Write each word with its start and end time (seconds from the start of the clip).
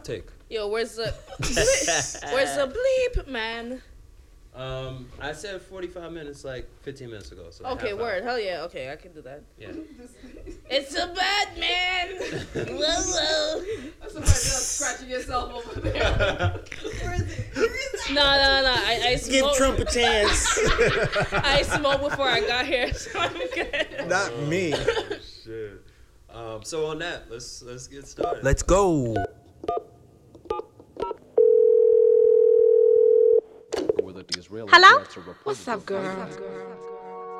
outtake. 0.00 0.24
Yo, 0.48 0.68
where's 0.68 0.96
the 0.96 1.14
where's 2.32 2.56
the 2.56 2.74
bleep, 3.16 3.28
man? 3.28 3.82
Um, 4.52 5.06
I 5.20 5.32
said 5.32 5.62
45 5.62 6.10
minutes, 6.10 6.44
like 6.44 6.68
15 6.82 7.08
minutes 7.08 7.30
ago. 7.30 7.46
So 7.50 7.64
Okay, 7.66 7.90
half 7.90 7.98
hour. 7.98 8.04
word. 8.04 8.24
Hell 8.24 8.38
yeah. 8.38 8.62
Okay, 8.62 8.90
I 8.90 8.96
can 8.96 9.12
do 9.12 9.22
that. 9.22 9.42
Yeah. 9.58 9.68
It's 10.68 10.94
a 10.94 11.06
bad 11.08 11.58
man. 11.58 12.08
whoa, 12.54 12.78
whoa. 12.78 13.64
That's 14.00 14.12
somebody 14.12 14.30
else 14.30 14.66
scratching 14.66 15.08
yourself 15.08 15.52
over 15.52 15.80
there. 15.80 15.92
Where 15.92 17.14
is 17.14 17.22
it? 17.22 17.46
Where 17.54 17.64
is 17.64 18.08
it? 18.08 18.14
No, 18.14 18.22
no, 18.22 18.62
no. 18.62 18.74
I, 18.76 19.00
I 19.04 19.10
Give 19.14 19.20
smoked. 19.20 19.56
Trump 19.56 19.78
a 19.78 19.84
chance. 19.84 20.58
I 21.32 21.62
smoked 21.62 22.02
before 22.08 22.28
I 22.28 22.40
got 22.40 22.66
here, 22.66 22.92
so 22.92 23.18
I'm 23.18 23.32
good. 23.32 24.06
Not 24.08 24.36
me. 24.42 24.72
Shit. 25.44 25.82
Um, 26.32 26.62
so 26.62 26.86
on 26.86 27.00
that, 27.00 27.30
let's 27.30 27.62
let's 27.62 27.88
get 27.88 28.06
started. 28.06 28.44
Let's 28.44 28.62
go. 28.62 29.16
whether 34.02 34.22
the 34.22 34.38
Israeli 34.38 34.39
Hello? 34.50 34.98
jets 34.98 35.16
are 35.16 35.20
reported 35.20 35.44
What's 35.44 35.64
to 35.64 35.70
up, 35.72 35.78
have 35.78 35.86
girl? 35.86 37.30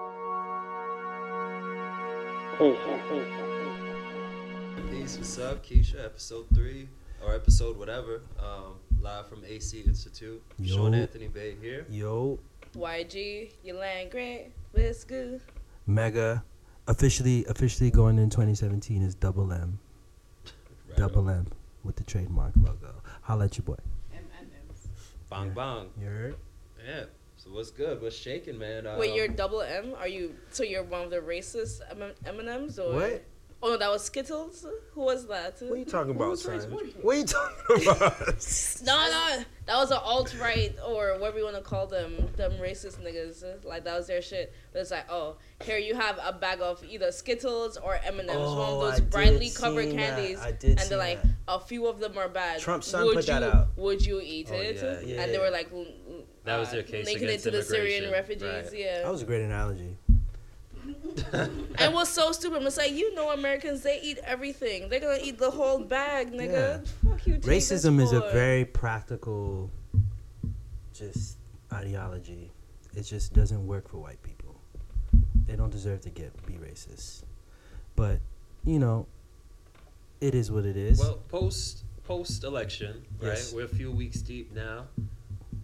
Peace, 4.90 5.16
what's 5.16 5.38
up, 5.38 5.64
Keisha? 5.64 6.04
Episode 6.04 6.46
three 6.54 6.88
or 7.24 7.34
episode 7.34 7.76
whatever. 7.76 8.22
Um, 8.38 8.74
live 9.00 9.26
from 9.28 9.42
AC 9.44 9.80
Institute. 9.80 10.42
Yo. 10.58 10.76
Sean 10.76 10.94
Anthony 10.94 11.28
Bay 11.28 11.56
here. 11.60 11.86
Yo, 11.88 12.38
YG, 12.76 13.50
Yulan 13.66 14.10
Grant. 14.10 14.52
What's 14.72 15.04
good? 15.04 15.40
Mega. 15.86 16.44
Officially, 16.86 17.44
officially 17.46 17.90
going 17.90 18.18
in 18.18 18.30
2017 18.30 19.02
is 19.02 19.14
Double 19.14 19.52
M. 19.52 19.78
Right 20.88 20.96
Double 20.98 21.28
on. 21.28 21.34
M 21.38 21.46
with 21.82 21.96
the 21.96 22.04
trademark 22.04 22.52
logo. 22.56 22.94
Holla 23.22 23.46
at 23.46 23.56
your 23.56 23.64
boy. 23.64 23.76
M&M's. 24.12 24.88
Bang 25.30 25.48
Yeah. 25.48 25.52
bang. 25.54 25.88
You 25.98 26.06
heard? 26.06 26.36
Yeah. 26.86 27.04
So 27.36 27.50
what's 27.50 27.70
good? 27.70 28.02
What's 28.02 28.16
shaking, 28.16 28.58
man? 28.58 28.86
Um, 28.86 28.98
Wait, 28.98 29.14
you're 29.14 29.28
double 29.28 29.62
M? 29.62 29.94
Are 29.98 30.08
you 30.08 30.34
so 30.50 30.62
you're 30.62 30.82
one 30.82 31.02
of 31.04 31.10
the 31.10 31.20
racist 31.20 31.80
M- 31.90 32.12
M&Ms 32.26 32.78
or 32.78 32.94
What? 32.94 33.24
Oh 33.62 33.68
no, 33.68 33.76
that 33.76 33.90
was 33.90 34.02
Skittles. 34.04 34.64
Who 34.94 35.00
was 35.02 35.26
that? 35.28 35.56
What 35.60 35.72
are 35.72 35.76
you 35.76 35.84
talking 35.84 36.12
about, 36.12 36.28
Who's 36.30 36.42
son? 36.44 36.58
What 37.02 37.14
are 37.14 37.18
you 37.18 37.24
talking 37.24 37.88
about? 37.88 38.16
No, 38.86 38.96
no, 39.10 39.44
that 39.66 39.76
was 39.76 39.90
an 39.90 39.98
alt 40.02 40.34
right 40.40 40.74
or 40.86 41.18
whatever 41.18 41.38
you 41.38 41.44
want 41.44 41.56
to 41.56 41.62
call 41.62 41.86
them, 41.86 42.26
them 42.36 42.52
racist 42.52 42.98
niggas. 43.04 43.44
Like 43.64 43.84
that 43.84 43.96
was 43.98 44.06
their 44.06 44.22
shit. 44.22 44.54
But 44.72 44.78
it's 44.80 44.90
like, 44.90 45.04
oh, 45.10 45.36
here 45.62 45.76
you 45.76 45.94
have 45.94 46.18
a 46.24 46.32
bag 46.32 46.60
of 46.62 46.82
either 46.88 47.12
Skittles 47.12 47.76
or 47.76 48.00
M 48.02 48.18
and 48.20 48.30
M's, 48.30 48.38
one 48.38 48.46
of 48.48 48.78
I 48.78 48.90
those 48.90 49.00
did 49.00 49.10
brightly 49.10 49.50
covered 49.50 49.88
seen 49.88 49.96
that. 49.96 50.16
candies, 50.16 50.40
I 50.40 50.52
did 50.52 50.80
and 50.80 50.90
they're 50.90 50.96
like, 50.98 51.20
that. 51.22 51.30
a 51.48 51.60
few 51.60 51.86
of 51.86 52.00
them 52.00 52.16
are 52.16 52.28
bad. 52.30 52.60
Trump's 52.60 52.86
son 52.86 53.04
would 53.04 53.16
put 53.16 53.26
you, 53.28 53.34
that 53.34 53.42
out. 53.42 53.68
Would 53.76 54.04
you 54.06 54.22
eat 54.22 54.48
Oh, 54.50 54.54
it? 54.54 54.76
yeah, 54.76 55.00
yeah. 55.16 55.22
And 55.22 55.34
they 55.34 55.38
were 55.38 55.50
like, 55.50 55.70
l- 55.70 55.84
That 56.44 56.58
was 56.58 56.70
their 56.70 56.82
case 56.82 57.06
linking 57.06 57.24
it 57.24 57.26
against 57.28 57.44
to 57.44 57.50
the 57.50 57.62
Syrian 57.62 58.04
immigration, 58.04 58.40
refugees. 58.40 58.72
right. 58.72 58.80
Yeah, 58.80 59.02
That 59.02 59.12
was 59.12 59.22
a 59.22 59.26
great 59.26 59.42
analogy. 59.42 59.96
and 61.32 61.92
what's 61.94 62.10
so 62.10 62.32
stupid? 62.32 62.62
It's 62.62 62.76
like 62.78 62.92
you 62.92 63.14
know, 63.14 63.30
Americans 63.30 63.82
they 63.82 64.00
eat 64.00 64.18
everything. 64.24 64.88
They're 64.88 65.00
gonna 65.00 65.18
eat 65.22 65.38
the 65.38 65.50
whole 65.50 65.78
bag, 65.80 66.32
nigga. 66.32 66.86
Fuck 67.08 67.26
you. 67.26 67.34
take 67.34 67.42
this 67.42 67.70
Racism 67.70 68.00
is 68.00 68.12
a 68.12 68.20
for? 68.22 68.30
very 68.32 68.64
practical, 68.64 69.70
just 70.94 71.36
ideology. 71.72 72.50
It 72.96 73.02
just 73.02 73.32
doesn't 73.34 73.66
work 73.66 73.88
for 73.88 73.98
white 73.98 74.22
people. 74.22 74.60
They 75.46 75.56
don't 75.56 75.70
deserve 75.70 76.00
to 76.02 76.10
get 76.10 76.32
be 76.46 76.54
racist. 76.54 77.24
But 77.96 78.20
you 78.64 78.78
know, 78.78 79.06
it 80.20 80.34
is 80.34 80.50
what 80.50 80.64
it 80.64 80.76
is. 80.76 80.98
Well, 81.00 81.18
post 81.28 81.84
post 82.04 82.44
election, 82.44 83.04
right? 83.20 83.28
Yes. 83.28 83.52
We're 83.52 83.64
a 83.66 83.68
few 83.68 83.90
weeks 83.92 84.22
deep 84.22 84.52
now. 84.54 84.86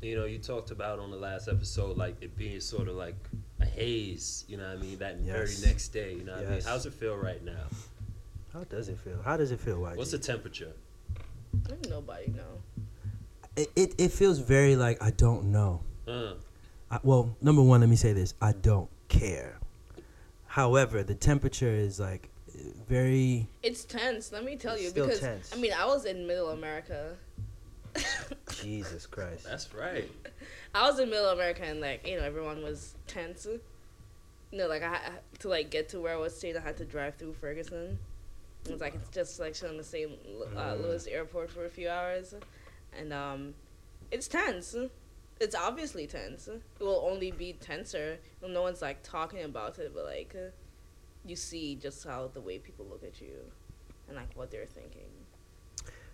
You 0.02 0.16
know, 0.16 0.24
you 0.24 0.38
talked 0.38 0.70
about 0.70 0.98
on 0.98 1.10
the 1.10 1.16
last 1.16 1.48
episode 1.48 1.96
like 1.96 2.16
it 2.20 2.36
being 2.36 2.60
sort 2.60 2.88
of 2.88 2.96
like 2.96 3.16
a 3.60 3.64
haze. 3.64 4.44
You 4.48 4.58
know 4.58 4.68
what 4.68 4.78
I 4.78 4.80
mean? 4.82 4.98
That 4.98 5.18
very 5.18 5.50
next 5.64 5.88
day. 5.88 6.14
You 6.14 6.24
know 6.24 6.34
what 6.36 6.46
I 6.46 6.50
mean? 6.50 6.60
How's 6.62 6.86
it 6.86 6.92
feel 6.92 7.16
right 7.16 7.42
now? 7.44 7.64
How 8.52 8.64
does 8.64 8.88
it 8.88 8.98
feel? 8.98 9.20
How 9.24 9.36
does 9.36 9.50
it 9.50 9.60
feel, 9.60 9.78
YG? 9.78 9.96
What's 9.96 10.10
the 10.12 10.18
temperature? 10.18 10.72
Nobody 11.88 12.28
know. 12.28 12.62
it, 13.56 13.70
it, 13.74 13.94
it 13.98 14.12
feels 14.12 14.38
very 14.38 14.76
like 14.76 15.02
I 15.02 15.10
don't 15.10 15.50
know. 15.50 15.80
Uh, 16.06 16.34
I, 16.90 16.98
well, 17.02 17.34
number 17.40 17.62
one, 17.62 17.80
let 17.80 17.88
me 17.88 17.96
say 17.96 18.12
this: 18.12 18.34
I 18.40 18.52
don't 18.52 18.88
care. 19.08 19.58
However, 20.46 21.02
the 21.02 21.14
temperature 21.14 21.70
is 21.70 21.98
like 21.98 22.28
very. 22.88 23.48
It's 23.62 23.84
tense. 23.84 24.32
Let 24.32 24.44
me 24.44 24.56
tell 24.56 24.78
you 24.78 24.90
still 24.90 25.06
because 25.06 25.20
tense. 25.20 25.52
I 25.54 25.58
mean 25.58 25.72
I 25.72 25.86
was 25.86 26.04
in 26.04 26.26
Middle 26.26 26.50
America. 26.50 27.16
Jesus 28.62 29.06
Christ. 29.06 29.44
that's 29.44 29.72
right. 29.74 30.10
I 30.74 30.88
was 30.88 30.98
in 30.98 31.10
Middle 31.10 31.28
America 31.28 31.62
and 31.64 31.80
like 31.80 32.06
you 32.06 32.16
know 32.18 32.24
everyone 32.24 32.62
was 32.62 32.94
tense. 33.06 33.46
You 34.52 34.58
know, 34.58 34.68
like 34.68 34.82
I 34.82 34.90
had 34.90 35.12
to 35.40 35.48
like 35.48 35.70
get 35.70 35.88
to 35.90 36.00
where 36.00 36.14
I 36.14 36.16
was 36.16 36.36
staying. 36.36 36.56
I 36.56 36.60
had 36.60 36.76
to 36.78 36.84
drive 36.84 37.16
through 37.16 37.34
Ferguson. 37.34 37.98
It 38.64 38.72
was 38.72 38.80
like 38.80 38.94
it's 38.94 39.10
just 39.10 39.38
like 39.40 39.54
on 39.68 39.76
the 39.76 39.84
same 39.84 40.12
uh, 40.56 40.60
Mm. 40.74 40.82
Louis 40.82 41.06
Airport 41.06 41.50
for 41.50 41.64
a 41.64 41.68
few 41.68 41.88
hours, 41.88 42.34
and 42.98 43.12
um, 43.12 43.54
it's 44.10 44.28
tense. 44.28 44.74
It's 45.38 45.54
obviously 45.54 46.06
tense. 46.06 46.48
It 46.48 46.62
will 46.80 47.06
only 47.10 47.30
be 47.30 47.52
tenser. 47.54 48.18
No 48.46 48.62
one's 48.62 48.80
like 48.82 49.02
talking 49.02 49.42
about 49.44 49.78
it, 49.78 49.92
but 49.94 50.04
like 50.04 50.34
uh, 50.34 50.50
you 51.24 51.36
see 51.36 51.74
just 51.74 52.06
how 52.06 52.30
the 52.32 52.40
way 52.40 52.58
people 52.58 52.86
look 52.88 53.02
at 53.04 53.20
you 53.20 53.34
and 54.08 54.16
like 54.16 54.28
what 54.34 54.50
they're 54.50 54.66
thinking. 54.66 55.10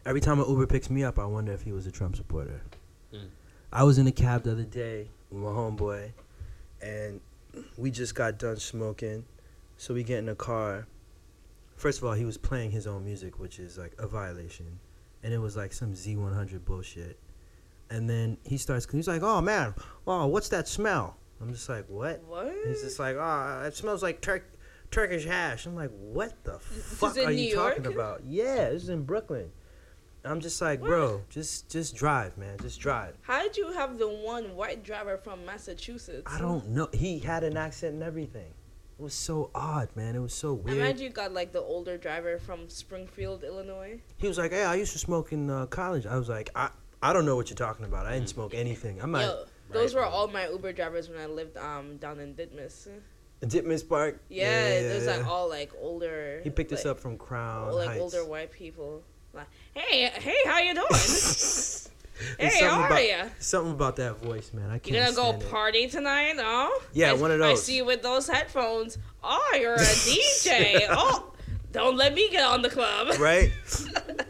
Every 0.05 0.21
time 0.21 0.41
an 0.41 0.49
Uber 0.49 0.67
picks 0.67 0.91
me 0.91 1.05
up, 1.05 1.19
I 1.19 1.25
wonder 1.27 1.53
if 1.53 1.63
he 1.63 1.73
was 1.73 1.87
a 1.87 1.93
Trump 1.93 2.17
supporter. 2.17 2.61
Mm. 3.15 3.29
I 3.73 3.85
was 3.85 3.99
in 3.99 4.07
a 4.09 4.13
cab 4.13 4.43
the 4.43 4.53
other 4.53 4.65
day 4.65 5.09
with 5.31 5.43
my 5.43 5.51
homeboy, 5.51 6.11
and 6.81 7.21
we 7.77 7.91
just 7.91 8.15
got 8.15 8.39
done 8.39 8.57
smoking. 8.57 9.25
So 9.77 9.95
we 9.95 10.03
get 10.03 10.19
in 10.19 10.27
the 10.27 10.35
car. 10.35 10.87
First 11.77 11.99
of 11.99 12.05
all, 12.05 12.15
he 12.15 12.25
was 12.25 12.37
playing 12.37 12.73
his 12.73 12.87
own 12.87 13.05
music, 13.05 13.39
which 13.39 13.59
is 13.59 13.79
like 13.79 13.95
a 13.99 14.07
violation, 14.09 14.79
and 15.23 15.33
it 15.33 15.39
was 15.39 15.57
like 15.57 15.73
some 15.73 15.93
Z100 15.93 16.65
bullshit. 16.65 17.19
And 17.89 18.09
then 18.09 18.39
he 18.45 18.57
starts. 18.57 18.91
He's 18.91 19.09
like, 19.09 19.23
"Oh 19.23 19.41
man, 19.41 19.75
oh 20.07 20.27
what's 20.27 20.49
that 20.49 20.67
smell?" 20.67 21.17
I'm 21.41 21.53
just 21.53 21.69
like, 21.69 21.85
"What?" 21.89 22.23
What? 22.25 22.53
He's 22.67 22.83
just 22.83 22.99
like, 22.99 23.17
"Oh, 23.19 23.63
it 23.67 23.77
smells 23.77 24.03
like 24.03 24.21
Turk 24.21 24.45
Turkish 24.91 25.25
hash." 25.27 25.67
I'm 25.67 25.77
like, 25.77 25.91
"What 25.91 26.43
the 26.45 26.59
fuck 26.59 27.17
are 27.19 27.31
New 27.31 27.37
you 27.37 27.55
talking 27.55 27.87
about?" 27.87 28.23
Yeah, 28.25 28.71
this 28.71 28.85
is 28.85 28.89
in 28.89 29.03
Brooklyn. 29.03 29.51
I'm 30.25 30.41
just 30.41 30.61
like, 30.61 30.81
bro, 30.81 31.23
just 31.31 31.69
just 31.69 31.97
drive, 31.97 32.39
man, 32.39 32.57
just 32.61 32.81
drive. 32.81 33.17
How 33.23 33.43
did 33.43 33.57
you 33.57 33.73
have 33.73 33.99
the 33.99 34.09
one 34.09 34.55
white 34.55 34.85
driver 34.85 35.17
from 35.17 35.45
Massachusetts? 35.45 36.23
I 36.27 36.39
don't 36.39 36.69
know. 36.69 36.89
He 36.93 37.19
had 37.19 37.43
an 37.43 37.57
accent 37.57 37.95
and 37.95 38.03
everything. 38.03 38.53
It 38.99 39.03
was 39.03 39.15
so 39.15 39.51
odd, 39.55 39.89
man. 39.97 40.15
It 40.15 40.21
was 40.21 40.33
so 40.35 40.55
weird. 40.55 40.69
I 40.69 40.73
weird. 40.75 40.87
imagine 40.87 41.05
you 41.05 41.11
got 41.11 41.33
like 41.33 41.53
the 41.53 41.61
older 41.61 41.97
driver 41.97 42.39
from 42.39 42.69
Springfield, 42.69 43.43
Illinois. 43.43 44.01
He 44.17 44.29
was 44.29 44.39
like, 44.39 44.53
"Hey, 44.53 44.65
I 44.65 44.77
used 44.77 44.93
to 44.93 44.99
smoke 44.99 45.33
in 45.33 45.51
uh, 45.51 45.67
college." 45.67 46.07
I 46.07 46.17
was 46.17 46.29
like, 46.29 46.51
"I 46.55 46.71
I 47.03 47.13
don't 47.13 47.27
know 47.27 47.35
what 47.35 47.51
you're 47.51 47.57
talking 47.57 47.85
about. 47.85 48.07
I 48.07 48.13
didn't 48.13 48.29
smoke 48.29 48.55
anything. 48.55 49.01
I'm 49.01 49.11
not." 49.11 49.23
Yo, 49.23 49.45
those 49.73 49.95
were 49.95 50.05
all 50.05 50.29
my 50.29 50.49
Uber 50.49 50.73
drivers 50.73 51.09
when 51.09 51.19
I 51.19 51.27
lived 51.27 51.57
um 51.57 51.97
down 51.97 52.21
in 52.21 52.35
Ditmas. 52.35 52.89
Ditmas 53.43 53.89
Park. 53.89 54.21
Yeah, 54.29 54.47
there's 54.83 55.07
like 55.07 55.27
all 55.27 55.49
like 55.49 55.73
older. 55.81 56.41
He 56.45 56.51
picked 56.51 56.73
us 56.73 56.87
up 56.87 57.01
from 57.01 57.19
Crown 57.19 57.73
like 57.73 57.89
Heights. 57.89 58.01
older 58.01 58.25
white 58.25 58.53
people. 58.53 59.03
Like, 59.35 59.47
hey, 59.75 60.11
hey, 60.15 60.37
how 60.47 60.59
you 60.59 60.75
doing? 60.75 60.89
Hey, 62.39 62.65
how 62.65 62.83
are 62.83 62.87
about- 62.87 63.09
ya? 63.09 63.25
Something 63.41 63.73
about 63.73 63.97
that 63.97 64.19
voice, 64.19 64.53
man. 64.53 64.71
I 64.71 64.79
can't. 64.79 64.95
You 64.95 65.01
gonna 65.17 65.33
go 65.41 65.45
it. 65.45 65.51
party 65.51 65.89
tonight? 65.89 66.35
Oh, 66.39 66.83
Yeah, 66.93 67.11
I, 67.11 67.15
one 67.15 67.33
of 67.33 67.41
those. 67.41 67.59
I 67.59 67.61
see 67.61 67.77
you 67.79 67.85
with 67.85 68.01
those 68.03 68.29
headphones. 68.29 68.97
Oh, 69.25 69.59
you're 69.61 69.75
a 69.75 69.79
DJ. 69.81 70.87
oh, 70.91 71.33
don't 71.73 71.97
let 71.97 72.15
me 72.15 72.29
get 72.31 72.45
on 72.45 72.63
the 72.63 72.69
club. 72.71 73.09
right? 73.19 73.51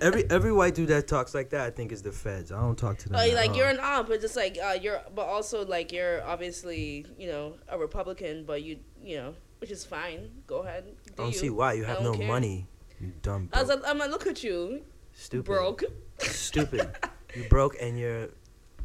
every 0.00 0.24
every 0.30 0.52
white 0.54 0.74
dude 0.74 0.88
that 0.88 1.06
talks 1.06 1.34
like 1.34 1.50
that, 1.50 1.60
I 1.66 1.70
think, 1.70 1.92
is 1.92 2.00
the 2.00 2.12
feds. 2.12 2.50
I 2.50 2.60
don't 2.60 2.78
talk 2.78 2.96
to 2.98 3.08
them. 3.10 3.16
At 3.16 3.34
like 3.34 3.50
all. 3.50 3.56
you're 3.56 3.68
an 3.68 3.80
op, 3.80 4.08
but 4.08 4.22
just 4.22 4.36
like 4.36 4.56
uh, 4.64 4.78
you're, 4.80 5.02
but 5.14 5.26
also 5.26 5.66
like 5.66 5.92
you're 5.92 6.22
obviously 6.24 7.04
you 7.18 7.28
know 7.28 7.56
a 7.68 7.76
Republican, 7.76 8.44
but 8.46 8.62
you 8.62 8.78
you 9.02 9.16
know 9.18 9.34
which 9.58 9.70
is 9.70 9.84
fine. 9.84 10.30
Go 10.46 10.60
ahead. 10.60 10.84
I 10.88 11.08
Do 11.10 11.14
don't 11.16 11.32
you. 11.32 11.38
see 11.38 11.50
why 11.50 11.74
you 11.74 11.84
have 11.84 12.00
no 12.00 12.14
care. 12.14 12.26
money. 12.26 12.68
You 13.00 13.12
dumb. 13.20 13.50
I 13.52 13.60
was 13.60 13.68
like, 13.68 13.80
I'm 13.86 13.98
like, 13.98 14.10
look 14.10 14.26
at 14.28 14.42
you, 14.44 14.82
Stupid. 15.14 15.46
broke. 15.46 15.84
Stupid. 16.18 16.90
you 17.34 17.44
broke 17.48 17.76
and 17.80 17.98
you're 17.98 18.28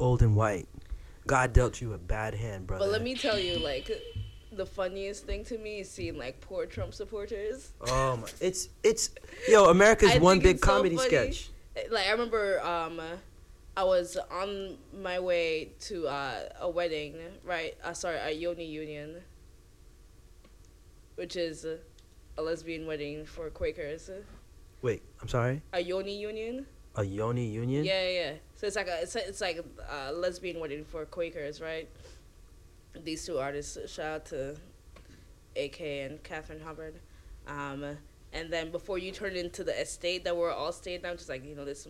old 0.00 0.22
and 0.22 0.36
white. 0.36 0.68
God 1.26 1.52
dealt 1.52 1.80
you 1.80 1.92
a 1.92 1.98
bad 1.98 2.34
hand, 2.34 2.66
brother. 2.66 2.84
But 2.84 2.92
let 2.92 3.02
me 3.02 3.14
tell 3.14 3.38
you, 3.38 3.58
like, 3.58 3.90
the 4.52 4.66
funniest 4.66 5.24
thing 5.24 5.44
to 5.44 5.58
me 5.58 5.80
is 5.80 5.90
seeing 5.90 6.16
like 6.16 6.40
poor 6.40 6.66
Trump 6.66 6.94
supporters. 6.94 7.72
Oh 7.86 8.16
my! 8.16 8.28
It's 8.40 8.68
it's 8.82 9.10
yo. 9.48 9.66
America's 9.66 10.12
I 10.12 10.18
one 10.18 10.40
big 10.40 10.56
it's 10.56 10.64
so 10.64 10.72
comedy 10.72 10.96
sketch. 10.96 11.50
Like 11.90 12.06
I 12.06 12.10
remember, 12.10 12.60
um, 12.62 13.00
I 13.76 13.84
was 13.84 14.16
on 14.30 14.78
my 14.92 15.20
way 15.20 15.70
to 15.82 16.08
uh, 16.08 16.40
a 16.60 16.68
wedding, 16.68 17.16
right? 17.44 17.76
Uh, 17.84 17.92
sorry, 17.92 18.16
a 18.16 18.30
Yoni 18.30 18.64
Union, 18.64 19.16
which 21.14 21.36
is 21.36 21.64
a 21.64 22.42
lesbian 22.42 22.86
wedding 22.86 23.24
for 23.24 23.50
Quakers. 23.50 24.10
Wait, 24.82 25.02
I'm 25.20 25.28
sorry. 25.28 25.62
A 25.72 25.80
Yoni 25.80 26.16
Union. 26.16 26.66
A 26.94 27.04
Yoni 27.04 27.46
Union. 27.46 27.84
Yeah, 27.84 28.02
yeah. 28.02 28.20
yeah. 28.20 28.32
So 28.56 28.66
it's 28.66 28.76
like 28.76 28.88
a 28.88 29.02
it's, 29.02 29.16
it's 29.16 29.40
like 29.40 29.64
a 29.90 30.12
lesbian 30.12 30.60
wedding 30.60 30.84
for 30.84 31.04
Quakers, 31.04 31.60
right? 31.60 31.88
These 33.04 33.26
two 33.26 33.38
artists. 33.38 33.92
Shout 33.92 34.06
out 34.06 34.26
to 34.26 34.56
AK 35.56 35.80
and 35.80 36.22
Katherine 36.22 36.60
Hubbard. 36.60 36.94
Um, 37.46 37.96
and 38.32 38.52
then 38.52 38.70
before 38.70 38.98
you 38.98 39.10
turn 39.10 39.36
into 39.36 39.64
the 39.64 39.80
estate 39.80 40.24
that 40.24 40.36
we're 40.36 40.52
all 40.52 40.72
staying 40.72 41.02
down, 41.02 41.16
just 41.16 41.28
like 41.28 41.44
you 41.44 41.54
know 41.54 41.64
this 41.64 41.88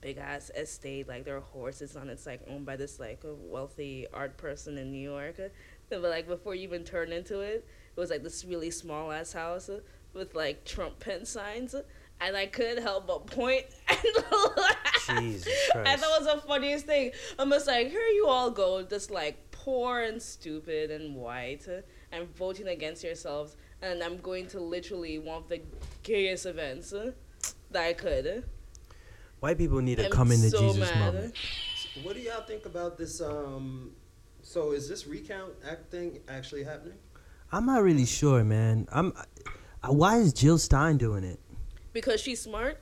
big 0.00 0.18
ass 0.18 0.50
estate, 0.56 1.08
like 1.08 1.24
there 1.24 1.36
are 1.36 1.40
horses 1.40 1.96
on 1.96 2.08
it. 2.08 2.12
It's 2.12 2.26
like 2.26 2.40
owned 2.48 2.66
by 2.66 2.76
this 2.76 2.98
like 2.98 3.20
wealthy 3.24 4.06
art 4.12 4.36
person 4.36 4.78
in 4.78 4.90
New 4.92 5.10
York. 5.10 5.36
But 5.90 6.02
like 6.02 6.28
before 6.28 6.54
you 6.54 6.62
even 6.62 6.84
turn 6.84 7.10
into 7.10 7.40
it, 7.40 7.66
it 7.96 8.00
was 8.00 8.10
like 8.10 8.22
this 8.22 8.44
really 8.44 8.70
small 8.70 9.10
ass 9.10 9.32
house 9.32 9.68
with 10.12 10.36
like 10.36 10.64
Trump 10.64 11.00
Pence 11.00 11.30
signs. 11.30 11.74
And 12.20 12.36
I 12.36 12.46
couldn't 12.46 12.82
help 12.82 13.06
but 13.06 13.26
point 13.26 13.64
and 13.88 13.98
laugh. 14.56 15.10
Jesus 15.18 15.48
And 15.74 15.86
that 15.86 16.00
was 16.00 16.26
the 16.26 16.40
funniest 16.46 16.86
thing. 16.86 17.12
I'm 17.38 17.50
just 17.50 17.66
like, 17.66 17.88
here 17.88 18.00
you 18.00 18.26
all 18.28 18.50
go, 18.50 18.82
just 18.82 19.10
like 19.10 19.50
poor 19.50 20.00
and 20.00 20.20
stupid 20.20 20.90
and 20.90 21.16
white, 21.16 21.66
and 22.12 22.34
voting 22.36 22.68
against 22.68 23.02
yourselves. 23.02 23.56
And 23.82 24.02
I'm 24.02 24.18
going 24.18 24.46
to 24.48 24.60
literally 24.60 25.18
one 25.18 25.38
of 25.38 25.48
the 25.48 25.62
gayest 26.02 26.46
events 26.46 26.90
that 26.90 27.82
I 27.82 27.92
could. 27.94 28.44
White 29.40 29.56
people 29.56 29.80
need 29.80 29.96
to 29.96 30.06
I'm 30.06 30.10
come 30.10 30.30
in 30.32 30.42
the 30.42 30.50
so 30.50 30.60
Jesus 30.60 30.90
mad. 30.90 31.14
moment. 31.14 31.34
What 32.02 32.14
do 32.14 32.20
y'all 32.20 32.42
think 32.42 32.66
about 32.66 32.98
this? 32.98 33.22
Um, 33.22 33.92
so 34.42 34.72
is 34.72 34.88
this 34.88 35.06
recount 35.06 35.52
act 35.66 35.90
thing 35.90 36.20
actually 36.28 36.64
happening? 36.64 36.98
I'm 37.52 37.66
not 37.66 37.82
really 37.82 38.06
sure, 38.06 38.44
man. 38.44 38.86
I'm. 38.92 39.14
Why 39.86 40.18
is 40.18 40.34
Jill 40.34 40.58
Stein 40.58 40.98
doing 40.98 41.24
it? 41.24 41.40
Because 41.92 42.20
she's 42.20 42.40
smart. 42.40 42.78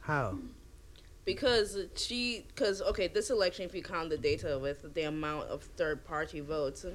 How? 0.00 0.38
Because 1.24 1.76
she, 1.96 2.46
because 2.48 2.80
okay, 2.80 3.08
this 3.08 3.30
election, 3.30 3.66
if 3.66 3.74
you 3.74 3.82
count 3.82 4.08
the 4.08 4.16
data 4.16 4.58
with 4.58 4.94
the 4.94 5.02
amount 5.02 5.48
of 5.48 5.62
third 5.62 6.04
party 6.04 6.40
votes, 6.40 6.86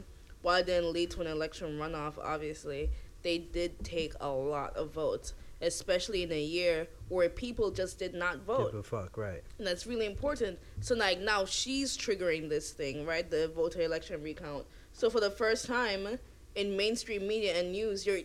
while 0.42 0.58
it 0.58 0.66
didn't 0.66 0.92
lead 0.92 1.12
to 1.12 1.22
an 1.22 1.28
election 1.28 1.78
runoff, 1.78 2.18
obviously, 2.18 2.90
they 3.24 3.38
did 3.38 3.84
take 3.84 4.14
a 4.20 4.30
lot 4.30 4.76
of 4.76 4.92
votes, 4.92 5.34
especially 5.62 6.24
in 6.24 6.32
a 6.32 6.42
year 6.42 6.88
where 7.10 7.30
people 7.30 7.72
just 7.72 7.98
did 7.98 8.14
not 8.14 8.40
vote. 8.40 8.72
Give 8.72 8.86
fuck, 8.86 9.18
right? 9.18 9.42
And 9.58 9.66
that's 9.66 9.88
really 9.88 10.06
important. 10.06 10.60
So 10.82 10.96
like 10.96 11.20
now 11.20 11.46
she's 11.46 11.98
triggering 11.98 12.50
this 12.50 12.72
thing, 12.72 13.06
right? 13.06 13.30
The 13.30 13.48
voter 13.56 13.82
election 13.82 14.22
recount. 14.22 14.66
So 14.92 15.10
for 15.10 15.20
the 15.20 15.32
first 15.32 15.66
time 15.66 16.20
in 16.56 16.78
mainstream 16.78 17.28
media 17.28 17.58
and 17.60 17.72
news, 17.72 18.06
you're 18.06 18.20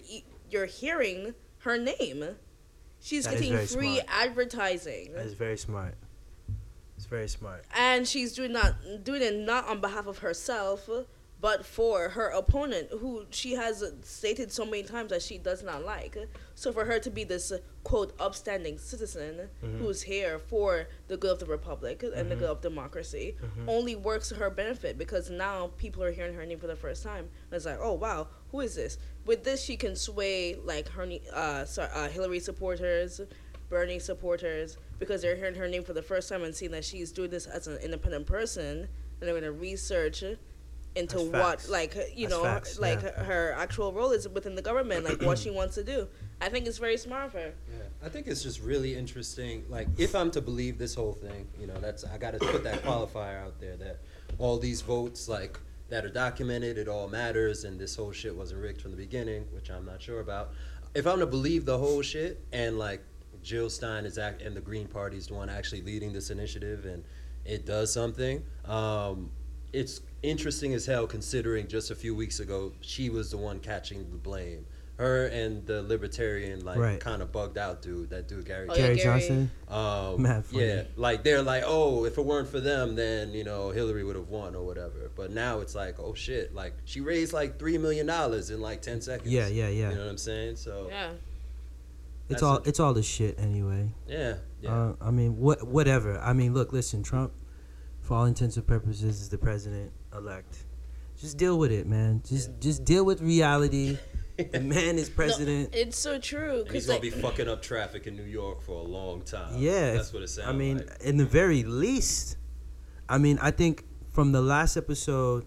you're 0.51 0.67
hearing 0.67 1.35
her 1.59 1.79
name. 1.79 2.25
She's 3.01 3.25
That 3.25 3.35
getting 3.35 3.57
free 3.67 4.01
smart. 4.01 4.07
advertising. 4.09 5.13
That 5.15 5.27
is 5.27 5.35
very 5.35 5.57
smart. 5.57 5.95
It's 6.97 7.07
very 7.07 7.29
smart. 7.29 7.65
and 7.77 8.09
she's 8.09 8.33
doing 8.35 8.53
not 8.53 8.75
doing 9.05 9.23
it 9.23 9.35
not 9.35 9.69
on 9.69 9.81
behalf 9.81 10.07
of 10.09 10.19
herself 10.19 10.91
but 11.41 11.65
for 11.65 12.09
her 12.09 12.29
opponent 12.31 12.89
who 13.01 13.25
she 13.31 13.53
has 13.53 13.85
stated 14.03 14.51
so 14.51 14.65
many 14.65 14.83
times 14.83 15.11
that 15.11 15.23
she 15.23 15.39
does 15.39 15.63
not 15.63 15.85
like 15.85 16.17
so 16.57 16.73
for 16.73 16.85
her 16.85 16.99
to 16.99 17.11
be 17.11 17.23
this 17.23 17.53
quote 17.85 18.13
upstanding 18.21 18.77
citizen 18.79 19.49
mm-hmm. 19.65 19.79
who's 19.79 20.03
here 20.03 20.39
for 20.39 20.89
the 21.07 21.17
good 21.17 21.31
of 21.31 21.39
the 21.39 21.47
republic 21.47 22.03
and 22.03 22.13
the 22.13 22.35
mm-hmm. 22.35 22.41
good 22.41 22.51
of 22.51 22.61
democracy 22.61 23.37
mm-hmm. 23.41 23.69
only 23.69 23.95
works 23.95 24.29
to 24.31 24.35
her 24.35 24.51
benefit 24.51 24.99
because 24.99 25.31
now 25.31 25.71
people 25.77 26.03
are 26.03 26.11
hearing 26.11 26.35
her 26.35 26.45
name 26.45 26.59
for 26.59 26.67
the 26.67 26.75
first 26.77 27.05
time 27.05 27.29
and 27.51 27.53
it's 27.53 27.67
like 27.67 27.79
oh 27.81 27.93
wow 27.93 28.27
who 28.51 28.59
is 28.61 28.75
this 28.75 28.99
with 29.29 29.45
this 29.45 29.63
she 29.63 29.77
can 29.77 29.95
sway 29.95 30.57
like 30.65 30.89
her 30.89 31.07
uh, 31.33 31.65
sorry, 31.65 31.91
uh 31.95 32.09
hillary 32.09 32.41
supporters 32.41 33.21
Bernie 33.69 33.99
supporters 33.99 34.79
because 34.99 35.23
they're 35.23 35.37
hearing 35.37 35.55
her 35.55 35.69
name 35.69 35.85
for 35.85 35.93
the 35.93 36.03
first 36.03 36.29
time 36.29 36.43
and 36.43 36.55
seeing 36.55 36.73
that 36.73 36.85
she's 36.85 37.13
doing 37.13 37.31
this 37.31 37.47
as 37.47 37.67
an 37.67 37.79
independent 37.79 38.27
person, 38.27 38.79
and 38.79 38.89
they're 39.21 39.35
gonna 39.35 39.53
research 39.53 40.25
into 40.95 41.17
That's 41.17 41.29
what, 41.29 41.33
facts. 41.33 41.69
like 41.69 41.95
you 42.15 42.29
That's 42.29 42.31
know, 42.31 42.43
facts, 42.43 42.79
like 42.79 43.03
yeah. 43.03 43.11
her, 43.11 43.25
her 43.25 43.55
actual 43.57 43.93
role 43.93 44.11
is 44.11 44.29
within 44.29 44.55
the 44.55 44.63
government, 44.63 45.05
like 45.05 45.23
what 45.23 45.39
she 45.39 45.51
wants 45.51 45.75
to 45.77 45.85
do. 45.85 46.09
I 46.41 46.49
think 46.49 46.67
it's 46.67 46.79
very 46.79 46.97
smart 46.97 47.27
of 47.27 47.33
her. 47.35 47.53
Yeah, 47.71 47.85
I 48.05 48.09
think 48.09 48.27
it's 48.27 48.43
just 48.43 48.63
really 48.63 48.95
interesting. 48.95 49.65
Like, 49.69 49.89
if 49.99 50.15
I'm 50.15 50.31
to 50.33 50.41
believe 50.41 50.79
this 50.79 50.95
whole 50.95 51.13
thing, 51.13 51.47
you 51.61 51.67
know, 51.67 51.79
that's 51.81 52.05
I 52.05 52.17
got 52.17 52.33
to 52.33 52.39
put 52.39 52.65
that 52.65 52.83
qualifier 52.85 53.45
out 53.45 53.61
there 53.61 53.77
that 53.77 53.99
all 54.39 54.59
these 54.59 54.81
votes, 54.81 55.29
like 55.29 55.59
that 55.89 56.05
are 56.05 56.11
documented, 56.11 56.79
it 56.79 56.89
all 56.89 57.09
matters, 57.09 57.65
and 57.65 57.79
this 57.79 57.97
whole 57.97 58.13
shit 58.13 58.35
wasn't 58.35 58.61
rigged 58.61 58.81
from 58.81 58.91
the 58.91 58.97
beginning, 58.97 59.47
which 59.53 59.71
I'm 59.71 59.87
not 59.87 60.03
sure 60.03 60.21
about. 60.21 60.53
If 60.95 61.07
I'm 61.07 61.19
to 61.21 61.27
believe 61.27 61.65
the 61.65 61.79
whole 61.79 62.03
shit, 62.03 62.45
and 62.53 62.79
like 62.79 63.03
Jill 63.43 63.71
Stein 63.71 64.05
is 64.05 64.19
act 64.19 64.43
and 64.43 64.55
the 64.57 64.61
Green 64.61 64.87
Party 64.87 65.17
is 65.17 65.29
the 65.29 65.35
one 65.35 65.49
actually 65.49 65.83
leading 65.83 66.13
this 66.13 66.31
initiative, 66.31 66.85
and 66.85 67.05
it 67.45 67.65
does 67.65 67.93
something. 67.93 68.43
Um, 68.65 69.31
it's 69.73 70.01
interesting 70.23 70.75
as 70.75 70.87
hell 70.87 71.07
considering 71.07 71.69
just 71.69 71.91
a 71.91 71.95
few 71.95 72.15
weeks 72.15 72.41
ago 72.41 72.73
she 72.81 73.11
was 73.11 73.31
the 73.31 73.37
one 73.37 73.61
catching 73.61 74.11
the 74.11 74.17
blame. 74.17 74.67
Her 74.99 75.27
and 75.27 75.65
the 75.65 75.81
libertarian 75.83 76.65
like 76.65 76.77
Right. 76.77 76.99
kind 76.99 77.23
of 77.23 77.31
bugged 77.31 77.57
out 77.57 77.83
dude, 77.83 78.11
that 78.11 78.27
dude 78.27 78.45
Gary. 78.45 78.67
Oh, 78.69 78.75
Gary 78.75 78.97
Gary. 78.97 79.21
Johnson. 79.21 79.51
Um, 79.69 80.23
Mad 80.23 80.45
funny. 80.45 80.67
yeah, 80.67 80.83
like 80.97 81.23
they're 81.23 81.41
like, 81.43 81.63
oh, 81.65 82.05
if 82.05 82.19
it 82.19 82.25
weren't 82.25 82.49
for 82.49 82.59
them, 82.59 82.97
then 82.97 83.33
you 83.33 83.45
know 83.45 83.71
Hillary 83.71 84.03
would 84.03 84.17
have 84.17 84.29
won 84.29 84.57
or 84.57 84.67
whatever. 84.67 85.11
But 85.15 85.31
now 85.31 85.61
it's 85.61 85.77
like, 85.77 86.01
oh 86.01 86.15
shit, 86.15 86.53
like 86.53 86.75
she 86.85 87.01
raised 87.01 87.33
like 87.33 87.61
three 87.61 87.79
million 87.79 88.07
dollars 88.07 88.51
in 88.51 88.61
like 88.61 88.83
ten 88.83 89.01
seconds. 89.01 89.31
Yeah, 89.31 89.47
yeah, 89.47 89.69
yeah. 89.69 89.91
You 89.91 89.95
know 89.95 90.01
what 90.03 90.11
I'm 90.11 90.19
saying? 90.19 90.57
So 90.57 90.89
Yeah, 90.91 91.11
It's 92.29 92.43
all 92.43 92.57
it's 92.65 92.81
all 92.81 92.93
the 92.93 93.03
shit 93.05 93.39
anyway. 93.39 93.91
yeah, 94.09 94.35
yeah. 94.61 94.71
Uh, 94.75 94.93
I 95.01 95.13
mean, 95.13 95.39
what 95.39 95.63
whatever. 95.67 96.19
I 96.19 96.33
mean, 96.33 96.55
look, 96.55 96.73
listen, 96.73 97.05
Trump, 97.05 97.33
for 98.01 98.15
all 98.15 98.25
intents 98.25 98.57
and 98.57 98.67
purposes, 98.67 99.21
is 99.21 99.29
the 99.29 99.39
president 99.39 99.93
elect. 100.13 100.65
Just 101.21 101.37
deal 101.37 101.57
with 101.57 101.71
it, 101.71 101.87
man. 101.87 102.21
Just 102.29 102.59
just 102.59 102.85
deal 102.85 103.05
with 103.05 103.21
reality. 103.21 103.97
The 104.39 104.61
man 104.61 104.99
is 104.99 105.11
president. 105.11 105.71
it's 105.75 105.99
so 105.99 106.19
true. 106.19 106.61
and 106.61 106.71
he's 106.71 106.87
Cause 106.87 106.87
gonna 106.87 106.95
like, 107.01 107.03
be 107.03 107.11
fucking 107.11 107.49
up 107.49 107.61
traffic 107.61 108.07
in 108.07 108.17
New 108.17 108.23
York 108.23 108.63
for 108.63 108.79
a 108.79 108.83
long 108.83 109.23
time. 109.23 109.57
yeah, 109.59 109.95
that's 109.95 110.13
what 110.13 110.23
it 110.23 110.29
sounds 110.29 110.47
like. 110.47 110.55
I 110.55 110.57
mean, 110.57 110.77
like. 110.79 111.01
in 111.01 111.17
the 111.17 111.27
very 111.27 111.65
least, 111.65 112.37
I 113.09 113.19
mean, 113.19 113.39
I 113.43 113.51
think 113.51 113.85
from 114.13 114.31
the 114.33 114.41
last 114.41 114.77
episode 114.77 115.45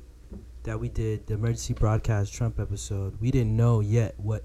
that 0.63 0.79
we 0.79 0.89
did, 0.89 1.25
the 1.27 1.35
emergency 1.35 1.73
broadcast 1.73 2.33
Trump 2.33 2.59
episode, 2.59 3.19
we 3.21 3.31
didn't 3.31 3.55
know 3.55 3.79
yet 3.79 4.19
what 4.19 4.43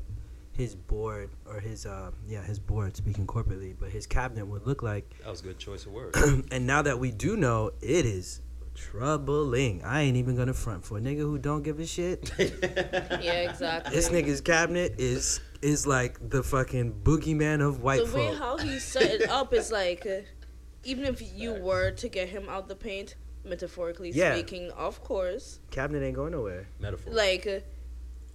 his 0.53 0.75
board 0.75 1.29
or 1.45 1.61
his 1.61 1.85
uh 1.85 2.11
yeah 2.27 2.43
his 2.43 2.59
board 2.59 2.97
speaking 2.97 3.27
corporately, 3.27 3.75
but 3.79 3.91
his 3.91 4.07
cabinet 4.07 4.47
would 4.47 4.65
look 4.67 4.83
like. 4.83 5.19
That 5.19 5.31
was 5.31 5.41
a 5.41 5.45
good 5.45 5.59
choice 5.59 5.87
of 5.87 5.93
words. 5.93 6.17
and 6.51 6.67
now 6.67 6.83
that 6.83 6.99
we 6.99 7.11
do 7.11 7.37
know, 7.37 7.73
it 7.81 8.07
is 8.07 8.41
troubling. 8.77 9.83
I 9.85 10.03
ain't 10.03 10.17
even 10.17 10.37
gonna 10.37 10.55
front 10.55 10.85
for 10.85 10.99
a 10.99 11.01
nigga 11.01 11.21
who 11.21 11.39
don't 11.39 11.63
give 11.63 11.81
a 11.81 11.87
shit. 11.87 12.33
yeah, 12.39 13.49
exactly. 13.51 13.95
This 13.95 14.09
nigga's 14.11 14.41
cabinet 14.41 14.95
is 14.99 15.41
is 15.63 15.87
like 15.87 16.19
the 16.31 16.43
fucking 16.43 16.93
boogeyman 17.03 17.67
of 17.67 17.83
white 17.83 18.07
the 18.07 18.17
way 18.17 18.35
how 18.35 18.57
he 18.59 18.79
set 18.79 19.03
it 19.11 19.29
up 19.31 19.53
is 19.53 19.73
like, 19.83 20.07
uh, 20.07 20.21
even 20.85 21.05
if 21.05 21.23
you 21.35 21.55
were 21.55 21.91
to 21.93 22.09
get 22.09 22.29
him 22.29 22.49
out 22.49 22.69
the 22.69 22.77
paint, 22.77 23.17
metaphorically 23.45 24.11
Yeah. 24.11 24.35
speaking, 24.35 24.71
of 24.73 25.03
course, 25.03 25.61
cabinet 25.71 26.03
ain't 26.05 26.17
going 26.17 26.33
nowhere. 26.33 26.69
Metaphor. 26.79 27.13
like 27.13 27.47
uh, 27.47 27.61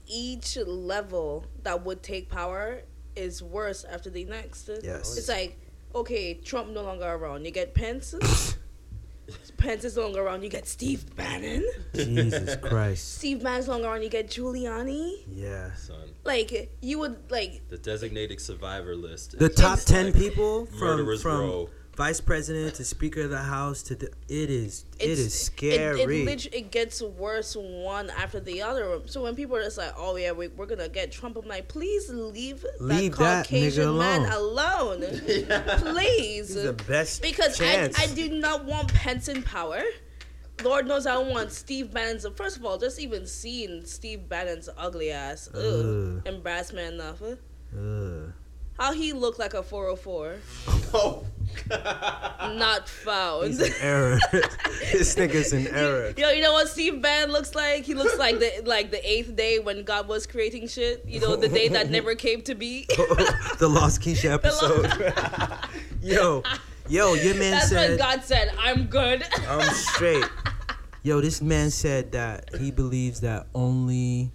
each 0.07 0.57
level 0.57 1.45
that 1.63 1.85
would 1.85 2.01
take 2.03 2.29
power 2.29 2.81
is 3.15 3.43
worse 3.43 3.83
after 3.83 4.09
the 4.09 4.25
next. 4.25 4.69
Yes. 4.83 5.17
It's 5.17 5.29
like, 5.29 5.59
okay, 5.93 6.33
Trump 6.33 6.69
no 6.71 6.81
longer 6.81 7.05
around. 7.05 7.45
You 7.45 7.51
get 7.51 7.73
Pence. 7.73 8.15
Pence 9.57 9.83
is 9.85 9.95
no 9.95 10.03
longer 10.03 10.21
around. 10.21 10.43
You 10.43 10.49
get 10.49 10.67
Steve 10.67 11.15
Bannon. 11.15 11.65
Jesus 11.93 12.55
Christ. 12.61 13.17
Steve 13.17 13.43
Bannon's 13.43 13.67
no 13.67 13.73
longer 13.73 13.87
around. 13.89 14.03
You 14.03 14.09
get 14.09 14.29
Giuliani. 14.29 15.19
Yeah. 15.31 15.73
son. 15.75 16.09
Like 16.23 16.71
you 16.81 16.99
would 16.99 17.31
like 17.31 17.61
The 17.69 17.77
designated 17.77 18.41
survivor 18.41 18.95
list. 18.95 19.37
The 19.37 19.49
top 19.49 19.79
ten 19.79 20.05
like 20.07 20.15
people 20.15 20.65
from 20.65 20.79
murderers 20.79 21.21
from 21.21 21.39
row. 21.39 21.69
Vice 22.01 22.19
president 22.19 22.73
to 22.73 22.83
speaker 22.83 23.21
of 23.21 23.29
the 23.29 23.37
house 23.37 23.83
to 23.83 23.93
the, 23.93 24.07
it 24.27 24.49
is 24.49 24.85
it 24.99 25.09
it's- 25.11 25.33
scary. 25.33 26.01
It, 26.01 26.09
it, 26.09 26.25
lit- 26.25 26.53
it 26.53 26.71
gets 26.71 26.99
worse 27.01 27.55
one 27.55 28.09
after 28.09 28.39
the 28.39 28.63
other. 28.63 29.01
So 29.05 29.21
when 29.21 29.35
people 29.35 29.55
are 29.55 29.61
just 29.61 29.77
like, 29.77 29.93
"Oh 29.95 30.15
yeah, 30.15 30.31
we, 30.31 30.47
we're 30.47 30.65
gonna 30.65 30.89
get 30.89 31.11
Trump," 31.11 31.37
I'm 31.37 31.47
like, 31.47 31.67
"Please 31.67 32.09
leave, 32.09 32.65
Leave 32.79 33.11
that 33.17 33.19
that 33.19 33.45
nigga 33.45 33.49
Caucasian 33.49 33.97
man 33.99 34.21
alone." 34.31 35.03
alone, 35.03 35.19
please." 35.77 36.55
He's 36.55 36.63
the 36.63 36.73
best 36.73 37.21
because 37.21 37.55
chance. 37.57 37.99
I, 37.99 38.03
I 38.03 38.07
do 38.07 38.29
not 38.29 38.65
want 38.65 38.91
Pence 38.93 39.27
in 39.27 39.43
power. 39.43 39.81
Lord 40.63 40.87
knows 40.87 41.05
I 41.05 41.13
don't 41.13 41.29
want 41.29 41.51
Steve 41.51 41.91
Bannon's. 41.93 42.25
First 42.35 42.57
of 42.57 42.65
all, 42.65 42.77
just 42.79 42.99
even 42.99 43.27
seeing 43.27 43.85
Steve 43.85 44.27
Bannon's 44.27 44.69
ugly 44.75 45.11
ass, 45.11 45.49
ugh, 45.53 45.61
Ugh. 45.63 46.21
embarrassment 46.25 46.93
enough. 46.95 47.21
Ugh. 47.21 48.33
How 48.79 48.93
he 48.93 49.13
looked 49.13 49.37
like 49.37 49.53
a 49.53 49.61
404, 49.61 50.37
Oh. 50.67 50.81
oh 50.93 51.25
not 51.69 52.87
found. 52.87 53.47
He's 53.47 53.59
an 53.61 53.73
error. 53.81 54.19
this 54.31 55.15
nigga's 55.15 55.53
an 55.53 55.67
error. 55.71 56.13
Yo, 56.17 56.29
you 56.29 56.41
know 56.41 56.53
what 56.53 56.67
Steve 56.69 57.01
Bannon 57.01 57.31
looks 57.31 57.55
like? 57.55 57.83
He 57.83 57.93
looks 57.93 58.17
like 58.17 58.39
the 58.39 58.63
like 58.65 58.91
the 58.91 59.09
eighth 59.09 59.35
day 59.35 59.59
when 59.59 59.83
God 59.83 60.07
was 60.07 60.27
creating 60.27 60.67
shit. 60.67 61.03
You 61.05 61.19
know, 61.19 61.35
the 61.35 61.49
day 61.49 61.67
that 61.69 61.89
never 61.89 62.15
came 62.15 62.41
to 62.43 62.55
be. 62.55 62.85
the 63.59 63.69
Lost 63.69 64.01
Keisha 64.01 64.31
episode. 64.31 65.13
yo, 66.01 66.43
Yo, 66.87 67.13
your 67.13 67.35
man 67.35 67.51
That's 67.51 67.69
said 67.69 67.89
when 67.91 67.97
God 67.97 68.23
said, 68.23 68.51
"I'm 68.59 68.87
good." 68.87 69.23
I'm 69.47 69.73
straight. 69.73 70.25
Yo, 71.03 71.21
this 71.21 71.41
man 71.41 71.71
said 71.71 72.11
that 72.11 72.53
he 72.55 72.69
believes 72.69 73.21
that 73.21 73.47
only 73.55 74.31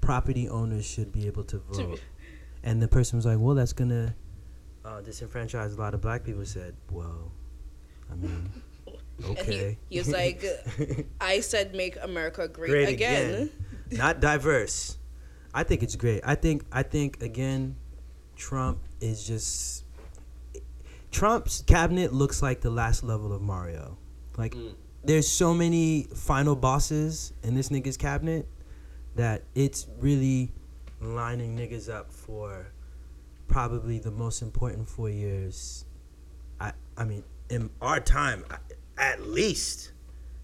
property 0.00 0.48
owners 0.48 0.84
should 0.84 1.12
be 1.12 1.26
able 1.26 1.44
to 1.44 1.58
vote. 1.58 2.00
And 2.62 2.82
the 2.82 2.88
person 2.88 3.16
was 3.16 3.24
like, 3.26 3.38
well, 3.38 3.54
that's 3.54 3.72
going 3.72 3.90
to 3.90 4.14
uh, 4.84 5.00
disenfranchise 5.00 5.76
a 5.76 5.80
lot 5.80 5.94
of 5.94 6.00
black 6.00 6.24
people. 6.24 6.44
Said, 6.44 6.74
well, 6.90 7.32
I 8.10 8.14
mean, 8.16 8.50
okay. 9.24 9.78
he, 9.88 9.94
he 9.94 9.98
was 9.98 10.08
like, 10.10 10.44
"I 11.20 11.40
said 11.40 11.74
make 11.74 11.96
America 12.02 12.48
great, 12.48 12.70
Great 12.70 12.88
again." 12.88 13.32
again. 13.34 13.50
Not 13.98 14.20
diverse. 14.20 14.98
I 15.52 15.62
think 15.62 15.82
it's 15.82 15.94
great. 15.96 16.20
I 16.24 16.34
think, 16.34 16.64
I 16.72 16.82
think, 16.82 17.22
again, 17.22 17.76
Trump 18.36 18.78
is 19.00 19.26
just. 19.26 19.84
Trump's 21.12 21.62
cabinet 21.62 22.12
looks 22.12 22.42
like 22.42 22.60
the 22.60 22.70
last 22.70 23.04
level 23.04 23.32
of 23.32 23.40
Mario. 23.40 23.96
Like, 24.36 24.54
Mm. 24.54 24.74
there's 25.04 25.28
so 25.28 25.54
many 25.54 26.08
final 26.14 26.56
bosses 26.56 27.32
in 27.44 27.54
this 27.54 27.68
nigga's 27.68 27.96
cabinet 27.96 28.48
that 29.14 29.44
it's 29.54 29.86
really 30.00 30.50
lining 31.00 31.56
niggas 31.56 31.88
up 31.88 32.10
for 32.12 32.66
probably 33.48 33.98
the 33.98 34.10
most 34.10 34.42
important 34.42 34.88
four 34.88 35.10
years. 35.10 35.84
I 36.60 36.72
I 36.96 37.04
mean, 37.04 37.24
in 37.48 37.70
our 37.80 38.00
time, 38.00 38.44
at 38.98 39.26
least. 39.26 39.92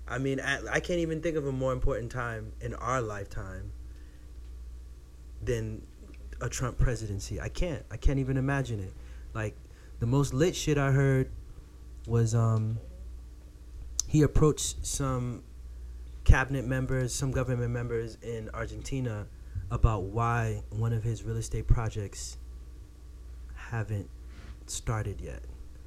I 0.09 0.19
mean, 0.19 0.41
at, 0.41 0.67
I 0.69 0.81
can't 0.81 0.99
even 0.99 1.23
think 1.23 1.37
of 1.37 1.47
a 1.47 1.53
more 1.53 1.73
important 1.73 2.11
time 2.11 2.53
in 2.61 2.75
our 2.75 3.01
lifetime 3.01 3.71
than 5.41 5.83
a 6.41 6.49
Trump 6.49 6.79
presidency. 6.79 7.41
I 7.41 7.49
can't. 7.49 7.85
I 7.91 7.97
can't 7.97 8.19
even 8.19 8.37
imagine 8.37 8.81
it. 8.81 8.93
Like 9.35 9.55
the 10.01 10.07
most 10.07 10.35
lit 10.35 10.57
shit 10.57 10.79
I 10.79 10.91
heard 10.91 11.31
was 12.07 12.35
um 12.35 12.79
he 14.09 14.23
approached 14.23 14.85
some 14.85 15.45
cabinet 16.25 16.65
members, 16.65 17.15
some 17.15 17.31
government 17.31 17.71
members 17.71 18.19
in 18.23 18.51
Argentina 18.53 19.27
about 19.71 20.03
why 20.05 20.63
one 20.71 20.93
of 20.93 21.05
his 21.05 21.23
real 21.23 21.37
estate 21.37 21.69
projects 21.69 22.37
haven't 23.71 24.09
started 24.67 25.21
yet. 25.21 25.41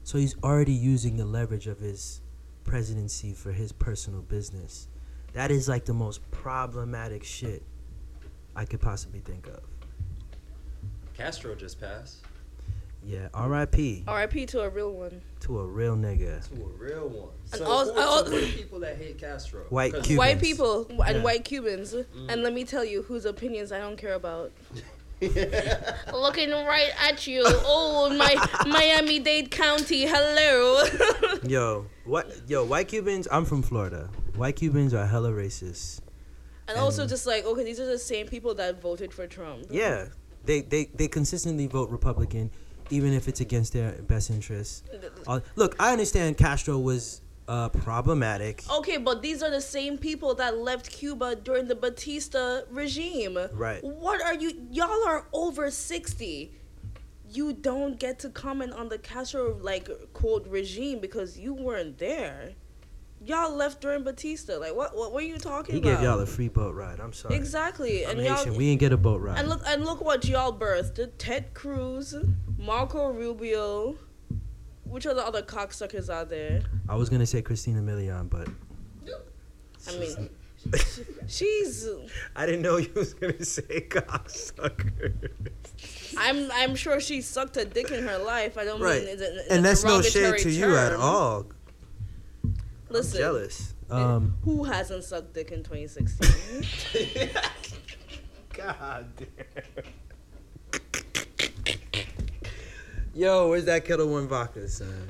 So 0.04 0.18
he's 0.18 0.36
already 0.44 0.74
using 0.74 1.18
the 1.18 1.26
leverage 1.26 1.68
of 1.68 1.80
his 1.80 2.22
presidency 2.64 3.34
for 3.34 3.52
his 3.52 3.72
personal 3.72 4.22
business. 4.22 4.88
That 5.34 5.52
is 5.52 5.68
like 5.68 5.86
the 5.86 5.94
most 5.94 6.20
problematic 6.32 7.24
shit 7.24 7.64
I 8.56 8.66
could 8.66 8.82
possibly 8.82 9.20
think 9.20 9.48
of. 9.48 9.62
Castro 11.18 11.56
just 11.56 11.80
passed 11.80 12.18
Yeah, 13.06 13.28
R.I.P. 13.34 14.04
R.I.P. 14.08 14.46
to 14.48 14.62
a 14.62 14.70
real 14.70 14.92
one. 14.94 15.22
to 15.42 15.60
a 15.60 15.66
real 15.66 15.96
nigga. 15.98 16.48
to 16.56 16.62
a 16.64 16.68
real 16.82 17.10
one. 17.10 17.30
And 17.52 17.60
So, 17.60 17.66
also- 17.66 17.94
who 17.94 18.00
are 18.00 18.04
some 18.04 18.10
also- 18.14 18.40
the 18.40 18.52
people 18.54 18.80
that 18.80 18.98
hate 18.98 19.18
Castro? 19.18 19.66
White 19.70 19.92
'Cause- 19.94 20.06
Cubans. 20.08 20.18
White 20.18 20.40
people 20.40 20.88
and 21.06 21.18
Yeah. 21.18 21.22
white 21.24 21.44
Cubans, 21.44 21.94
mm. 21.94 22.06
and 22.32 22.44
let 22.44 22.54
me 22.54 22.64
tell 22.64 22.86
you 22.86 23.02
whose 23.04 23.26
opinions 23.26 23.72
I 23.74 23.80
don't 23.80 23.98
care 23.98 24.14
about. 24.14 24.52
Looking 26.14 26.52
right 26.52 26.92
at 27.00 27.28
you, 27.28 27.44
oh 27.46 28.14
my 28.16 28.36
Miami 28.68 29.20
Dade 29.20 29.52
County, 29.52 30.06
hello. 30.06 30.84
Yo, 31.48 31.86
what? 32.06 32.32
Yo, 32.48 32.64
white 32.66 32.88
Cubans. 32.88 33.28
I'm 33.32 33.46
from 33.46 33.62
Florida. 33.62 34.10
White 34.36 34.56
Cubans 34.56 34.94
are 34.94 35.06
hella 35.06 35.32
racist. 35.32 36.02
and 36.68 36.78
also 36.78 37.06
just 37.08 37.26
like 37.28 37.46
okay, 37.46 37.64
these 37.64 37.80
are 37.80 37.86
the 37.86 38.00
same 38.00 38.28
people 38.28 38.54
that 38.56 38.82
voted 38.82 39.14
for 39.14 39.28
Trump. 39.28 39.66
Yeah, 39.70 40.08
they 40.46 40.62
they 40.62 40.86
they 40.96 41.08
consistently 41.08 41.68
vote 41.68 41.90
Republican, 41.90 42.52
even 42.90 43.14
if 43.14 43.28
it's 43.28 43.42
against 43.42 43.74
their 43.74 43.94
best 44.04 44.30
interests. 44.30 44.84
Uh, 45.28 45.40
look, 45.56 45.76
I 45.80 45.92
understand 45.92 46.38
Castro 46.38 46.78
was 46.80 47.22
uh, 47.48 47.70
problematic. 47.70 48.64
Okay, 48.72 48.98
but 48.98 49.22
these 49.22 49.44
are 49.44 49.50
the 49.52 49.62
same 49.62 49.98
people 49.98 50.36
that 50.36 50.58
left 50.58 50.90
Cuba 50.92 51.36
during 51.36 51.68
the 51.68 51.76
Batista 51.76 52.62
regime. 52.70 53.38
Right. 53.54 53.84
What 53.84 54.22
are 54.22 54.36
you? 54.36 54.68
Y'all 54.72 55.08
are 55.08 55.28
over 55.34 55.70
sixty. 55.72 56.54
You 57.30 57.54
don't 57.54 58.00
get 58.00 58.20
to 58.20 58.30
comment 58.30 58.74
on 58.74 58.90
the 58.90 58.98
Castro 58.98 59.58
like 59.60 59.90
quote 60.14 60.48
regime 60.48 61.00
because 61.00 61.38
you 61.38 61.54
weren't 61.54 61.98
there. 61.98 62.52
Y'all 63.26 63.56
left 63.56 63.80
during 63.82 64.04
Batista. 64.04 64.58
Like 64.58 64.76
what? 64.76 64.96
What 64.96 65.14
were 65.14 65.22
you 65.22 65.38
talking 65.38 65.76
He 65.76 65.82
about? 65.82 65.96
gave 65.96 66.04
y'all 66.04 66.20
a 66.20 66.26
free 66.26 66.50
boat 66.50 66.76
ride. 66.76 67.00
I'm 67.00 67.14
sorry. 67.14 67.36
Exactly, 67.36 68.06
I'm 68.06 68.20
and 68.20 68.26
y'all. 68.26 68.46
We 68.56 68.70
didn't 68.70 68.82
get 68.82 68.92
a 68.94 68.98
boat 68.98 69.22
ride. 69.22 69.40
And 69.40 69.48
look 69.50 69.62
and 69.66 69.84
look 69.86 70.02
what 70.04 70.26
y'all 70.26 70.58
birthed: 70.58 71.12
Ted 71.18 71.54
Cruz, 71.54 72.14
Marco 72.58 73.08
Rubio. 73.12 73.96
Which 74.86 75.06
are 75.06 75.14
the 75.14 75.26
other 75.26 75.42
cocksuckers 75.42 76.14
are 76.14 76.26
there? 76.26 76.62
I 76.88 76.96
was 76.96 77.10
gonna 77.10 77.26
say 77.26 77.42
Christina 77.42 77.82
Milian, 77.82 78.30
but 78.30 78.48
I 79.88 79.98
mean, 80.00 80.30
she's. 81.28 81.88
I 82.36 82.46
didn't 82.46 82.62
know 82.62 82.78
you 82.78 82.92
was 82.96 83.14
gonna 83.14 83.44
say 83.44 83.82
cocksucker. 83.90 85.30
I'm 86.18 86.50
I'm 86.52 86.76
sure 86.76 87.00
she 87.00 87.22
sucked 87.22 87.58
a 87.58 87.66
dick 87.66 87.92
in 87.92 88.04
her 88.06 88.18
life. 88.18 88.58
I 88.58 88.66
don't 88.66 88.80
Right. 88.82 89.02
mean 89.02 89.10
it's 89.10 89.22
a, 89.22 89.40
it's 89.40 89.50
and 89.50 89.66
that's 89.66 89.84
no 89.84 90.02
shade 90.02 90.14
derogatory 90.22 90.42
to 90.44 90.52
you 90.52 90.76
at 90.78 90.90
term. 90.90 91.02
all. 91.02 91.46
Listen, 92.90 93.18
jealous. 93.20 93.74
Um, 93.90 94.38
who 94.44 94.64
hasn't 94.64 95.04
sucked 95.04 95.34
dick 95.34 95.52
in 95.52 95.64
2016? 95.64 97.30
God 98.54 99.06
damn. 99.18 99.84
Yo, 103.14 103.50
where's 103.50 103.66
that 103.66 103.86
Ketel 103.86 104.08
One 104.10 104.28
vodka, 104.28 104.68
son? 104.68 105.08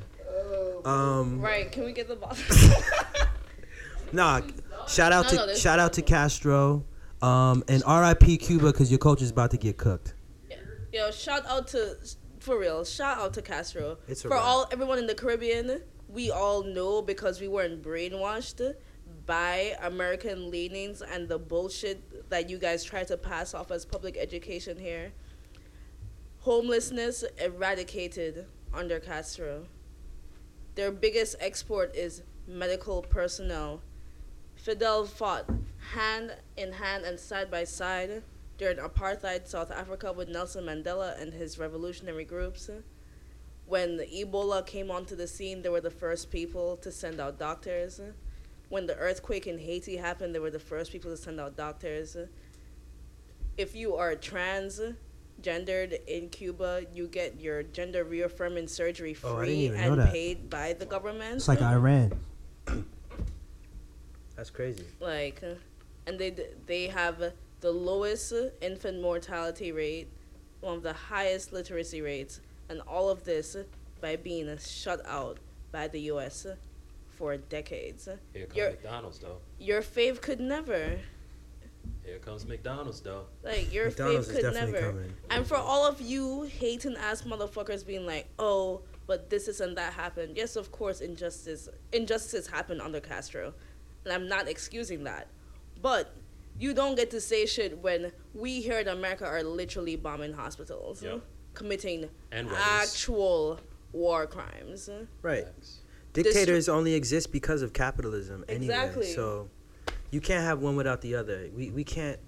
Um, 0.85 1.39
right? 1.39 1.71
Can 1.71 1.85
we 1.85 1.93
get 1.93 2.07
the 2.09 2.15
bottle? 2.15 2.43
nah. 4.11 4.41
Shout 4.87 5.13
out 5.13 5.25
No, 5.25 5.29
to 5.29 5.35
no, 5.37 5.45
there's- 5.45 5.61
shout 5.61 5.79
out 5.79 5.93
to 5.93 6.01
Castro, 6.01 6.83
um, 7.21 7.63
and 7.69 7.81
R.I.P. 7.85 8.37
Cuba 8.37 8.65
because 8.73 8.91
your 8.91 8.97
culture's 8.97 9.29
about 9.31 9.51
to 9.51 9.57
get 9.57 9.77
cooked. 9.77 10.13
Yo, 10.91 11.09
shout 11.11 11.45
out 11.47 11.67
to 11.69 11.95
for 12.39 12.59
real. 12.59 12.83
Shout 12.83 13.17
out 13.17 13.33
to 13.35 13.41
Castro. 13.41 13.97
It's 14.07 14.23
a 14.25 14.27
for 14.27 14.33
wrap. 14.35 14.43
all 14.43 14.67
everyone 14.71 14.99
in 14.99 15.07
the 15.07 15.15
Caribbean. 15.15 15.81
We 16.09 16.29
all 16.29 16.63
know 16.63 17.01
because 17.01 17.39
we 17.41 17.47
weren't 17.47 17.81
brainwashed 17.81 18.75
by 19.25 19.73
American 19.81 20.51
leanings 20.51 21.01
and 21.01 21.27
the 21.29 21.39
bullshit 21.39 22.29
that 22.29 22.49
you 22.49 22.57
guys 22.59 22.83
try 22.83 23.05
to 23.05 23.17
pass 23.17 23.53
off 23.55 23.71
as 23.71 23.85
public 23.85 24.17
education 24.17 24.77
here. 24.77 25.13
Homelessness 26.43 27.23
eradicated 27.41 28.47
under 28.73 28.99
Castro. 28.99 29.65
Their 30.75 30.91
biggest 30.91 31.37
export 31.39 31.95
is 31.95 32.21
medical 32.45 33.01
personnel. 33.01 33.79
Fidel 34.53 35.05
fought 35.05 35.49
hand 35.93 36.35
in 36.57 36.73
hand 36.73 37.05
and 37.05 37.17
side 37.17 37.49
by 37.49 37.63
side 37.63 38.23
during 38.57 38.75
apartheid 38.75 39.47
South 39.47 39.71
Africa 39.71 40.11
with 40.11 40.27
Nelson 40.27 40.65
Mandela 40.65 41.17
and 41.21 41.31
his 41.31 41.57
revolutionary 41.57 42.25
groups. 42.25 42.69
When 43.65 43.99
Ebola 43.99 44.65
came 44.65 44.91
onto 44.91 45.15
the 45.15 45.27
scene, 45.27 45.61
they 45.61 45.69
were 45.69 45.79
the 45.79 45.89
first 45.89 46.29
people 46.29 46.75
to 46.75 46.91
send 46.91 47.21
out 47.21 47.39
doctors. 47.39 48.01
When 48.67 48.85
the 48.85 48.97
earthquake 48.97 49.47
in 49.47 49.59
Haiti 49.59 49.95
happened, 49.95 50.35
they 50.35 50.39
were 50.39 50.51
the 50.51 50.59
first 50.59 50.91
people 50.91 51.09
to 51.09 51.15
send 51.15 51.39
out 51.39 51.55
doctors. 51.55 52.17
If 53.57 53.77
you 53.77 53.95
are 53.95 54.13
transgendered 55.43 55.99
in 56.07 56.29
Cuba, 56.29 56.83
you 56.93 57.07
get 57.07 57.39
your 57.39 57.63
gender 57.63 58.03
reaffirming 58.03 58.67
surgery 58.67 59.15
Oh, 59.23 59.37
I 59.37 59.45
didn't 59.45 59.45
free 59.45 59.55
even 59.65 59.81
know 59.81 59.91
and 59.93 60.01
that. 60.01 60.11
paid 60.11 60.49
by 60.49 60.73
the 60.73 60.85
government. 60.85 61.35
It's 61.35 61.47
like 61.47 61.59
mm. 61.59 61.71
Iran. 61.71 62.19
That's 64.35 64.49
crazy. 64.49 64.85
like 64.99 65.41
and 66.07 66.19
they 66.19 66.35
they 66.65 66.87
have 66.87 67.33
the 67.61 67.71
lowest 67.71 68.33
infant 68.61 69.01
mortality 69.01 69.71
rate 69.71 70.07
one 70.59 70.75
of 70.77 70.83
the 70.83 70.93
highest 70.93 71.53
literacy 71.53 72.01
rates 72.01 72.41
and 72.69 72.81
all 72.87 73.09
of 73.09 73.23
this 73.25 73.55
by 74.01 74.15
being 74.15 74.57
shut 74.57 75.01
out 75.05 75.37
by 75.71 75.87
the 75.87 75.99
US 76.11 76.47
for 77.09 77.37
decades 77.37 78.09
Here 78.33 78.45
comes 78.47 78.57
You're- 78.57 78.71
McDonald's 78.71 79.19
though. 79.19 79.37
your 79.59 79.81
fave 79.81 80.19
could 80.19 80.39
never 80.39 80.99
Here 82.03 82.19
comes 82.19 82.45
McDonald's 82.45 83.01
though. 83.01 83.25
like 83.43 83.73
your 83.73 83.85
McDonald's 83.85 84.27
fave 84.27 84.33
could 84.33 84.41
definitely 84.41 84.71
never 84.73 84.91
coming. 84.91 85.13
and 85.29 85.47
for 85.47 85.55
all 85.57 85.85
of 85.87 86.01
you 86.01 86.43
hating 86.43 86.95
ass 86.97 87.21
motherfuckers 87.23 87.85
being 87.85 88.05
like 88.05 88.27
oh 88.39 88.81
but 89.07 89.29
this 89.29 89.47
is 89.47 89.61
and 89.61 89.77
that 89.77 89.93
happened 89.93 90.35
yes 90.37 90.55
of 90.55 90.71
course 90.71 90.99
injustice 91.01 91.69
injustices 91.91 92.47
happen 92.47 92.79
under 92.81 92.99
Castro 92.99 93.53
and 94.03 94.13
I'm 94.13 94.27
not 94.27 94.47
excusing 94.49 95.03
that 95.05 95.27
but 95.81 96.13
you 96.59 96.73
don't 96.73 96.95
get 96.95 97.09
to 97.11 97.19
say 97.21 97.45
shit 97.45 97.77
when 97.79 98.11
we 98.33 98.61
here 98.61 98.79
in 98.79 98.87
America 98.87 99.25
are 99.25 99.41
literally 99.43 99.95
bombing 99.95 100.33
hospitals, 100.33 101.01
Yep. 101.01 101.21
committing 101.55 102.09
And 102.31 102.47
actual 102.51 103.59
war 103.91 104.27
crimes. 104.27 104.87
Right. 105.23 105.45
Facts. 105.45 105.79
Dictators 106.13 106.69
only 106.69 106.93
exist 106.93 107.31
because 107.31 107.63
of 107.63 107.73
capitalism 107.73 108.45
anyway. 108.47 108.73
Exactly. 108.75 109.05
So 109.13 109.49
you 110.13 110.21
can't 110.21 110.43
have 110.43 110.59
one 110.59 110.75
without 110.75 111.01
the 111.01 111.15
other. 111.15 111.49
We 111.55 111.71
we 111.71 111.83
can't 111.83 112.19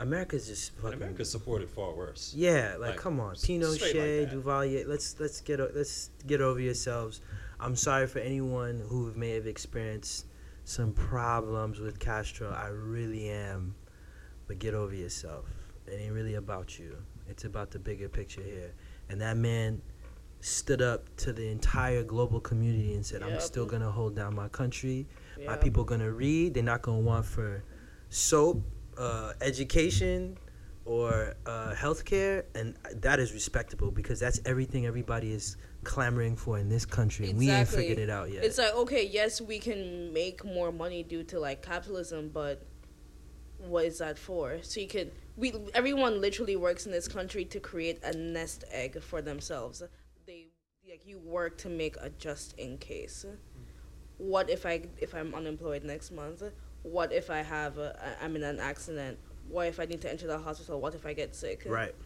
America's 0.00 0.48
just 0.48 0.74
fucking. 0.76 0.94
America 0.94 1.24
supported 1.24 1.70
far 1.70 1.92
worse. 1.92 2.34
Yeah, 2.36 2.76
like, 2.78 2.90
Like, 2.90 2.96
come 2.96 3.20
on, 3.20 3.36
straight 3.36 3.62
like 3.62 3.80
Pinochet. 3.80 4.32
Duvalier. 4.32 4.86
Let's 4.86 5.18
let's 5.20 5.40
get 5.40 5.60
let's 5.74 6.10
get 6.26 6.40
over 6.40 6.60
yourselves. 6.60 7.20
I'm 7.60 7.76
sorry 7.76 8.06
for 8.08 8.18
anyone 8.18 8.82
who 8.88 9.12
may 9.14 9.30
have 9.30 9.46
experienced 9.46 10.26
some 10.64 10.92
problems 10.92 11.78
with 11.78 12.00
Castro. 12.00 12.50
I 12.50 12.66
really 12.68 13.28
am, 13.28 13.76
but 14.48 14.58
get 14.58 14.74
over 14.74 14.94
yourself. 14.94 15.46
It 15.86 16.00
ain't 16.00 16.12
really 16.12 16.34
about 16.34 16.78
you. 16.78 16.96
It's 17.28 17.44
about 17.44 17.70
the 17.70 17.78
bigger 17.78 18.08
picture 18.08 18.42
here. 18.42 18.72
And 19.08 19.20
that 19.20 19.36
man 19.36 19.80
stood 20.44 20.82
up 20.82 21.08
to 21.16 21.32
the 21.32 21.48
entire 21.48 22.02
global 22.02 22.38
community 22.38 22.92
and 22.92 23.04
said, 23.04 23.22
"I'm 23.22 23.40
still 23.40 23.64
gonna 23.64 23.90
hold 23.90 24.14
down 24.14 24.34
my 24.34 24.48
country. 24.48 25.06
My 25.38 25.44
Yeah. 25.44 25.56
people 25.56 25.84
gonna 25.84 26.12
read. 26.12 26.52
They're 26.52 26.62
not 26.62 26.82
gonna 26.82 27.00
want 27.00 27.24
for 27.24 27.64
soap, 28.10 28.62
uh, 28.98 29.32
education, 29.40 30.36
or 30.84 31.34
uh, 31.46 31.72
healthcare, 31.72 32.44
and 32.54 32.76
that 32.92 33.20
is 33.20 33.32
respectable 33.32 33.90
because 33.90 34.20
that's 34.20 34.38
everything 34.44 34.84
everybody 34.84 35.32
is 35.32 35.56
clamoring 35.82 36.36
for 36.36 36.58
in 36.58 36.68
this 36.68 36.84
country. 36.84 37.30
and 37.30 37.38
We 37.38 37.48
ain't 37.48 37.60
Exactly. 37.62 37.88
figured 37.88 37.98
it 37.98 38.10
out 38.10 38.30
yet. 38.30 38.44
It's 38.44 38.58
like 38.58 38.74
okay, 38.74 39.06
yes, 39.06 39.40
we 39.40 39.58
can 39.58 40.12
make 40.12 40.44
more 40.44 40.70
money 40.70 41.02
due 41.02 41.24
to 41.24 41.40
like 41.40 41.62
capitalism, 41.62 42.28
but 42.28 42.66
what 43.56 43.86
is 43.86 43.96
that 43.96 44.18
for? 44.18 44.62
So 44.62 44.78
you 44.80 44.88
could 44.88 45.12
we 45.36 45.54
everyone 45.72 46.20
literally 46.20 46.54
works 46.54 46.84
in 46.84 46.92
this 46.92 47.08
country 47.08 47.46
to 47.46 47.60
create 47.60 48.04
a 48.04 48.12
nest 48.14 48.64
egg 48.70 49.00
for 49.00 49.22
themselves. 49.22 49.82
Like 50.94 51.08
you 51.08 51.18
work 51.18 51.58
to 51.58 51.68
make 51.68 51.96
a 52.00 52.08
just 52.08 52.56
in 52.56 52.78
case. 52.78 53.26
What 54.18 54.48
if 54.48 54.64
I 54.64 54.82
if 54.98 55.12
I'm 55.12 55.34
unemployed 55.34 55.82
next 55.82 56.12
month? 56.12 56.44
What 56.84 57.12
if 57.12 57.30
I 57.30 57.38
have 57.42 57.78
a, 57.78 58.16
I'm 58.22 58.36
in 58.36 58.44
an 58.44 58.60
accident? 58.60 59.18
What 59.48 59.66
if 59.66 59.80
I 59.80 59.86
need 59.86 60.00
to 60.02 60.08
enter 60.08 60.28
the 60.28 60.38
hospital? 60.38 60.80
What 60.80 60.94
if 60.94 61.04
I 61.04 61.12
get 61.12 61.34
sick? 61.34 61.64
right. 61.66 61.96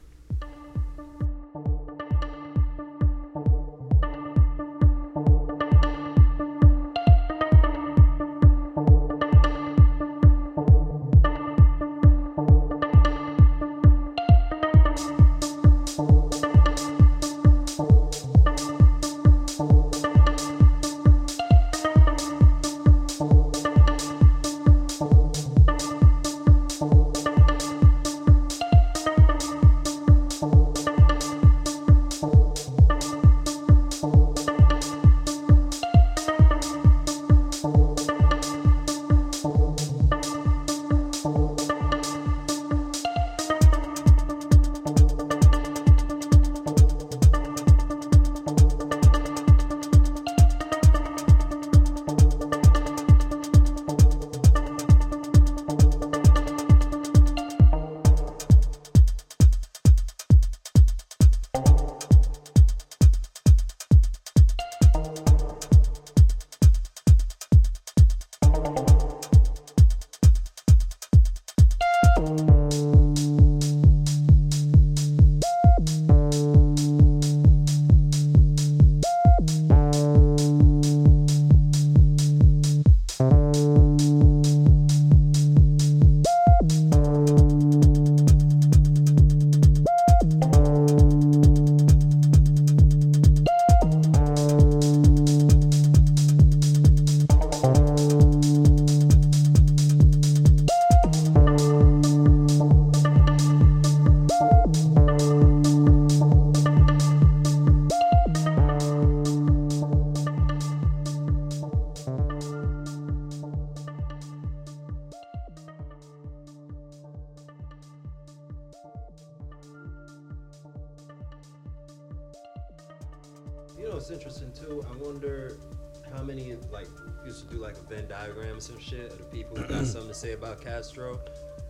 About 130.38 130.60
Castro 130.60 131.20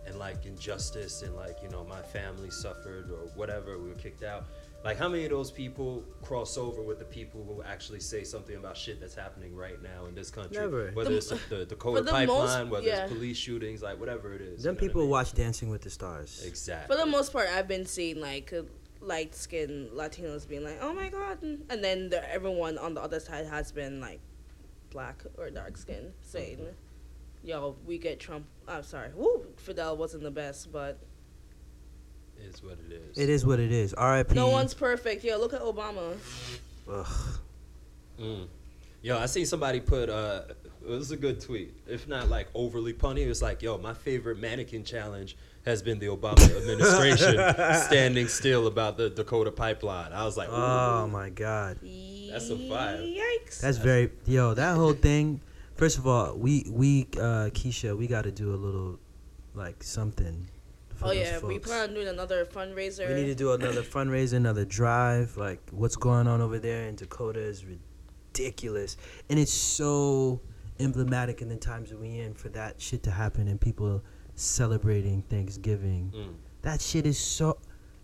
and 0.05 0.17
like 0.17 0.45
injustice 0.45 1.21
and 1.23 1.35
like 1.35 1.57
you 1.61 1.69
know 1.69 1.83
my 1.83 2.01
family 2.01 2.49
suffered 2.49 3.11
or 3.11 3.27
whatever 3.35 3.77
we 3.77 3.89
were 3.89 3.95
kicked 3.95 4.23
out. 4.23 4.45
Like 4.83 4.97
how 4.97 5.09
many 5.09 5.25
of 5.25 5.31
those 5.31 5.51
people 5.51 6.05
cross 6.21 6.57
over 6.57 6.81
with 6.81 6.99
the 6.99 7.05
people 7.05 7.43
who 7.43 7.61
actually 7.63 7.99
say 7.99 8.23
something 8.23 8.55
about 8.55 8.77
shit 8.77 9.01
that's 9.01 9.13
happening 9.15 9.53
right 9.53 9.81
now 9.83 10.05
in 10.07 10.15
this 10.15 10.31
country? 10.31 10.55
Never. 10.57 10.91
Whether 10.91 11.09
The- 11.09 11.17
it's 11.17 11.27
the, 11.29 11.39
the 11.49 11.65
Dakota 11.65 12.01
the 12.01 12.11
most- 12.11 12.11
pipeline, 12.13 12.69
whether 12.69 12.87
yeah. 12.87 13.03
it's 13.03 13.11
police 13.13 13.35
shootings, 13.37 13.81
like 13.81 13.99
whatever 13.99 14.33
it 14.33 14.41
is. 14.41 14.63
Them 14.63 14.63
you 14.63 14.63
know 14.63 14.71
what 14.71 14.77
I 14.77 14.87
people 14.87 15.01
mean? 15.01 15.09
watch 15.09 15.33
Dancing 15.33 15.69
with 15.69 15.81
the 15.81 15.89
Stars. 15.89 16.43
Exactly. 16.45 16.95
For 16.95 16.99
the 17.03 17.09
most 17.09 17.33
part, 17.33 17.49
I've 17.49 17.67
been 17.67 17.85
seeing 17.85 18.21
like 18.21 18.53
light 19.01 19.35
skinned 19.35 19.91
Latinos 19.91 20.47
being 20.47 20.63
like, 20.63 20.79
"Oh 20.81 20.93
my 20.93 21.09
god," 21.09 21.41
and 21.41 21.83
then 21.83 22.09
the, 22.09 22.33
everyone 22.33 22.77
on 22.77 22.93
the 22.93 23.01
other 23.01 23.19
side 23.19 23.47
has 23.47 23.71
been 23.71 23.99
like 23.99 24.19
black 24.91 25.23
or 25.37 25.49
dark 25.49 25.77
skinned 25.77 26.13
saying, 26.21 26.57
mm-hmm. 26.57 26.71
"Yo, 27.43 27.75
we 27.85 27.97
get 27.97 28.19
Trump." 28.19 28.45
I'm 28.67 28.83
sorry, 28.83 29.09
woo, 29.15 29.45
Fidel 29.57 29.97
wasn't 29.97 30.23
the 30.23 30.31
best, 30.31 30.71
but 30.71 30.99
It 32.37 32.45
is 32.53 32.63
what 32.63 32.77
it 32.87 32.91
is. 32.93 33.17
It 33.17 33.29
is 33.29 33.45
what 33.45 33.59
it 33.59 33.71
is. 33.71 33.93
R.I.P. 33.93 34.33
no 34.35 34.47
one's 34.49 34.73
perfect. 34.73 35.23
Yo, 35.23 35.37
look 35.37 35.53
at 35.53 35.61
Obama. 35.61 36.17
Ugh. 36.89 37.07
Mm. 38.19 38.47
Yo, 39.01 39.17
I 39.17 39.25
seen 39.27 39.45
somebody 39.45 39.79
put 39.79 40.09
uh 40.09 40.41
it 40.85 40.89
was 40.89 41.11
a 41.11 41.17
good 41.17 41.39
tweet. 41.41 41.73
If 41.87 42.07
not 42.07 42.29
like 42.29 42.47
overly 42.53 42.93
punny, 42.93 43.19
it 43.19 43.27
was 43.27 43.41
like, 43.41 43.61
yo, 43.61 43.77
my 43.77 43.93
favorite 43.93 44.39
mannequin 44.39 44.83
challenge 44.83 45.35
has 45.65 45.81
been 45.81 45.99
the 45.99 46.07
Obama 46.07 46.39
administration 46.57 47.35
standing 47.83 48.27
still 48.27 48.67
about 48.67 48.97
the 48.97 49.09
Dakota 49.09 49.51
pipeline. 49.51 50.13
I 50.13 50.23
was 50.25 50.37
like, 50.37 50.49
Oh 50.49 51.07
my 51.07 51.29
God. 51.29 51.79
That's 51.81 52.49
a 52.49 52.57
fire. 52.69 52.97
Yikes. 53.01 53.59
That's 53.61 53.77
very 53.77 54.11
yo. 54.25 54.53
That 54.53 54.75
whole 54.75 54.93
thing. 54.93 55.41
First 55.79 55.97
of 55.97 56.05
all, 56.05 56.35
we 56.37 56.65
we 56.69 57.07
uh, 57.15 57.49
Keisha, 57.53 57.97
we 57.97 58.05
got 58.05 58.23
to 58.23 58.33
do 58.33 58.53
a 58.53 58.57
little 58.57 58.99
like 59.53 59.81
something. 59.81 60.49
For 60.95 61.05
oh 61.05 61.07
those 61.07 61.17
yeah, 61.19 61.39
we 61.39 61.57
plan 61.57 61.87
on 61.87 61.93
doing 61.95 62.09
another 62.09 62.43
fundraiser. 62.43 63.07
We 63.07 63.13
need 63.13 63.27
to 63.27 63.35
do 63.35 63.53
another 63.53 63.81
fundraiser, 63.81 64.33
another 64.33 64.65
drive. 64.65 65.37
Like 65.37 65.61
what's 65.71 65.95
going 65.95 66.27
on 66.27 66.41
over 66.41 66.59
there 66.59 66.87
in 66.87 66.95
Dakota 66.95 67.39
is 67.39 67.63
ridiculous, 67.63 68.97
and 69.29 69.39
it's 69.39 69.53
so 69.53 70.41
emblematic 70.81 71.41
in 71.41 71.47
the 71.47 71.55
times 71.55 71.91
that 71.91 71.99
we 71.99 72.19
in 72.19 72.33
for 72.33 72.49
that 72.49 72.81
shit 72.81 73.01
to 73.03 73.11
happen 73.11 73.47
and 73.47 73.59
people 73.61 74.03
celebrating 74.35 75.21
Thanksgiving. 75.29 76.11
Mm, 76.13 76.33
That 76.63 76.81
shit 76.81 77.05
is 77.05 77.17
so. 77.17 77.57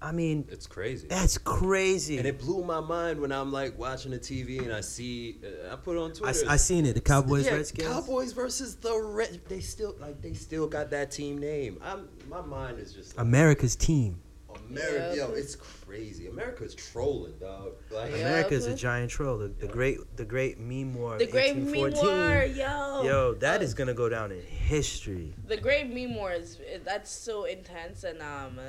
I 0.05 0.11
mean, 0.11 0.45
it's 0.51 0.67
crazy. 0.67 1.07
that's 1.07 1.37
crazy. 1.39 2.17
And 2.19 2.27
it 2.27 2.37
blew 2.39 2.63
my 2.63 2.79
mind 2.79 3.19
when 3.19 3.31
I'm 3.31 3.51
like 3.51 3.77
watching 3.77 4.11
the 4.11 4.19
TV 4.19 4.59
and 4.61 4.71
I 4.71 4.81
see 4.81 5.37
uh, 5.43 5.73
I 5.73 5.75
put 5.77 5.97
it 5.97 5.99
on 5.99 6.11
Twitter. 6.13 6.45
I 6.47 6.57
seen 6.57 6.85
it. 6.85 6.93
The 6.93 7.01
Cowboys, 7.01 7.45
yeah, 7.47 7.55
Redskins. 7.55 7.87
Cowboys 7.87 8.31
versus 8.31 8.75
the 8.75 8.95
Red. 9.01 9.41
They 9.47 9.61
still 9.61 9.95
like 9.99 10.21
they 10.21 10.33
still 10.33 10.67
got 10.67 10.91
that 10.91 11.09
team 11.09 11.39
name. 11.39 11.79
I'm 11.83 12.07
my 12.29 12.41
mind 12.41 12.77
is 12.79 12.93
just 12.93 13.17
like, 13.17 13.25
America's 13.25 13.75
team. 13.75 14.21
America, 14.69 15.13
Yep. 15.15 15.29
yo, 15.29 15.33
it's 15.33 15.55
crazy. 15.55 16.27
America's 16.27 16.73
trolling, 16.73 17.33
dog. 17.39 17.73
Like, 17.91 18.11
Yeah. 18.11 18.17
America's 18.17 18.65
a 18.67 18.73
giant 18.75 19.11
troll. 19.11 19.37
The, 19.37 19.49
the 19.49 19.67
great, 19.67 19.97
the 20.17 20.25
great 20.25 20.59
meme 20.59 20.93
war. 20.95 21.17
The 21.17 21.27
Great 21.27 21.55
1814. 21.55 22.03
Memoir, 22.05 22.45
yo. 22.45 23.03
Yo, 23.03 23.33
that 23.35 23.61
Uh, 23.61 23.63
is 23.63 23.73
gonna 23.73 23.93
go 23.93 24.07
down 24.07 24.31
in 24.31 24.41
history. 24.41 25.33
The 25.47 25.57
Great 25.57 25.93
Memoir 25.93 26.33
is 26.33 26.59
that's 26.83 27.11
so 27.11 27.43
intense, 27.45 28.03
and 28.05 28.21
um, 28.21 28.59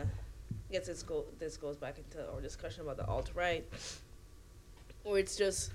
I 0.69 0.73
guess 0.73 0.87
this 0.87 1.03
go 1.03 1.25
this 1.39 1.57
goes 1.57 1.77
back 1.77 1.99
into 1.99 2.29
our 2.33 2.41
discussion 2.41 2.83
about 2.83 2.97
the 2.97 3.07
alt 3.07 3.31
right, 3.35 3.65
where 5.05 5.19
it's 5.19 5.37
just 5.37 5.73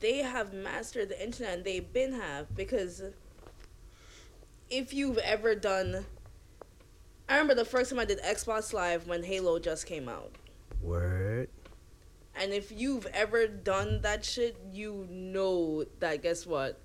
they 0.00 0.18
have 0.18 0.52
mastered 0.52 1.08
the 1.08 1.22
internet, 1.22 1.54
and 1.54 1.64
they 1.64 1.80
been 1.80 2.12
have 2.12 2.54
because 2.56 3.02
if 4.68 4.92
you've 4.92 5.18
ever 5.18 5.54
done, 5.54 6.04
I 7.28 7.34
remember 7.34 7.54
the 7.54 7.64
first 7.64 7.90
time 7.90 7.98
I 8.00 8.04
did 8.04 8.20
Xbox 8.22 8.72
Live 8.72 9.06
when 9.06 9.22
Halo 9.22 9.58
just 9.58 9.86
came 9.86 10.08
out. 10.08 10.32
Word. 10.82 11.48
And 12.38 12.52
if 12.52 12.70
you've 12.70 13.06
ever 13.06 13.46
done 13.46 14.02
that 14.02 14.24
shit, 14.24 14.56
you 14.70 15.06
know 15.10 15.84
that 16.00 16.22
guess 16.22 16.46
what? 16.46 16.78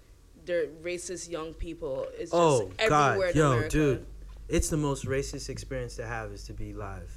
They're 0.46 0.68
racist 0.68 1.30
young 1.30 1.54
people. 1.54 2.08
It's 2.14 2.32
just 2.32 2.34
Oh 2.34 2.72
everywhere 2.80 3.28
God, 3.28 3.32
in 3.32 3.38
yo, 3.38 3.52
America. 3.52 3.70
dude, 3.70 4.06
it's 4.52 4.70
the 4.70 4.78
most 4.78 5.06
racist 5.06 5.50
experience 5.50 5.96
to 5.96 6.06
have 6.06 6.32
is 6.32 6.44
to 6.44 6.54
be 6.54 6.74
live. 6.74 7.12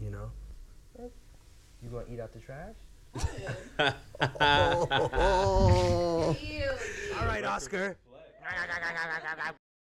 You 0.00 0.10
know. 0.10 0.30
You 1.82 1.90
gonna 1.90 2.06
eat 2.10 2.20
out 2.20 2.32
the 2.32 2.38
trash? 2.38 2.74
Ew. 3.14 3.22
All 7.18 7.26
right, 7.26 7.44
Oscar. 7.44 7.96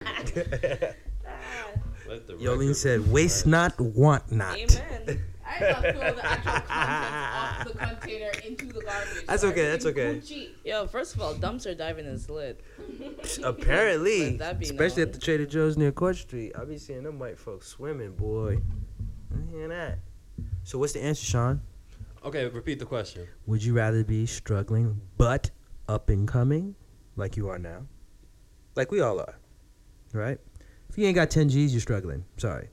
Let 2.08 2.26
the 2.26 2.34
Yolene 2.34 2.74
said, 2.74 3.12
"Waste 3.12 3.46
not, 3.46 3.78
want 3.80 4.32
not." 4.32 4.58
Amen. 4.58 5.22
I 5.54 5.58
did 5.58 5.70
not 5.70 5.82
throw 5.82 6.14
the 6.14 6.26
actual 6.26 6.52
contents 6.52 6.70
off 6.70 7.64
the 7.68 7.78
container 7.78 8.30
into 8.46 8.66
the 8.66 8.80
garbage. 8.80 9.26
That's 9.26 9.44
okay, 9.44 9.70
that's 9.70 9.86
okay. 9.86 10.14
Gucci. 10.16 10.48
Yo, 10.64 10.86
first 10.86 11.14
of 11.14 11.20
all, 11.20 11.34
dumpster 11.34 11.76
diving 11.76 12.06
is 12.06 12.30
lit. 12.30 12.60
Apparently, 13.44 14.30
Let 14.30 14.38
that 14.38 14.58
be 14.58 14.64
especially 14.66 15.02
known. 15.02 15.08
at 15.08 15.12
the 15.14 15.20
Trader 15.20 15.46
Joe's 15.46 15.76
near 15.76 15.92
Court 15.92 16.16
Street, 16.16 16.52
I 16.58 16.64
be 16.64 16.78
seeing 16.78 17.02
them 17.02 17.18
white 17.18 17.38
folks 17.38 17.68
swimming, 17.68 18.12
boy. 18.12 18.58
I 19.32 19.50
hear 19.50 19.68
that. 19.68 19.98
So 20.64 20.78
what's 20.78 20.92
the 20.92 21.02
answer, 21.02 21.24
Sean? 21.24 21.60
Okay, 22.24 22.46
repeat 22.46 22.78
the 22.78 22.86
question. 22.86 23.26
Would 23.46 23.64
you 23.64 23.74
rather 23.74 24.04
be 24.04 24.26
struggling 24.26 25.00
but 25.18 25.50
up 25.88 26.08
and 26.08 26.26
coming, 26.28 26.76
like 27.16 27.36
you 27.36 27.48
are 27.48 27.58
now, 27.58 27.86
like 28.76 28.90
we 28.92 29.00
all 29.00 29.18
are, 29.20 29.34
right? 30.12 30.38
If 30.88 30.96
you 30.98 31.06
ain't 31.06 31.16
got 31.16 31.30
10 31.30 31.48
G's, 31.48 31.72
you're 31.72 31.80
struggling. 31.80 32.24
Sorry. 32.36 32.68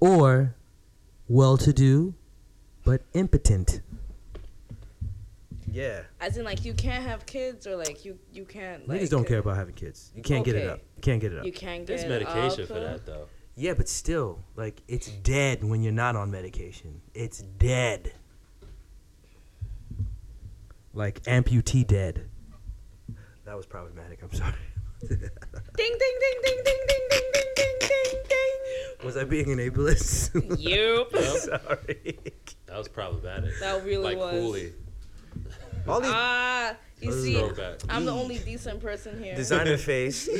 Or 0.00 0.54
well-to-do 1.28 2.14
but 2.84 3.02
impotent. 3.14 3.80
Yeah. 5.70 6.02
As 6.20 6.36
in, 6.36 6.44
like, 6.44 6.64
you 6.64 6.74
can't 6.74 7.04
have 7.04 7.24
kids, 7.24 7.66
or 7.66 7.76
like 7.76 8.04
you 8.04 8.18
you 8.32 8.44
can't. 8.44 8.86
Like, 8.86 9.00
Niggas 9.00 9.10
don't 9.10 9.26
care 9.26 9.38
about 9.38 9.56
having 9.56 9.74
kids. 9.74 10.12
You 10.14 10.22
can't 10.22 10.44
get 10.44 10.54
it 10.56 10.64
Okay. 10.64 10.68
up. 10.68 10.80
You 10.96 11.00
can't 11.02 11.20
get 11.20 11.32
it 11.32 11.38
up. 11.38 11.46
You 11.46 11.52
can't 11.52 11.86
get. 11.86 11.94
It. 11.94 12.08
There's 12.08 12.08
medication 12.08 12.62
up. 12.62 12.68
for 12.68 12.74
that 12.74 12.96
uh, 12.96 12.98
though. 13.06 13.26
Yeah, 13.54 13.74
but 13.74 13.88
still, 13.88 14.38
like 14.56 14.82
it's 14.88 15.08
dead 15.08 15.62
when 15.64 15.82
you're 15.82 15.92
not 15.92 16.16
on 16.16 16.30
medication. 16.30 17.00
It's 17.14 17.38
dead. 17.40 18.12
Like 20.94 21.22
amputee 21.22 21.86
dead. 21.86 22.28
That 23.44 23.56
was 23.56 23.64
problematic. 23.66 24.22
I'm 24.22 24.32
sorry. 24.32 24.52
Ding 25.08 25.18
ding 25.18 25.98
ding 25.98 26.38
ding 26.44 26.62
ding 26.64 26.64
ding 26.64 26.86
ding 26.86 27.08
ding 27.10 27.30
ding 27.32 27.52
ding 27.56 27.74
ding. 27.80 27.91
Was 29.04 29.16
I 29.16 29.24
being 29.24 29.50
an 29.52 29.58
ableist? 29.58 30.30
Yup. 30.60 31.14
sorry. 31.38 32.18
That 32.66 32.78
was 32.78 32.88
problematic. 32.88 33.52
That 33.60 33.84
really 33.84 34.02
like 34.14 34.18
was. 34.18 34.32
Cooley. 34.32 34.72
All 35.88 36.00
these 36.00 36.10
Ah, 36.14 36.76
you 37.00 37.10
Those 37.10 37.22
see, 37.24 37.34
Throwback. 37.34 37.80
I'm 37.88 38.04
the 38.04 38.12
only 38.12 38.38
decent 38.38 38.80
person 38.80 39.22
here. 39.22 39.34
designer 39.34 39.76
face. 39.90 40.24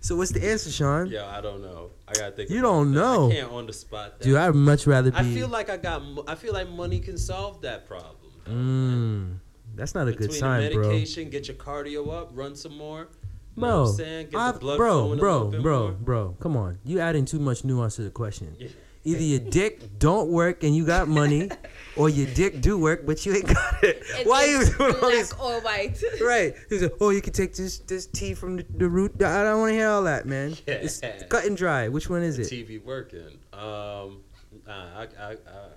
so 0.00 0.16
what's 0.16 0.32
the 0.32 0.44
answer, 0.46 0.70
Sean? 0.70 1.06
Yo, 1.06 1.24
I 1.26 1.40
don't 1.40 1.62
know. 1.62 1.90
I 2.06 2.12
gotta 2.12 2.32
think. 2.32 2.50
You 2.50 2.58
about 2.60 2.68
don't 2.68 2.92
that. 2.92 3.00
know. 3.00 3.30
I 3.30 3.34
can't 3.34 3.52
on 3.52 3.66
the 3.66 3.72
spot. 3.72 4.18
That. 4.18 4.24
Dude, 4.24 4.36
I'd 4.36 4.54
much 4.54 4.86
rather 4.86 5.10
be. 5.10 5.16
I 5.16 5.22
feel 5.24 5.48
like 5.48 5.70
I 5.70 5.76
got. 5.78 6.04
mo- 6.04 6.24
I 6.28 6.34
feel 6.34 6.52
like 6.52 6.68
money 6.68 7.00
can 7.00 7.16
solve 7.16 7.62
that 7.62 7.86
problem. 7.86 8.16
Mm, 8.46 9.38
that's 9.74 9.94
not 9.94 10.02
a 10.06 10.10
Between 10.10 10.28
good 10.28 10.36
sign, 10.36 10.68
the 10.68 10.74
bro. 10.74 10.88
medication, 10.88 11.30
get 11.30 11.48
your 11.48 11.56
cardio 11.56 12.12
up, 12.12 12.30
run 12.34 12.54
some 12.54 12.76
more. 12.76 13.08
You 13.56 13.60
know 13.62 13.66
Bro, 13.68 13.82
what 13.82 13.88
I'm 13.90 13.96
saying? 13.96 14.22
Get 14.26 14.32
the 14.32 14.38
I've- 14.38 14.58
blood 14.58 14.76
bro, 14.78 15.12
a 15.12 15.16
bro, 15.16 15.44
bit 15.48 15.62
bro, 15.62 15.82
more. 15.82 15.92
bro. 15.92 16.36
Come 16.40 16.56
on, 16.56 16.78
you 16.84 17.00
adding 17.00 17.24
too 17.24 17.38
much 17.38 17.64
nuance 17.64 17.96
to 17.96 18.02
the 18.02 18.10
question. 18.10 18.56
Yeah. 18.58 18.68
Either 19.06 19.22
your 19.22 19.38
dick 19.40 19.98
don't 19.98 20.30
work 20.30 20.64
and 20.64 20.74
you 20.74 20.86
got 20.86 21.08
money, 21.08 21.50
or 21.96 22.08
your 22.08 22.26
dick 22.34 22.62
do 22.62 22.78
work 22.78 23.04
but 23.04 23.24
you 23.26 23.34
ain't 23.34 23.46
got 23.46 23.84
it. 23.84 24.02
It's 24.02 24.26
Why 24.28 24.46
you 24.46 24.64
doing 24.64 24.94
all 24.94 25.00
black 25.00 25.12
these? 25.12 25.32
or 25.34 25.60
white? 25.60 26.02
Right? 26.22 26.54
He's 26.70 26.82
like, 26.82 26.94
oh, 27.02 27.10
you 27.10 27.20
can 27.20 27.34
take 27.34 27.54
this 27.54 27.80
this 27.80 28.06
tea 28.06 28.32
from 28.32 28.56
the, 28.56 28.66
the 28.78 28.88
root. 28.88 29.22
I 29.22 29.42
don't 29.44 29.60
want 29.60 29.72
to 29.72 29.74
hear 29.76 29.88
all 29.88 30.04
that, 30.04 30.24
man. 30.26 30.56
It's 30.66 31.00
cut 31.28 31.44
and 31.44 31.54
dry. 31.56 31.88
Which 31.88 32.08
one 32.08 32.22
is 32.22 32.38
it? 32.38 32.44
TV 32.50 32.82
working. 32.82 33.38
Um, 33.52 34.22
nah, 34.66 35.00
I, 35.02 35.02
I, 35.20 35.32
uh, 35.32 35.36
shit. 35.36 35.73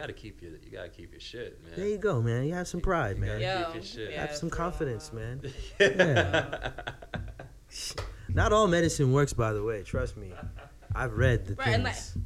Gotta 0.00 0.12
keep 0.14 0.40
your, 0.40 0.52
you 0.52 0.70
gotta 0.72 0.88
keep 0.88 1.12
your 1.12 1.20
shit, 1.20 1.62
man. 1.62 1.72
There 1.76 1.86
you 1.86 1.98
go, 1.98 2.22
man. 2.22 2.44
You 2.44 2.54
have 2.54 2.66
some 2.66 2.80
pride, 2.80 3.16
You 3.16 3.20
man. 3.22 3.40
gotta 3.40 3.60
Yo, 3.60 3.64
keep 3.66 3.74
your 3.74 3.82
shit. 3.84 4.10
yeah. 4.12 4.20
Have 4.22 4.34
some 4.34 4.48
confidence, 4.48 5.10
real. 5.12 5.22
man. 5.22 5.42
Yeah. 5.78 6.70
Not 8.28 8.52
all 8.52 8.66
medicine 8.66 9.12
works, 9.12 9.32
by 9.34 9.52
the 9.52 9.62
way. 9.62 9.82
Trust 9.82 10.16
me. 10.16 10.32
I've 10.94 11.12
read 11.12 11.46
the 11.46 11.54
Right, 11.56 11.68
and 11.68 11.84
like- 11.84 11.94
things. 11.94 12.16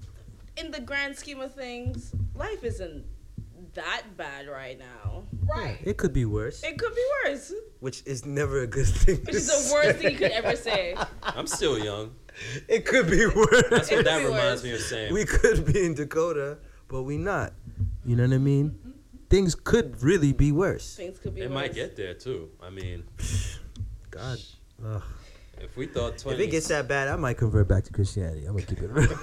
In 0.56 0.70
the 0.70 0.80
grand 0.80 1.16
scheme 1.16 1.40
of 1.40 1.52
things, 1.52 2.14
life 2.37 2.62
isn't 2.62 3.04
that 3.74 4.02
bad 4.16 4.46
right 4.46 4.78
now. 4.78 5.24
Right. 5.44 5.78
It 5.82 5.96
could 5.96 6.12
be 6.12 6.24
worse, 6.26 6.62
It 6.62 6.78
could 6.78 6.94
be 6.94 7.04
worse, 7.24 7.52
which 7.80 8.04
is 8.06 8.24
never 8.24 8.60
a 8.60 8.66
good 8.68 8.87
thing. 8.87 9.16
which 9.16 9.30
to 9.32 9.37
is 9.37 9.46
the 9.48 9.74
worst 9.74 9.98
say. 9.98 10.02
thing 10.04 10.12
you 10.12 10.18
could 10.18 10.30
ever 10.30 10.54
say. 10.54 10.94
I'm 11.24 11.48
still 11.48 11.76
young. 11.76 12.12
It 12.68 12.87
could 12.87 13.10
be 13.10 13.26
worse. 13.26 13.64
That's 13.68 13.90
what 13.90 14.04
that 14.04 14.18
reminds 14.24 14.62
worse. 14.62 14.64
me 14.64 14.72
of 14.74 14.80
saying. 14.80 15.12
we 15.12 15.24
could 15.24 15.64
be 15.72 15.84
in 15.84 15.94
Dakota, 15.94 16.58
but 16.87 17.02
we 17.02 17.16
not. 17.18 17.52
You 18.05 18.17
know 18.17 18.25
what 18.25 18.33
I 18.35 18.38
mean? 18.38 18.79
Things 19.31 19.55
could 19.55 20.03
really 20.03 20.33
be 20.33 20.53
worse. 20.53 20.95
Things 20.97 21.19
could 21.19 21.35
be 21.35 21.40
it 21.43 21.45
worse. 21.49 21.55
might 21.55 21.75
get 21.75 21.97
there 21.97 22.14
too. 22.14 22.51
I 22.62 22.71
mean, 22.71 23.05
God. 24.11 24.38
Ugh. 24.85 25.03
if 25.61 25.77
we 25.77 25.87
thought 25.87 26.19
20, 26.19 26.38
If 26.43 26.49
it 26.49 26.51
gets 26.51 26.69
that 26.69 26.87
bad, 26.88 27.09
I 27.09 27.17
might 27.17 27.38
convert 27.38 27.67
back 27.69 27.85
to 27.85 27.93
Christianity. 27.93 28.45
I'm 28.47 28.55
gonna 28.55 28.67
keep 28.67 28.83
it 28.83 28.90
real. 28.90 29.09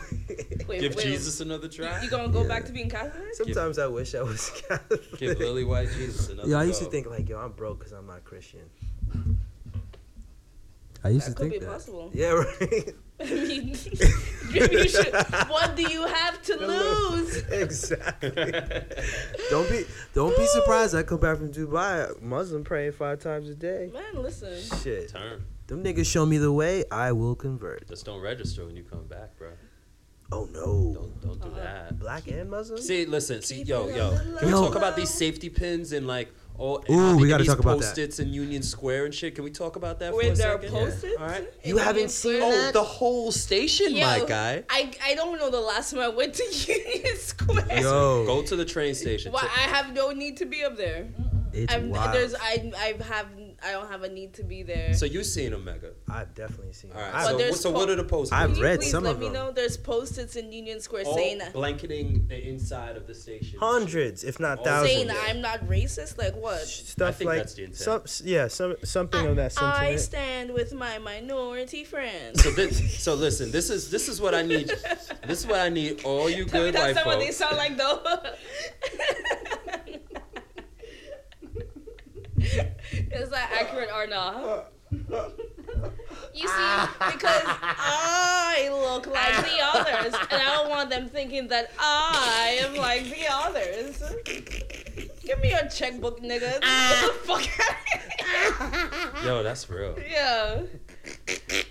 Wait, 0.67 0.79
give 0.81 0.95
wait, 0.95 1.03
Jesus 1.05 1.41
another 1.41 1.67
try. 1.67 2.01
You 2.01 2.09
gonna 2.09 2.31
go 2.31 2.41
Yeah. 2.43 2.47
back 2.47 2.65
to 2.65 2.71
being 2.71 2.89
Catholic? 2.89 3.23
Sometimes 3.33 3.77
I 3.77 3.87
wish 3.87 4.15
I 4.15 4.21
was 4.23 4.49
Catholic. 4.67 5.17
Give 5.17 5.37
Lily 5.37 5.63
White 5.65 5.89
Jesus 5.91 6.29
another 6.29 6.49
Yeah, 6.49 6.59
I 6.59 6.63
used 6.63 6.79
go. 6.79 6.85
to 6.85 6.91
think 6.91 7.07
like, 7.07 7.27
yo, 7.29 7.37
I'm 7.39 7.51
broke 7.51 7.79
because 7.79 7.91
I'm 7.91 8.07
not 8.07 8.23
Christian. 8.23 8.61
I 11.03 11.09
used 11.09 11.25
That 11.27 11.31
to 11.31 11.35
could 11.35 11.49
think 11.51 11.53
be 11.53 11.59
that. 11.65 11.71
possible. 11.71 12.11
Yeah, 12.13 12.31
right. 12.61 12.95
I 13.25 13.33
mean, 13.33 13.67
you 14.51 14.87
should. 14.87 15.13
What 15.47 15.75
do 15.75 15.83
you 15.83 16.05
have 16.07 16.41
to 16.43 16.55
lose? 16.57 17.37
exactly. 17.51 18.31
don't 19.49 19.69
be 19.69 19.85
don't 20.13 20.35
be 20.37 20.45
surprised. 20.47 20.95
I 20.95 21.03
come 21.03 21.19
back 21.19 21.37
from 21.37 21.51
Dubai, 21.51 22.21
Muslim 22.21 22.63
praying 22.63 22.93
five 22.93 23.19
times 23.19 23.49
a 23.49 23.55
day. 23.55 23.89
Man, 23.93 24.21
listen. 24.21 24.57
Shit, 24.81 25.09
Turn. 25.09 25.43
them 25.67 25.83
niggas 25.83 26.05
show 26.05 26.25
me 26.25 26.37
the 26.37 26.51
way. 26.51 26.83
I 26.91 27.11
will 27.11 27.35
convert. 27.35 27.87
Just 27.87 28.05
don't 28.05 28.21
register 28.21 28.65
when 28.65 28.75
you 28.75 28.83
come 28.83 29.05
back, 29.05 29.37
bro. 29.37 29.49
Oh 30.33 30.45
no, 30.53 30.93
Don't 30.93 31.21
don't 31.21 31.41
do 31.41 31.49
Uh-uh. 31.49 31.55
that. 31.63 31.99
black 31.99 32.27
and 32.27 32.49
Muslim. 32.49 32.81
See, 32.81 33.05
listen, 33.05 33.41
see, 33.41 33.57
Keep 33.57 33.67
yo, 33.67 33.87
yo. 33.89 34.17
Can 34.39 34.45
we 34.47 34.51
talk 34.51 34.75
about 34.75 34.95
these 34.95 35.09
safety 35.13 35.49
pins 35.49 35.91
and 35.91 36.07
like 36.07 36.29
all? 36.61 36.83
Ooh, 36.89 37.17
we 37.17 37.27
gotta 37.27 37.43
talk 37.43 37.59
about 37.59 37.79
that. 37.79 37.85
post-its 37.87 38.19
in 38.19 38.31
Union 38.31 38.61
Square 38.63 39.05
and 39.05 39.13
shit. 39.15 39.35
Can 39.35 39.43
we 39.43 39.51
talk 39.51 39.75
about 39.75 39.99
that 39.99 40.11
for 40.13 40.21
a 40.21 40.29
Wait, 40.29 40.35
there 40.35 40.55
are 40.55 40.61
second? 40.61 40.71
post-its. 40.77 41.17
All 41.19 41.25
right. 41.27 41.41
in 41.63 41.69
You 41.69 41.77
haven't 41.77 42.11
seen 42.11 42.37
Square? 42.39 42.53
Oh, 42.53 42.61
that? 42.61 42.73
the 42.73 42.83
whole 42.83 43.31
station, 43.31 43.93
my 43.93 44.23
guy. 44.27 44.63
I 44.69 44.91
I 45.03 45.15
don't 45.15 45.37
know 45.39 45.49
the 45.49 45.59
last 45.59 45.91
time 45.91 45.99
I 46.01 46.07
went 46.09 46.33
to 46.35 46.43
Union 46.67 47.17
Square. 47.17 47.81
Yo, 47.81 48.25
Go 48.25 48.41
to 48.43 48.55
the 48.55 48.65
train 48.65 48.93
station. 48.95 49.31
Why 49.31 49.41
I 49.43 49.61
have 49.75 49.93
no 49.93 50.11
need 50.11 50.37
to 50.37 50.45
be 50.45 50.63
up 50.63 50.77
there. 50.77 51.07
it's 51.53 51.73
I'm, 51.73 51.89
wild. 51.89 52.13
there's 52.15 52.35
I 52.35 52.71
I 52.77 52.95
have 53.03 53.27
I 53.63 53.71
don't 53.73 53.89
have 53.89 54.01
a 54.03 54.09
need 54.09 54.33
to 54.33 54.43
be 54.43 54.63
there. 54.63 54.93
So 54.93 55.05
you've 55.05 55.25
seen 55.25 55.53
Omega. 55.53 55.91
I've 56.09 56.33
definitely 56.33 56.73
seen. 56.73 56.91
All 56.93 56.99
right. 57.01 57.13
I've- 57.13 57.27
so, 57.31 57.37
there's 57.37 57.59
so 57.59 57.71
po- 57.71 57.77
what 57.79 57.89
are 57.89 57.95
the 57.95 58.03
post-its? 58.03 58.31
I've 58.33 58.49
Can 58.49 58.57
you 58.57 58.63
read 58.63 58.79
please 58.79 58.91
some 58.91 59.03
let 59.03 59.13
of 59.13 59.19
me 59.19 59.25
them. 59.25 59.33
know? 59.33 59.51
There's 59.51 59.77
post-its 59.77 60.35
in 60.35 60.51
Union 60.51 60.79
Square 60.81 61.03
all 61.05 61.15
saying 61.15 61.41
blanketing 61.53 62.25
the 62.27 62.47
inside 62.49 62.97
of 62.97 63.05
the 63.07 63.13
station. 63.13 63.59
hundreds, 63.59 64.23
if 64.23 64.39
not 64.39 64.59
All 64.59 64.65
thousands. 64.65 64.91
saying 64.93 65.07
yeah. 65.07 65.23
I'm 65.27 65.41
not 65.41 65.59
racist. 65.67 66.17
Like 66.17 66.35
what? 66.35 66.59
Stuff 66.61 67.09
I 67.09 67.11
think 67.11 67.27
like 67.27 67.37
that's 67.39 67.53
the 67.53 67.63
intent. 67.65 68.09
some, 68.09 68.27
yeah, 68.27 68.47
some 68.47 68.75
something 68.83 69.27
of 69.27 69.35
that 69.35 69.53
I 69.61 69.95
stand 69.97 70.51
with 70.53 70.73
my 70.73 70.97
minority 70.97 71.83
friends. 71.83 72.41
So 72.43 72.49
this, 72.51 73.01
so 73.03 73.13
listen. 73.13 73.51
This 73.51 73.69
is 73.69 73.91
this 73.91 74.09
is 74.09 74.19
what 74.19 74.33
I 74.33 74.41
need. 74.41 74.67
This 75.27 75.39
is 75.41 75.47
what 75.47 75.59
I 75.59 75.69
need. 75.69 76.03
All 76.03 76.29
you 76.37 76.45
Tell 76.45 76.63
me 76.63 76.71
good 76.71 76.79
white 76.79 76.93
that's 76.93 76.95
not 76.95 77.05
what 77.05 77.19
they 77.19 77.25
folks. 77.27 77.37
sound 77.37 77.57
like 77.57 77.77
though. 77.77 78.01
Is 82.91 83.29
that 83.29 83.51
accurate 83.51 83.89
or 83.93 84.07
not? 84.07 84.71
You 86.33 86.47
see, 86.47 86.79
because 87.11 87.43
I 87.45 88.69
look 88.71 89.07
like 89.07 89.45
the 89.45 89.59
others, 89.61 90.13
and 90.31 90.41
I 90.41 90.55
don't 90.55 90.69
want 90.69 90.89
them 90.89 91.07
thinking 91.09 91.47
that 91.49 91.71
I 91.79 92.59
am 92.61 92.75
like 92.75 93.03
the 93.03 93.25
others. 93.29 94.01
Give 95.23 95.39
me 95.39 95.51
your 95.51 95.67
checkbook, 95.69 96.21
nigga. 96.21 96.39
Get 96.39 96.61
the 96.61 96.67
ah. 96.67 97.13
fuck 97.23 97.47
Yo, 99.23 99.43
that's 99.43 99.69
real. 99.69 99.95
Yeah. 100.09 100.61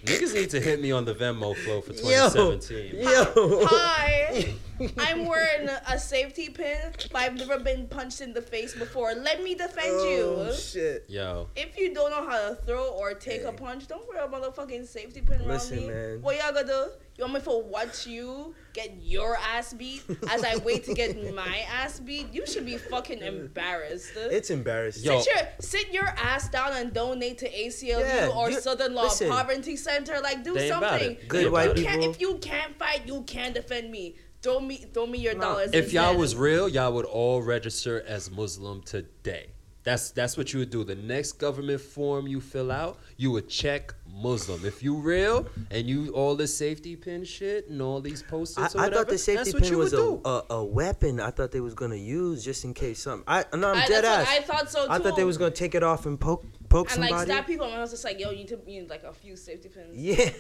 Niggas 0.05 0.35
need 0.35 0.51
to 0.51 0.61
hit 0.61 0.81
me 0.81 0.93
on 0.93 1.05
the 1.05 1.15
Venmo 1.15 1.57
flow 1.57 1.81
for 1.81 1.93
Yo. 1.93 2.29
2017. 2.31 3.01
Yo. 3.01 3.67
Hi. 3.67 4.55
I'm 4.99 5.27
wearing 5.27 5.69
a 5.69 5.99
safety 5.99 6.49
pin, 6.49 6.79
but 7.13 7.19
I've 7.23 7.37
never 7.37 7.59
been 7.59 7.87
punched 7.89 8.21
in 8.21 8.33
the 8.33 8.43
face 8.43 8.75
before. 8.75 9.13
Let 9.15 9.43
me 9.43 9.55
defend 9.55 9.87
Oh, 9.91 10.47
you. 10.49 10.55
shit. 10.55 11.05
Yo, 11.09 11.49
If 11.57 11.77
you 11.79 11.93
don't 11.95 12.11
know 12.11 12.29
how 12.29 12.51
to 12.51 12.55
throw 12.55 12.89
or 12.89 13.15
take 13.15 13.43
a 13.45 13.53
punch, 13.53 13.87
don't 13.89 14.07
wear 14.09 14.25
a 14.25 14.29
motherfucking 14.29 14.87
safety 14.87 15.21
pin 15.21 15.41
around 15.41 15.49
Listen, 15.49 15.77
me. 15.79 15.87
man. 15.89 16.23
What 16.23 16.37
y'all 16.39 16.53
gonna 16.53 16.67
do? 16.67 16.85
You 17.19 17.25
want 17.25 17.35
me 17.35 17.41
to 17.53 17.59
watch 17.69 18.07
you 18.07 18.55
get 18.73 18.95
your 19.03 19.37
ass 19.37 19.75
beat 19.75 20.03
as 20.31 20.43
I 20.43 20.57
wait 20.57 20.85
to 20.85 20.95
get 20.95 21.35
my 21.35 21.59
ass 21.71 22.01
beat? 22.01 22.33
You 22.33 22.47
should 22.47 22.65
be 22.65 22.79
fucking 22.79 23.19
embarrassed. 23.19 24.13
It's 24.17 24.49
embarrassing. 24.51 25.05
Yo. 25.05 25.21
Sit 25.21 25.35
your 25.35 25.49
sit 25.61 25.93
your 25.93 26.07
ass 26.17 26.49
down 26.49 26.73
and 26.73 26.93
donate 26.95 27.37
to 27.39 27.51
ACLU 27.51 28.01
Yeah, 28.01 28.31
or 28.35 28.51
Southern 28.53 28.95
Law 28.95 29.03
listen. 29.05 29.29
Poverty 29.29 29.77
Center. 29.77 30.19
Like 30.23 30.43
do 30.45 30.55
They 30.55 30.69
ain't 30.71 30.79
about 30.79 31.01
something. 31.01 31.17
Good 31.29 31.47
If 31.47 31.53
white 31.53 31.77
you 31.77 31.85
can't- 31.85 32.01
people. 32.01 32.11
If 32.15 32.21
you 32.23 32.35
can't 32.39 32.79
fight, 32.79 33.03
you 33.07 33.23
can't 33.27 33.55
defend 33.55 33.91
me. 33.91 34.17
Throw 34.43 34.61
me 34.61 34.77
throw 34.95 35.07
me 35.07 35.19
your 35.19 35.35
dollars. 35.35 35.71
if 35.73 35.93
y'all 35.93 36.17
was 36.17 36.35
real, 36.35 36.69
y'all 36.69 36.93
would 36.95 37.05
all 37.05 37.43
register 37.43 38.03
as 38.07 38.31
Muslim 38.31 38.81
today. 38.83 39.51
That's 39.83 40.11
that's 40.11 40.37
what 40.37 40.53
you 40.53 40.59
would 40.61 40.71
do. 40.71 40.85
The 40.85 40.95
next 40.95 41.33
government 41.33 41.81
form 41.81 42.27
you 42.27 42.41
fill 42.41 42.71
out, 42.71 42.99
you 43.17 43.31
would 43.33 43.49
check 43.49 43.95
Muslim. 44.07 44.65
If 44.67 44.83
you 44.83 44.97
real 44.97 45.47
and 45.71 45.87
you 45.87 46.11
all 46.13 46.37
this 46.37 46.57
safety 46.57 46.97
pin 46.97 47.25
shit 47.25 47.69
and 47.69 47.81
all 47.81 48.01
these 48.01 48.23
I, 48.23 48.27
posters, 48.27 48.75
or 48.75 48.79
I 48.79 48.85
whatever, 48.85 49.05
thought 49.05 49.09
the 49.09 49.19
safety 49.19 49.53
that's 49.53 49.69
pin 49.69 49.79
was 49.79 49.93
a, 49.95 50.03
a 50.25 50.45
a 50.51 50.65
weapon. 50.65 51.19
I 51.19 51.31
thought 51.31 51.51
they 51.51 51.61
was 51.61 51.73
gonna 51.75 51.97
use 51.97 52.45
just 52.45 52.65
in 52.65 52.75
case 52.75 53.03
something. 53.03 53.25
I 53.27 53.45
no, 53.57 53.71
I'm 53.71 53.79
I, 53.79 53.87
dead 53.87 54.05
ass. 54.05 54.27
what 54.27 54.29
I 54.29 54.43
thought 54.43 54.71
so 54.71 54.87
too. 54.87 54.93
I 54.93 54.99
thought 54.99 55.17
they 55.17 55.25
was 55.25 55.39
gonna 55.39 55.51
take 55.51 55.75
it 55.75 55.83
off 55.83 56.05
and 56.05 56.21
poke 56.21 56.45
poke 56.69 56.91
and 56.93 57.01
like 57.01 57.11
somebody. 57.11 57.31
stab 57.31 57.47
people. 57.47 57.67
And 57.67 57.75
I 57.77 57.81
was 57.81 57.91
just 57.91 58.05
like, 58.05 58.21
yo, 58.21 58.31
you 58.31 58.39
need 58.39 58.49
to 58.49 58.61
you 58.67 58.83
need 58.83 58.91
like 58.91 59.05
a 59.05 59.15
few 59.15 59.35
safety 59.35 59.71
pins. 59.71 59.97
yeah, 59.97 60.31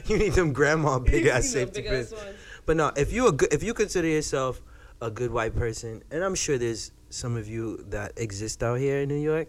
you 0.06 0.18
need 0.18 0.34
them 0.34 0.52
grandma 0.52 0.98
big 1.00 1.26
ass 1.26 1.48
safety 1.48 1.82
big 1.82 1.90
pins. 1.90 2.12
ones. 2.12 2.36
But 2.68 2.76
no, 2.76 2.92
if 2.96 3.14
you 3.14 3.26
a 3.28 3.32
good, 3.32 3.50
if 3.50 3.62
you 3.62 3.72
consider 3.72 4.08
yourself 4.08 4.60
a 5.00 5.10
good 5.10 5.30
white 5.30 5.56
person, 5.56 6.02
and 6.10 6.22
I'm 6.22 6.34
sure 6.34 6.58
there's 6.58 6.92
some 7.08 7.34
of 7.34 7.48
you 7.48 7.82
that 7.88 8.12
exist 8.18 8.62
out 8.62 8.74
here 8.74 8.98
in 9.00 9.08
New 9.08 9.14
York, 9.14 9.48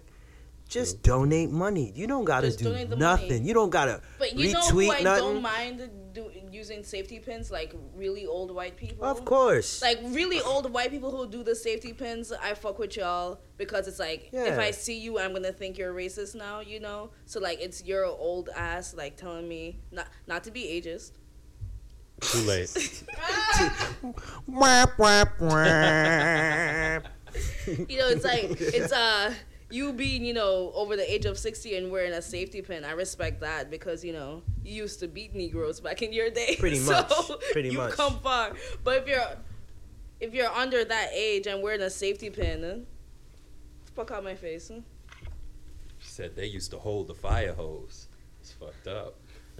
just 0.69 1.03
donate 1.03 1.49
money. 1.49 1.91
You 1.93 2.07
don't 2.07 2.23
gotta 2.23 2.47
Just 2.47 2.59
do 2.59 2.71
nothing. 2.95 3.27
money. 3.27 3.39
You 3.41 3.53
don't 3.53 3.71
gotta 3.71 3.99
But 4.19 4.37
you 4.37 4.53
know 4.53 4.61
who 4.61 4.89
I 4.89 5.01
nothing. 5.01 5.23
don't 5.33 5.41
mind 5.41 5.89
do, 6.13 6.31
using 6.49 6.81
safety 6.81 7.19
pins? 7.19 7.51
Like 7.51 7.75
really 7.93 8.25
old 8.25 8.55
white 8.55 8.77
people. 8.77 9.03
Of 9.03 9.25
course. 9.25 9.81
Like 9.81 9.99
really 10.01 10.39
old 10.39 10.71
white 10.71 10.89
people 10.89 11.11
who 11.11 11.29
do 11.29 11.43
the 11.43 11.55
safety 11.55 11.91
pins, 11.91 12.31
I 12.31 12.53
fuck 12.53 12.79
with 12.79 12.95
y'all 12.95 13.41
because 13.57 13.89
it's 13.89 13.99
like 13.99 14.29
if 14.31 14.57
I 14.57 14.71
see 14.71 14.97
you, 14.97 15.19
I'm 15.19 15.33
gonna 15.33 15.51
think 15.51 15.77
you're 15.77 15.93
racist 15.93 16.35
now, 16.35 16.61
you 16.61 16.79
know. 16.79 17.09
So 17.25 17.41
like 17.41 17.59
it's 17.59 17.83
your 17.83 18.05
old 18.05 18.47
ass 18.55 18.93
like 18.93 19.17
telling 19.17 19.49
me 19.49 19.81
not 19.91 20.07
not 20.25 20.45
to 20.45 20.51
be 20.51 20.63
ageist. 20.63 21.11
Too 22.21 22.39
late. 22.39 23.03
You 27.87 27.97
know, 27.99 28.07
it's 28.07 28.23
like 28.25 28.45
it's 28.59 28.91
uh 28.91 29.33
you 29.69 29.93
being 29.93 30.25
you 30.25 30.33
know 30.33 30.71
over 30.73 30.95
the 30.95 31.11
age 31.13 31.25
of 31.25 31.37
sixty 31.37 31.75
and 31.77 31.91
wearing 31.91 32.13
a 32.13 32.21
safety 32.21 32.61
pin. 32.61 32.83
I 32.83 32.91
respect 32.91 33.41
that 33.41 33.69
because 33.69 34.03
you 34.03 34.13
know 34.13 34.41
you 34.63 34.73
used 34.73 34.99
to 35.01 35.07
beat 35.07 35.35
Negroes 35.35 35.79
back 35.79 36.01
in 36.01 36.11
your 36.11 36.29
day. 36.31 36.55
Pretty 36.59 36.75
so 36.79 36.93
much, 36.93 37.41
pretty 37.51 37.69
you 37.69 37.77
much. 37.77 37.93
come 37.93 38.17
far. 38.19 38.53
But 38.83 39.03
if 39.03 39.07
you're 39.07 39.27
if 40.19 40.33
you're 40.33 40.49
under 40.49 40.83
that 40.83 41.09
age 41.13 41.45
and 41.47 41.61
wearing 41.61 41.81
a 41.81 41.89
safety 41.89 42.29
pin, 42.31 42.63
uh, 42.63 42.79
fuck 43.95 44.09
out 44.11 44.23
my 44.23 44.35
face. 44.35 44.71
huh? 44.73 44.81
She 45.99 46.09
said 46.09 46.35
they 46.35 46.47
used 46.47 46.71
to 46.71 46.79
hold 46.79 47.07
the 47.07 47.13
fire 47.15 47.53
hose. 47.53 48.07
It's 48.41 48.51
fucked 48.53 48.87
up. 48.87 49.15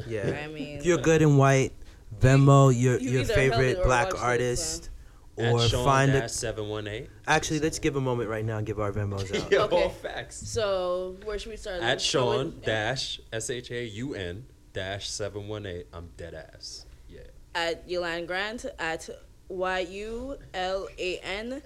yeah. 0.08 0.41
I 0.43 0.48
mean, 0.48 0.80
If 0.80 0.86
you're 0.86 0.98
good 0.98 1.22
and 1.22 1.38
white, 1.38 1.74
Venmo 2.17 2.69
your 2.78 2.98
you 3.00 3.12
your 3.12 3.26
favorite 3.26 3.84
black 3.84 4.22
artist, 4.22 4.89
or 5.36 5.60
Sean 5.62 5.86
find 5.86 6.12
dash 6.12 6.24
it. 6.26 6.30
seven 6.32 6.67
one 6.69 6.88
eight. 6.88 7.10
Actually, 7.28 7.60
let's 7.60 7.80
give 7.80 7.95
a 7.95 8.02
moment 8.02 8.30
right 8.30 8.43
now 8.43 8.58
and 8.58 8.65
give 8.65 8.80
our 8.80 8.91
Venmos 8.91 9.34
out. 9.43 9.52
Yo, 9.52 9.63
Okay. 9.63 9.91
facts. 10.02 10.38
So 10.48 11.15
where 11.24 11.38
should 11.39 11.52
we 11.52 11.58
start? 11.58 11.82
At 11.82 12.02
Sean 12.02 12.60
dash 12.65 13.19
S 13.32 13.50
H 13.50 13.72
A 13.72 13.86
U 13.86 14.15
N 14.15 14.45
dash 14.74 15.10
seven 15.10 15.48
one 15.48 15.65
eight. 15.65 15.88
I'm 15.93 16.10
dead 16.17 16.34
ass. 16.34 16.86
Yeah. 17.08 17.22
at 17.56 17.88
Yulan 17.88 18.28
Grant 18.28 18.65
at 18.80 19.10
Y 19.48 19.80
U 19.80 20.38
L 20.54 20.88
A 20.98 21.17
N 21.19 21.62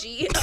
G. 0.00 0.28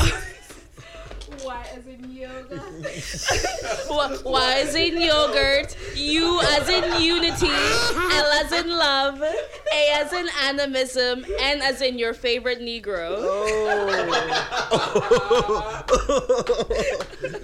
Why 1.44 1.66
as 1.76 1.86
in 1.88 2.12
yoga? 2.12 2.60
Y 3.90 4.18
Y 4.26 4.54
as 4.62 4.76
in 4.76 5.00
yogurt, 5.00 5.76
U 5.96 6.42
as 6.42 6.68
in 6.70 7.02
unity, 7.02 7.48
L 7.48 8.32
as 8.44 8.52
in 8.52 8.70
love, 8.70 9.22
A 9.22 9.92
as 9.94 10.12
in 10.12 10.28
animism, 10.44 11.26
N 11.40 11.62
as 11.62 11.82
in 11.82 12.00
your 12.00 12.14
favorite 12.14 12.60
Negro. 12.60 13.16
Oh. 13.20 13.60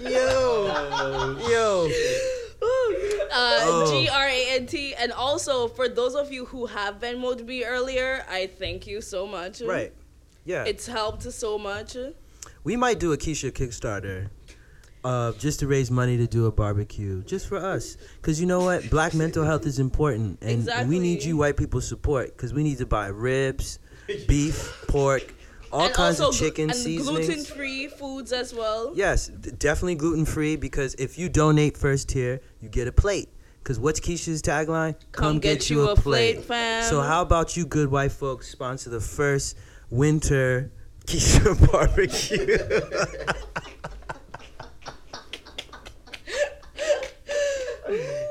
yo, 0.00 1.48
yo. 1.48 1.88
Uh, 3.32 3.60
Oh. 3.68 3.90
G 3.90 4.08
R 4.08 4.26
A 4.28 4.48
N 4.56 4.66
T. 4.66 4.94
And 4.94 5.12
also, 5.12 5.68
for 5.68 5.88
those 5.88 6.14
of 6.14 6.32
you 6.32 6.46
who 6.46 6.66
have 6.66 7.00
Venmoed 7.00 7.44
me 7.44 7.64
earlier, 7.64 8.24
I 8.28 8.46
thank 8.46 8.86
you 8.86 9.00
so 9.00 9.26
much. 9.26 9.60
Right. 9.60 9.92
Yeah. 10.44 10.64
It's 10.64 10.86
helped 10.86 11.22
so 11.22 11.58
much. 11.58 11.96
We 12.66 12.76
might 12.76 12.98
do 12.98 13.12
a 13.12 13.16
Keisha 13.16 13.52
Kickstarter. 13.52 14.28
Uh, 15.04 15.30
just 15.34 15.60
to 15.60 15.68
raise 15.68 15.88
money 15.88 16.16
to 16.16 16.26
do 16.26 16.46
a 16.46 16.50
barbecue, 16.50 17.22
just 17.22 17.46
for 17.46 17.58
us, 17.58 17.96
because 18.16 18.40
you 18.40 18.46
know 18.46 18.64
what, 18.64 18.90
black 18.90 19.14
mental 19.14 19.44
health 19.44 19.64
is 19.64 19.78
important, 19.78 20.36
and 20.42 20.88
we 20.88 20.98
need 20.98 21.22
you 21.22 21.36
white 21.36 21.56
people 21.56 21.80
support, 21.80 22.36
because 22.36 22.52
we 22.52 22.64
need 22.64 22.76
to 22.76 22.86
buy 22.86 23.06
ribs, 23.06 23.78
beef, 24.26 24.84
pork, 24.88 25.32
all 25.70 25.84
and 25.84 25.94
kinds 25.94 26.20
of 26.20 26.34
chicken 26.34 26.70
and 26.70 26.74
seasonings. 26.74 27.26
gluten 27.28 27.44
free 27.44 27.86
foods 27.86 28.32
as 28.32 28.52
well. 28.52 28.90
Yes, 28.96 29.28
d- 29.28 29.52
definitely 29.52 29.94
gluten 29.94 30.24
free 30.24 30.56
because 30.56 30.94
if 30.94 31.16
you 31.16 31.28
donate 31.28 31.76
first 31.76 32.08
tier, 32.08 32.40
you 32.60 32.68
get 32.68 32.88
a 32.88 32.92
plate. 32.92 33.28
Because 33.62 33.78
what's 33.78 34.00
Keisha's 34.00 34.42
tagline? 34.42 34.96
Come 35.12 35.38
get 35.38 35.70
you 35.70 35.88
a 35.88 35.94
plate, 35.94 36.42
fam. 36.42 36.82
So 36.82 37.00
how 37.00 37.22
about 37.22 37.56
you, 37.56 37.64
good 37.64 37.92
white 37.92 38.10
folks, 38.10 38.48
sponsor 38.48 38.90
the 38.90 39.00
first 39.00 39.56
winter 39.88 40.72
Keisha 41.06 41.70
barbecue? 41.70 42.58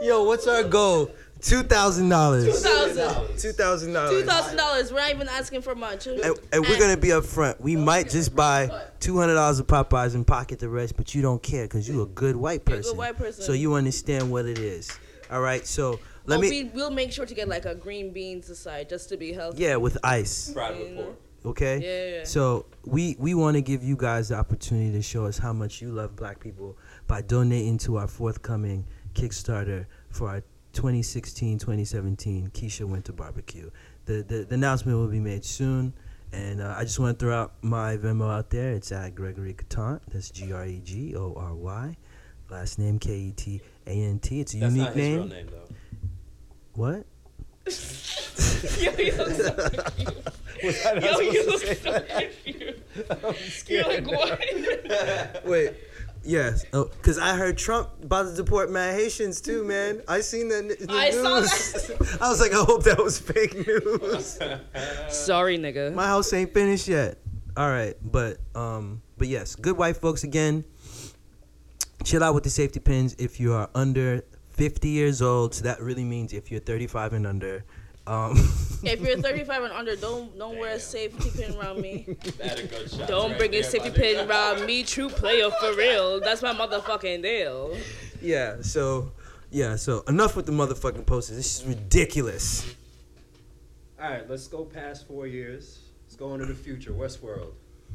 Yo, 0.01 0.23
what's 0.23 0.47
our 0.47 0.63
goal? 0.63 1.09
Two 1.41 1.63
thousand 1.63 2.09
dollars. 2.09 2.45
$2,000. 2.45 3.41
Two 3.41 3.51
thousand 3.51 3.89
Two 3.89 3.93
dollars. 3.93 4.25
thousand 4.25 4.57
dollars. 4.57 4.91
We're 4.91 4.99
not 4.99 5.09
even 5.11 5.27
asking 5.29 5.61
for 5.61 5.75
much. 5.75 6.07
And, 6.07 6.19
and 6.51 6.65
we're 6.67 6.79
gonna 6.79 6.97
be 6.97 7.11
up 7.11 7.23
front. 7.25 7.61
We 7.61 7.75
might 7.75 8.09
just 8.09 8.35
buy 8.35 8.69
two 8.99 9.17
hundred 9.17 9.35
dollars 9.35 9.59
of 9.59 9.67
Popeyes 9.67 10.15
and 10.15 10.25
pocket 10.25 10.59
the 10.59 10.69
rest, 10.69 10.97
but 10.97 11.13
you 11.13 11.21
don't 11.21 11.41
care 11.41 11.65
because 11.65 11.87
you 11.87 12.01
a 12.01 12.05
good 12.07 12.35
white 12.35 12.61
You're 12.67 12.75
a 12.75 12.79
person. 12.79 12.91
good 12.93 12.97
white 12.97 13.17
person. 13.17 13.43
So 13.43 13.53
you 13.53 13.75
understand 13.75 14.31
what 14.31 14.45
it 14.45 14.57
is. 14.59 14.97
All 15.31 15.41
right. 15.41 15.65
So 15.67 15.99
let 16.25 16.37
But 16.37 16.39
me. 16.41 16.63
we, 16.63 16.69
we'll 16.73 16.89
make 16.91 17.11
sure 17.11 17.25
to 17.25 17.33
get 17.35 17.47
like 17.47 17.65
a 17.65 17.75
green 17.75 18.11
beans 18.11 18.49
aside 18.49 18.89
just 18.89 19.09
to 19.09 19.17
be 19.17 19.31
healthy. 19.31 19.63
Yeah, 19.63 19.75
with 19.75 19.97
ice. 20.03 20.51
Private 20.51 20.79
You 20.79 20.89
know? 20.95 21.01
report. 21.01 21.19
Okay. 21.45 21.79
Yeah, 21.79 22.17
yeah. 22.19 22.23
So 22.23 22.65
we 22.85 23.15
we 23.19 23.33
want 23.35 23.55
to 23.55 23.61
give 23.61 23.83
you 23.83 23.95
guys 23.95 24.29
the 24.29 24.35
opportunity 24.35 24.91
to 24.93 25.01
show 25.01 25.25
us 25.25 25.37
how 25.37 25.53
much 25.53 25.81
you 25.81 25.91
love 25.91 26.15
Black 26.15 26.39
people 26.39 26.77
by 27.07 27.21
donating 27.21 27.77
to 27.79 27.97
our 27.97 28.07
forthcoming 28.07 28.85
Kickstarter 29.13 29.85
for 30.09 30.29
our 30.29 30.43
2016-2017 30.73 32.51
Keisha 32.51 32.85
Winter 32.87 33.13
Barbecue. 33.13 33.69
The, 34.05 34.23
the 34.23 34.43
the 34.43 34.55
announcement 34.55 34.97
will 34.97 35.07
be 35.07 35.19
made 35.19 35.45
soon, 35.45 35.93
and 36.31 36.61
uh, 36.61 36.75
I 36.77 36.83
just 36.83 36.99
want 36.99 37.17
to 37.19 37.25
throw 37.25 37.35
out 37.35 37.53
my 37.61 37.97
Venmo 37.97 38.29
out 38.31 38.49
there. 38.49 38.71
It's 38.73 38.91
at 38.91 39.15
Gregory 39.15 39.53
Ketant. 39.53 40.01
That's 40.11 40.29
G 40.31 40.51
R 40.51 40.65
E 40.65 40.81
G 40.83 41.15
O 41.15 41.33
R 41.37 41.53
Y. 41.55 41.95
Last 42.49 42.77
name 42.79 42.99
K 42.99 43.11
E 43.13 43.31
T 43.31 43.61
A 43.87 43.91
N 43.91 44.19
T. 44.19 44.41
It's 44.41 44.53
a 44.53 44.57
That's 44.57 44.73
unique 44.73 44.87
not 44.87 44.95
his 44.95 45.03
name. 45.07 45.15
real 45.17 45.27
name 45.27 45.47
though. 45.51 45.75
What? 46.73 47.05
Yo, 47.65 48.91
you 48.97 49.11
look 49.17 49.31
so 49.31 49.51
confused. 49.53 50.23
Yo, 50.63 51.19
you 51.19 51.45
look 51.45 51.61
so 51.61 52.01
confused. 52.01 53.69
You're 53.69 53.83
like, 53.83 54.07
what? 54.07 55.45
Wait. 55.45 55.73
Yes. 56.23 56.65
Oh, 56.73 56.89
cause 57.03 57.19
I 57.19 57.35
heard 57.35 57.55
Trump 57.57 57.89
about 58.01 58.23
to 58.23 58.35
deport 58.35 58.71
mad 58.71 58.95
Haitians 58.95 59.41
too, 59.41 59.63
man. 59.63 60.01
I 60.07 60.21
seen 60.21 60.49
that 60.49 60.59
in 60.59 60.67
the 60.69 60.87
I 60.89 61.11
saw 61.11 61.39
news. 61.39 61.91
I 62.21 62.29
was 62.29 62.41
like, 62.41 62.51
I 62.51 62.63
hope 62.63 62.83
that 62.85 62.97
was 62.97 63.19
fake 63.19 63.53
news. 63.55 64.39
Sorry, 65.15 65.59
nigga. 65.59 65.93
My 65.93 66.07
house 66.07 66.33
ain't 66.33 66.51
finished 66.51 66.87
yet. 66.87 67.19
All 67.55 67.69
right, 67.69 67.95
but 68.01 68.37
um, 68.55 69.03
but 69.17 69.27
yes, 69.27 69.55
good 69.55 69.77
white 69.77 69.97
folks 69.97 70.23
again. 70.23 70.65
Chill 72.03 72.23
out 72.23 72.33
with 72.33 72.43
the 72.43 72.49
safety 72.49 72.79
pins 72.79 73.15
if 73.19 73.39
you 73.39 73.53
are 73.53 73.69
under 73.75 74.23
50 74.55 74.87
years 74.89 75.21
old. 75.21 75.53
So 75.55 75.63
that 75.63 75.81
really 75.81 76.03
means 76.03 76.33
if 76.33 76.51
you're 76.51 76.59
35 76.61 77.13
and 77.13 77.27
under, 77.27 77.63
um, 78.07 78.33
If 78.83 79.01
you're 79.01 79.17
35 79.17 79.63
and 79.63 79.73
under, 79.73 79.95
don't 79.95 80.37
don't 80.37 80.59
wear 80.59 80.75
a 80.75 80.79
safety 80.79 81.31
pin 81.35 81.55
around 81.57 81.81
me. 81.81 82.05
That 82.37 82.59
a 82.59 82.67
good 82.67 82.91
shot 82.91 83.07
Don't 83.07 83.31
right 83.31 83.37
bring 83.39 83.55
a 83.55 83.63
safety 83.63 83.89
pin 83.89 84.17
nigga. 84.17 84.29
around 84.29 84.65
me, 84.67 84.83
true 84.83 85.09
player 85.09 85.49
for 85.59 85.73
real. 85.75 86.19
That's 86.19 86.41
my 86.43 86.53
motherfucking 86.53 87.23
deal. 87.23 87.75
yeah. 88.21 88.61
So 88.61 89.11
yeah. 89.49 89.75
So 89.75 90.03
enough 90.07 90.35
with 90.35 90.45
the 90.45 90.51
motherfucking 90.51 91.05
posters. 91.07 91.37
This 91.37 91.59
is 91.61 91.65
ridiculous. 91.65 92.75
All 93.99 94.09
right, 94.11 94.29
let's 94.29 94.47
go 94.47 94.65
past 94.65 95.07
four 95.07 95.25
years. 95.25 95.79
Let's 96.03 96.15
go 96.15 96.33
into 96.35 96.45
the 96.45 96.53
future. 96.53 96.91
Westworld. 96.91 97.53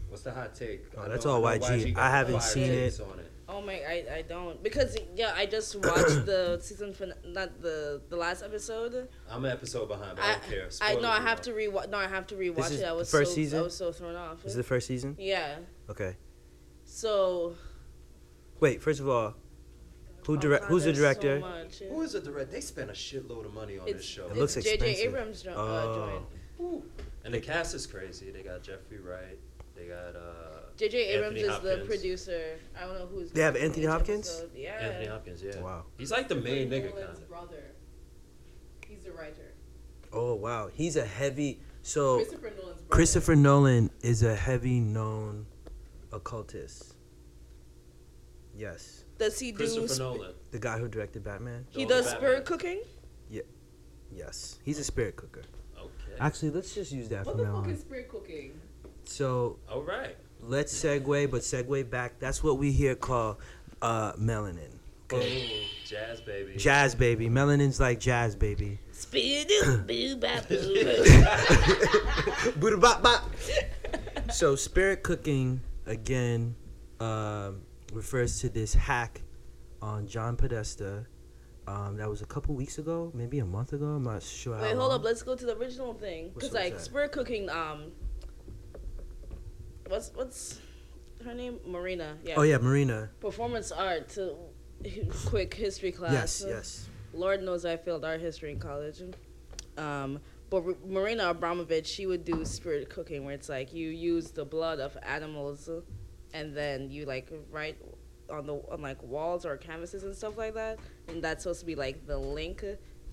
What's 0.09 0.23
the 0.23 0.33
hot 0.33 0.57
take? 0.57 0.87
Oh, 0.97 1.09
that's 1.09 1.25
all 1.25 1.47
I 1.47 1.59
know 1.59 1.67
YG. 1.67 1.97
I 1.97 2.11
haven't 2.11 2.43
seen 2.43 2.71
it. 2.71 2.99
On 3.01 3.19
it. 3.21 3.30
Oh 3.53 3.61
my, 3.61 3.75
I, 3.75 4.05
I 4.19 4.23
don't 4.23 4.63
because 4.63 4.97
yeah, 5.17 5.33
I 5.35 5.45
just 5.47 5.75
watched 5.75 6.25
the 6.25 6.59
season 6.63 6.93
fin- 6.95 7.15
not 7.27 7.61
the 7.61 8.01
the 8.09 8.17
last 8.17 8.43
episode. 8.45 9.09
I'm 9.29 9.45
an 9.45 9.51
episode 9.51 9.89
behind, 9.89 10.17
but 10.17 10.25
I, 10.25 10.29
I 10.29 10.33
don't 10.35 10.43
care. 10.49 10.67
I 10.67 10.69
Spoilers 10.69 11.03
no, 11.03 11.09
I 11.11 11.21
have 11.21 11.41
to 11.43 11.51
rewatch. 11.53 11.89
No, 11.91 11.99
I 11.99 12.07
have 12.07 12.27
to 12.29 12.37
rewatch 12.37 12.71
is 12.71 12.81
it. 12.81 12.85
I 12.87 12.91
the 12.91 12.95
was 12.97 13.11
first 13.11 13.33
so 13.33 13.35
season? 13.35 13.59
I 13.59 13.63
was 13.63 13.77
so 13.77 13.91
thrown 13.93 14.15
off. 14.15 14.43
This 14.43 14.53
is 14.53 14.57
the 14.57 14.63
first 14.63 14.87
season. 14.87 15.17
yeah. 15.19 15.57
Okay. 15.89 16.17
So 16.85 17.55
Wait. 18.61 18.83
First 18.83 19.01
of 19.01 19.09
all, 19.09 19.35
who 20.27 20.35
oh 20.35 20.37
direct? 20.37 20.63
God, 20.65 20.69
Who's 20.71 20.85
the 20.85 20.93
there's 20.93 20.99
so 20.99 21.03
director? 21.23 21.41
much. 21.41 21.79
Who 21.89 22.03
is 22.03 22.13
the 22.13 22.21
director? 22.21 22.53
They 22.53 22.61
spent 22.61 22.91
a 22.91 22.93
shitload 22.93 23.47
of 23.47 23.55
money 23.55 23.79
on 23.79 23.89
It's, 23.89 23.99
this 23.99 24.07
show. 24.07 24.27
It 24.27 24.37
looks 24.37 24.57
it's 24.57 24.67
J.J. 24.67 24.91
expensive. 24.91 25.07
Abrams 25.09 25.43
jo- 25.43 25.51
uh, 25.53 25.55
Oh. 25.57 26.23
joint. 26.61 26.85
And 27.25 27.35
the 27.35 27.41
cast 27.41 27.75
is 27.75 27.87
crazy. 27.87 28.31
They 28.31 28.43
got 28.43 28.63
Jeffrey 28.63 28.99
Wright. 28.99 29.39
They 29.75 29.87
got 29.87 30.15
uh. 30.15 30.60
J.J. 30.81 30.99
Abrams 31.09 31.25
Anthony 31.25 31.41
is 31.41 31.47
the 31.63 31.69
Hopkins. 31.71 31.87
producer. 31.89 32.59
I 32.77 32.85
don't 32.87 32.95
know 32.99 33.07
who's. 33.07 33.31
They 33.33 33.43
have 33.43 33.55
directing 33.55 33.69
Anthony 33.71 33.85
each 33.85 33.91
Hopkins? 33.91 34.29
episode. 34.31 34.51
Yeah. 34.57 34.71
Anthony 34.81 35.07
Hopkins. 35.07 35.43
Yeah. 35.43 35.61
Wow. 35.61 35.85
He's 35.99 36.11
like 36.11 36.29
the 36.29 36.35
main 36.37 36.71
nigga. 36.71 36.91
Nolan's 36.91 37.19
Kinda. 37.19 37.27
brother. 37.29 37.63
He's 38.89 39.05
the 39.05 39.13
writer. 39.13 39.53
Oh 40.13 40.35
wow. 40.35 40.69
He's 40.73 40.97
a 40.97 41.05
heavy. 41.05 41.61
So 41.83 42.17
Christopher 42.17 42.51
Nolan's 42.57 42.81
brother. 42.83 42.87
Christopher 42.89 43.37
Nolan 43.37 43.91
is 44.03 44.23
a 44.23 44.35
heavy 44.35 44.81
known 44.81 45.47
occultist. 46.13 46.95
Yes. 48.55 49.05
Does 49.19 49.39
he 49.39 49.53
do? 49.53 49.59
Christopher 49.59 49.89
sp- 49.89 49.99
Nolan. 50.01 50.35
The 50.51 50.59
guy 50.59 50.79
who 50.79 50.89
directed 50.89 51.25
Batman. 51.25 51.67
He 51.71 51.85
does 51.85 52.07
Batman. 52.07 52.21
spirit 52.21 52.45
cooking. 52.47 52.81
Yeah. 53.31 53.43
Yes. 54.13 54.59
He's 54.65 54.79
a 54.79 54.85
spirit 54.85 55.17
cooker. 55.17 55.43
Okay. 55.79 56.17
Actually, 56.19 56.51
let's 56.51 56.75
just 56.75 56.91
use 56.93 57.09
that 57.11 57.25
What 57.27 57.37
from 57.37 57.45
the 57.45 57.51
now 57.51 57.57
fuck 57.57 57.65
on. 57.67 57.71
is 57.71 57.81
spirit 57.81 58.09
cooking? 58.09 58.53
So 59.05 59.59
All 59.71 59.83
right. 59.83 60.17
Let's 60.43 60.73
segue, 60.73 61.31
but 61.31 61.41
segue 61.43 61.89
back. 61.89 62.19
That's 62.19 62.43
what 62.43 62.59
we 62.59 62.73
here 62.73 62.95
call 62.95 63.39
uh, 63.83 64.13
melanin. 64.15 64.71
Boom. 65.09 65.21
Okay. 65.21 65.67
Jazz 65.85 66.21
baby. 66.21 66.57
Jazz 66.57 66.95
baby. 66.95 67.29
Melanin's 67.29 67.81
like 67.81 67.99
jazz 67.99 68.37
baby. 68.37 68.79
Spirit 68.93 69.51
boo 69.87 70.17
bop 70.17 70.49
boo. 70.49 70.85
Buddha 72.57 72.77
bop 72.77 73.03
bop. 73.03 73.31
So 74.31 74.55
spirit 74.55 75.03
cooking 75.03 75.61
again 75.87 76.55
um, 77.01 77.63
refers 77.93 78.41
to 78.41 78.49
this 78.49 78.73
hack 78.73 79.23
on 79.83 80.07
John 80.07 80.37
Podesta. 80.37 81.07
Um, 81.67 81.97
that 81.97 82.09
was 82.09 82.23
a 82.23 82.27
couple 82.27 82.55
weeks 82.55 82.79
ago, 82.79 83.11
maybe 83.15 83.39
a 83.41 83.45
month 83.45 83.73
ago. 83.73 83.87
I'm 83.87 84.05
not 84.05 84.23
sure. 84.23 84.57
how 84.57 84.63
Wait, 84.63 84.77
hold 84.77 84.91
long. 84.91 85.01
up. 85.01 85.05
Let's 85.05 85.23
go 85.23 85.35
to 85.35 85.45
the 85.45 85.57
original 85.57 85.95
thing. 85.95 86.33
Cause 86.39 86.53
like 86.53 86.75
that? 86.75 86.81
spirit 86.81 87.13
cooking. 87.13 87.49
Um, 87.51 87.93
what's 89.91 90.11
what's 90.15 90.59
her 91.25 91.35
name? 91.35 91.59
Marina. 91.67 92.17
Yeah. 92.25 92.35
Oh 92.37 92.43
yeah, 92.43 92.59
Marina. 92.59 93.11
Performance 93.21 93.73
art. 93.73 94.09
To 94.11 94.35
quick 95.27 95.53
history 95.55 95.93
class. 95.93 96.13
Yes, 96.13 96.45
yes. 96.47 96.89
Lord 97.13 97.43
knows 97.43 97.65
I 97.67 97.77
failed 97.77 98.05
art 98.05 98.21
history 98.21 98.51
in 98.53 98.59
college. 98.59 99.03
Um, 99.77 100.21
but 100.49 100.65
R- 100.65 100.75
Marina 100.87 101.29
Abramovich, 101.31 101.87
she 101.87 102.07
would 102.07 102.25
do 102.25 102.45
spirit 102.45 102.89
cooking, 102.89 103.25
where 103.25 103.35
it's 103.35 103.49
like 103.49 103.75
you 103.75 103.91
use 103.91 104.31
the 104.31 104.45
blood 104.45 104.79
of 104.81 104.97
animals, 105.03 105.69
and 106.33 106.57
then 106.57 106.91
you 106.91 107.05
like 107.05 107.31
write 107.51 107.77
on 108.31 108.47
the 108.47 108.55
on 108.71 108.81
like 108.81 109.03
walls 109.03 109.45
or 109.45 109.57
canvases 109.57 110.05
and 110.05 110.15
stuff 110.15 110.39
like 110.39 110.55
that, 110.55 110.79
and 111.09 111.23
that's 111.23 111.43
supposed 111.43 111.61
to 111.61 111.67
be 111.67 111.75
like 111.75 112.07
the 112.07 112.17
link 112.17 112.65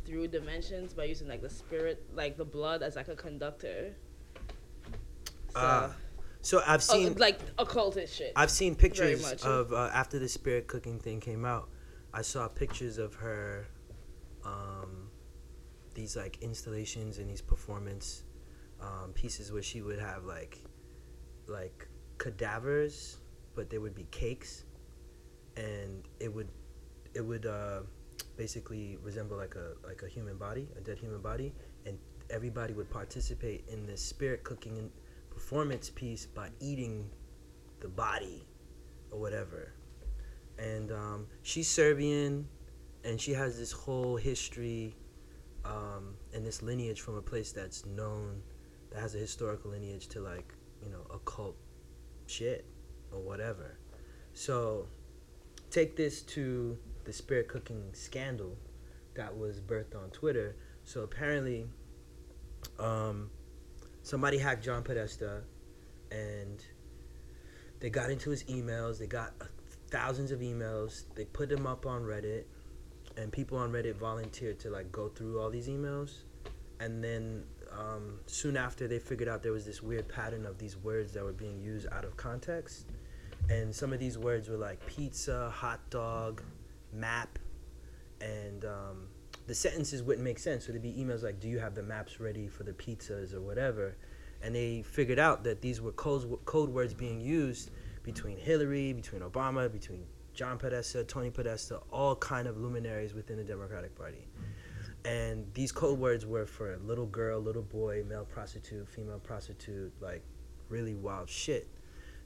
through 0.06 0.28
dimensions 0.30 0.94
by 0.94 1.04
using 1.04 1.28
like 1.28 1.42
the 1.42 1.50
spirit, 1.50 2.02
like 2.16 2.38
the 2.38 2.46
blood 2.46 2.82
as 2.82 2.96
like 2.96 3.08
a 3.10 3.16
conductor. 3.16 3.94
So, 5.50 5.60
Ah, 5.64 5.92
So 6.48 6.64
I've 6.66 6.80
oh, 6.92 6.94
seen 6.94 7.16
like 7.16 7.42
occultist 7.60 8.16
shit. 8.16 8.32
I've 8.34 8.50
seen 8.50 8.74
pictures 8.74 9.22
much. 9.22 9.44
of 9.44 9.74
uh, 9.74 9.90
after 9.94 10.18
the 10.18 10.30
spirit 10.30 10.68
cooking 10.68 10.98
thing 10.98 11.20
came 11.20 11.44
out. 11.44 11.68
I 12.14 12.22
saw 12.22 12.48
pictures 12.48 13.00
of 13.00 13.14
her, 13.16 13.68
um, 14.46 15.10
these 15.94 16.16
like 16.16 16.38
installations 16.40 17.18
and 17.18 17.30
these 17.30 17.42
performance 17.42 18.24
um, 18.80 19.12
pieces 19.14 19.52
where 19.52 19.62
she 19.62 19.82
would 19.82 20.00
have 20.00 20.24
like, 20.24 20.60
like 21.48 21.86
cadavers, 22.18 23.18
but 23.54 23.70
they 23.70 23.78
would 23.78 23.94
be 23.94 24.08
cakes, 24.12 24.64
and 25.58 26.08
it 26.22 26.34
would, 26.34 26.48
it 27.14 27.26
would 27.26 27.46
uh, 27.46 27.82
basically 28.38 28.98
resemble 29.04 29.36
like 29.36 29.56
a 29.56 29.74
like 29.86 30.02
a 30.04 30.08
human 30.08 30.38
body, 30.38 30.70
a 30.78 30.80
dead 30.80 30.98
human 30.98 31.20
body, 31.20 31.54
and 31.86 31.98
everybody 32.30 32.74
would 32.74 32.90
participate 32.90 33.66
in 33.68 33.86
this 33.86 34.02
spirit 34.02 34.46
cooking 34.46 34.78
and 34.78 34.90
performance 35.48 35.90
piece 35.90 36.26
by 36.26 36.50
eating 36.60 37.10
the 37.80 37.88
body 37.88 38.46
or 39.12 39.20
whatever. 39.20 39.72
And 40.60 40.92
um, 40.92 41.28
she's 41.42 41.70
Serbian, 41.70 42.50
and 43.06 43.22
she 43.22 43.32
has 43.32 43.58
this 43.58 43.72
whole 43.72 44.18
history 44.18 44.94
um, 45.64 46.16
and 46.34 46.46
this 46.46 46.62
lineage 46.62 47.00
from 47.00 47.16
a 47.16 47.22
place 47.22 47.54
that's 47.54 47.86
known, 47.86 48.42
that 48.92 49.00
has 49.00 49.16
a 49.16 49.20
historical 49.20 49.72
lineage 49.72 50.08
to 50.10 50.20
like 50.20 50.54
you 50.84 50.90
know 50.90 51.08
occult 51.14 51.56
shit 52.26 52.66
or 53.14 53.20
whatever. 53.22 53.80
So 54.34 54.88
take 55.72 55.96
this 55.96 56.24
to 56.24 56.78
the 57.06 57.14
spirit 57.14 57.48
cooking 57.48 57.84
scandal 57.94 58.58
that 59.14 59.38
was 59.38 59.62
birthed 59.62 59.96
on 59.96 60.10
Twitter. 60.10 60.58
So 60.84 61.04
apparently, 61.04 61.68
um, 62.80 63.30
somebody 64.08 64.38
hacked 64.38 64.64
John 64.64 64.84
Podesta, 64.84 65.42
and 66.12 66.64
they 67.82 67.90
got 67.90 68.10
into 68.10 68.30
his 68.30 68.46
emails. 68.46 69.00
They 69.00 69.06
got 69.06 69.34
uh, 69.42 69.46
thousands 69.92 70.32
of 70.32 70.40
emails. 70.40 71.04
They 71.14 71.26
put 71.26 71.50
them 71.50 71.68
up 71.68 71.86
on 71.86 72.04
Reddit, 72.04 72.46
and 73.18 73.34
people 73.34 73.58
on 73.58 73.74
Reddit 73.74 73.96
volunteered 73.96 74.60
to 74.60 74.70
like 74.70 74.94
go 74.94 75.10
through 75.10 75.42
all 75.42 75.50
these 75.50 75.68
emails. 75.68 76.20
And 76.80 77.04
then 77.04 77.44
um, 77.78 78.20
soon 78.28 78.56
after, 78.56 78.88
they 78.88 79.00
figured 79.00 79.28
out 79.28 79.44
there 79.44 79.52
was 79.52 79.66
this 79.66 79.84
weird 79.84 80.08
pattern 80.08 80.46
of 80.46 80.58
these 80.58 80.78
words 80.78 81.12
that 81.14 81.24
were 81.26 81.34
being 81.34 81.60
used 81.60 81.88
out 81.92 82.06
of 82.06 82.16
context. 82.16 82.86
And 83.50 83.76
some 83.76 83.92
of 83.92 84.00
these 84.00 84.18
words 84.18 84.48
were 84.48 84.58
like 84.58 84.86
pizza, 84.88 85.50
hot 85.50 85.82
dog, 85.90 86.42
map, 86.94 87.40
and 88.22 88.64
um, 88.64 89.08
the 89.48 89.56
sentences 89.56 90.04
wouldn't 90.04 90.24
make 90.24 90.40
sense. 90.40 90.66
So 90.66 90.72
there'd 90.72 90.84
be 90.84 90.94
emails 90.94 91.24
like, 91.24 91.40
"Do 91.40 91.48
you 91.48 91.60
have 91.60 91.74
the 91.74 91.84
maps 91.84 92.20
ready 92.20 92.48
for 92.48 92.64
the 92.64 92.74
pizzas 92.74 93.34
or 93.34 93.42
whatever?" 93.42 93.96
And 94.42 94.54
they 94.54 94.84
figured 94.84 95.20
out 95.20 95.44
that 95.46 95.62
these 95.62 95.82
were 95.82 95.94
code, 95.94 96.46
code 96.46 96.70
words 96.70 96.94
being 96.94 97.20
used 97.20 97.72
between 98.04 98.38
Hillary, 98.38 98.94
between 98.94 99.22
Obama, 99.22 99.72
between 99.72 100.06
John 100.34 100.60
Podesta, 100.60 101.04
Tony 101.04 101.32
Podesta, 101.32 101.82
all 101.92 102.16
kind 102.16 102.48
of 102.48 102.58
luminaries 102.58 103.14
within 103.16 103.38
the 103.38 103.44
Democratic 103.44 103.96
Party. 103.96 104.28
And 105.04 105.52
these 105.54 105.72
code 105.72 105.98
words 105.98 106.26
were 106.26 106.46
for 106.46 106.78
little 106.78 107.06
girl, 107.08 107.40
little 107.40 107.64
boy, 107.64 108.04
male 108.08 108.26
prostitute, 108.26 108.88
female 108.88 109.20
prostitute, 109.20 109.92
like 110.02 110.22
really 110.70 110.94
wild 110.94 111.30
shit. 111.30 111.68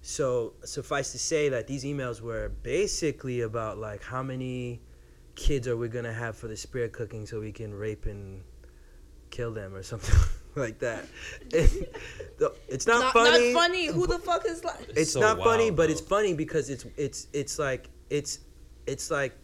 So 0.02 0.54
suffice 0.66 1.12
to 1.12 1.20
say 1.20 1.50
that 1.50 1.68
these 1.68 1.84
emails 1.84 2.22
were 2.22 2.50
basically 2.64 3.42
about 3.42 3.78
like 3.78 4.04
how 4.04 4.24
many 4.24 4.82
kids 5.36 5.68
are 5.68 5.78
we 5.78 5.88
gonna 5.88 6.14
have 6.14 6.36
for 6.38 6.48
the 6.48 6.58
spirit 6.58 6.92
cooking 6.94 7.26
so 7.26 7.40
we 7.40 7.52
can 7.52 7.74
rape 7.74 8.06
and 8.06 8.42
kill 9.30 9.52
them 9.54 9.74
or 9.74 9.84
something 9.84 10.16
like 10.56 10.80
that. 10.80 11.06
It's 12.68 12.88
not, 12.88 13.02
not, 13.02 13.14
funny. 13.14 13.54
not 13.54 13.62
funny. 13.62 13.86
Who 13.88 14.08
the 14.08 14.18
fuck 14.20 14.46
is 14.48 14.64
like? 14.64 14.90
It's 14.96 15.12
So 15.14 15.20
not 15.20 15.38
funny, 15.44 15.66
wild, 15.66 15.76
but 15.78 15.86
though. 15.88 15.92
it's 15.92 16.02
funny 16.02 16.34
because 16.34 16.70
it's 16.70 16.86
it's 16.98 17.28
it's 17.34 17.60
like 17.60 17.90
it's 18.10 18.40
it's 18.88 19.12
like 19.12 19.38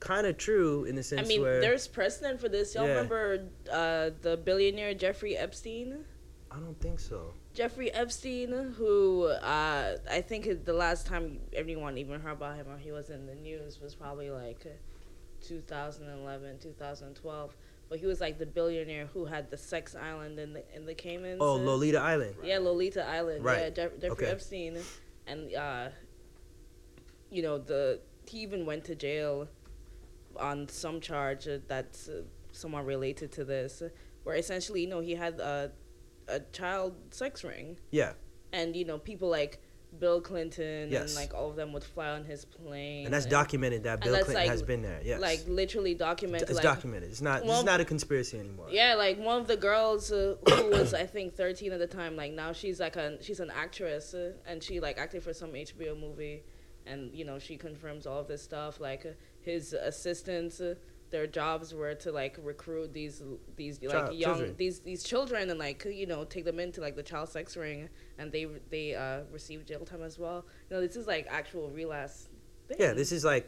kind 0.00 0.26
of 0.26 0.36
true 0.36 0.84
in 0.84 0.96
the 0.96 1.02
sense 1.02 1.22
I 1.22 1.28
mean, 1.28 1.42
where 1.42 1.60
there's 1.60 1.86
precedent 1.86 2.40
for 2.40 2.48
this. 2.48 2.74
Y'all 2.74 2.84
Yeah. 2.86 2.90
remember 2.94 3.44
uh, 3.72 4.10
the 4.22 4.36
billionaire 4.36 4.94
Jeffrey 4.94 5.36
Epstein? 5.36 6.04
I 6.50 6.56
don't 6.56 6.78
think 6.80 6.98
so. 7.00 7.32
Jeffrey 7.54 7.92
Epstein, 7.92 8.74
who 8.76 9.26
uh, 9.26 9.96
I 10.10 10.20
think 10.20 10.64
the 10.64 10.72
last 10.72 11.06
time 11.06 11.38
anyone 11.52 11.96
even 11.98 12.20
heard 12.20 12.32
about 12.32 12.56
him 12.56 12.66
or 12.68 12.78
he 12.78 12.90
was 12.90 13.10
in 13.10 13.26
the 13.26 13.34
news 13.36 13.80
was 13.80 13.94
probably 13.94 14.30
like 14.30 14.66
2011, 15.46 16.58
2012. 16.60 17.56
But 17.88 17.98
he 17.98 18.06
was 18.06 18.20
like 18.20 18.38
the 18.38 18.46
billionaire 18.46 19.06
who 19.06 19.26
had 19.26 19.50
the 19.50 19.56
sex 19.58 19.94
island 19.94 20.38
in 20.38 20.54
the 20.54 20.64
in 20.74 20.86
the 20.86 20.94
Caymans. 20.94 21.38
Oh, 21.40 21.54
uh, 21.54 21.58
Lolita 21.58 21.98
Island. 21.98 22.34
Yeah, 22.42 22.58
Lolita 22.58 23.04
Island. 23.06 23.44
Yeah, 23.44 23.50
Right. 23.50 23.74
Jeff- 23.74 23.92
Jeffrey 24.00 24.10
Okay. 24.10 24.26
Epstein, 24.26 24.78
and 25.26 25.54
uh, 25.54 25.88
you 27.30 27.42
know 27.42 27.58
the 27.58 28.00
he 28.26 28.38
even 28.38 28.64
went 28.64 28.84
to 28.84 28.94
jail 28.94 29.48
on 30.38 30.68
some 30.68 31.00
charge 31.00 31.46
uh, 31.46 31.58
that's 31.68 32.08
uh, 32.08 32.22
somewhat 32.52 32.86
related 32.86 33.30
to 33.32 33.44
this, 33.44 33.82
uh, 33.82 33.88
where 34.24 34.34
essentially, 34.36 34.80
you 34.80 34.88
know, 34.88 35.00
he 35.00 35.14
had 35.14 35.38
a 35.40 35.70
a 36.26 36.40
child 36.52 36.94
sex 37.10 37.44
ring, 37.44 37.76
Yeah, 37.90 38.14
and 38.52 38.74
you 38.74 38.84
know, 38.86 38.98
people 38.98 39.28
like 39.28 39.60
Bill 39.98 40.20
Clinton 40.20 40.90
Yes. 40.90 41.06
and 41.08 41.14
like 41.14 41.34
all 41.34 41.50
of 41.50 41.56
them 41.56 41.72
would 41.72 41.84
fly 41.84 42.08
on 42.10 42.24
his 42.24 42.44
plane, 42.44 43.04
and 43.04 43.14
that's 43.14 43.26
documented 43.26 43.84
that 43.84 44.00
Bill 44.00 44.12
Clinton 44.14 44.34
like- 44.34 44.48
has 44.48 44.62
been 44.62 44.82
there. 44.82 45.00
Yes, 45.04 45.20
like 45.20 45.40
literally 45.46 45.94
documented. 45.94 46.48
it's 46.48 46.56
like, 46.56 46.62
documented. 46.64 47.10
It's 47.10 47.20
not. 47.20 47.44
Well- 47.44 47.56
it's 47.56 47.64
not 47.64 47.80
a 47.80 47.84
conspiracy 47.84 48.38
anymore. 48.38 48.66
Yeah, 48.70 48.94
like 48.94 49.18
one 49.18 49.40
of 49.40 49.46
the 49.46 49.56
girls 49.56 50.10
uh, 50.12 50.36
who 50.48 50.70
was 50.70 50.94
I 50.94 51.06
think 51.06 51.34
13 51.36 51.72
at 51.72 51.78
the 51.78 51.86
time. 51.86 52.16
Like 52.16 52.32
now 52.32 52.52
she's 52.52 52.80
like 52.80 52.96
a 52.96 53.22
she's 53.22 53.40
an 53.40 53.50
actress 53.54 54.14
uh, 54.14 54.32
and 54.46 54.62
she 54.62 54.80
like 54.80 54.98
acted 54.98 55.22
for 55.22 55.32
some 55.32 55.52
HBO 55.52 55.98
movie, 55.98 56.42
and 56.86 57.14
you 57.14 57.24
know 57.24 57.38
she 57.38 57.56
confirms 57.56 58.06
all 58.06 58.20
of 58.20 58.28
this 58.28 58.42
stuff. 58.42 58.80
Like 58.80 59.06
uh, 59.06 59.10
his 59.40 59.72
assistants, 59.74 60.60
uh, 60.60 60.74
their 61.14 61.28
jobs 61.28 61.72
were 61.80 61.94
to 62.04 62.10
like 62.10 62.34
recruit 62.42 62.92
these 62.92 63.22
these 63.60 63.76
like 63.82 63.92
Child- 63.92 64.14
young 64.24 64.34
children. 64.38 64.54
these 64.62 64.76
these 64.80 65.02
children 65.10 65.42
and 65.50 65.58
like 65.66 65.78
you 66.02 66.06
know 66.12 66.24
take 66.34 66.44
them 66.44 66.58
into 66.58 66.80
like 66.86 66.96
the 67.00 67.02
child 67.10 67.28
sex 67.36 67.56
ring, 67.56 67.88
and 68.18 68.32
they 68.34 68.44
they 68.74 68.86
uh, 69.04 69.20
receive 69.38 69.64
jail 69.64 69.84
time 69.90 70.02
as 70.02 70.18
well. 70.18 70.38
You 70.68 70.70
know 70.76 70.80
this 70.86 70.96
is 70.96 71.06
like 71.06 71.24
actual 71.30 71.70
real 71.70 71.92
ass. 71.92 72.28
Thing. 72.68 72.78
Yeah, 72.80 72.92
this 72.94 73.12
is 73.12 73.22
like 73.24 73.46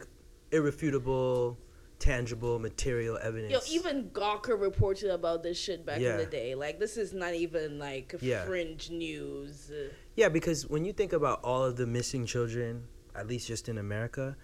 irrefutable, 0.51 1.57
tangible, 1.99 2.59
material 2.59 3.17
evidence. 3.21 3.51
Yo, 3.51 3.59
even 3.77 4.09
Gawker 4.11 4.59
reported 4.69 5.09
about 5.11 5.43
this 5.43 5.57
shit 5.59 5.85
back 5.85 5.99
in 5.99 6.17
the 6.17 6.25
day. 6.25 6.55
Like, 6.55 6.79
this 6.79 6.97
is 6.97 7.13
not 7.13 7.33
even 7.33 7.79
like 7.79 8.15
Yeah. 8.21 8.45
fringe 8.45 8.89
news. 8.91 9.71
Yeah, 10.15 10.29
because 10.29 10.67
when 10.67 10.85
you 10.85 10.93
think 10.93 11.13
about 11.13 11.41
all 11.43 11.63
of 11.63 11.75
the 11.75 11.87
missing 11.87 12.25
children, 12.25 12.87
at 13.15 13.25
least 13.27 13.47
just 13.47 13.67
in 13.67 13.77
America, 13.77 14.37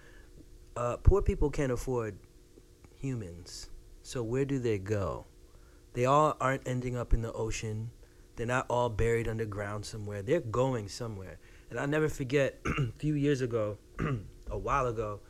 uh, 0.76 0.96
poor 0.98 1.22
people 1.22 1.50
can't 1.50 1.72
afford 1.72 2.18
humans. 3.04 3.68
So 4.02 4.22
where 4.22 4.46
do 4.46 4.58
they 4.58 4.78
go? 4.78 5.26
They 5.92 6.06
all 6.06 6.36
aren't 6.40 6.66
ending 6.66 6.96
up 6.96 7.12
in 7.12 7.20
the 7.20 7.32
ocean. 7.32 7.90
They're 8.36 8.46
not 8.46 8.66
all 8.70 8.88
buried 8.88 9.28
underground 9.28 9.84
somewhere. 9.84 10.22
They're 10.22 10.40
going 10.40 10.88
somewhere. 10.88 11.38
And 11.68 11.78
I'll 11.78 11.86
never 11.86 12.08
forget 12.08 12.60
a 12.66 12.92
few 12.92 13.14
years 13.14 13.42
ago, 13.42 13.76
a 14.50 14.58
while 14.58 14.86
ago, 14.86 15.20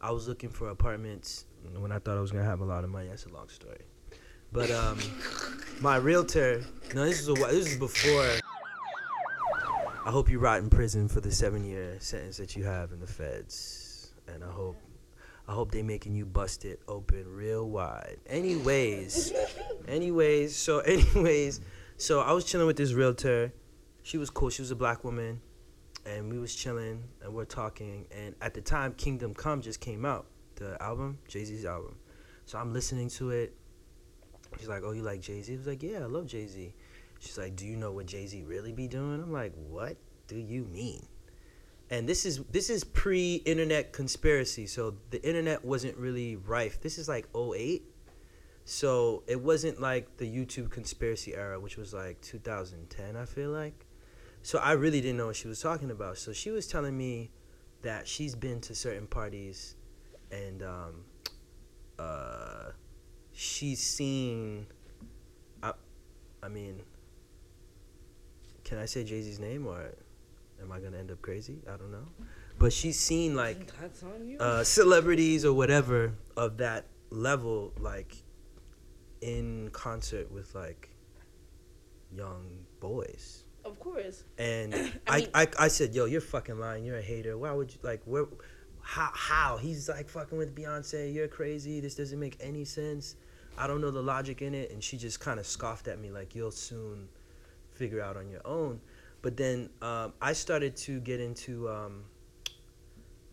I 0.00 0.10
was 0.10 0.26
looking 0.26 0.48
for 0.48 0.70
apartments 0.70 1.44
when 1.76 1.92
I 1.92 1.98
thought 1.98 2.16
I 2.16 2.20
was 2.20 2.32
gonna 2.32 2.44
have 2.44 2.60
a 2.60 2.64
lot 2.64 2.82
of 2.82 2.90
money. 2.90 3.08
That's 3.08 3.26
a 3.26 3.32
long 3.32 3.48
story. 3.48 3.82
But 4.50 4.70
um, 4.70 4.98
my 5.80 5.96
realtor, 5.96 6.64
no, 6.94 7.04
this 7.04 7.20
is 7.20 7.28
a, 7.28 7.34
this 7.34 7.72
is 7.72 7.76
before 7.76 8.26
I 10.06 10.10
hope 10.10 10.30
you 10.30 10.38
rot 10.38 10.60
in 10.60 10.70
prison 10.70 11.08
for 11.08 11.20
the 11.20 11.30
seven 11.30 11.62
year 11.64 11.96
sentence 12.00 12.38
that 12.38 12.56
you 12.56 12.64
have 12.64 12.92
in 12.92 13.00
the 13.00 13.06
feds. 13.06 14.12
And 14.26 14.42
I 14.42 14.50
hope 14.50 14.76
I 15.48 15.52
hope 15.54 15.72
they 15.72 15.82
making 15.82 16.14
you 16.14 16.26
bust 16.26 16.66
it 16.66 16.80
open 16.86 17.26
real 17.26 17.68
wide. 17.70 18.18
Anyways, 18.26 19.32
anyways, 19.88 20.54
so 20.54 20.78
anyways, 20.86 21.62
so 21.96 22.20
I 22.20 22.32
was 22.32 22.44
chilling 22.44 22.66
with 22.66 22.76
this 22.76 22.92
realtor. 22.92 23.52
She 24.02 24.18
was 24.18 24.28
cool. 24.28 24.50
She 24.50 24.60
was 24.60 24.70
a 24.70 24.76
black 24.76 25.04
woman. 25.04 25.40
And 26.06 26.30
we 26.30 26.38
was 26.38 26.54
chilling 26.54 27.04
and 27.22 27.34
we're 27.34 27.44
talking. 27.44 28.06
And 28.10 28.34
at 28.40 28.54
the 28.54 28.60
time, 28.60 28.94
Kingdom 28.94 29.34
Come 29.34 29.60
just 29.60 29.80
came 29.80 30.06
out, 30.06 30.26
the 30.54 30.80
album, 30.82 31.18
Jay 31.28 31.44
Z's 31.44 31.64
album. 31.64 31.96
So 32.46 32.56
I'm 32.58 32.72
listening 32.72 33.08
to 33.10 33.30
it. 33.30 33.54
She's 34.58 34.68
like, 34.68 34.82
"Oh, 34.84 34.92
you 34.92 35.02
like 35.02 35.20
Jay 35.20 35.42
Z?" 35.42 35.52
I 35.52 35.56
was 35.58 35.66
like, 35.66 35.82
"Yeah, 35.82 35.98
I 35.98 36.06
love 36.06 36.26
Jay 36.26 36.46
Z." 36.46 36.74
She's 37.18 37.36
like, 37.36 37.56
"Do 37.56 37.66
you 37.66 37.76
know 37.76 37.92
what 37.92 38.06
Jay 38.06 38.26
Z 38.26 38.42
really 38.44 38.72
be 38.72 38.88
doing?" 38.88 39.20
I'm 39.22 39.32
like, 39.32 39.52
"What 39.54 39.98
do 40.28 40.36
you 40.36 40.64
mean?" 40.64 41.06
And 41.90 42.08
this 42.08 42.26
is 42.26 42.38
this 42.50 42.68
is 42.68 42.84
pre-internet 42.84 43.92
conspiracy, 43.92 44.66
so 44.66 44.94
the 45.10 45.26
internet 45.26 45.64
wasn't 45.64 45.96
really 45.96 46.36
rife. 46.36 46.80
This 46.80 46.98
is 46.98 47.08
like 47.08 47.26
08. 47.34 47.82
So 48.66 49.22
it 49.26 49.40
wasn't 49.40 49.80
like 49.80 50.18
the 50.18 50.26
YouTube 50.26 50.70
conspiracy 50.70 51.34
era, 51.34 51.58
which 51.58 51.78
was 51.78 51.94
like 51.94 52.20
2010, 52.20 53.16
I 53.16 53.24
feel 53.24 53.50
like. 53.50 53.86
So 54.42 54.58
I 54.58 54.72
really 54.72 55.00
didn't 55.00 55.16
know 55.16 55.28
what 55.28 55.36
she 55.36 55.48
was 55.48 55.60
talking 55.60 55.90
about. 55.90 56.18
So 56.18 56.34
she 56.34 56.50
was 56.50 56.66
telling 56.66 56.96
me 56.96 57.30
that 57.80 58.06
she's 58.06 58.34
been 58.34 58.60
to 58.60 58.74
certain 58.74 59.06
parties 59.06 59.76
and 60.30 60.62
um, 60.62 61.04
uh, 61.98 62.72
she's 63.32 63.80
seen. 63.80 64.66
I, 65.62 65.72
I 66.42 66.48
mean, 66.48 66.82
can 68.64 68.76
I 68.78 68.84
say 68.84 69.02
Jay 69.02 69.22
Z's 69.22 69.40
name 69.40 69.66
or 69.66 69.94
am 70.62 70.72
I 70.72 70.80
gonna 70.80 70.98
end 70.98 71.10
up 71.10 71.22
crazy? 71.22 71.58
I 71.66 71.76
don't 71.76 71.90
know. 71.90 72.06
But 72.58 72.72
she's 72.72 72.98
seen 72.98 73.36
like 73.36 73.72
That's 73.80 74.02
on 74.02 74.26
you. 74.26 74.38
uh, 74.38 74.64
celebrities 74.64 75.44
or 75.44 75.52
whatever 75.52 76.12
of 76.36 76.56
that 76.58 76.86
level, 77.10 77.72
like 77.78 78.16
in 79.20 79.70
concert 79.72 80.30
with 80.30 80.54
like 80.54 80.88
young 82.14 82.64
boys. 82.80 83.44
of 83.64 83.78
course. 83.78 84.24
And 84.38 84.74
I 85.06 85.28
I, 85.34 85.42
I, 85.42 85.46
I, 85.60 85.68
said, 85.68 85.94
yo, 85.94 86.06
you're 86.06 86.20
fucking 86.20 86.58
lying. 86.58 86.84
You're 86.84 86.98
a 86.98 87.02
hater. 87.02 87.36
Why 87.38 87.52
would 87.52 87.72
you 87.72 87.78
like 87.82 88.02
where? 88.04 88.26
How? 88.80 89.10
How? 89.14 89.56
He's 89.58 89.88
like 89.88 90.08
fucking 90.08 90.38
with 90.38 90.54
Beyonce. 90.54 91.12
You're 91.14 91.28
crazy. 91.28 91.80
This 91.80 91.94
doesn't 91.94 92.18
make 92.18 92.36
any 92.40 92.64
sense. 92.64 93.16
I 93.56 93.66
don't 93.66 93.80
know 93.80 93.90
the 93.90 94.02
logic 94.02 94.40
in 94.42 94.54
it. 94.54 94.70
And 94.70 94.82
she 94.82 94.96
just 94.96 95.20
kind 95.20 95.38
of 95.38 95.46
scoffed 95.46 95.88
at 95.88 96.00
me 96.00 96.10
like, 96.10 96.34
you'll 96.34 96.50
soon 96.52 97.08
figure 97.72 98.00
out 98.00 98.16
on 98.16 98.28
your 98.28 98.40
own. 98.46 98.80
But 99.22 99.36
then 99.36 99.70
um, 99.82 100.12
I 100.22 100.32
started 100.32 100.76
to 100.76 101.00
get 101.00 101.20
into 101.20 101.68
um, 101.68 102.04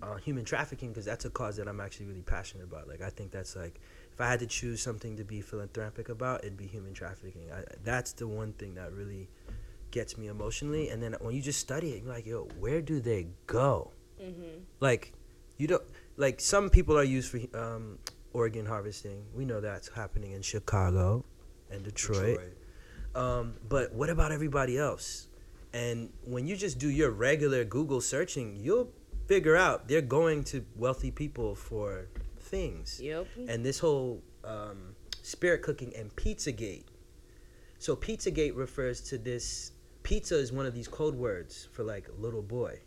uh, 0.01 0.15
human 0.15 0.45
trafficking 0.45 0.89
because 0.89 1.05
that's 1.05 1.25
a 1.25 1.29
cause 1.29 1.57
that 1.57 1.67
I'm 1.67 1.79
actually 1.79 2.07
really 2.07 2.21
passionate 2.21 2.63
about. 2.63 2.87
Like 2.87 3.01
I 3.01 3.09
think 3.09 3.31
that's 3.31 3.55
like 3.55 3.79
if 4.13 4.21
I 4.21 4.29
had 4.29 4.39
to 4.39 4.47
choose 4.47 4.81
something 4.81 5.17
to 5.17 5.23
be 5.23 5.41
philanthropic 5.41 6.09
about, 6.09 6.43
it'd 6.43 6.57
be 6.57 6.67
human 6.67 6.93
trafficking. 6.93 7.51
I, 7.53 7.63
that's 7.83 8.13
the 8.13 8.27
one 8.27 8.53
thing 8.53 8.75
that 8.75 8.93
really 8.93 9.29
gets 9.91 10.17
me 10.17 10.27
emotionally. 10.27 10.89
And 10.89 11.01
then 11.01 11.15
when 11.19 11.35
you 11.35 11.41
just 11.41 11.59
study 11.59 11.91
it, 11.91 12.03
you're 12.03 12.13
like, 12.13 12.25
yo, 12.25 12.47
where 12.59 12.81
do 12.81 12.99
they 12.99 13.27
go? 13.47 13.91
Mm-hmm. 14.21 14.63
Like, 14.79 15.13
you 15.57 15.67
don't 15.67 15.83
like 16.17 16.39
some 16.39 16.69
people 16.69 16.97
are 16.97 17.03
used 17.03 17.29
for 17.29 17.39
um, 17.57 17.99
organ 18.33 18.65
harvesting. 18.65 19.25
We 19.33 19.45
know 19.45 19.61
that's 19.61 19.89
happening 19.89 20.31
in 20.31 20.41
Chicago 20.41 21.25
and 21.69 21.83
Detroit. 21.83 22.39
Um, 23.15 23.55
but 23.67 23.93
what 23.93 24.09
about 24.09 24.31
everybody 24.31 24.77
else? 24.77 25.27
And 25.75 26.09
when 26.23 26.47
you 26.47 26.55
just 26.55 26.79
do 26.79 26.89
your 26.89 27.11
regular 27.11 27.65
Google 27.65 27.99
searching, 27.99 28.55
you'll 28.55 28.93
figure 29.27 29.57
out 29.57 29.89
they're 29.89 30.01
going 30.01 30.45
to 30.45 30.63
wealthy 30.77 31.11
people 31.11 31.53
for 31.53 32.07
things. 32.39 33.01
Yep. 33.03 33.27
And 33.49 33.65
this 33.65 33.77
whole 33.77 34.23
um, 34.45 34.95
spirit 35.21 35.63
cooking 35.63 35.93
and 35.93 36.15
Pizzagate. 36.15 36.85
So 37.77 37.93
Pizzagate 37.93 38.55
refers 38.55 39.01
to 39.09 39.17
this. 39.17 39.73
Pizza 40.03 40.37
is 40.37 40.53
one 40.53 40.65
of 40.65 40.73
these 40.73 40.87
code 40.87 41.15
words 41.15 41.67
for 41.73 41.83
like 41.83 42.07
little 42.17 42.43
boy. 42.43 42.79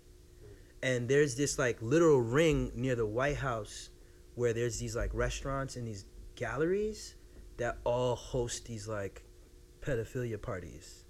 And 0.82 1.06
there's 1.06 1.34
this 1.34 1.58
like 1.58 1.76
literal 1.82 2.22
ring 2.22 2.72
near 2.74 2.94
the 2.94 3.04
White 3.04 3.36
House 3.36 3.90
where 4.34 4.54
there's 4.54 4.78
these 4.78 4.96
like 4.96 5.10
restaurants 5.12 5.76
and 5.76 5.86
these 5.86 6.06
galleries 6.36 7.16
that 7.58 7.76
all 7.84 8.16
host 8.16 8.64
these 8.64 8.88
like 8.88 9.24
pedophilia 9.82 10.40
parties. 10.40 11.04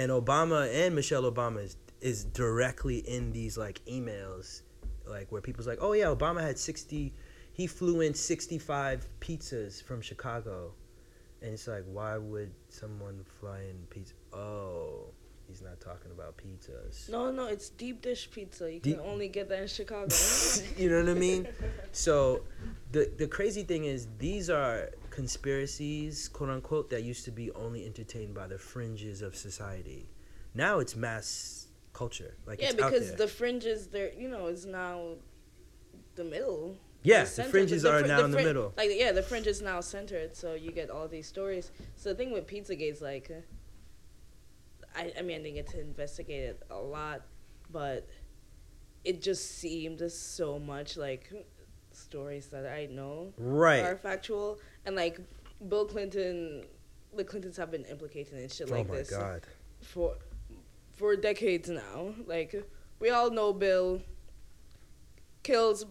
And 0.00 0.10
Obama 0.10 0.66
and 0.72 0.94
Michelle 0.94 1.30
Obama 1.30 1.62
is, 1.62 1.76
is 2.00 2.24
directly 2.24 3.00
in 3.00 3.32
these 3.32 3.58
like 3.58 3.84
emails, 3.84 4.62
like 5.06 5.30
where 5.30 5.42
people's 5.42 5.66
like, 5.66 5.76
oh 5.82 5.92
yeah, 5.92 6.06
Obama 6.06 6.40
had 6.40 6.58
60, 6.58 7.12
he 7.52 7.66
flew 7.66 8.00
in 8.00 8.14
65 8.14 9.06
pizzas 9.20 9.82
from 9.82 10.00
Chicago. 10.00 10.72
And 11.42 11.52
it's 11.52 11.68
like, 11.68 11.84
why 11.84 12.16
would 12.16 12.50
someone 12.70 13.26
fly 13.40 13.58
in 13.68 13.76
pizza? 13.90 14.14
Oh, 14.32 15.10
he's 15.46 15.60
not 15.60 15.78
talking 15.82 16.12
about 16.12 16.38
pizzas. 16.38 17.10
No, 17.10 17.30
no, 17.30 17.44
it's 17.44 17.68
deep 17.68 18.00
dish 18.00 18.30
pizza. 18.30 18.72
You 18.72 18.80
Deep- 18.80 18.96
can 18.96 19.04
only 19.06 19.28
get 19.28 19.50
that 19.50 19.60
in 19.60 19.68
Chicago. 19.68 20.08
you 20.78 20.88
know 20.88 21.00
what 21.00 21.10
I 21.10 21.14
mean? 21.14 21.46
So 21.92 22.44
the 22.92 23.10
the 23.18 23.26
crazy 23.26 23.64
thing 23.64 23.84
is 23.84 24.08
these 24.18 24.48
are 24.48 24.92
conspiracies, 25.10 26.28
quote 26.28 26.50
unquote, 26.50 26.90
that 26.90 27.02
used 27.02 27.24
to 27.26 27.30
be 27.30 27.50
only 27.52 27.84
entertained 27.86 28.34
by 28.34 28.46
the 28.46 28.58
fringes 28.58 29.22
of 29.22 29.36
society. 29.36 30.08
Now 30.54 30.78
it's 30.78 30.96
mass 30.96 31.68
culture. 31.92 32.34
Like 32.46 32.60
yeah, 32.60 32.70
it's 32.70 32.82
out 32.82 32.90
because 32.92 33.08
there. 33.08 33.16
the 33.18 33.28
fringes, 33.28 33.88
they're 33.88 34.12
you 34.14 34.28
know, 34.28 34.46
is 34.46 34.66
now 34.66 35.16
the 36.16 36.24
middle. 36.24 36.76
yeah, 37.02 37.24
the 37.24 37.42
the 37.42 37.44
fringes 37.44 37.82
The 37.82 37.92
are 37.92 38.00
fr- 38.00 38.06
now 38.06 38.18
the 38.18 38.24
in 38.26 38.30
the 38.32 38.42
middle. 38.42 38.72
Like 38.76 38.90
yeah, 38.92 39.12
the 39.12 39.22
fringe 39.22 39.46
is 39.46 39.60
now 39.62 39.80
centered, 39.80 40.34
so 40.36 40.54
you 40.54 40.70
get 40.72 40.90
all 40.90 41.08
these 41.08 41.26
stories. 41.26 41.70
So 41.96 42.10
the 42.10 42.14
thing 42.14 42.32
with 42.32 42.46
Pizzagate's 42.46 43.00
like, 43.00 43.30
I 44.96 45.12
I 45.18 45.22
mean 45.22 45.40
I 45.40 45.42
didn't 45.42 45.54
get 45.54 45.68
to 45.68 45.80
investigate 45.80 46.44
it 46.44 46.62
a 46.70 46.78
lot, 46.78 47.22
but 47.70 48.08
it 49.04 49.22
just 49.22 49.58
seemed 49.58 50.00
so 50.12 50.58
much 50.58 50.96
like 50.96 51.32
stories 51.92 52.48
that 52.48 52.66
I 52.66 52.86
know 52.86 53.32
Right. 53.38 53.80
are 53.84 53.96
factual, 53.96 54.58
and 54.86 54.96
like 54.96 55.18
Bill 55.68 55.84
Clinton, 55.86 56.64
the 57.16 57.24
Clintons 57.24 57.56
have 57.56 57.70
been 57.70 57.84
implicated 57.84 58.34
in 58.38 58.48
shit 58.48 58.70
oh 58.70 58.74
like 58.74 58.88
my 58.88 58.96
this 58.96 59.10
god. 59.10 59.42
for 59.80 60.16
for 60.92 61.16
decades 61.16 61.68
now. 61.68 62.14
Like 62.26 62.54
we 62.98 63.10
all 63.10 63.30
know 63.30 63.52
Bill 63.52 64.00
kills 65.42 65.86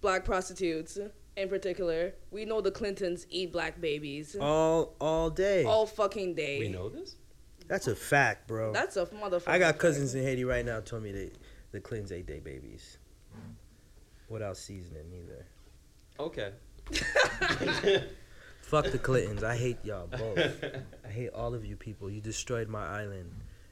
black 0.00 0.24
prostitutes 0.24 0.98
in 1.36 1.48
particular, 1.48 2.14
we 2.30 2.44
know 2.44 2.60
the 2.60 2.70
Clintons 2.70 3.26
eat 3.28 3.52
black 3.52 3.80
babies 3.80 4.36
All 4.40 4.94
all 5.00 5.30
day. 5.30 5.64
all 5.64 5.86
fucking 5.86 6.34
day. 6.34 6.60
We 6.60 6.68
know 6.68 6.88
this. 6.88 7.16
That's 7.66 7.86
a 7.88 7.96
fact, 7.96 8.46
bro. 8.46 8.72
That's 8.72 8.96
a 8.96 9.06
motherfucker. 9.06 9.48
I 9.48 9.58
got 9.58 9.78
cousins 9.78 10.14
in 10.14 10.22
Haiti 10.22 10.44
right 10.44 10.64
now 10.64 10.80
told 10.80 11.02
me 11.02 11.12
they 11.12 11.30
the 11.72 11.80
Clintons 11.80 12.12
ate 12.12 12.26
their 12.26 12.40
babies. 12.40 12.98
Without 14.28 14.56
seasoning 14.56 15.12
either. 15.12 15.46
Okay. 16.18 16.52
Fuck 18.62 18.90
the 18.90 18.98
Clintons. 18.98 19.42
I 19.42 19.56
hate 19.56 19.78
y'all 19.84 20.06
both. 20.06 20.38
I 21.04 21.08
hate 21.08 21.30
all 21.30 21.54
of 21.54 21.64
you 21.64 21.76
people. 21.76 22.10
You 22.10 22.20
destroyed 22.20 22.68
my 22.68 22.86
island. 22.86 23.30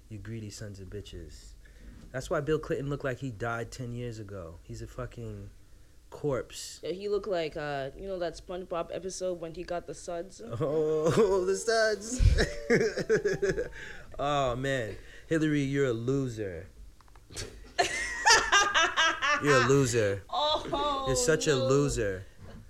You 0.08 0.18
greedy 0.18 0.50
sons 0.50 0.80
of 0.80 0.88
bitches. 0.88 1.54
That's 2.12 2.28
why 2.28 2.40
Bill 2.40 2.58
Clinton 2.58 2.90
looked 2.90 3.04
like 3.04 3.18
he 3.18 3.30
died 3.30 3.70
ten 3.70 3.94
years 3.94 4.18
ago. 4.18 4.56
He's 4.62 4.82
a 4.82 4.86
fucking 4.86 5.48
corpse. 6.10 6.80
Yeah, 6.82 6.92
he 6.92 7.08
looked 7.08 7.26
like 7.26 7.56
uh, 7.56 7.90
you 7.98 8.06
know 8.06 8.18
that 8.18 8.36
SpongeBob 8.36 8.94
episode 8.94 9.40
when 9.40 9.54
he 9.54 9.64
got 9.64 9.86
the 9.86 9.94
suds. 9.94 10.42
Oh, 10.60 11.44
the 11.44 11.56
suds. 11.56 12.20
oh 14.18 14.54
man, 14.56 14.96
Hillary, 15.26 15.62
you're 15.62 15.86
a 15.86 15.92
loser. 15.92 16.66
You're 19.42 19.56
a 19.56 19.66
loser. 19.66 20.22
Oh, 20.30 21.04
You're 21.08 21.16
such 21.16 21.48
a 21.48 21.56
loser. 21.56 22.24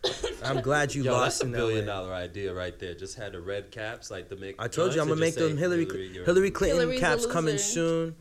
I'm 0.44 0.61
glad 0.61 0.94
you 0.94 1.03
Yo, 1.05 1.12
lost 1.12 1.38
that's 1.38 1.42
a 1.42 1.46
in 1.46 1.53
billion 1.53 1.86
LA. 1.86 1.92
dollar 1.92 2.14
idea 2.14 2.53
right 2.53 2.76
there. 2.78 2.94
Just 2.94 3.16
had 3.16 3.32
the 3.32 3.40
red 3.40 3.70
caps 3.70 4.11
like 4.11 4.28
the 4.28 4.36
make. 4.36 4.57
I 4.59 4.68
told 4.68 4.94
you 4.94 5.00
I'm 5.00 5.09
gonna 5.09 5.20
make 5.20 5.34
them 5.34 5.57
Hillary 5.57 5.84
you're- 5.86 6.24
Hillary 6.24 6.50
Clinton 6.50 6.80
Hillary's 6.80 7.00
caps 7.00 7.26
coming 7.26 7.59
soon. 7.59 8.16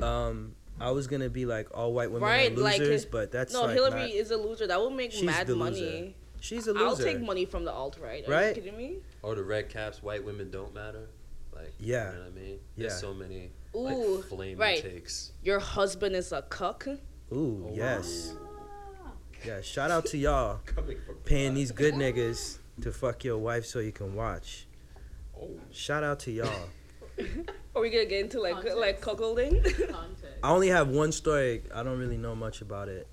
Um, 0.00 0.54
I 0.80 0.90
was 0.92 1.06
gonna 1.06 1.28
be 1.28 1.44
like 1.44 1.68
all 1.76 1.92
white 1.92 2.10
women 2.10 2.22
Right, 2.28 2.52
are 2.52 2.60
like, 2.60 2.78
losers, 2.78 3.04
but 3.04 3.30
that's 3.32 3.52
No, 3.52 3.62
like 3.62 3.74
Hillary 3.74 4.00
not- 4.00 4.10
is 4.10 4.30
a 4.30 4.36
loser. 4.36 4.66
That 4.66 4.80
will 4.80 4.90
make 4.90 5.12
She's 5.12 5.24
mad 5.24 5.46
the 5.48 5.56
money. 5.56 5.80
loser. 5.80 6.12
she's 6.40 6.66
a 6.68 6.72
loser. 6.72 6.84
I'll 6.86 6.96
take 6.96 7.20
money 7.20 7.44
from 7.44 7.64
the 7.64 7.72
alt 7.72 7.98
right. 8.00 8.26
Are 8.26 8.30
Right? 8.30 8.56
you 8.56 8.62
kidding 8.62 8.78
me? 8.78 8.98
Or 9.22 9.34
the 9.34 9.42
red 9.42 9.68
caps, 9.68 10.02
white 10.02 10.24
women 10.24 10.50
don't 10.50 10.72
matter. 10.72 11.08
Like, 11.54 11.72
Yeah. 11.80 12.10
you 12.12 12.14
know 12.18 12.22
what 12.24 12.28
I 12.28 12.40
mean? 12.40 12.60
Yeah. 12.76 12.88
There's 12.88 13.00
so 13.00 13.12
many 13.12 13.50
Ooh, 13.74 13.78
like 14.18 14.24
flaming 14.26 14.56
right. 14.56 14.80
takes. 14.80 15.32
Your 15.42 15.58
husband 15.58 16.14
is 16.14 16.30
a 16.32 16.42
cuck. 16.42 16.86
Ooh, 16.86 17.66
Oh, 17.68 17.72
yes, 17.74 18.32
yeah. 19.44 19.60
Shout 19.60 19.90
out 19.90 20.06
to 20.06 20.18
y'all 20.18 20.60
paying 21.24 21.54
these 21.54 21.72
good 21.72 21.94
niggas 21.94 22.58
to 22.82 22.92
fuck 22.92 23.24
your 23.24 23.38
wife 23.38 23.66
so 23.66 23.78
you 23.78 23.92
can 23.92 24.14
watch. 24.14 24.66
Oh. 25.40 25.50
Shout 25.70 26.04
out 26.04 26.20
to 26.20 26.30
y'all. 26.30 26.68
Are 27.74 27.82
we 27.82 27.90
gonna 27.90 28.06
get 28.06 28.20
into 28.20 28.40
like 28.40 28.54
Context. 28.54 28.78
like 28.78 29.00
cuckolding? 29.00 29.94
I 30.42 30.50
only 30.50 30.68
have 30.68 30.88
one 30.88 31.12
story. 31.12 31.62
I 31.74 31.82
don't 31.82 31.98
really 31.98 32.18
know 32.18 32.34
much 32.34 32.60
about 32.60 32.88
it. 32.88 33.06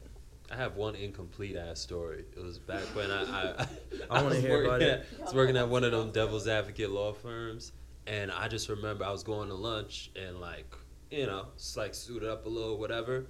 I 0.52 0.56
have 0.56 0.76
one 0.76 0.96
incomplete 0.96 1.56
ass 1.56 1.80
story. 1.80 2.24
It 2.36 2.44
was 2.44 2.60
back 2.60 2.84
when 2.96 3.10
I 3.12 3.24
I, 3.24 3.68
I 4.10 4.22
wanna 4.22 4.36
was 4.36 4.44
hear 4.44 4.52
working 4.52 4.68
about 4.68 4.82
at, 4.82 4.90
it. 4.90 5.08
I 5.20 5.24
was 5.24 5.34
working 5.34 5.58
at 5.58 5.68
one 5.68 5.84
of 5.84 5.92
them 5.92 6.12
devil's 6.12 6.48
advocate 6.48 6.92
law 6.92 7.14
firms, 7.14 7.72
and 8.06 8.32
I 8.32 8.48
just 8.48 8.70
remember 8.70 9.06
I 9.06 9.12
was 9.12 9.24
going 9.24 9.50
to 9.50 9.56
lunch 9.56 10.12
and 10.16 10.40
like 10.40 10.76
you 11.12 11.26
know, 11.26 11.48
just 11.58 11.78
like 11.78 11.94
suited 11.94 12.30
up 12.30 12.46
a 12.46 12.50
little, 12.50 12.78
whatever, 12.78 13.26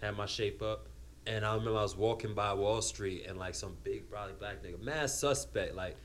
had 0.00 0.16
my 0.16 0.26
shape 0.26 0.62
up, 0.62 0.86
and 1.26 1.44
I 1.44 1.54
remember 1.54 1.78
I 1.78 1.82
was 1.82 1.96
walking 1.96 2.34
by 2.34 2.52
Wall 2.54 2.80
Street 2.82 3.26
and 3.28 3.38
like 3.38 3.54
some 3.54 3.76
big 3.82 4.08
probably 4.10 4.34
black 4.38 4.62
nigga, 4.62 4.80
mad 4.80 5.10
suspect, 5.10 5.74
like 5.74 5.96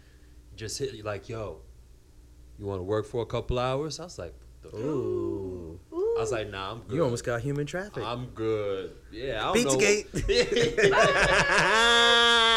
just 0.56 0.78
hit 0.80 0.94
you 0.94 1.04
like 1.04 1.30
yo, 1.30 1.62
you 2.58 2.66
want 2.66 2.80
to 2.80 2.84
work 2.84 3.06
for 3.06 3.22
a 3.22 3.26
couple 3.26 3.60
hours? 3.60 4.00
I 4.00 4.04
was 4.04 4.20
like, 4.20 4.34
the 4.62 4.70
fuck? 4.70 4.80
Ooh, 4.80 5.80
I 5.92 6.20
was 6.22 6.32
like, 6.32 6.50
nah, 6.50 6.72
I'm 6.72 6.80
good. 6.82 6.96
you 6.96 7.04
almost 7.04 7.26
got 7.26 7.42
human 7.42 7.66
traffic. 7.66 8.04
I'm 8.04 8.28
good. 8.28 8.94
Yeah, 9.12 9.50
I 9.50 9.54
don't 9.54 9.64
know. 9.64 9.78
Pizzagate. 9.78 10.92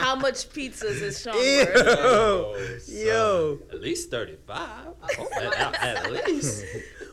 How 0.00 0.14
much 0.16 0.48
pizzas 0.50 1.02
is 1.02 1.20
Sean 1.20 1.34
Ew. 1.34 1.40
worth? 1.40 1.70
Oh. 1.76 2.56
Yo. 2.88 3.58
At 3.70 3.80
least 3.80 4.10
35. 4.10 4.68
Oh, 5.18 5.28
at, 5.40 5.74
at 5.82 6.12
least 6.26 6.64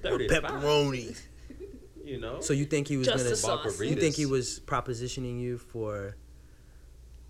35. 0.01 0.43
Pepperoni. 0.43 1.19
You 2.03 2.19
know? 2.19 2.41
So 2.41 2.53
you 2.53 2.65
think 2.65 2.87
he 2.87 2.97
was 2.97 3.07
Just 3.07 3.45
gonna? 3.45 3.71
You 3.85 3.95
think 3.95 4.15
he 4.15 4.25
was 4.25 4.59
propositioning 4.65 5.39
you 5.39 5.57
for 5.57 6.15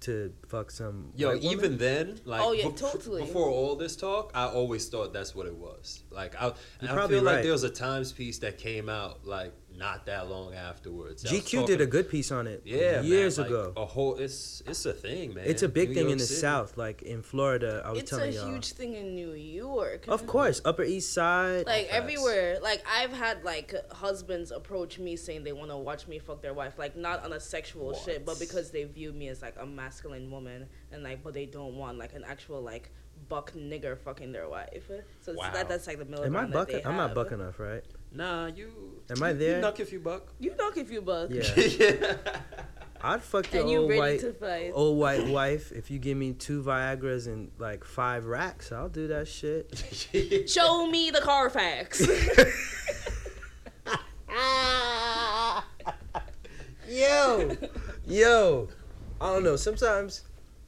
to 0.01 0.34
fuck 0.47 0.71
some? 0.71 1.11
Yo, 1.15 1.30
white 1.30 1.43
woman? 1.43 1.51
even 1.57 1.78
then, 1.78 2.19
like 2.26 2.41
Oh, 2.41 2.51
yeah, 2.51 2.65
bef- 2.65 2.78
totally. 2.78 3.21
before 3.21 3.49
all 3.49 3.76
this 3.76 3.95
talk, 3.95 4.32
I 4.34 4.45
always 4.47 4.89
thought 4.89 5.13
that's 5.13 5.34
what 5.36 5.45
it 5.45 5.55
was. 5.55 6.03
Like 6.11 6.36
I, 6.41 6.53
You're 6.82 6.91
I 6.91 6.93
probably 6.93 7.17
feel 7.17 7.24
like 7.26 7.36
right. 7.36 7.43
there 7.43 7.51
was 7.53 7.63
a 7.63 7.69
Times 7.69 8.11
piece 8.11 8.39
that 8.39 8.57
came 8.57 8.89
out 8.89 9.26
like 9.26 9.53
not 9.78 10.05
that 10.05 10.30
long 10.30 10.53
afterwards. 10.53 11.24
that 11.24 11.32
was 11.32 11.41
GQ 11.41 11.65
did 11.65 11.82
a 11.82 11.86
good 11.88 12.09
piece 12.09 12.32
on 12.32 12.47
it. 12.47 12.61
yeah 12.65 13.01
years 13.01 13.38
man, 13.38 13.47
like, 13.47 13.51
ago. 13.51 13.74
A 13.76 13.86
whole 13.86 14.15
it's 14.15 14.61
it's 14.67 14.86
a 14.86 14.93
thing, 14.93 15.34
man. 15.34 15.45
It's 15.47 15.63
a 15.63 15.69
big 15.69 15.89
New 15.89 15.95
thing 15.95 16.03
York 16.03 16.11
in 16.13 16.17
the 16.19 16.24
City. 16.26 16.41
South, 16.41 16.78
like 16.78 17.01
in 17.01 17.21
Florida. 17.24 17.82
I 17.86 17.91
was 17.91 17.99
It's 17.99 18.11
a 18.11 18.15
telling 18.17 18.34
y'all. 18.34 18.41
It's 18.43 18.49
a 18.49 18.51
huge 18.53 18.71
thing 18.74 18.93
in 18.95 19.15
New 19.15 19.34
York. 19.34 20.05
Of 20.07 20.28
course, 20.28 20.61
Upper 20.63 20.84
East 20.84 21.13
Side. 21.13 21.65
Like 21.65 21.88
facts. 21.88 21.97
everywhere. 21.97 22.59
Like 22.61 22.84
I've 22.89 23.13
had 23.13 23.43
like 23.43 23.74
husbands 23.91 24.51
approach 24.51 24.99
me 24.99 25.15
saying 25.15 25.43
they 25.43 25.53
want 25.53 25.71
to 25.71 25.78
watch 25.78 26.07
me 26.07 26.19
fuck 26.19 26.41
their 26.41 26.53
wife, 26.53 26.78
like 26.78 26.95
not 26.95 27.24
on 27.26 27.34
a 27.34 27.39
sexual 27.39 27.93
shit, 27.93 28.26
but 28.26 28.39
because 28.39 28.71
they 28.71 28.84
view 28.84 29.11
me 29.11 29.28
as 29.30 29.41
like 29.41 29.55
a 29.59 29.65
masculine 29.65 30.30
woman, 30.30 30.67
and 30.91 31.03
like, 31.03 31.24
but 31.24 31.34
they 31.34 31.45
don't 31.45 31.76
want 31.76 31.97
like 31.97 32.13
an 32.13 32.24
actual 32.26 32.61
like 32.61 32.91
buck 33.30 33.53
nigger 33.53 33.97
fucking 33.97 34.32
their 34.32 34.49
wife. 34.49 34.89
So 35.21 35.34
Wow. 35.34 35.51
that 35.53 35.69
that's 35.69 35.88
like 35.88 35.97
the 35.97 36.05
middle 36.05 36.26
Am 36.26 36.36
I 36.36 36.39
ground 36.39 36.53
that 36.53 36.57
bucking? 36.57 36.78
they 36.78 36.84
I'm 36.86 36.97
not 36.97 37.13
buck 37.15 37.32
enough, 37.32 37.59
right? 37.59 37.84
Nah, 38.14 38.47
you. 38.47 39.01
Am 39.09 39.24
I 39.24 39.34
there? 39.34 39.55
You 39.55 39.61
knock 39.61 39.80
if 39.80 39.91
you 39.91 39.99
buck. 39.99 40.28
You 40.39 40.55
knock 40.55 40.78
if 40.78 40.91
you 40.91 41.01
buck. 41.01 41.30
Yeah. 41.32 41.43
yeah. 41.55 42.16
I'd 43.05 43.22
fuck 43.22 43.51
your 43.51 43.68
you 43.68 43.80
old 43.80 43.95
white, 43.95 44.24
old 44.74 44.97
white 44.97 45.28
wife 45.28 45.74
if 45.74 45.91
you 45.91 45.99
give 45.99 46.18
me 46.18 46.32
two 46.32 46.64
Viagra's 46.64 47.28
and 47.28 47.51
like 47.59 47.84
five 47.84 48.26
racks. 48.26 48.72
I'll 48.72 48.88
do 48.88 49.07
that 49.07 49.28
shit. 49.28 50.47
Show 50.49 50.88
me 50.88 51.11
the 51.11 51.20
Carfax. 51.20 51.99
Yo, 56.88 57.57
yo, 58.05 58.70
I 59.20 59.34
don't 59.34 59.43
know. 59.43 59.55
Sometimes, 59.55 60.22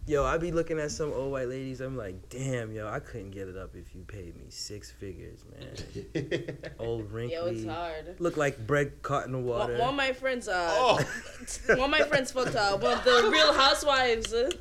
yo, 0.08 0.24
I 0.24 0.38
be 0.38 0.52
looking 0.52 0.80
at 0.80 0.92
some 0.92 1.12
old 1.14 1.32
white 1.32 1.48
ladies. 1.50 1.82
I'm 1.82 1.98
like, 1.98 2.30
damn, 2.30 2.72
yo, 2.72 2.88
I 2.88 3.00
couldn't 3.00 3.32
get 3.32 3.48
it 3.48 3.58
up 3.58 3.76
if 3.76 3.94
you 3.96 4.02
paid 4.04 4.36
me 4.38 4.46
six 4.50 4.92
figures, 4.92 5.40
man. 5.52 6.58
Old 6.80 7.12
wrinkly, 7.12 7.36
Yo, 7.36 7.46
it's 7.48 7.66
hard. 7.66 8.16
look 8.20 8.38
like 8.38 8.66
bread 8.68 9.02
caught 9.02 9.26
in 9.26 9.32
the 9.32 9.38
One, 9.40 9.60
water. 9.60 9.78
one 9.78 9.90
of 9.90 9.96
my 9.96 10.14
friends, 10.14 10.48
uh, 10.48 10.70
Oh. 10.74 11.00
one 11.68 11.80
of 11.82 11.90
my 11.90 12.02
friends 12.02 12.32
fucked 12.32 12.56
uh, 12.56 12.78
one 12.78 12.98
of 12.98 13.04
the 13.04 13.30
Real 13.32 13.54
Housewives 13.54 14.34
uh, 14.34 14.52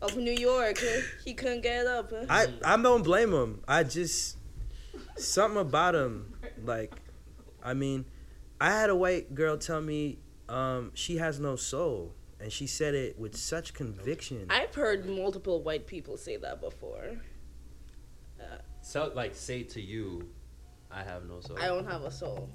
of 0.00 0.16
New 0.16 0.32
York. 0.32 0.78
Uh, 0.82 1.00
he 1.24 1.34
couldn't 1.34 1.62
get 1.62 1.82
it 1.82 1.86
up. 1.86 2.12
Uh. 2.12 2.26
I 2.28 2.46
I 2.64 2.76
don't 2.76 3.02
blame 3.02 3.32
him. 3.32 3.60
I 3.68 3.84
just 3.84 4.36
something 5.16 5.60
about 5.60 5.94
him. 5.94 6.34
Like, 6.64 6.92
I 7.62 7.74
mean, 7.74 8.04
I 8.60 8.70
had 8.70 8.90
a 8.90 8.96
white 8.96 9.34
girl 9.34 9.56
tell 9.58 9.80
me 9.80 10.18
um, 10.48 10.90
she 10.94 11.16
has 11.18 11.38
no 11.40 11.56
soul, 11.56 12.14
and 12.42 12.52
she 12.52 12.66
said 12.66 12.94
it 12.94 13.18
with 13.18 13.36
such 13.36 13.72
conviction. 13.72 14.46
I've 14.50 14.74
heard 14.74 15.08
multiple 15.08 15.62
white 15.62 15.86
people 15.86 16.16
say 16.16 16.36
that 16.38 16.60
before. 16.60 17.16
So, 18.80 19.12
like, 19.14 19.36
say 19.36 19.62
to 19.62 19.80
you, 19.80 20.28
I 20.90 21.04
have 21.04 21.24
no 21.24 21.40
soul. 21.40 21.56
I 21.58 21.68
don't 21.68 21.86
have 21.86 22.02
a 22.02 22.10
soul. 22.10 22.50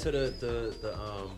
To 0.00 0.10
the 0.10 0.34
the 0.40 0.74
the 0.80 0.98
um, 0.98 1.30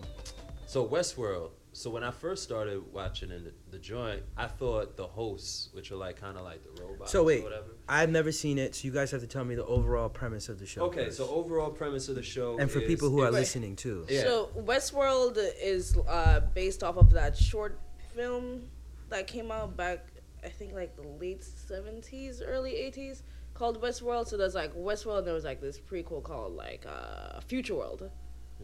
so 0.66 0.86
Westworld. 0.86 1.50
So 1.74 1.88
when 1.88 2.04
I 2.04 2.10
first 2.10 2.42
started 2.42 2.82
watching 2.92 3.30
in 3.30 3.44
the, 3.44 3.52
the 3.70 3.78
joint, 3.78 4.22
I 4.36 4.46
thought 4.46 4.94
the 4.98 5.06
hosts, 5.06 5.70
which 5.72 5.90
are 5.90 5.96
like 5.96 6.20
kind 6.20 6.36
of 6.36 6.44
like 6.44 6.60
the 6.62 6.82
robots 6.82 7.10
So 7.10 7.24
wait, 7.24 7.40
or 7.40 7.44
whatever. 7.44 7.68
I've 7.88 8.10
never 8.10 8.30
seen 8.30 8.58
it, 8.58 8.74
so 8.74 8.86
you 8.86 8.92
guys 8.92 9.10
have 9.10 9.22
to 9.22 9.26
tell 9.26 9.44
me 9.44 9.54
the 9.54 9.64
overall 9.64 10.10
premise 10.10 10.50
of 10.50 10.58
the 10.60 10.66
show. 10.66 10.82
Okay, 10.82 11.06
first. 11.06 11.16
so 11.16 11.28
overall 11.30 11.70
premise 11.70 12.10
of 12.10 12.14
the 12.14 12.22
show, 12.22 12.58
and 12.58 12.70
for 12.70 12.80
is- 12.80 12.86
people 12.86 13.08
who 13.08 13.22
are 13.22 13.28
is- 13.28 13.34
listening 13.34 13.74
too. 13.74 14.04
Yeah. 14.08 14.20
So 14.20 14.50
Westworld 14.54 15.38
is 15.62 15.96
uh, 16.06 16.40
based 16.54 16.82
off 16.84 16.98
of 16.98 17.10
that 17.12 17.36
short 17.38 17.80
film 18.14 18.64
that 19.08 19.26
came 19.26 19.50
out 19.50 19.74
back, 19.74 20.06
I 20.44 20.50
think 20.50 20.74
like 20.74 20.94
the 20.94 21.08
late 21.08 21.42
seventies, 21.42 22.42
early 22.42 22.76
eighties, 22.76 23.22
called 23.54 23.80
Westworld. 23.82 24.28
So 24.28 24.36
there's 24.36 24.54
like 24.54 24.74
Westworld, 24.74 25.18
and 25.18 25.26
there 25.26 25.34
was 25.34 25.44
like 25.44 25.62
this 25.62 25.80
prequel 25.80 26.22
called 26.22 26.54
like 26.54 26.84
uh, 26.86 27.40
Future 27.40 27.74
World. 27.76 28.10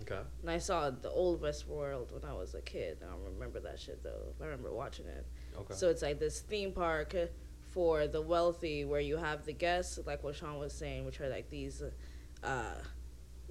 Okay. 0.02 0.20
And 0.42 0.50
I 0.50 0.58
saw 0.58 0.90
the 0.90 1.10
old 1.10 1.42
Westworld 1.42 2.12
when 2.12 2.24
I 2.24 2.32
was 2.34 2.54
a 2.54 2.60
kid. 2.60 2.98
I 3.02 3.10
don't 3.10 3.24
remember 3.34 3.60
that 3.60 3.78
shit 3.80 4.02
though. 4.02 4.32
I 4.40 4.44
remember 4.44 4.72
watching 4.72 5.06
it. 5.06 5.26
Okay. 5.56 5.74
So 5.74 5.88
it's 5.88 6.02
like 6.02 6.18
this 6.18 6.40
theme 6.40 6.72
park 6.72 7.14
for 7.70 8.06
the 8.06 8.20
wealthy, 8.22 8.84
where 8.84 9.00
you 9.00 9.16
have 9.18 9.44
the 9.44 9.52
guests, 9.52 9.98
like 10.06 10.22
what 10.24 10.34
Sean 10.36 10.58
was 10.58 10.72
saying, 10.72 11.04
which 11.04 11.20
are 11.20 11.28
like 11.28 11.50
these 11.50 11.82
uh, 12.42 12.74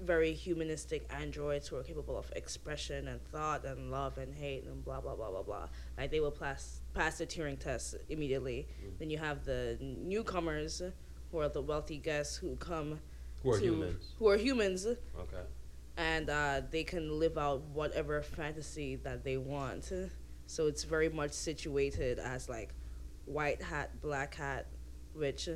very 0.00 0.32
humanistic 0.32 1.06
androids 1.10 1.68
who 1.68 1.76
are 1.76 1.82
capable 1.82 2.16
of 2.16 2.30
expression 2.36 3.08
and 3.08 3.20
thought 3.28 3.64
and 3.64 3.90
love 3.90 4.16
and 4.18 4.34
hate 4.34 4.64
and 4.64 4.84
blah 4.84 5.00
blah 5.00 5.14
blah 5.16 5.30
blah 5.30 5.42
blah. 5.42 5.68
Like 5.96 6.10
they 6.10 6.20
will 6.20 6.30
pass 6.32 6.80
pass 6.94 7.18
the 7.18 7.26
Turing 7.26 7.58
test 7.58 7.96
immediately. 8.08 8.66
Then 8.98 9.10
you 9.10 9.18
have 9.18 9.44
the 9.44 9.76
newcomers, 9.80 10.82
who 11.30 11.38
are 11.38 11.48
the 11.48 11.62
wealthy 11.62 11.98
guests 11.98 12.36
who 12.36 12.56
come 12.56 13.00
Who 13.42 13.52
are 13.52 13.58
to- 13.58 13.64
humans? 13.64 14.14
who 14.18 14.28
are 14.28 14.36
humans 14.36 14.86
Okay. 14.86 15.42
And 15.98 16.30
uh, 16.30 16.62
they 16.70 16.84
can 16.84 17.18
live 17.18 17.36
out 17.36 17.62
whatever 17.74 18.22
fantasy 18.22 18.96
that 18.96 19.24
they 19.24 19.36
want. 19.36 19.92
So 20.46 20.66
it's 20.68 20.84
very 20.84 21.08
much 21.08 21.32
situated 21.32 22.20
as 22.20 22.48
like 22.48 22.72
white 23.26 23.60
hat, 23.60 24.00
black 24.00 24.36
hat, 24.36 24.68
which 25.12 25.48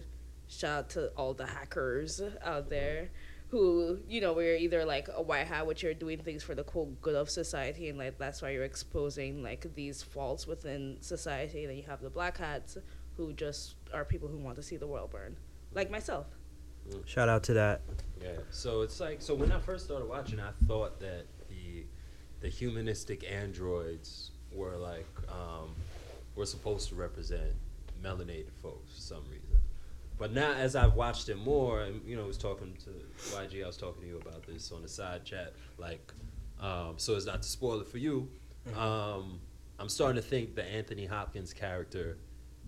shout 0.49 0.71
out 0.71 0.91
to 0.91 1.07
all 1.17 1.33
the 1.33 1.47
hackers 1.47 2.21
out 2.45 2.69
there 2.69 3.11
who, 3.49 4.01
you 4.09 4.21
know, 4.21 4.33
we're 4.33 4.57
either 4.57 4.85
like 4.85 5.09
a 5.15 5.23
white 5.23 5.47
hat, 5.47 5.67
which 5.67 5.83
you're 5.83 5.95
doing 5.95 6.19
things 6.19 6.43
for 6.43 6.55
the 6.55 6.65
quote 6.65 7.01
good 7.03 7.15
of 7.15 7.31
society, 7.31 7.89
and 7.89 7.99
like 7.99 8.19
that's 8.19 8.43
why 8.43 8.51
you're 8.51 8.65
exposing 8.65 9.43
like 9.43 9.67
these 9.75 10.03
faults 10.03 10.47
within 10.47 10.97
society. 11.01 11.61
And 11.61 11.71
then 11.71 11.77
you 11.77 11.85
have 11.85 12.01
the 12.01 12.11
black 12.11 12.39
hats 12.39 12.79
who 13.17 13.33
just 13.35 13.77
are 13.93 14.05
people 14.05 14.27
who 14.27 14.39
want 14.39 14.57
to 14.57 14.63
see 14.63 14.77
the 14.77 14.87
world 14.87 15.11
burn, 15.11 15.37
like 15.73 15.91
myself. 15.91 16.27
Shout 17.07 17.29
out 17.29 17.43
to 17.45 17.55
that. 17.55 17.83
Yeah. 18.23 18.31
So 18.51 18.83
it's 18.83 19.01
like 19.01 19.21
so 19.21 19.35
when 19.35 19.53
I 19.53 19.59
first 19.59 19.85
started 19.85 20.09
watching, 20.09 20.41
I 20.41 20.51
thought 20.67 21.01
that 21.01 21.25
the 21.49 21.85
the 22.41 22.49
humanistic 22.49 23.31
androids 23.31 24.31
were 24.53 24.77
like 24.77 25.09
um, 25.29 25.75
were 26.35 26.47
supposed 26.47 26.89
to 26.91 26.95
represent 26.95 27.53
melanated 28.03 28.53
folks 28.63 28.95
for 28.95 29.01
some 29.01 29.23
reason. 29.31 29.59
But 30.19 30.33
now, 30.33 30.53
as 30.53 30.77
I've 30.77 30.95
watched 30.95 31.29
it 31.29 31.39
more, 31.39 31.83
and 31.83 32.01
you 32.07 32.17
know, 32.17 32.25
I 32.25 32.27
was 32.27 32.39
talking 32.39 32.73
to 32.85 32.91
YG, 33.37 33.65
I 33.65 33.67
was 33.67 33.77
talking 33.77 34.03
to 34.03 34.09
you 34.09 34.19
about 34.19 34.47
this 34.47 34.71
on 34.71 34.83
the 34.83 34.89
side 34.89 35.25
chat. 35.25 35.55
Like, 35.79 36.13
um, 36.61 36.95
so 36.97 37.17
as 37.17 37.27
not 37.27 37.43
to 37.43 37.49
spoil 37.49 37.81
it 37.81 37.89
for 37.89 37.99
you, 37.99 38.29
um, 38.77 39.41
I'm 39.79 39.89
starting 39.89 40.23
to 40.23 40.27
think 40.27 40.55
the 40.55 40.65
Anthony 40.65 41.07
Hopkins 41.07 41.53
character 41.53 42.19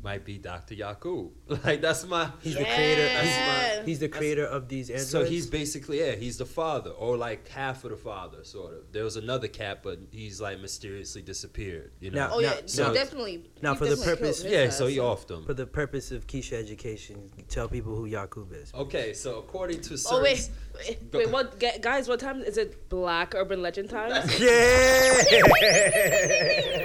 might 0.05 0.25
be 0.25 0.37
Dr. 0.39 0.75
Yakub. 0.75 1.31
Like 1.65 1.81
that's 1.81 2.07
my 2.07 2.31
He's 2.43 2.55
the 2.57 2.65
creator. 2.65 3.03
Yeah. 3.03 3.77
He's, 3.79 3.87
he's 3.87 3.99
the 4.01 4.09
creator 4.09 4.45
of 4.45 4.69
these 4.69 4.91
androids. 4.91 5.11
so 5.11 5.25
he's 5.25 5.47
basically 5.47 6.01
yeah, 6.01 6.13
he's 6.13 6.37
the 6.39 6.45
father 6.47 6.91
or 6.91 7.17
like 7.17 7.49
half 7.49 7.85
of 7.85 7.91
the 7.91 7.97
father, 7.97 8.45
sort 8.45 8.75
of. 8.75 8.81
There 8.93 9.05
was 9.05 9.17
another 9.17 9.49
cat, 9.49 9.81
but 9.83 9.99
he's 10.11 10.41
like 10.41 10.61
mysteriously 10.61 11.23
disappeared. 11.23 11.93
You 12.01 12.11
know. 12.11 12.19
Now- 12.29 12.31
Oh 12.35 12.39
yeah, 12.41 12.51
now- 12.51 12.57
so 12.67 12.83
now- 12.89 12.93
definitely. 12.95 13.45
now 13.63 13.73
he 13.75 13.79
for 13.79 13.87
the 13.87 13.97
purpose- 13.97 14.43
killed 14.43 14.53
yeah, 14.53 14.71
so 14.71 14.87
he 14.87 14.99
ass. 15.01 15.05
offed 15.05 15.27
them. 15.29 15.45
for 15.45 15.55
the 15.55 15.67
purpose 15.67 16.11
of 16.13 16.27
Keisha 16.27 16.55
education. 16.55 17.31
Tell 17.49 17.69
people 17.69 17.95
who 17.97 18.05
Yakub 18.07 18.53
is. 18.53 18.73
Okay, 18.75 19.13
so 19.15 19.39
according 19.39 19.81
to 19.83 19.95
Oh 19.95 19.97
wait, 19.97 20.01
certain- 20.03 20.23
wait, 20.23 20.51
Go- 20.74 20.74
wait, 21.13 21.31
what, 21.31 21.59
guys? 21.81 22.09
What 22.09 22.21
time 22.21 22.41
is 22.43 22.57
it? 22.59 22.89
Black 22.89 23.35
Urban 23.35 23.63
Legend 23.63 23.91
time. 23.91 24.11
Yeah. 24.39 25.23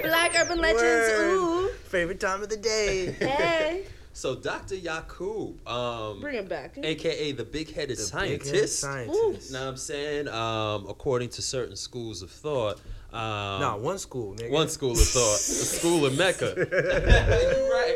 Black 0.04 0.36
Urban 0.40 0.60
Legends. 0.60 0.82
Word. 0.82 1.32
Ooh, 1.38 1.70
Favorite 1.86 2.20
time 2.20 2.42
of 2.44 2.50
the 2.50 2.58
day. 2.58 3.12
hey, 3.20 3.86
so 4.14 4.36
Dr. 4.36 4.76
Yakub, 4.76 5.68
um, 5.68 6.20
bring 6.22 6.36
him 6.36 6.46
back. 6.46 6.78
aka 6.78 7.32
the 7.32 7.44
big-headed 7.44 7.98
The 7.98 8.02
scientist. 8.02 8.44
big-headed 8.52 8.70
scientist. 8.70 9.52
Know 9.54 9.60
what 9.62 9.68
I'm 9.70 9.78
saying? 9.78 10.28
Um, 10.28 10.86
according 10.88 11.30
to 11.30 11.42
certain 11.42 11.76
schools 11.76 12.22
of 12.22 12.30
thought. 12.32 12.80
Um, 13.12 13.60
Nah, 13.62 13.76
one 13.78 13.98
school, 13.98 14.36
nigga. 14.36 14.52
One 14.52 14.70
school 14.70 14.92
of 14.92 15.00
thought, 15.00 15.36
a 15.36 15.40
school 15.40 16.06
of 16.06 16.16
Mecca. 16.18 16.54
you're 16.58 17.70
right. 17.72 17.96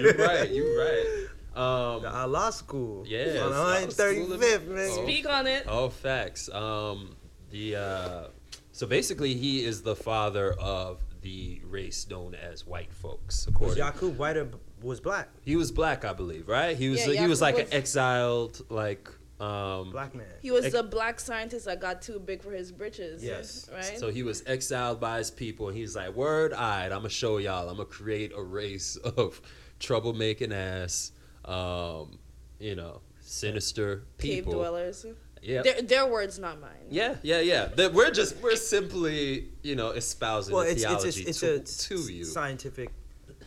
You're 0.00 0.14
right. 0.14 0.50
You're 0.50 0.78
right. 0.78 1.05
Um, 1.56 2.02
The 2.02 2.12
Allah 2.14 2.52
school. 2.52 3.04
Yeah, 3.06 3.18
On 3.20 3.26
it's 3.84 3.98
Allah 4.00 4.14
135th, 4.20 4.66
man. 4.68 4.88
Oh. 4.92 5.02
Speak 5.04 5.28
on 5.28 5.46
it. 5.46 5.64
Oh, 5.66 5.88
facts. 5.88 6.48
Um, 6.50 7.16
the 7.50 7.76
uh, 7.76 8.24
so 8.72 8.86
basically, 8.86 9.34
he 9.34 9.64
is 9.64 9.82
the 9.82 9.96
father 9.96 10.52
of 10.60 11.00
the 11.22 11.60
race 11.64 12.06
known 12.10 12.34
as 12.34 12.66
white 12.66 12.92
folks. 12.92 13.46
Was 13.46 13.54
According, 13.54 13.78
Yakub 13.78 14.18
white 14.18 14.36
or 14.36 14.48
was 14.82 15.00
black? 15.00 15.28
he 15.42 15.56
was 15.56 15.72
black, 15.72 16.04
I 16.04 16.12
believe, 16.12 16.46
right? 16.48 16.76
He 16.76 16.88
was 16.90 17.06
Yeah, 17.06 17.20
he 17.22 17.26
was 17.26 17.40
like 17.40 17.56
was- 17.56 17.64
an 17.68 17.72
exiled, 17.72 18.60
like 18.70 19.08
um, 19.40 19.90
Black 19.90 20.14
man. 20.14 20.26
He 20.40 20.50
was 20.50 20.64
Ex- 20.66 20.74
the 20.74 20.82
black 20.82 21.20
scientist 21.20 21.66
that 21.66 21.78
got 21.80 22.00
too 22.00 22.18
big 22.18 22.42
for 22.42 22.52
his 22.52 22.72
britches. 22.72 23.22
Yes. 23.22 23.68
Right. 23.70 23.98
So 23.98 24.10
he 24.10 24.22
was 24.22 24.42
exiled 24.46 24.98
by 24.98 25.18
his 25.18 25.30
people, 25.30 25.68
and 25.68 25.76
he's 25.76 25.94
like, 25.94 26.14
"Word, 26.14 26.52
alright, 26.54 26.90
I'm 26.90 26.98
gonna 27.00 27.10
show 27.10 27.36
y'all. 27.38 27.68
I'm 27.68 27.76
gonna 27.76 27.84
create 27.86 28.32
a 28.34 28.42
race 28.42 28.96
of 29.16 29.40
troublemaking 29.78 30.52
ass, 30.54 31.12
um, 31.46 32.18
you 32.58 32.74
know, 32.74 33.00
sinister 33.20 34.04
people. 34.18 34.52
Cave 34.52 34.58
dwellers. 34.60 35.06
Yeah, 35.42 35.62
Their, 35.62 35.82
their 35.82 36.06
words, 36.06 36.38
not 36.38 36.60
mine. 36.60 36.70
yeah, 36.90 37.16
yeah, 37.22 37.40
yeah. 37.40 37.66
That 37.66 37.92
we're 37.92 38.10
just 38.10 38.36
we're 38.42 38.56
simply 38.56 39.48
you 39.62 39.76
know 39.76 39.90
espousing 39.90 40.54
Well, 40.54 40.64
the 40.64 40.70
it's 40.72 40.82
it's 40.82 40.90
theology 40.90 41.24
a, 41.24 41.28
it's 41.28 41.40
to, 41.40 41.94
a 41.94 41.96
to 41.98 42.12
you. 42.12 42.24
scientific, 42.24 42.90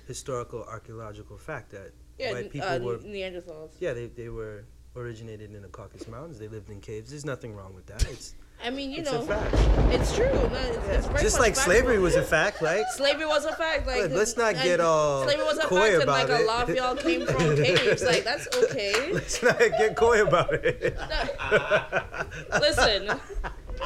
historical, 0.08 0.64
archaeological 0.64 1.38
fact 1.38 1.72
that 1.72 1.92
Yeah, 2.18 2.34
white 2.34 2.52
people 2.52 2.70
uh, 2.70 2.80
were 2.80 2.98
Neanderthals. 3.00 3.72
yeah 3.80 3.94
they, 3.94 4.06
they 4.06 4.30
were 4.30 4.66
originated 4.96 5.54
in 5.54 5.62
the 5.62 5.68
Caucasus 5.68 6.08
Mountains. 6.08 6.40
They 6.40 6.48
lived 6.48 6.70
in 6.70 6.80
caves. 6.80 7.10
There's 7.10 7.26
nothing 7.26 7.54
wrong 7.56 7.74
with 7.74 7.88
that. 7.88 8.04
It's 8.10 8.36
I 8.64 8.70
mean, 8.72 8.92
you 8.92 9.00
it's 9.00 9.12
know, 9.12 9.22
a 9.22 9.26
fact. 9.26 9.54
it's 9.94 10.14
true. 10.16 10.26
No, 10.26 10.50
it's, 10.54 10.88
it's 10.90 11.08
very 11.08 11.22
Just 11.22 11.40
like 11.40 11.56
factual. 11.56 11.74
slavery 11.76 12.00
was 12.00 12.16
a 12.16 12.24
fact, 12.24 12.62
right? 12.62 12.84
Slavery 12.96 13.26
was 13.26 13.46
a 13.46 13.56
fact. 13.56 13.88
Like 13.88 14.02
Look, 14.04 14.12
let's 14.12 14.36
not 14.36 14.56
get 14.56 14.82
all 14.82 15.24
slavery 15.24 15.46
was 15.46 15.58
a 15.60 15.62
coy 15.62 15.92
fact, 15.92 16.04
about 16.04 16.20
and 16.22 16.30
like 16.30 16.40
it. 16.40 16.44
a 16.44 16.46
lot 16.46 16.70
of 16.70 16.76
y'all 16.76 16.96
came 16.96 17.26
from 17.26 17.56
caves. 17.56 18.04
Like 18.04 18.24
that's 18.26 18.48
okay. 18.64 19.14
Let's 19.14 19.42
not 19.42 19.58
get 19.60 19.96
coy 19.96 20.22
about 20.24 20.54
it. 20.54 20.98
Listen, 22.60 23.20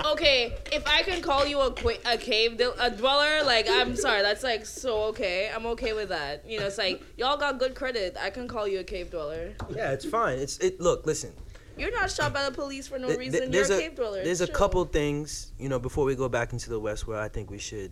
okay, 0.05 0.55
if 0.71 0.83
I 0.87 1.03
can 1.03 1.21
call 1.21 1.45
you 1.45 1.59
a 1.61 1.71
qu- 1.71 1.97
a 2.05 2.17
cave 2.17 2.57
d- 2.57 2.69
a 2.79 2.89
dweller, 2.89 3.43
like 3.43 3.67
I'm 3.69 3.95
sorry, 3.95 4.21
that's 4.21 4.43
like 4.43 4.65
so 4.65 5.03
okay. 5.05 5.51
I'm 5.53 5.65
okay 5.67 5.93
with 5.93 6.09
that. 6.09 6.43
You 6.47 6.59
know, 6.59 6.65
it's 6.65 6.77
like 6.77 7.01
y'all 7.17 7.37
got 7.37 7.59
good 7.59 7.75
credit. 7.75 8.17
I 8.19 8.29
can 8.31 8.47
call 8.47 8.67
you 8.67 8.79
a 8.79 8.83
cave 8.83 9.11
dweller. 9.11 9.53
yeah, 9.69 9.91
it's 9.91 10.05
fine. 10.05 10.39
It's 10.39 10.57
it. 10.59 10.79
Look, 10.79 11.05
listen. 11.05 11.31
You're 11.77 11.91
not 11.91 12.11
shot 12.11 12.33
by 12.33 12.43
the 12.45 12.51
police 12.51 12.87
for 12.87 12.99
no 12.99 13.07
Th- 13.07 13.19
reason. 13.19 13.51
th- 13.51 13.53
You're 13.53 13.77
a 13.77 13.77
a 13.79 13.81
cave 13.81 13.95
dweller. 13.95 14.23
there's 14.23 14.41
a 14.41 14.47
couple 14.47 14.83
things 14.85 15.51
you 15.57 15.69
know 15.69 15.79
before 15.79 16.05
we 16.05 16.15
go 16.15 16.29
back 16.29 16.53
into 16.53 16.69
the 16.69 16.79
West 16.79 17.07
where 17.07 17.19
I 17.19 17.27
think 17.27 17.49
we 17.49 17.57
should 17.57 17.91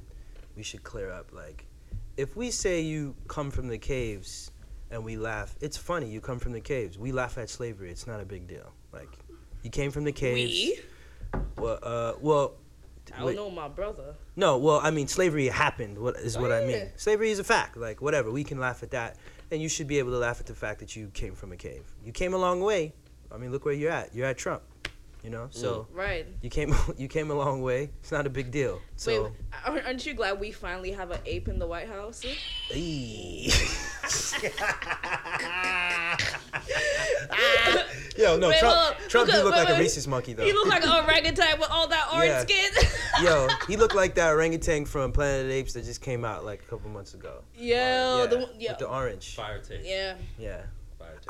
we 0.56 0.64
should 0.64 0.84
clear 0.84 1.10
up. 1.12 1.32
Like, 1.34 1.66
if 2.18 2.36
we 2.36 2.52
say 2.52 2.82
you 2.82 3.16
come 3.28 3.50
from 3.52 3.68
the 3.68 3.78
caves 3.78 4.52
and 4.92 5.04
we 5.06 5.16
laugh, 5.18 5.56
it's 5.62 5.78
funny. 5.78 6.10
You 6.10 6.20
come 6.22 6.40
from 6.40 6.52
the 6.52 6.60
caves. 6.62 6.98
We 7.00 7.12
laugh 7.12 7.38
at 7.38 7.50
slavery. 7.50 7.90
It's 7.90 8.06
not 8.06 8.20
a 8.20 8.26
big 8.26 8.48
deal. 8.48 8.70
Like, 8.92 9.10
you 9.64 9.70
came 9.70 9.92
from 9.92 10.04
the 10.04 10.12
caves. 10.12 10.52
We? 10.52 10.80
Well, 11.58 11.80
uh, 11.82 12.14
well. 12.20 12.54
I 13.14 13.18
don't 13.18 13.26
wait. 13.26 13.36
know 13.36 13.50
my 13.50 13.68
brother. 13.68 14.16
No, 14.36 14.58
well, 14.58 14.80
I 14.82 14.92
mean, 14.92 15.08
slavery 15.08 15.48
happened. 15.48 15.98
What 15.98 16.16
is 16.18 16.38
what 16.38 16.52
I 16.52 16.66
mean? 16.66 16.90
Slavery 16.98 17.32
is 17.32 17.40
a 17.40 17.44
fact. 17.44 17.76
Like, 17.78 18.02
whatever, 18.02 18.30
we 18.32 18.44
can 18.44 18.60
laugh 18.60 18.84
at 18.84 18.92
that, 18.92 19.18
and 19.50 19.62
you 19.62 19.68
should 19.70 19.88
be 19.88 20.00
able 20.00 20.12
to 20.12 20.18
laugh 20.18 20.40
at 20.40 20.46
the 20.46 20.54
fact 20.54 20.80
that 20.80 20.96
you 20.96 21.08
came 21.14 21.34
from 21.34 21.52
a 21.52 21.58
cave. 21.58 21.84
You 22.06 22.12
came 22.12 22.34
a 22.34 22.38
long 22.38 22.62
way. 22.62 22.94
I 23.34 23.38
mean, 23.38 23.52
look 23.52 23.66
where 23.66 23.74
you're 23.74 23.92
at. 23.92 24.14
You're 24.16 24.28
at 24.28 24.38
Trump. 24.38 24.64
You 25.24 25.30
know, 25.30 25.50
so 25.52 25.86
mm. 25.94 25.96
Right. 25.96 26.26
you 26.42 26.50
came 26.50 26.74
you 26.98 27.08
came 27.08 27.30
a 27.30 27.36
long 27.36 27.62
way. 27.62 27.92
It's 28.00 28.12
not 28.12 28.26
a 28.26 28.30
big 28.30 28.50
deal. 28.50 28.82
So, 28.96 29.26
Wait, 29.26 29.32
aren't 29.68 29.86
aren't 29.86 30.04
you 30.06 30.16
glad 30.16 30.40
we 30.40 30.52
finally 30.52 30.92
have 30.94 31.12
an 31.12 31.20
ape 31.28 31.48
in 31.48 31.60
the 31.60 31.68
White 31.68 31.88
House? 31.88 32.24
Yo, 38.18 38.38
no, 38.38 38.50
Wait, 38.50 38.60
Trump, 38.60 38.76
hold 38.76 38.96
on. 39.02 39.10
Trump 39.10 39.28
Look 39.28 39.36
do 39.38 39.44
look 39.44 39.54
wait, 39.54 39.60
like 39.60 39.70
a 39.70 39.74
wait. 39.74 39.80
rhesus 39.80 40.08
monkey 40.08 40.34
though. 40.34 40.46
He 40.46 40.54
looked 40.54 40.70
like 40.70 40.84
an 40.84 40.90
orangutan 41.06 41.60
with 41.60 41.70
all 41.72 41.88
that 41.88 42.08
orange 42.14 42.30
Yeah. 42.30 42.42
skin. 42.42 42.72
Yo, 43.24 43.48
he 43.68 43.78
looked 43.78 43.96
like 43.96 44.16
that 44.16 44.32
orangutan 44.32 44.86
from 44.86 45.12
Planet 45.12 45.42
of 45.44 45.48
the 45.48 45.54
Apes 45.54 45.74
that 45.74 45.86
just 45.86 46.02
came 46.02 46.24
out 46.26 46.44
like 46.46 46.62
a 46.62 46.66
couple 46.66 46.90
months 46.90 47.14
ago. 47.14 47.42
Yo, 47.56 47.76
uh, 47.76 48.18
yeah, 48.20 48.26
the 48.28 48.38
one- 48.38 48.50
yo. 48.60 48.72
with 48.72 48.80
the 48.80 48.88
orange. 48.88 49.36
Fire 49.36 49.60
tape. 49.60 49.82
yeah. 49.84 50.16
Yeah. 50.38 50.62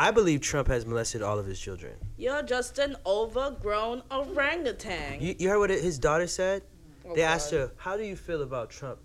Fire 0.02 0.08
take. 0.12 0.18
I 0.18 0.20
believe 0.20 0.42
Trump 0.42 0.68
has 0.68 0.86
molested 0.86 1.22
all 1.22 1.38
of 1.40 1.46
his 1.46 1.60
children. 1.60 1.94
You're 2.18 2.44
just 2.44 2.80
an 2.80 2.96
overgrown 3.06 4.04
orangutan. 4.12 5.22
You, 5.22 5.36
you 5.38 5.50
heard 5.50 5.60
what 5.60 5.72
it- 5.72 5.84
his 5.84 6.00
daughter 6.00 6.28
said? 6.28 6.64
Oh, 7.06 7.16
they 7.16 7.24
asked 7.24 7.52
her, 7.52 7.72
"How 7.78 7.98
do 7.98 8.04
you 8.04 8.16
feel 8.16 8.42
about 8.42 8.70
Trump 8.70 9.00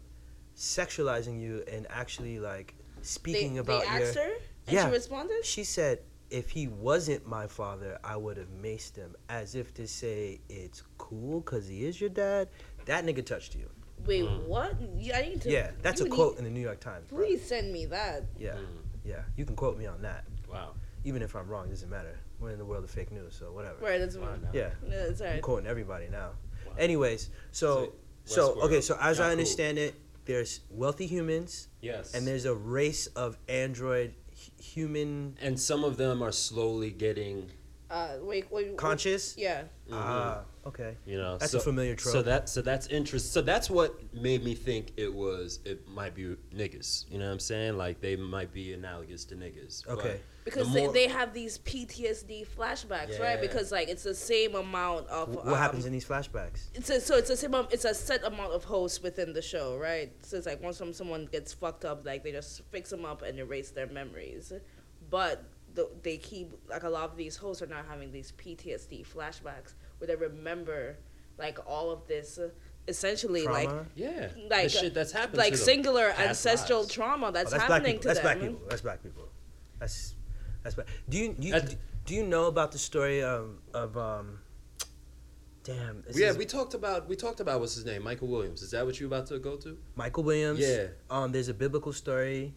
sexualizing 0.56 1.40
you 1.40 1.64
and 1.70 1.86
actually 1.90 2.38
like 2.38 2.74
speaking 3.02 3.54
they, 3.54 3.60
about 3.60 3.82
they 3.84 3.98
your?" 3.98 4.06
asked 4.08 4.16
her, 4.16 4.32
and 4.66 4.74
Yeah. 4.74 4.86
she 4.86 4.92
responded. 4.92 5.44
She 5.44 5.64
said, 5.64 6.00
"If 6.30 6.50
he 6.50 6.68
wasn't 6.68 7.26
my 7.26 7.46
father, 7.46 7.98
I 8.04 8.16
would 8.16 8.36
have 8.36 8.48
maced 8.62 8.96
him," 8.96 9.16
as 9.28 9.54
if 9.54 9.72
to 9.74 9.86
say 9.86 10.40
it's 10.48 10.82
cool 10.98 11.40
because 11.40 11.68
he 11.68 11.86
is 11.86 12.00
your 12.00 12.10
dad. 12.10 12.48
That 12.86 13.04
nigga 13.04 13.24
touched 13.24 13.54
you. 13.54 13.68
Wait, 14.04 14.24
Mm. 14.24 14.46
what? 14.46 14.74
Yeah, 14.98 15.18
I 15.18 15.22
need 15.28 15.40
to. 15.42 15.50
Yeah, 15.50 15.70
that's 15.82 16.00
a 16.00 16.08
quote 16.08 16.34
need- 16.34 16.38
in 16.40 16.44
the 16.44 16.50
New 16.50 16.60
York 16.60 16.80
Times. 16.80 17.08
bro. 17.08 17.18
Please 17.18 17.42
send 17.46 17.72
me 17.72 17.86
that. 17.86 18.24
Yeah, 18.38 18.56
Mm, 18.56 18.66
yeah. 19.04 19.22
You 19.36 19.44
can 19.46 19.56
quote 19.56 19.78
me 19.78 19.86
on 19.86 20.02
that. 20.02 20.24
wow. 20.50 20.74
Even 21.06 21.22
if 21.22 21.36
I'm 21.36 21.46
wrong, 21.48 21.66
it 21.66 21.70
doesn't 21.70 21.88
matter. 21.88 22.18
We're 22.40 22.50
in 22.50 22.58
the 22.58 22.64
world 22.64 22.82
of 22.82 22.90
fake 22.90 23.12
news, 23.12 23.36
so 23.38 23.52
whatever. 23.52 23.76
Right, 23.80 23.98
that's 24.00 24.16
Wow, 24.16 24.34
now. 24.42 24.48
Yeah, 24.52 24.70
No, 24.86 24.96
it's 24.96 25.20
I'm 25.20 25.40
quoting 25.40 25.68
everybody 25.68 26.08
now. 26.10 26.30
Wow. 26.66 26.72
Anyways, 26.76 27.30
so 27.52 27.92
So, 28.24 28.54
so 28.56 28.60
okay, 28.62 28.80
so 28.80 28.98
as 29.00 29.18
y'all 29.18 29.26
I 29.26 29.28
cool. 29.28 29.32
understand 29.38 29.78
it, 29.78 29.94
there's 30.24 30.60
wealthy 30.68 31.06
humans 31.06 31.68
Yes. 31.80 32.12
and 32.12 32.26
there's 32.26 32.44
a 32.44 32.54
race 32.54 33.06
of 33.14 33.38
android 33.48 34.14
hu- 34.32 34.62
human 34.62 35.38
and 35.40 35.58
some 35.60 35.84
of 35.84 35.96
them 35.96 36.22
are 36.22 36.32
slowly 36.32 36.90
getting, 36.90 37.52
Uh, 37.88 38.16
wait, 38.22 38.50
wait. 38.50 38.66
wait. 38.70 38.76
conscious. 38.76 39.36
Yeah. 39.38 39.62
Ah, 39.92 40.42
okay. 40.66 40.96
you 41.06 41.16
know, 41.18 41.38
That's 41.38 41.52
so, 41.52 41.58
a 41.58 41.60
familiar 41.60 41.94
trope. 41.94 42.12
So 42.12 42.22
trope. 42.22 42.24
that 42.26 42.48
so 42.48 42.62
that's 42.62 42.86
interest. 42.88 43.32
So 43.32 43.42
that's 43.42 43.70
what 43.70 43.94
made 44.14 44.44
me 44.44 44.54
think 44.54 44.92
it 44.96 45.12
was 45.12 45.60
it 45.64 45.86
might 45.88 46.14
be 46.14 46.36
niggas. 46.54 47.10
You 47.10 47.18
know 47.18 47.26
what 47.26 47.32
I'm 47.32 47.38
saying? 47.40 47.76
Like 47.76 48.00
they 48.00 48.16
might 48.16 48.52
be 48.52 48.72
analogous 48.72 49.24
to 49.26 49.34
niggas. 49.36 49.84
But 49.86 49.98
Okay. 49.98 50.20
Because 50.44 50.68
the 50.68 50.74
they, 50.74 50.84
more- 50.84 50.92
they 50.92 51.08
have 51.08 51.34
these 51.34 51.58
PTSD 51.58 52.46
flashbacks, 52.46 53.18
right? 53.20 53.40
Because 53.40 53.72
like 53.72 53.88
it's 53.88 54.04
the 54.04 54.14
same 54.14 54.54
amount 54.54 55.08
of 55.08 55.34
Wh- 55.34 55.38
um, 55.40 55.50
what 55.50 55.58
happens 55.58 55.86
in 55.86 55.92
these 55.92 56.04
flashbacks? 56.04 56.68
It's 56.74 56.88
a, 56.88 57.00
so 57.00 57.16
it's 57.16 57.30
a 57.30 57.36
same 57.36 57.54
am- 57.54 57.66
it's 57.72 57.84
a 57.84 57.92
set 57.92 58.24
amount 58.24 58.52
of 58.52 58.62
hosts 58.62 59.02
within 59.02 59.32
the 59.32 59.42
show, 59.42 59.76
right? 59.76 60.12
So 60.22 60.36
it's 60.36 60.46
like 60.46 60.62
once 60.62 60.80
someone 60.92 61.26
gets 61.32 61.52
fucked 61.52 61.84
up, 61.84 62.06
like 62.06 62.22
they 62.22 62.30
just 62.30 62.62
fix 62.70 62.90
them 62.90 63.04
up 63.04 63.22
and 63.22 63.38
erase 63.40 63.70
their 63.70 63.88
memories, 63.88 64.52
but 65.10 65.44
the, 65.74 65.90
they 66.02 66.16
keep 66.16 66.52
like 66.68 66.84
a 66.84 66.88
lot 66.88 67.10
of 67.10 67.16
these 67.16 67.36
hosts 67.36 67.60
are 67.62 67.66
now 67.66 67.82
having 67.88 68.12
these 68.12 68.32
PTSD 68.32 69.04
flashbacks 69.06 69.74
where 69.98 70.08
they 70.08 70.16
remember 70.16 70.96
like 71.38 71.58
all 71.66 71.90
of 71.90 72.06
this, 72.06 72.38
uh, 72.38 72.48
essentially 72.88 73.44
like 73.46 73.68
yeah, 73.94 74.28
like, 74.48 74.64
the 74.64 74.68
shit 74.68 74.94
that's 74.94 75.12
happened 75.12 75.38
like 75.38 75.52
to 75.52 75.58
singular 75.58 76.10
past 76.12 76.20
ancestral 76.46 76.80
lives. 76.80 76.92
trauma 76.94 77.32
that's, 77.32 77.52
Oh, 77.52 77.58
that's 77.58 77.68
happening 77.70 77.92
people. 77.96 78.02
to 78.02 78.08
That's 78.08 78.20
them. 78.20 78.38
black 78.38 78.40
people. 78.50 78.66
That's 78.68 78.82
black 78.82 79.02
people. 79.02 79.28
That's 79.78 80.14
that's 80.62 80.74
black. 80.74 80.86
Do 81.08 81.18
you, 81.18 81.36
you 81.38 81.52
That- 81.52 81.76
do 82.04 82.14
you 82.14 82.24
know 82.24 82.46
about 82.46 82.70
the 82.72 82.78
story 82.78 83.22
of 83.22 83.58
of 83.74 83.96
um? 83.96 84.38
Damn. 85.64 86.02
this 86.02 86.16
Yeah, 86.16 86.28
is 86.28 86.36
we 86.38 86.44
talked 86.46 86.74
about 86.74 87.08
we 87.08 87.16
talked 87.16 87.40
about 87.40 87.58
what's 87.60 87.74
his 87.74 87.84
name, 87.84 88.04
Michael 88.04 88.28
Williams. 88.28 88.62
Is 88.62 88.70
that 88.70 88.86
what 88.86 89.00
you're 89.00 89.08
about 89.08 89.26
to 89.26 89.38
go 89.40 89.56
to? 89.56 89.76
Michael 89.96 90.22
Williams. 90.22 90.60
Yeah. 90.60 90.86
Um, 91.10 91.32
there's 91.32 91.48
a 91.48 91.54
biblical 91.54 91.92
story 91.92 92.54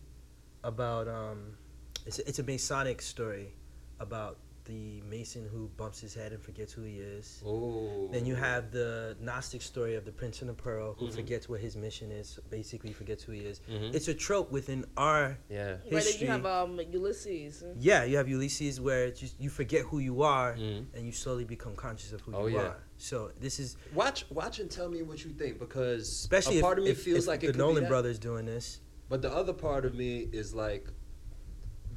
about 0.64 1.08
um, 1.08 1.58
it's 2.06 2.20
a, 2.20 2.28
it's 2.30 2.38
a 2.40 2.44
Masonic 2.44 3.02
story 3.02 3.56
about 4.00 4.38
the 4.70 5.02
Mason 5.10 5.50
who 5.52 5.68
bumps 5.78 6.00
his 6.00 6.14
head 6.14 6.32
and 6.32 6.40
forgets 6.42 6.72
who 6.72 6.84
he 6.84 6.98
is. 7.00 7.42
Oh. 7.44 8.08
Then 8.12 8.24
you 8.28 8.36
have 8.36 8.70
the 8.72 9.18
Gnostic 9.20 9.64
story 9.64 9.96
of 9.96 10.06
the 10.06 10.12
Prince 10.12 10.42
and 10.42 10.50
the 10.50 10.54
Pearl 10.54 10.94
who 11.00 11.08
Mhm. 11.08 11.14
forgets 11.16 11.50
what 11.50 11.60
his 11.60 11.76
mission 11.76 12.12
is, 12.12 12.40
basically 12.52 12.94
forgets 12.94 13.24
who 13.24 13.32
he 13.32 13.40
is. 13.42 13.62
Mhm. 13.68 13.96
It's 13.96 14.08
a 14.08 14.14
trope 14.14 14.52
within 14.52 14.86
our 14.96 15.40
yeah. 15.50 15.78
Right, 15.92 16.22
you 16.22 16.28
have 16.28 16.46
um, 16.46 16.80
Ulysses. 16.92 17.64
yeah, 17.80 18.04
you 18.04 18.18
have 18.18 18.30
Ulysses 18.30 18.80
where 18.80 19.06
it's 19.08 19.20
just, 19.20 19.40
you 19.42 19.50
forget 19.50 19.82
who 19.86 19.98
you 19.98 20.22
are 20.22 20.54
Mhm. 20.56 20.86
and 20.94 21.04
you 21.04 21.12
slowly 21.14 21.46
become 21.46 21.76
conscious 21.76 22.14
of 22.14 22.22
who 22.22 22.36
Oh, 22.36 22.46
you 22.46 22.58
yeah. 22.58 22.62
are. 22.68 22.84
So 22.98 23.32
this 23.40 23.60
is 23.60 23.76
Watch 23.96 24.30
watch 24.30 24.60
and 24.60 24.70
tell 24.70 24.88
me 24.90 25.02
what 25.02 25.26
you 25.26 25.32
think 25.32 25.58
because 25.58 26.08
especially 26.08 26.60
a 26.60 26.62
part 26.62 26.78
if, 26.78 26.82
of 26.84 26.86
me 26.86 26.92
if, 26.92 27.02
feels 27.02 27.24
if 27.24 27.28
like 27.28 27.40
the 27.40 27.48
it 27.48 27.52
could 27.54 27.58
Nolan 27.58 27.76
be 27.76 27.82
that. 27.82 27.90
brothers 27.90 28.20
doing 28.20 28.46
this. 28.46 28.82
But 29.10 29.24
the 29.24 29.32
other 29.34 29.54
part 29.54 29.86
of 29.86 29.96
me 29.96 30.30
is 30.32 30.54
like 30.54 30.86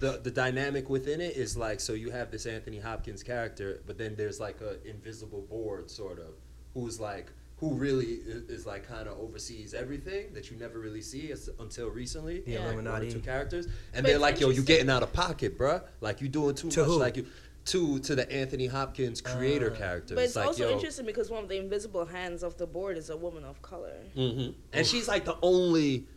the 0.03 0.19
the 0.27 0.31
dynamic 0.31 0.91
within 0.91 1.21
it 1.21 1.37
is 1.37 1.57
like 1.57 1.79
so 1.81 1.93
you 1.93 2.11
have 2.11 2.31
this 2.33 2.45
Anthony 2.47 2.81
Hopkins 2.81 3.23
character, 3.23 3.81
but 3.87 3.97
then 3.99 4.15
there's 4.17 4.41
like 4.41 4.59
a 4.61 4.73
invisible 4.89 5.43
board 5.43 5.91
sort 5.91 6.19
of 6.19 6.33
who's 6.75 6.99
like 6.99 7.33
who 7.59 7.75
really 7.75 8.15
is, 8.35 8.43
is 8.57 8.67
like 8.67 8.83
kind 8.89 9.07
of 9.07 9.17
oversees 9.21 9.73
everything 9.73 10.33
that 10.35 10.51
you 10.51 10.57
never 10.59 10.81
really 10.81 11.01
see 11.01 11.33
until 11.61 11.89
recently. 11.89 12.41
The 12.41 12.51
Yeah. 12.53 12.67
Like, 12.67 12.77
one 12.77 12.89
or 12.89 13.11
two 13.11 13.21
characters, 13.21 13.67
and 13.95 14.03
But 14.03 14.07
they're 14.07 14.19
like, 14.19 14.41
"Yo, 14.41 14.47
you 14.49 14.51
interesting. 14.51 14.75
getting 14.75 14.91
out 14.91 15.05
of 15.05 15.13
pocket, 15.13 15.57
bruh. 15.57 15.81
Like 16.01 16.21
you 16.21 16.29
doing 16.29 16.57
too 16.57 16.69
To 16.71 16.81
much. 16.81 16.89
who? 16.89 16.99
Like 16.99 17.17
you." 17.17 17.27
To, 17.67 18.01
to 18.01 18.17
the 18.17 18.27
Anthony 18.43 18.67
Hopkins 18.67 19.21
creator 19.21 19.71
Uh, 19.73 19.77
character, 19.77 20.17
But 20.17 20.25
it's, 20.25 20.35
like, 20.35 20.49
also 20.49 20.65
yo, 20.69 20.73
interesting 20.75 21.07
because 21.07 21.31
one 21.31 21.45
of 21.45 21.49
the 21.49 21.59
invisible 21.59 22.05
hands 22.05 22.43
of 22.43 22.57
the 22.57 22.67
board 22.67 22.99
is 22.99 23.09
a 23.09 23.17
woman 23.17 23.45
of 23.45 23.63
color. 23.63 23.95
hmm 24.17 24.49
And 24.73 24.85
she's 24.85 25.07
like 25.07 25.25
the 25.25 25.37
only 25.43 26.09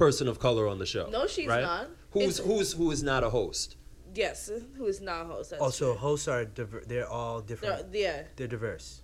person 0.00 0.26
of 0.28 0.38
color 0.38 0.66
on 0.66 0.78
the 0.78 0.86
show. 0.94 1.06
No, 1.10 1.26
she's 1.26 1.46
right? 1.46 1.62
not. 1.62 1.86
Who's 2.12 2.38
It's- 2.40 2.46
who's 2.48 2.72
who 2.72 2.90
is 2.90 3.02
not 3.02 3.22
a 3.22 3.30
host? 3.30 3.76
Yes, 4.14 4.50
who 4.76 4.86
is 4.86 5.00
not 5.00 5.26
a 5.26 5.28
host. 5.32 5.50
That's 5.50 5.62
Also, 5.62 5.92
true. 5.92 6.00
hosts 6.06 6.26
are 6.26 6.44
diver- 6.44 6.82
they're 6.90 7.08
all 7.08 7.40
different. 7.40 7.92
They're- 7.92 8.02
yeah. 8.02 8.22
They're 8.36 8.48
diverse. 8.48 9.02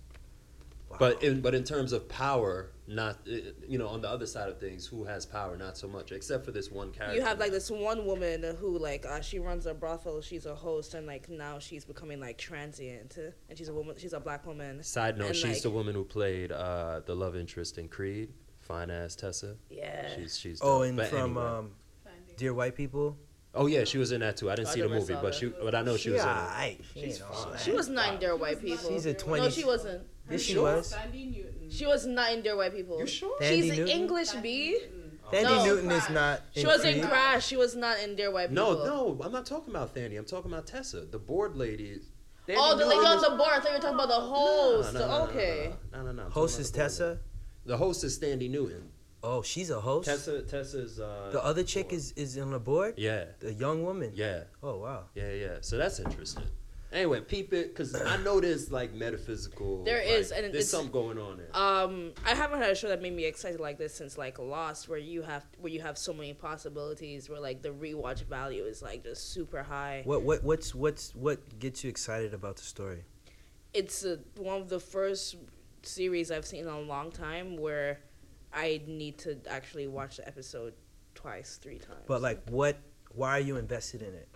Wow. 0.89 0.97
But 1.03 1.21
in 1.27 1.41
but 1.41 1.53
in 1.53 1.63
terms 1.65 1.91
of 1.97 2.07
power, 2.07 2.71
not 2.87 3.15
uh, 3.27 3.35
you 3.67 3.77
know 3.77 3.89
on 3.95 3.99
the 4.01 4.09
other 4.15 4.25
side 4.25 4.47
of 4.49 4.57
things, 4.65 4.81
who 4.87 5.03
has 5.03 5.25
power? 5.25 5.53
Not 5.57 5.77
so 5.77 5.87
much, 5.87 6.11
except 6.13 6.45
for 6.45 6.51
this 6.57 6.71
one 6.71 6.89
character. 6.93 7.17
You 7.17 7.23
have 7.29 7.39
like 7.39 7.51
this 7.51 7.69
one 7.69 8.05
woman 8.05 8.37
who 8.61 8.77
like 8.89 9.05
uh, 9.05 9.19
she 9.21 9.37
runs 9.39 9.65
a 9.65 9.73
brothel. 9.73 10.21
She's 10.21 10.45
a 10.45 10.55
host, 10.55 10.93
and 10.93 11.05
like 11.05 11.27
now 11.29 11.59
she's 11.59 11.83
becoming 11.83 12.19
like 12.21 12.37
transient, 12.37 13.17
and 13.17 13.57
she's 13.57 13.67
a 13.67 13.73
woman. 13.73 13.95
She's 13.97 14.13
a 14.13 14.19
black 14.27 14.45
woman. 14.47 14.81
Side 14.81 15.17
note: 15.17 15.27
and, 15.27 15.35
She's 15.35 15.45
like- 15.55 15.61
the 15.61 15.69
woman 15.79 15.93
who 15.93 16.05
played 16.05 16.51
uh, 16.53 17.01
the 17.05 17.15
love 17.15 17.35
interest 17.35 17.77
in 17.77 17.87
Creed. 17.89 18.29
Fine 18.67 18.89
ass 18.89 19.15
Tessa. 19.15 19.55
Yeah. 19.69 20.07
She's 20.15 20.37
she's. 20.37 20.59
oh, 20.61 20.79
dope. 20.79 20.87
and 20.89 20.97
But 20.97 21.07
from 21.07 21.37
anyway. 21.37 21.45
um, 21.59 21.71
Dear 22.37 22.53
White 22.53 22.75
People. 22.75 23.17
oh 23.55 23.65
yeah, 23.67 23.83
she 23.85 23.97
was 23.97 24.11
in 24.11 24.19
that 24.21 24.37
too. 24.37 24.51
I 24.51 24.55
didn't 24.55 24.67
I 24.69 24.73
see 24.73 24.81
the 24.81 24.89
movie, 24.89 25.13
but 25.13 25.21
that. 25.23 25.35
she 25.35 25.47
but 25.47 25.73
I 25.73 25.81
know 25.81 25.95
she 25.97 26.09
was 26.11 26.21
in 26.21 26.27
it. 26.27 26.31
alright. 26.31 26.81
She 26.93 26.99
She's 27.01 27.17
fine. 27.19 27.57
she 27.57 27.71
was 27.71 27.87
not 27.89 28.13
in 28.13 28.19
Dear 28.19 28.35
White 28.35 28.61
People. 28.61 28.89
She's 28.89 29.05
a 29.05 29.13
20 29.13 29.41
No, 29.43 29.49
she 29.49 29.63
wasn't. 29.63 30.03
Yes, 30.29 30.41
she 30.41 30.53
sure? 30.53 30.63
was. 30.75 30.93
Thandie 30.93 31.31
Newton. 31.33 31.69
She 31.69 31.85
was 31.85 32.05
not 32.05 32.33
in 32.33 32.41
Dear 32.41 32.57
White 32.57 32.73
People. 32.75 32.99
You 32.99 33.07
sure? 33.07 33.39
Thandie 33.39 33.49
She's 33.63 33.71
Newton? 33.77 33.87
English 33.87 34.29
Thandie 34.31 34.41
B. 34.43 34.71
Newton. 34.71 35.19
Thandie 35.31 35.43
No. 35.43 35.65
Newton 35.65 35.91
is 35.91 36.09
not. 36.09 36.41
She 36.53 36.61
in 36.61 36.67
was 36.67 36.83
in 36.83 37.01
Crash. 37.07 37.47
She 37.47 37.55
was 37.57 37.75
not 37.75 37.99
in 37.99 38.15
Dear 38.17 38.31
White 38.31 38.49
People. 38.49 38.75
No, 38.85 38.85
no, 39.15 39.21
I'm 39.23 39.31
not 39.31 39.45
talking 39.45 39.73
about 39.73 39.93
Fanny. 39.93 40.17
I'm 40.17 40.25
talking 40.25 40.51
about 40.51 40.67
Tessa, 40.67 41.01
the 41.05 41.17
board 41.19 41.55
lady. 41.55 42.01
Oh, 42.49 42.77
the 42.77 42.85
lady 42.85 42.95
Newton 43.01 43.11
on 43.17 43.21
the 43.21 43.37
board. 43.37 43.49
I 43.53 43.59
thought 43.59 43.67
you 43.69 43.73
were 43.75 43.79
talking 43.79 43.95
about 43.95 44.07
the 44.09 44.13
host. 44.15 44.93
No, 44.93 44.99
no, 44.99 45.07
no, 45.07 45.17
no, 45.17 45.23
okay. 45.31 45.73
No, 45.93 45.97
no, 45.99 46.05
no. 46.05 46.11
no. 46.11 46.23
I'm 46.25 46.31
Host 46.31 46.55
talking 46.55 46.61
is 46.61 46.69
about 46.69 46.73
the 46.73 46.79
board 46.79 46.89
Tessa. 46.91 47.05
lady. 47.07 47.19
The 47.67 47.77
host 47.77 48.03
is 48.03 48.17
Thandie 48.17 48.49
Newton. 48.49 48.89
Oh, 49.23 49.41
she's 49.41 49.69
a 49.69 49.79
host. 49.81 50.07
Tessa, 50.07 50.41
Tessa's. 50.43 50.99
Uh, 50.99 51.29
the 51.33 51.43
other 51.43 51.63
chick 51.63 51.91
is 51.91 52.13
is 52.13 52.37
on 52.37 52.51
the 52.51 52.59
board. 52.59 52.93
Yeah, 52.97 53.25
The 53.39 53.53
young 53.53 53.83
woman. 53.83 54.11
yeah, 54.15 54.43
Oh 54.63 54.77
wow. 54.77 55.03
yeah, 55.15 55.31
yeah. 55.33 55.57
So 55.61 55.77
that's 55.77 55.99
interesting. 55.99 56.45
Anyway, 56.93 57.19
peep 57.19 57.51
it, 57.51 57.75
cause 57.75 57.93
I 58.01 58.15
know 58.23 58.39
there's 58.39 58.71
like 58.71 58.93
metaphysical. 58.93 59.83
There 59.83 59.97
like, 59.97 60.07
is, 60.07 60.31
and 60.31 60.45
there's 60.45 60.53
it's- 60.55 60.69
something 60.69 60.91
going 60.93 61.17
on 61.19 61.33
there. 61.37 61.49
Um, 61.53 62.13
I 62.25 62.33
haven't 62.33 62.59
had 62.59 62.71
a 62.71 62.75
show 62.75 62.87
that 62.87 63.01
made 63.01 63.13
me 63.13 63.25
excited 63.25 63.59
like 63.59 63.77
this 63.77 63.93
since 63.93 64.17
like 64.17 64.39
Lost, 64.39 64.87
where 64.87 64.97
you 64.97 65.21
have 65.23 65.43
where 65.59 65.73
you 65.73 65.81
have 65.81 65.97
so 65.97 66.13
many 66.13 66.33
possibilities, 66.33 67.29
where 67.29 67.41
like 67.41 67.61
the 67.61 67.73
rewatch 67.85 68.21
value 68.23 68.63
is 68.63 68.81
like 68.81 69.03
just 69.03 69.33
super 69.33 69.61
high. 69.63 70.03
What 70.05 70.21
what 70.23 70.41
what's 70.45 70.73
what's 70.73 71.13
what 71.13 71.59
gets 71.59 71.83
you 71.83 71.89
excited 71.89 72.33
about 72.33 72.55
the 72.55 72.63
story? 72.63 73.03
It's 73.73 74.05
uh, 74.05 74.17
one 74.37 74.61
of 74.61 74.69
the 74.69 74.79
first 74.79 75.35
series 75.83 76.31
I've 76.31 76.45
seen 76.45 76.61
in 76.61 76.67
a 76.67 76.79
long 76.79 77.11
time 77.11 77.57
where 77.57 77.99
I 78.53 78.81
need 78.87 79.17
to 79.19 79.37
actually 79.49 79.87
watch 79.87 80.17
the 80.17 80.27
episode 80.27 80.73
twice, 81.15 81.59
three 81.61 81.79
times. 81.79 82.03
But 82.07 82.21
like, 82.21 82.41
what? 82.49 82.77
Why 83.13 83.31
are 83.37 83.39
you 83.39 83.57
invested 83.57 84.01
in 84.01 84.13
it? 84.13 84.27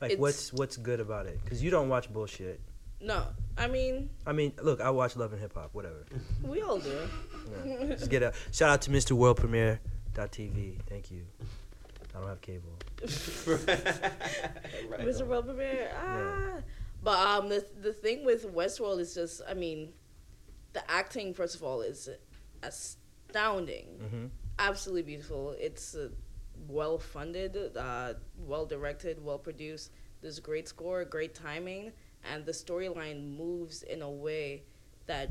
Like, 0.00 0.12
It's- 0.12 0.20
what's 0.20 0.52
what's 0.52 0.76
good 0.76 1.00
about 1.00 1.26
it? 1.26 1.38
Because 1.44 1.62
you 1.62 1.70
don't 1.70 1.88
watch 1.88 2.12
bullshit. 2.12 2.60
no, 3.00 3.26
I 3.58 3.66
mean 3.66 4.10
I 4.26 4.32
mean, 4.32 4.52
look, 4.62 4.80
I 4.80 4.90
watch 4.90 5.16
Love 5.16 5.32
and 5.32 5.40
Hip 5.40 5.54
Hop, 5.54 5.70
whatever. 5.74 6.04
we 6.42 6.62
all 6.62 6.78
do. 6.78 7.08
Yeah. 7.64 7.86
Just 7.96 8.10
get 8.10 8.22
a 8.22 8.32
shout 8.52 8.70
out 8.70 8.82
to 8.82 8.90
Mr. 8.90 9.12
World 9.12 9.36
Premiere 9.36 9.80
TV. 10.14 10.78
Thank 10.88 11.10
you. 11.10 11.22
I 12.14 12.20
don't 12.20 12.28
have 12.28 12.40
cable. 12.40 12.70
Right 14.88 15.00
Mr. 15.00 15.26
World 15.26 15.46
Premiere. 15.46 15.90
Ah. 15.96 16.58
But 17.02 17.18
um, 17.18 17.48
the 17.48 17.66
the 17.82 17.92
thing 17.92 18.24
with 18.24 18.52
Westworld 18.54 19.00
is 19.00 19.14
just, 19.14 19.42
I 19.48 19.54
mean, 19.54 19.92
the 20.74 20.90
acting 20.90 21.32
first 21.34 21.54
of 21.56 21.62
all 21.62 21.80
is 21.80 22.08
astounding, 22.62 23.86
hmm 24.10 24.26
absolutely 24.58 25.02
beautiful. 25.02 25.56
It's 25.58 25.96
uh, 25.96 26.10
well 26.68 26.98
funded, 26.98 27.76
uh, 27.76 28.14
well 28.38 28.66
directed, 28.66 29.22
well 29.24 29.38
produced. 29.38 29.90
There's 30.20 30.38
great 30.38 30.68
score, 30.68 31.04
great 31.04 31.34
timing, 31.34 31.92
and 32.32 32.46
the 32.46 32.52
storyline 32.52 33.36
moves 33.36 33.82
in 33.82 34.02
a 34.02 34.10
way 34.10 34.62
that 35.06 35.30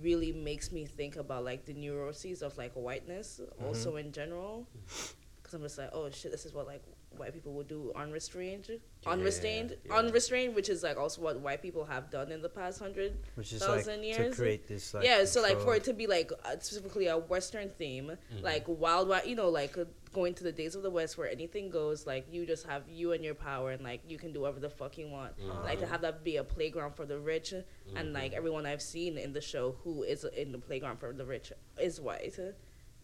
really 0.00 0.32
makes 0.32 0.72
me 0.72 0.86
think 0.86 1.16
about 1.16 1.44
like 1.44 1.66
the 1.66 1.74
neuroses 1.74 2.42
of 2.42 2.56
like 2.56 2.72
whiteness, 2.72 3.40
also 3.66 3.96
in 3.96 4.12
general. 4.12 4.66
Because 4.86 5.16
because 5.42 5.54
I'm 5.54 5.62
just 5.62 5.78
like, 5.78 5.90
oh 5.92 6.10
shit, 6.10 6.32
this 6.32 6.46
is 6.46 6.54
what 6.54 6.66
like 6.66 6.82
white 7.18 7.32
people 7.34 7.52
would 7.54 7.68
do 7.68 7.92
unrestrained, 7.96 8.68
unrestrained, 9.06 9.76
yeah. 9.84 9.94
unrestrained, 9.94 10.54
which 10.54 10.68
is 10.68 10.82
like 10.82 10.96
also 10.96 11.22
what 11.22 11.40
white 11.40 11.62
people 11.62 11.84
have 11.84 12.10
done 12.10 12.30
in 12.32 12.42
the 12.42 12.48
past 12.48 12.78
hundred 12.80 13.18
is 13.38 13.52
like 13.52 13.60
thousand 13.60 14.00
to 14.00 14.06
years. 14.06 14.36
create 14.36 14.66
this 14.68 14.94
like 14.94 15.04
yeah, 15.04 15.24
so 15.24 15.42
like 15.42 15.60
for 15.60 15.74
it 15.76 15.84
to 15.84 15.92
be 15.92 16.06
like 16.06 16.30
uh, 16.44 16.52
specifically 16.60 17.06
a 17.06 17.16
Western 17.18 17.68
theme, 17.68 18.12
Mm-hmm. 18.34 18.44
like 18.44 18.64
Wild 18.66 19.08
Wild, 19.08 19.26
you 19.26 19.36
know, 19.36 19.48
like 19.48 19.76
uh, 19.78 19.84
going 20.12 20.34
to 20.34 20.44
the 20.44 20.52
days 20.52 20.74
of 20.74 20.82
the 20.82 20.90
West 20.90 21.18
where 21.18 21.28
anything 21.28 21.70
goes, 21.70 22.06
like 22.06 22.26
you 22.30 22.46
just 22.46 22.66
have 22.66 22.82
you 22.88 23.12
and 23.12 23.24
your 23.24 23.34
power, 23.34 23.70
and 23.72 23.82
like 23.82 24.00
you 24.08 24.18
can 24.18 24.32
do 24.32 24.40
whatever 24.40 24.60
the 24.60 24.70
fuck 24.70 24.96
you 24.98 25.08
want. 25.08 25.38
Mm-hmm. 25.38 25.64
Like 25.64 25.80
to 25.80 25.86
have 25.86 26.00
that 26.02 26.24
be 26.24 26.36
a 26.36 26.44
playground 26.44 26.94
for 26.94 27.06
the 27.06 27.18
rich, 27.18 27.52
and 27.96 28.12
like 28.12 28.32
everyone 28.32 28.66
I've 28.66 28.82
seen 28.82 29.18
in 29.18 29.32
the 29.32 29.40
show 29.40 29.76
who 29.84 30.02
is 30.02 30.24
in 30.36 30.52
the 30.52 30.58
playground 30.58 30.98
for 30.98 31.12
the 31.12 31.24
rich 31.24 31.52
is 31.80 32.00
white. 32.00 32.38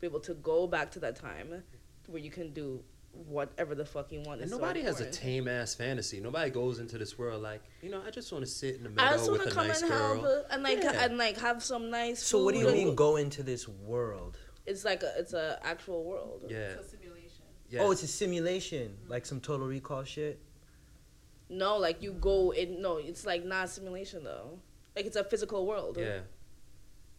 Be 0.01 0.07
able 0.07 0.21
to 0.21 0.35
go 0.35 0.67
back 0.67 0.91
to 0.93 1.01
that 1.01 1.17
time 1.17 1.63
where 2.07 2.23
you 2.23 2.31
can 2.31 2.53
do 2.53 2.83
whatever 3.13 3.75
the 3.75 3.85
fuck 3.85 4.13
you 4.13 4.21
want. 4.21 4.41
And 4.41 4.45
is 4.47 4.51
so 4.51 4.57
nobody 4.59 4.83
has 4.83 5.01
a 5.01 5.11
tame 5.11 5.49
ass 5.49 5.75
fantasy. 5.75 6.21
Nobody 6.21 6.51
goes 6.51 6.79
into 6.79 6.97
this 6.99 7.19
world 7.19 7.43
like, 7.43 7.63
you 7.83 7.91
know, 7.91 8.01
I 8.07 8.11
just 8.11 8.33
want 8.33 8.45
to 8.45 8.51
sit 8.51 8.77
in 8.77 8.85
the 8.85 8.89
I 8.91 8.93
middle 8.93 9.19
just 9.19 9.31
want 9.31 9.43
with 9.45 9.53
a 9.53 9.55
come 9.55 9.67
nice 9.69 9.83
and 9.83 9.91
girl. 9.91 10.15
help 10.23 10.25
uh, 10.25 10.43
and 10.55 10.63
like 10.63 10.83
Yeah. 10.83 11.05
and 11.05 11.19
like 11.19 11.39
have 11.39 11.63
some 11.63 11.91
nice. 11.91 12.21
Food. 12.23 12.27
So 12.39 12.45
what 12.45 12.55
do 12.55 12.61
you 12.61 12.71
mean 12.71 12.95
go 12.95 13.17
into 13.17 13.43
this 13.43 13.67
world? 13.69 14.39
It's 14.67 14.85
like 14.85 15.03
a 15.03 15.13
it's 15.19 15.33
a 15.33 15.59
actual 15.63 16.05
world. 16.05 16.45
Yeah. 16.49 16.59
It's 16.59 16.87
a 16.87 16.91
simulation. 16.91 17.45
yeah. 17.69 17.81
Oh, 17.83 17.91
it's 17.91 18.03
a 18.03 18.07
simulation, 18.09 18.97
like 19.09 19.27
some 19.27 19.41
Total 19.41 19.67
Recall 19.67 20.05
shit. 20.05 20.41
No, 21.49 21.79
like 21.79 22.01
you 22.03 22.13
go 22.13 22.53
in. 22.53 22.81
No, 22.81 22.99
it's 22.99 23.27
like 23.27 23.45
not 23.45 23.65
a 23.65 23.69
simulation 23.69 24.23
though. 24.25 24.61
Like 24.95 25.07
it's 25.07 25.17
a 25.17 25.25
physical 25.25 25.67
world. 25.67 25.97
yeah. 25.99 26.21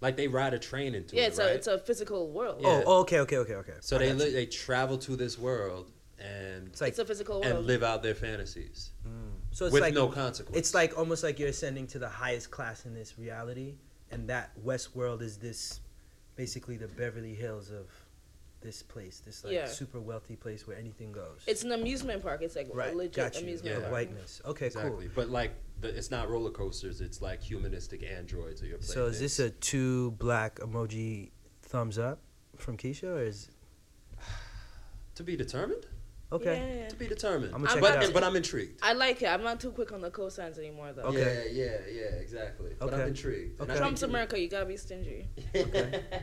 Like 0.02 0.18
they 0.18 0.28
ride 0.28 0.54
a 0.54 0.60
train 0.60 0.95
into 0.95 1.16
Yeah, 1.16 1.24
it, 1.24 1.28
it's 1.28 1.39
right? 1.39 1.49
a 1.49 1.54
it's 1.54 1.68
a 1.68 1.78
physical 1.78 2.32
world. 2.32 2.58
Yeah. 2.60 2.84
Oh, 2.86 3.02
okay, 3.02 3.20
okay, 3.20 3.38
okay, 3.38 3.54
okay. 3.56 3.74
so 3.80 3.95
I 3.95 3.99
they 3.99 4.14
li- 4.14 4.32
they 4.32 4.47
travel 4.47 4.97
to 4.97 5.16
this 5.16 5.38
world 5.38 5.91
and 6.20 6.68
It's 6.68 6.82
like 6.82 6.89
it's 6.89 6.99
a 6.99 7.06
physical 7.06 7.41
world 7.41 7.56
and 7.58 7.66
live 7.66 7.84
out 7.84 8.04
their 8.04 8.14
fantasies 8.14 8.91
mm. 9.08 9.32
so 9.52 9.66
it's 9.66 9.74
with 9.74 9.82
like 9.82 9.93
no 9.93 10.08
consequence. 10.08 10.56
it's 10.58 10.74
like 10.74 10.97
almost 10.97 11.24
like 11.24 11.39
you're 11.39 11.49
ascending 11.49 11.88
to 11.88 11.99
the 11.99 12.10
highest 12.10 12.52
class 12.52 12.86
in 12.86 12.93
this 12.93 13.18
reality, 13.18 13.76
and 14.12 14.30
that 14.30 14.52
West 14.64 14.95
world 14.95 15.22
is 15.22 15.38
this, 15.38 15.80
basically 16.36 16.78
the 16.78 16.88
Beverly 16.88 17.34
Hills 17.34 17.72
of 17.72 17.88
this 18.62 18.82
place, 18.84 19.22
this 19.26 19.43
like 19.43 19.53
Yeah. 19.53 19.66
super 19.68 19.99
wealthy 19.99 20.36
place 20.36 20.66
where 20.68 20.78
anything 20.78 21.12
goes. 21.12 21.41
It's 21.47 21.64
an 21.64 21.72
amusement 21.72 22.22
park. 22.24 22.41
It's 22.41 22.55
like 22.55 22.70
a 22.74 22.95
legit 22.95 23.14
got 23.14 23.36
you. 23.36 23.41
amusement 23.41 23.70
Yeah. 23.74 23.76
The 23.76 23.82
park. 23.82 23.91
whiteness. 23.93 24.41
Okay, 24.45 24.68
exactly. 24.68 25.09
But 25.14 25.30
like 25.30 25.51
the, 25.82 25.89
it's 25.89 26.12
not 26.12 26.30
roller 26.30 26.51
coasters. 26.51 27.01
It's 27.01 27.22
like 27.22 27.41
humanistic 27.41 28.03
androids 28.03 28.62
or 28.62 28.68
your 28.68 28.78
cool. 28.78 28.88
So 28.88 29.05
is 29.07 29.20
this 29.20 29.39
a 29.39 29.49
two 29.49 30.12
black 30.12 30.59
emoji 30.59 31.32
thumbs 31.64 31.97
up 31.97 32.20
from 32.57 32.78
Keisha, 32.78 33.16
or 33.18 33.24
is 33.24 33.49
to 35.16 35.24
be 35.24 35.36
determined? 35.36 35.86
okay? 36.32 36.80
Yeah. 36.84 36.88
To 36.88 36.95
be 36.95 37.07
determined. 37.07 37.53
I'ma 37.53 37.68
check 37.68 37.82
but, 37.82 37.95
it 38.03 38.07
out. 38.07 38.14
but 38.14 38.24
I'm 38.24 38.36
intrigued. 38.38 38.80
I 38.82 38.93
like 38.93 39.22
it. 39.22 39.26
I'm 39.28 39.43
not 39.43 39.59
too 39.59 39.72
quick 39.72 39.91
on 39.91 39.99
the 40.01 40.09
cosigns 40.12 40.57
anymore 40.57 40.93
though. 40.93 41.01
Okay. 41.03 41.49
Yeah, 41.51 41.64
yeah, 41.64 41.78
yeah, 41.91 42.01
exactly. 42.22 42.72
But 42.80 42.93
I'm 42.93 42.99
Okay. 43.01 43.07
intrigued. 43.09 43.59
And 43.59 43.70
Okay. 43.70 43.74
I 43.74 43.82
Trump's 43.82 44.01
you- 44.01 44.07
America. 44.07 44.39
You 44.39 44.47
gotta 44.47 44.66
be 44.66 44.78
stingy. 44.78 45.28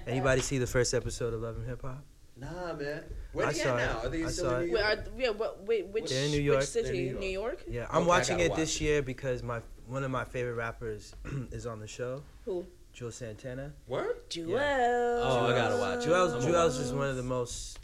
Anybody 0.06 0.40
see 0.40 0.56
the 0.58 0.66
first 0.66 0.94
episode 0.94 1.34
of 1.34 1.42
Love 1.42 1.56
and 1.56 1.66
Hip 1.68 1.82
Hop? 1.82 2.04
Nah, 2.40 2.72
man. 2.74 3.02
Where 3.32 3.46
I 3.46 3.52
they 3.52 3.58
saw 3.58 3.76
at 3.76 3.82
it. 3.82 3.86
now? 3.92 3.98
Are 4.00 4.08
they 4.08 4.24
I 4.24 4.28
still 4.28 4.44
saw 4.50 4.56
in 4.58 4.62
it. 4.62 4.66
New 4.68 4.74
Wait, 4.74 4.82
are, 4.82 5.04
yeah, 5.18 5.28
what, 5.30 5.66
wait, 5.66 5.86
which, 5.88 6.10
They're 6.10 6.24
in 6.24 6.30
New 6.30 6.40
York. 6.40 6.60
which 6.60 6.68
city? 6.68 6.88
They're 6.88 6.94
in 6.96 7.14
New 7.14 7.20
New 7.20 7.26
York. 7.30 7.64
Yeah, 7.68 7.86
I'm 7.90 7.96
Okay, 8.02 8.04
I 8.04 8.08
watching 8.08 8.36
gotta 8.38 8.52
it 8.52 8.56
this 8.56 8.74
watch. 8.76 8.80
year 8.82 9.02
because 9.02 9.42
my 9.42 9.60
one 9.86 10.04
of 10.04 10.10
my 10.10 10.24
favorite 10.24 10.54
rappers 10.54 11.14
is 11.52 11.66
on 11.66 11.80
the 11.80 11.86
show, 11.86 12.22
Who? 12.44 12.66
Juelz 12.94 13.14
Santana. 13.14 13.72
Word? 13.86 14.28
Juelz. 14.30 14.50
Oh, 15.22 15.46
I 15.46 15.56
gotta 15.56 15.76
watch 15.76 16.04
it. 16.04 16.08
Juelz 16.08 16.34
I'm 16.34 16.42
Juelz 16.42 16.78
just 16.78 16.94
one 16.94 17.08
of 17.08 17.16
the 17.16 17.22
most 17.22 17.78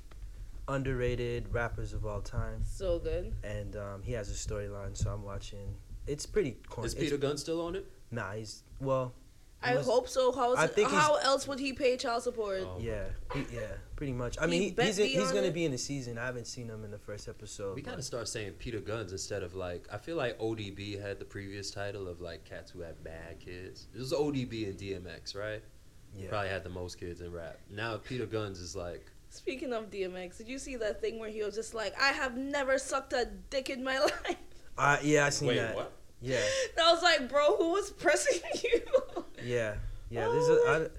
underrated 0.69 1.53
rappers 1.53 1.93
of 1.93 2.07
all 2.07 2.21
time, 2.21 2.63
So 2.65 2.99
good. 2.99 3.35
and 3.43 3.77
um, 3.77 4.03
he 4.03 4.13
has 4.13 4.31
a 4.31 4.35
storyline. 4.35 4.97
So 4.97 5.11
I'm 5.11 5.23
watching. 5.23 5.75
It's 6.07 6.27
pretty 6.27 6.59
corny. 6.69 6.87
Is 6.87 6.95
It's- 6.95 7.11
Peter 7.11 7.19
Gunz 7.27 7.39
still 7.41 7.61
on 7.61 7.75
it? 7.77 7.87
Nah, 8.11 8.33
he's 8.33 8.63
well. 8.81 9.13
He 9.65 9.71
I 9.71 9.75
must- 9.75 9.89
hope 9.89 10.09
so. 10.09 10.31
How's 10.33 10.59
I 10.59 10.67
think 10.67 10.89
he's- 10.91 11.01
how 11.03 11.17
else 11.17 11.49
would 11.49 11.59
he 11.59 11.73
pay 11.73 11.97
child 11.97 12.23
support? 12.23 12.61
Oh. 12.63 12.77
Yeah, 12.81 13.05
he, 13.33 13.45
yeah, 13.53 13.61
pretty 13.97 14.13
much. 14.13 14.37
I 14.41 14.47
mean, 14.47 14.63
He 14.63 14.69
he, 14.77 14.83
he's 14.87 14.99
in, 14.99 15.05
me 15.07 15.13
he's 15.13 15.33
gonna 15.33 15.47
it. 15.49 15.55
be 15.55 15.65
in 15.65 15.73
the 15.73 15.79
season. 15.79 16.19
I 16.19 16.27
haven't 16.27 16.47
seen 16.47 16.69
him 16.69 16.85
in 16.85 16.91
the 16.91 16.99
first 16.99 17.29
episode. 17.29 17.75
We 17.77 17.83
but- 17.83 17.91
gotta 17.91 18.03
start 18.03 18.29
saying 18.29 18.53
Peter 18.59 18.81
Gunz 18.81 19.13
instead 19.13 19.43
of 19.43 19.55
like 19.55 19.87
I 19.93 19.99
feel 19.99 20.17
like 20.17 20.39
ODB 20.39 21.01
had 21.01 21.19
the 21.19 21.25
previous 21.25 21.71
title 21.71 22.09
of 22.09 22.21
like 22.21 22.45
cats 22.45 22.71
who 22.71 22.81
had 22.81 23.03
bad 23.03 23.41
kids. 23.41 23.87
It 23.95 23.99
was 23.99 24.13
ODB 24.13 24.69
and 24.69 24.79
DMX, 24.79 25.35
right? 25.37 25.63
Yeah. 26.17 26.29
Probably 26.29 26.49
had 26.51 26.63
the 26.63 26.71
most 26.71 26.99
kids 27.01 27.21
in 27.21 27.33
rap. 27.33 27.59
Now 27.71 27.97
Peter 27.97 28.27
Gunz 28.27 28.61
is 28.61 28.77
like 28.77 29.07
Speaking 29.31 29.73
of 29.73 29.91
DMX, 29.91 30.37
did 30.39 30.47
you 30.49 30.59
see 30.59 30.77
that 30.77 31.01
thing 31.01 31.19
where 31.19 31.29
he 31.29 31.43
was 31.43 31.57
just 31.57 31.75
like, 31.75 31.93
"I 32.01 32.13
have 32.13 32.37
never 32.37 32.79
sucked 32.79 33.13
a 33.13 33.29
dick 33.51 33.69
in 33.69 33.83
my 33.83 33.99
life"? 34.05 34.37
Uh, 34.79 34.97
yeah, 35.03 35.27
I 35.27 35.31
seen 35.31 35.49
Wait, 35.49 35.57
that. 35.57 35.75
what? 35.75 35.91
Yeah, 36.25 36.37
And 36.77 36.87
I 36.87 36.93
was 36.93 37.03
like, 37.03 37.29
"Bro, 37.29 37.57
who 37.59 37.71
was 37.73 37.91
pressing 37.91 38.41
you?" 38.65 38.81
yeah, 39.45 39.75
yeah. 40.11 40.29
There's 40.29 40.49
a, 40.49 40.53
I, 40.69 40.79
there's 40.79 40.91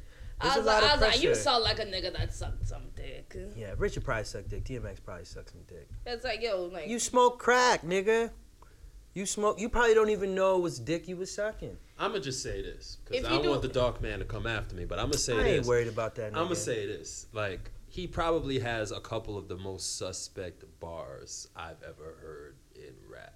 I 0.41 0.53
a 0.55 0.57
was, 0.57 0.65
lot 0.65 0.83
like, 0.83 0.91
I 0.91 0.93
of 0.95 0.99
was 1.01 1.09
like, 1.09 1.23
"You 1.23 1.29
pressure. 1.29 1.41
sound 1.41 1.63
like 1.63 1.79
a 1.79 1.85
nigga 1.85 2.17
that 2.17 2.33
sucked 2.33 2.67
some 2.67 2.83
dick." 2.95 3.35
Yeah, 3.55 3.73
Richard 3.77 4.03
probably 4.03 4.25
sucked 4.25 4.49
dick. 4.49 4.63
DMX 4.65 5.03
probably 5.03 5.25
sucked 5.25 5.49
some 5.51 5.61
dick. 5.67 5.87
It's 6.05 6.23
like, 6.23 6.41
yo, 6.41 6.65
like, 6.71 6.87
You 6.87 6.99
smoke 6.99 7.39
crack, 7.39 7.81
nigga. 7.83 8.31
You 9.13 9.25
smoke. 9.25 9.59
You 9.59 9.69
probably 9.69 9.93
don't 9.93 10.09
even 10.09 10.35
know 10.35 10.57
it 10.57 10.61
was 10.61 10.77
dick 10.77 11.07
you 11.07 11.15
was 11.17 11.31
sucking. 11.33 11.77
I'm 11.97 12.11
gonna 12.11 12.21
just 12.21 12.43
say 12.43 12.61
this 12.61 12.97
If 13.05 13.11
because 13.11 13.21
you 13.23 13.27
I 13.27 13.31
don't 13.37 13.43
do- 13.43 13.49
want 13.51 13.61
the 13.61 13.69
dark 13.69 14.01
man 14.01 14.19
to 14.19 14.25
come 14.25 14.45
after 14.45 14.75
me, 14.75 14.83
but 14.85 14.99
I'm 14.99 15.05
gonna 15.05 15.17
say 15.17 15.33
this 15.37 15.43
I 15.45 15.47
ain't 15.57 15.65
worried 15.65 15.87
about 15.87 16.15
that, 16.15 16.33
nigga. 16.33 16.37
I'm 16.37 16.43
going 16.43 16.49
to 16.49 16.55
say 16.57 16.85
this. 16.85 17.27
Like 17.31 17.71
he 17.87 18.05
probably 18.07 18.59
has 18.59 18.91
a 18.91 18.99
couple 18.99 19.37
of 19.37 19.47
the 19.47 19.55
most 19.55 19.97
suspect 19.97 20.65
bars 20.81 21.47
I've 21.55 21.81
ever 21.87 22.17
heard 22.21 22.57
in 22.75 22.93
rap. 23.09 23.33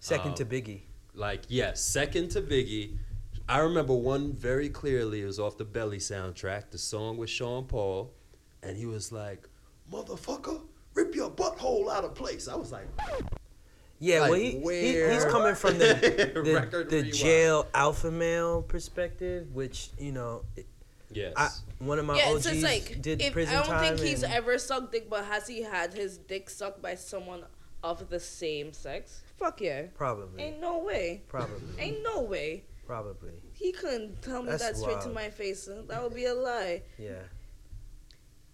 second 0.00 0.32
um, 0.32 0.36
to 0.36 0.44
Biggie. 0.44 0.82
Like, 1.14 1.42
yes, 1.48 1.82
second 1.82 2.30
to 2.30 2.42
Biggie. 2.42 2.96
I 3.48 3.58
remember 3.58 3.94
one 3.94 4.32
very 4.32 4.68
clearly. 4.68 5.22
It 5.22 5.26
was 5.26 5.38
off 5.38 5.58
the 5.58 5.64
Belly 5.64 5.98
soundtrack, 5.98 6.70
the 6.70 6.78
song 6.78 7.18
with 7.18 7.28
Sean 7.28 7.64
Paul, 7.64 8.12
and 8.62 8.76
he 8.76 8.86
was 8.86 9.12
like, 9.12 9.48
"Motherfucker, 9.92 10.62
rip 10.94 11.14
your 11.14 11.30
butthole 11.30 11.90
out 11.90 12.04
of 12.04 12.14
place." 12.14 12.48
I 12.48 12.54
was 12.54 12.72
like, 12.72 12.86
Yeah, 13.98 14.20
like, 14.20 14.30
well, 14.30 14.40
he, 14.40 14.50
he 14.52 15.12
he's 15.12 15.24
coming 15.26 15.54
from 15.54 15.78
the 15.78 15.94
the, 16.70 16.84
the 16.88 17.02
jail 17.02 17.66
alpha 17.74 18.10
male 18.10 18.62
perspective, 18.62 19.52
which 19.52 19.90
you 19.98 20.12
know, 20.12 20.44
"Yes." 21.10 21.34
I, 21.36 21.48
one 21.84 21.98
of 21.98 22.06
my 22.06 22.16
yeah, 22.16 22.28
OGs 22.28 22.46
it's 22.46 22.54
just 22.54 22.62
like, 22.62 23.02
did 23.02 23.20
if, 23.20 23.32
prison 23.32 23.54
I 23.54 23.58
don't 23.58 23.66
time. 23.66 23.96
think 23.96 24.08
he's 24.08 24.22
ever 24.22 24.56
sucked 24.56 24.92
dick, 24.92 25.10
but 25.10 25.24
has 25.24 25.48
he 25.48 25.62
had 25.62 25.92
his 25.92 26.16
dick 26.16 26.48
sucked 26.48 26.80
by 26.80 26.94
someone 26.94 27.42
of 27.82 28.08
the 28.08 28.20
same 28.20 28.72
sex? 28.72 29.22
Fuck 29.38 29.60
yeah. 29.60 29.82
probably, 29.94 30.42
Ain't 30.42 30.60
no 30.60 30.78
way. 30.78 31.22
probably, 31.28 31.56
Ain't 31.78 32.02
no 32.02 32.20
way. 32.22 32.64
probably. 32.86 33.32
He 33.52 33.72
couldn't 33.72 34.22
tell 34.22 34.42
me 34.42 34.50
That's 34.50 34.62
that 34.64 34.76
straight 34.76 35.00
to 35.02 35.08
my 35.08 35.30
face. 35.30 35.68
That 35.88 36.02
would 36.02 36.14
be 36.14 36.26
a 36.26 36.34
lie. 36.34 36.82
Yeah, 36.98 37.22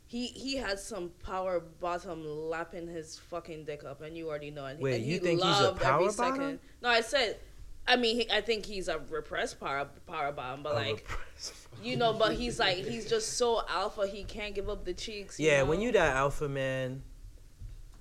He 0.06 0.26
he 0.28 0.56
had 0.56 0.78
some 0.78 1.10
power 1.22 1.60
bottom 1.60 2.24
lapping 2.26 2.86
his 2.86 3.18
fucking 3.18 3.64
dick 3.64 3.84
up, 3.84 4.00
and 4.00 4.16
you 4.16 4.28
already 4.28 4.50
know. 4.50 4.64
And, 4.66 4.80
Wait, 4.80 4.96
and 4.96 5.04
you 5.04 5.14
he 5.14 5.18
think 5.18 5.40
he's 5.42 5.58
a 5.58 5.62
loved 5.64 5.82
every 5.82 6.04
power 6.06 6.10
second. 6.10 6.38
bottom? 6.38 6.60
No, 6.82 6.88
I 6.88 7.00
said, 7.02 7.38
I 7.86 7.96
mean, 7.96 8.16
he, 8.16 8.30
I 8.30 8.40
think 8.40 8.64
he's 8.64 8.88
a 8.88 8.98
repressed 9.10 9.60
power 9.60 9.86
power 10.06 10.32
bottom, 10.32 10.62
but 10.62 10.72
A 10.72 10.76
like 10.76 11.08
you 11.82 11.96
know, 11.96 12.12
but 12.14 12.32
he's 12.34 12.58
like 12.58 12.78
he's 12.78 13.08
just 13.08 13.34
so 13.36 13.62
alpha. 13.68 14.06
He 14.06 14.24
can't 14.24 14.54
give 14.54 14.68
up 14.70 14.84
the 14.86 14.94
cheeks. 14.94 15.38
you 15.38 15.48
yeah, 15.48 15.58
know? 15.58 15.66
when 15.66 15.80
you 15.82 15.92
that 15.92 16.16
alpha 16.16 16.48
man, 16.48 17.02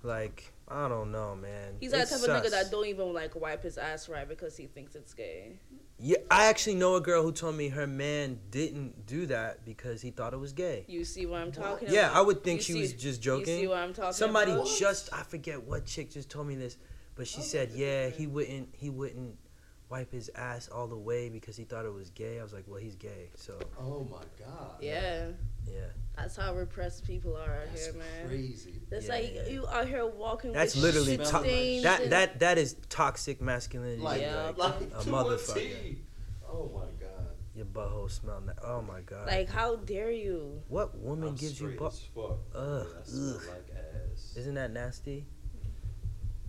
like 0.03 0.53
I 0.69 0.87
don't 0.89 1.11
know, 1.11 1.35
man. 1.35 1.75
He's 1.79 1.93
It 1.93 1.97
that 1.97 2.09
type 2.09 2.19
of 2.19 2.43
nigga 2.45 2.51
that 2.51 2.69
don't 2.71 2.85
even 2.87 3.13
like 3.13 3.35
wipe 3.35 3.63
his 3.63 3.77
ass 3.77 4.09
right 4.09 4.27
because 4.27 4.57
he 4.57 4.65
thinks 4.67 4.95
it's 4.95 5.13
gay. 5.13 5.59
Yeah, 5.99 6.17
I 6.29 6.45
actually 6.47 6.75
know 6.75 6.95
a 6.95 7.01
girl 7.01 7.23
who 7.23 7.31
told 7.31 7.55
me 7.55 7.69
her 7.69 7.87
man 7.87 8.39
didn't 8.51 9.05
do 9.07 9.25
that 9.27 9.65
because 9.65 10.01
he 10.01 10.11
thought 10.11 10.33
it 10.33 10.37
was 10.39 10.53
gay. 10.53 10.83
You 10.87 11.05
see 11.05 11.25
what 11.25 11.41
I'm 11.41 11.51
talking 11.51 11.87
Yeah, 11.89 12.07
about? 12.07 12.13
Yeah, 12.13 12.19
I 12.19 12.21
would 12.21 12.43
think 12.43 12.59
You 12.59 12.63
she 12.63 12.73
see- 12.73 12.81
was 12.81 12.93
just 12.93 13.21
joking. 13.21 13.39
You 13.39 13.45
see 13.45 13.53
joking. 13.63 13.69
what 13.69 13.77
I'm 13.79 13.93
talking 13.93 14.13
Somebody 14.13 14.51
about? 14.51 14.67
just 14.77 15.11
I 15.13 15.23
forget 15.23 15.63
what 15.63 15.85
chick 15.85 16.11
just 16.11 16.29
told 16.29 16.47
me 16.47 16.55
this, 16.55 16.77
but 17.15 17.27
she 17.27 17.39
oh 17.39 17.43
said, 17.43 17.71
"Yeah, 17.73 18.09
he 18.09 18.27
wouldn't 18.27 18.69
he 18.73 18.89
wouldn't 18.89 19.37
wipe 19.89 20.11
his 20.11 20.29
ass 20.35 20.67
all 20.67 20.87
the 20.87 20.97
way 20.97 21.29
because 21.29 21.55
he 21.55 21.63
thought 21.63 21.85
it 21.85 21.93
was 21.93 22.09
gay." 22.11 22.39
I 22.39 22.43
was 22.43 22.53
like, 22.53 22.65
"Well, 22.67 22.79
he's 22.79 22.95
gay." 22.95 23.29
So, 23.35 23.57
oh 23.79 24.03
my 24.11 24.21
god. 24.37 24.75
Yeah, 24.81 25.27
yeah. 25.65 25.87
That's 26.17 26.35
how 26.35 26.53
repressed 26.55 27.05
people 27.05 27.35
are 27.37 27.41
out 27.61 27.67
That's 27.71 27.85
here, 27.85 27.93
man. 27.95 28.27
crazy. 28.27 28.81
That's 28.89 29.05
Yeah, 29.07 29.13
like 29.13 29.35
you 29.49 29.67
out 29.67 29.87
here 29.87 30.05
walking. 30.05 30.51
That's 30.51 30.75
with 30.75 30.83
literally 30.85 31.17
shit 31.17 31.19
to- 31.27 31.39
stains 31.39 31.83
That 31.83 32.09
that 32.09 32.39
that 32.39 32.57
is 32.57 32.75
toxic 32.89 33.41
masculinity. 33.41 34.01
Like, 34.01 34.21
Yeah. 34.21 34.51
Like, 34.55 34.57
like 34.57 34.81
a 34.95 35.03
to 35.03 35.09
motherfucker. 35.09 35.53
T. 35.55 35.97
Oh 36.49 36.71
my 36.73 36.85
god. 36.99 37.27
your 37.55 37.65
butthole 37.65 38.09
smell. 38.09 38.41
Na- 38.41 38.53
oh 38.63 38.81
my 38.81 39.01
god. 39.01 39.27
Like, 39.27 39.49
how 39.49 39.75
dare 39.77 40.11
you? 40.11 40.61
what 40.67 40.97
woman 40.97 41.29
I'm 41.29 41.35
gives 41.35 41.59
you 41.61 41.69
butt? 41.77 41.93
as. 41.93 41.99
Ugh, 42.15 42.37
I 42.55 42.99
ugh. 42.99 43.41
like 43.49 43.75
ass. 43.75 44.33
Isn't 44.37 44.55
that 44.55 44.71
nasty? 44.71 45.25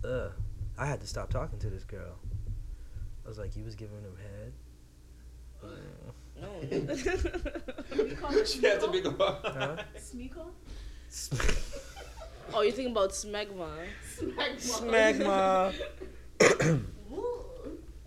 Ugh. 0.03 0.31
I 0.77 0.85
had 0.85 1.01
to 1.01 1.07
stop 1.07 1.29
talking 1.29 1.59
to 1.59 1.69
this 1.69 1.83
girl. 1.83 2.15
I 3.25 3.27
was 3.27 3.37
like, 3.37 3.55
you 3.55 3.63
was 3.65 3.75
giving 3.75 4.01
him 4.01 4.15
head. 4.17 4.53
Mm. 5.63 6.13
No. 6.41 6.49
We 8.03 8.15
call 8.15 8.33
it 8.37 8.47
she 8.47 8.61
had 8.65 8.79
to 8.81 8.87
be 8.91 9.01
Smeagol. 9.01 9.17
go. 9.17 9.37
Huh? 9.43 9.75
Smeagol? 9.97 10.51
Oh, 12.51 12.61
you're 12.61 12.71
thinking 12.71 12.93
about 12.93 13.11
smegma. 13.11 13.69
Smegma. 14.17 15.71
Smegma. 16.39 16.81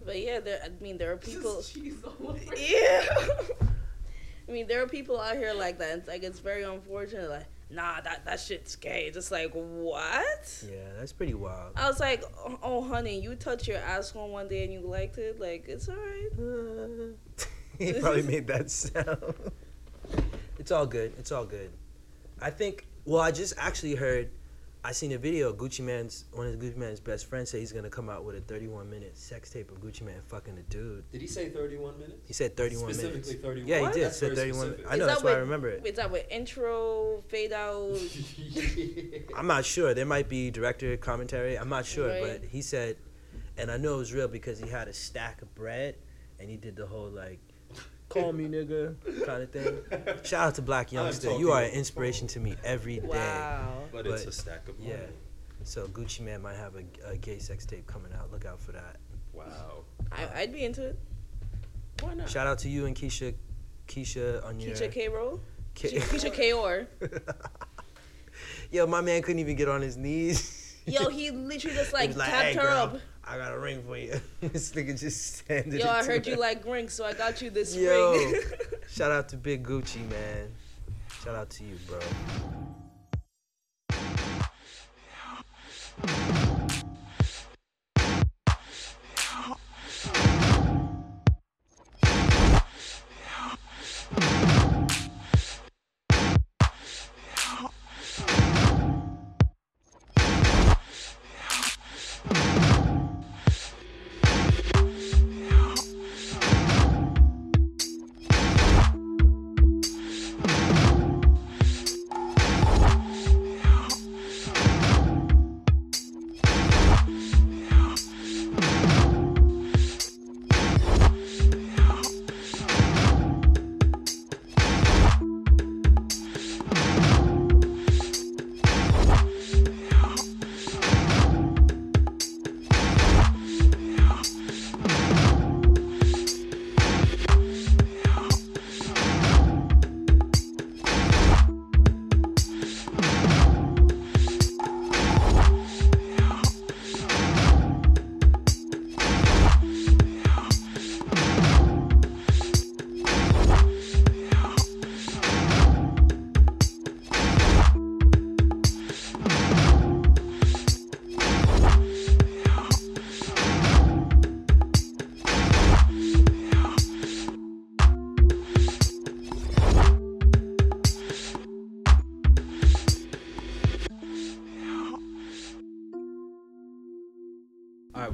But 0.05 0.18
yeah, 0.20 0.41
there. 0.41 0.61
I 0.64 0.83
mean, 0.83 0.99
there 0.99 1.12
are 1.12 1.16
people. 1.16 1.57
Just 1.57 1.74
cheese 1.74 1.95
all 2.05 2.14
over. 2.30 2.41
Yeah. 2.57 3.07
I 4.49 4.51
mean, 4.53 4.66
there 4.66 4.83
are 4.83 4.89
people 4.89 5.20
out 5.20 5.37
here 5.37 5.53
like 5.55 5.78
that. 5.78 5.99
It's 5.99 6.09
like 6.09 6.24
it's 6.24 6.41
very 6.41 6.64
unfortunate. 6.64 7.30
Like, 7.30 7.47
nah, 7.70 8.01
that 8.01 8.24
that 8.24 8.41
shit's 8.41 8.74
gay. 8.74 9.12
Just 9.14 9.30
like 9.30 9.53
what? 9.53 10.64
Yeah, 10.68 10.89
that's 10.99 11.12
pretty 11.12 11.35
wild. 11.35 11.74
I 11.76 11.87
was 11.87 12.01
like, 12.01 12.24
oh, 12.45 12.59
oh, 12.64 12.83
honey, 12.83 13.20
you 13.20 13.37
touched 13.37 13.68
your 13.68 13.78
asshole 13.78 14.28
one 14.28 14.49
day 14.49 14.64
and 14.64 14.72
you 14.72 14.80
liked 14.80 15.18
it. 15.18 15.39
Like, 15.39 15.66
it's 15.68 15.89
alright. 15.89 16.33
Uh, 16.37 16.82
he 17.95 18.01
probably 18.01 18.22
made 18.22 18.47
that 18.47 18.70
sound. 18.70 19.35
It's 20.59 20.70
all 20.70 20.87
good. 20.87 21.12
It's 21.18 21.33
all 21.33 21.45
good. 21.45 21.70
I 22.41 22.51
think. 22.51 22.87
Well, 23.05 23.20
I 23.20 23.30
just 23.33 23.55
actually 23.59 23.95
heard. 23.95 24.30
I 24.85 24.91
seen 24.91 25.12
a 25.12 25.18
video. 25.18 25.51
Of 25.51 25.59
Gucci 25.59 25.80
Mane's 25.80 26.24
one 26.33 26.49
of 26.49 26.55
Gucci 26.57 26.76
Mane's 26.76 26.99
best 26.99 27.26
friends 27.28 27.51
said 27.51 27.61
he's 27.61 27.70
gonna 27.72 27.89
come 27.91 28.09
out 28.09 28.24
with 28.24 28.35
a 28.37 28.41
31 28.41 28.91
minute 28.91 29.16
sex 29.16 29.49
tape 29.51 29.70
of 29.70 29.80
Gucci 29.80 30.03
Mane 30.03 30.20
fucking 30.26 30.59
a 30.59 30.62
dude. 30.62 31.05
Did 31.12 31.20
he 31.20 31.26
say 31.28 31.51
31 31.51 31.99
minutes? 32.01 32.18
He 32.26 32.33
said 32.33 32.57
31 32.57 32.87
minutes. 32.87 32.99
Specifically 33.01 33.35
31. 33.37 33.68
Yeah, 33.68 33.78
he 33.89 33.93
did. 33.95 34.05
That's 34.07 34.16
said 34.18 34.35
very 34.35 34.51
31. 34.51 34.66
specific. 34.66 34.93
I 34.93 34.97
know. 34.97 35.05
Is 35.05 35.09
That's 35.09 35.22
that 35.22 35.24
why 35.24 35.30
I 35.30 35.35
with- 35.35 35.43
remember 35.45 35.68
it. 35.68 35.87
Is 35.87 35.97
that 35.97 36.11
with 36.11 36.26
intro, 36.30 37.22
fade 37.28 37.53
out? 37.53 37.97
I'm 39.37 39.47
not 39.47 39.64
sure. 39.64 39.95
There 39.95 40.07
might 40.07 40.28
be 40.28 40.51
director 40.51 40.97
commentary. 40.97 41.57
I'm 41.57 41.68
not 41.68 41.87
sure, 41.87 42.09
Right. 42.09 42.41
but 42.41 42.49
he 42.49 42.61
said, 42.61 42.97
and 43.57 43.70
I 43.70 43.76
know 43.76 43.95
it 43.95 43.99
was 43.99 44.12
real 44.12 44.26
because 44.28 44.59
he 44.59 44.68
had 44.68 44.89
a 44.89 44.93
stack 44.93 45.43
of 45.43 45.55
bread, 45.55 45.95
and 46.41 46.51
he 46.51 46.57
did 46.57 46.74
the 46.74 46.87
whole 46.87 47.09
like, 47.09 47.39
"Call 48.12 48.32
me 48.32 48.46
nigga" 48.46 48.94
kind 49.26 49.42
of 49.42 49.50
thing. 49.50 49.78
Shout 50.24 50.48
out 50.48 50.54
to 50.56 50.62
Blac 50.62 50.90
Youngsta. 50.90 51.38
You 51.38 51.52
are 51.52 51.62
an 51.62 51.70
inspiration 51.70 52.26
to 52.28 52.40
me 52.40 52.56
every 52.64 52.98
day. 53.00 53.06
Wow. 53.06 53.84
but 53.92 54.06
it's 54.06 54.24
a 54.26 54.32
stack 54.32 54.68
of 54.68 54.78
money. 54.78 54.90
Yeah. 54.92 55.06
So 55.64 55.86
Gucci 55.86 56.20
Mane 56.20 56.42
might 56.42 56.56
have 56.56 56.74
a, 56.76 57.10
a 57.10 57.16
gay 57.16 57.38
sex 57.38 57.64
tape 57.64 57.86
coming 57.86 58.12
out. 58.18 58.32
Look 58.32 58.44
out 58.44 58.60
for 58.60 58.72
that. 58.72 58.96
Wow. 59.32 59.84
I, 60.10 60.40
I'd 60.40 60.52
be 60.52 60.64
into 60.64 60.84
it. 60.88 60.98
Why 62.00 62.14
not? 62.14 62.28
Shout 62.28 62.46
out 62.46 62.58
to 62.60 62.68
you 62.68 62.86
and 62.86 62.96
Keisha, 62.96 63.34
Keisha 63.86 64.44
on 64.44 64.58
your. 64.60 64.74
Keyshia 64.74 64.92
Ka'oir. 64.92 65.38
Ke- 65.74 66.02
Keyshia 66.10 66.32
Ka'oir. 66.34 66.86
Yo, 68.70 68.86
my 68.86 69.00
man 69.00 69.22
couldn't 69.22 69.38
even 69.38 69.54
get 69.56 69.68
on 69.68 69.80
his 69.82 69.96
knees. 69.96 70.76
Yo, 70.86 71.08
he 71.10 71.30
literally 71.30 71.76
just 71.76 71.90
He 71.90 71.96
like 71.96 72.14
tapped 72.14 72.30
"Hey, 72.30 72.54
her 72.54 72.60
girl, 72.62 72.78
up. 72.78 73.00
I 73.25 73.39
got 73.39 73.53
a 73.53 73.59
ring 73.59 73.83
for 73.87 73.97
you. 73.97 74.20
this 74.41 74.73
nigga 74.73 74.99
just 74.99 75.37
standing. 75.37 75.81
Yo, 75.81 75.89
I 75.89 76.05
heard 76.05 76.27
you 76.27 76.37
like 76.37 76.64
rings, 76.66 76.93
so 76.93 77.05
I 77.05 77.12
got 77.12 77.41
you 77.41 77.51
this 77.51 77.75
Yo. 77.77 78.12
ring. 78.12 78.35
Shout 78.89 79.12
out 79.12 79.29
to 79.31 79.37
Big 79.37 79.64
Gucci, 79.64 80.09
man. 80.11 80.49
Shout 81.23 81.35
out 81.35 81.51
to 81.51 81.64
you, 81.64 81.77
bro. 81.87 82.01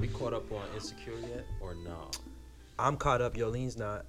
We 0.01 0.09
caught 0.09 0.33
up 0.33 0.51
on 0.53 0.63
Insecure 0.75 1.19
yet 1.29 1.45
or 1.61 1.75
no? 1.75 2.11
I'm 2.79 2.97
caught 2.97 3.21
up. 3.21 3.37
Yolene's 3.37 3.77
not. 3.77 4.07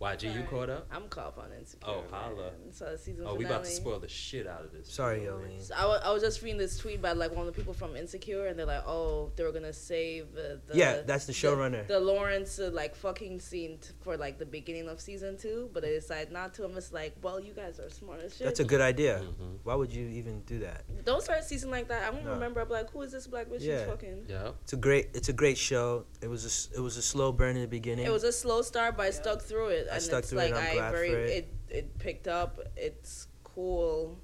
YG, 0.00 0.34
you 0.34 0.42
caught 0.48 0.70
up? 0.70 0.86
I'm 0.90 1.08
caught 1.08 1.26
up 1.26 1.38
on 1.38 1.52
Insecure. 1.58 1.86
Oh, 1.92 2.02
holla. 2.10 2.34
man. 2.36 2.72
So 2.72 2.96
season 2.96 3.24
Oh, 3.28 3.34
we 3.34 3.44
about 3.44 3.64
to 3.64 3.70
spoil 3.70 3.98
the 3.98 4.08
shit 4.08 4.46
out 4.46 4.64
of 4.64 4.72
this. 4.72 4.90
Sorry, 4.90 5.20
Yolene. 5.20 5.60
So 5.60 5.74
I 5.74 6.10
was 6.10 6.22
just 6.22 6.40
reading 6.40 6.56
this 6.58 6.78
tweet 6.78 7.02
by 7.02 7.12
like 7.12 7.32
one 7.32 7.46
of 7.46 7.52
the 7.54 7.58
people 7.58 7.74
from 7.74 7.94
Insecure, 7.96 8.46
and 8.46 8.58
they're 8.58 8.64
like, 8.64 8.82
"Oh, 8.86 9.30
they 9.36 9.44
were 9.44 9.52
gonna 9.52 9.74
save 9.74 10.28
uh, 10.34 10.56
the 10.66 10.72
Yeah, 10.72 11.02
that's 11.02 11.26
the 11.26 11.34
showrunner. 11.34 11.86
the, 11.86 12.00
Lawrence 12.00 12.58
uh, 12.58 12.70
like 12.72 12.94
fucking 12.94 13.40
scene 13.40 13.76
t- 13.78 13.90
for 14.00 14.16
like 14.16 14.38
the 14.38 14.46
beginning 14.46 14.88
of 14.88 15.02
season 15.02 15.36
two, 15.36 15.68
but 15.74 15.82
they 15.82 15.90
decided 15.90 16.32
not 16.32 16.54
to. 16.54 16.64
I'm 16.64 16.72
just 16.72 16.94
like, 16.94 17.14
well, 17.20 17.38
you 17.38 17.52
guys 17.52 17.78
are 17.78 17.90
smart 17.90 18.22
as 18.22 18.34
shit. 18.34 18.46
That's 18.46 18.60
a 18.60 18.64
good 18.64 18.80
idea. 18.80 19.20
Mhm. 19.22 19.58
Why 19.64 19.74
would 19.74 19.92
you 19.92 20.08
even 20.08 20.40
do 20.46 20.60
that? 20.60 20.84
Don't 21.04 21.22
start 21.22 21.40
a 21.40 21.42
season 21.42 21.70
like 21.70 21.88
that. 21.88 22.04
I 22.04 22.10
won't 22.10 22.24
No. 22.24 22.32
remember. 22.32 22.62
I'm 22.62 22.70
like, 22.70 22.90
who 22.90 23.02
is 23.02 23.12
this 23.12 23.26
black 23.26 23.48
bitch? 23.48 23.58
Yeah. 23.60 23.80
She's 23.80 23.86
fucking. 23.90 24.24
Yeah. 24.28 24.52
It's 24.62 24.72
a 24.72 24.76
great. 24.76 25.10
It's 25.12 25.28
a 25.28 25.34
great 25.34 25.58
show. 25.58 26.06
It 26.22 26.28
was 26.30 26.44
a. 26.44 26.48
s- 26.48 26.68
It 26.74 26.80
was 26.80 26.96
a 26.96 27.02
slow 27.02 27.32
burn 27.32 27.56
in 27.56 27.62
the 27.62 27.68
beginning. 27.68 28.06
It 28.06 28.12
was 28.12 28.24
a 28.24 28.32
slow 28.32 28.62
start, 28.62 28.96
but 28.96 29.04
I 29.06 29.10
stuck 29.10 29.42
through 29.42 29.68
it, 29.68 29.88
I 29.90 29.94
and 29.94 30.02
stuck 30.02 30.18
it's 30.20 30.30
through 30.30 30.38
like 30.38 30.50
and 30.50 30.58
I'm 30.58 30.70
I 30.70 30.74
glad 30.74 30.92
very 30.92 31.10
for 31.10 31.18
it. 31.18 31.30
it 31.30 31.54
it 31.68 31.98
picked 31.98 32.28
up. 32.28 32.58
It's 32.76 33.26
cool. 33.44 34.18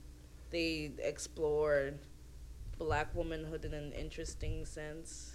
They 0.50 0.92
explored 0.98 1.98
black 2.78 3.14
womanhood 3.14 3.64
in 3.64 3.74
an 3.74 3.92
interesting 3.92 4.64
sense. 4.64 5.34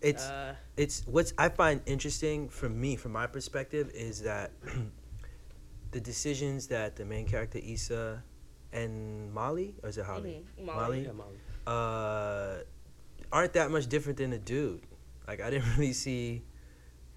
It's 0.00 0.24
uh, 0.24 0.54
it's 0.76 1.02
what's 1.06 1.32
I 1.38 1.48
find 1.48 1.80
interesting 1.86 2.48
from 2.48 2.80
me, 2.80 2.96
from 2.96 3.12
my 3.12 3.26
perspective, 3.26 3.90
is 3.94 4.22
that 4.22 4.50
the 5.92 6.00
decisions 6.00 6.66
that 6.68 6.96
the 6.96 7.04
main 7.04 7.26
character 7.26 7.58
Issa 7.62 8.22
and 8.72 9.32
Molly, 9.32 9.74
or 9.82 9.88
is 9.90 9.98
it 9.98 10.04
Holly? 10.04 10.44
mhm, 10.58 10.64
Molly? 10.66 11.02
Yeah, 11.04 11.12
Molly. 11.12 11.36
Uh, 11.66 12.64
aren't 13.30 13.52
that 13.52 13.70
much 13.70 13.86
different 13.86 14.18
than 14.18 14.32
a 14.32 14.38
dude. 14.38 14.82
Like 15.28 15.40
I 15.40 15.50
didn't 15.50 15.68
really 15.76 15.92
see, 15.92 16.42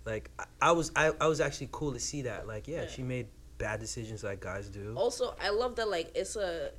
like 0.06 0.30
I, 0.40 0.46
I 0.62 0.72
was 0.72 0.92
I, 0.96 1.12
I 1.20 1.28
was 1.28 1.42
actually 1.42 1.70
cool 1.72 1.94
to 1.94 2.00
see 2.00 2.24
that. 2.24 2.48
Like 2.48 2.68
yeah, 2.68 2.84
Yeah. 2.84 2.88
she 2.88 3.04
made 3.04 3.28
bad 3.58 3.80
decisions 3.80 4.24
like 4.24 4.40
guys 4.42 4.70
do. 4.70 4.94
Also, 4.96 5.36
I 5.42 5.50
love 5.50 5.76
that 5.78 5.90
like 5.90 6.12
Issa 6.16 6.72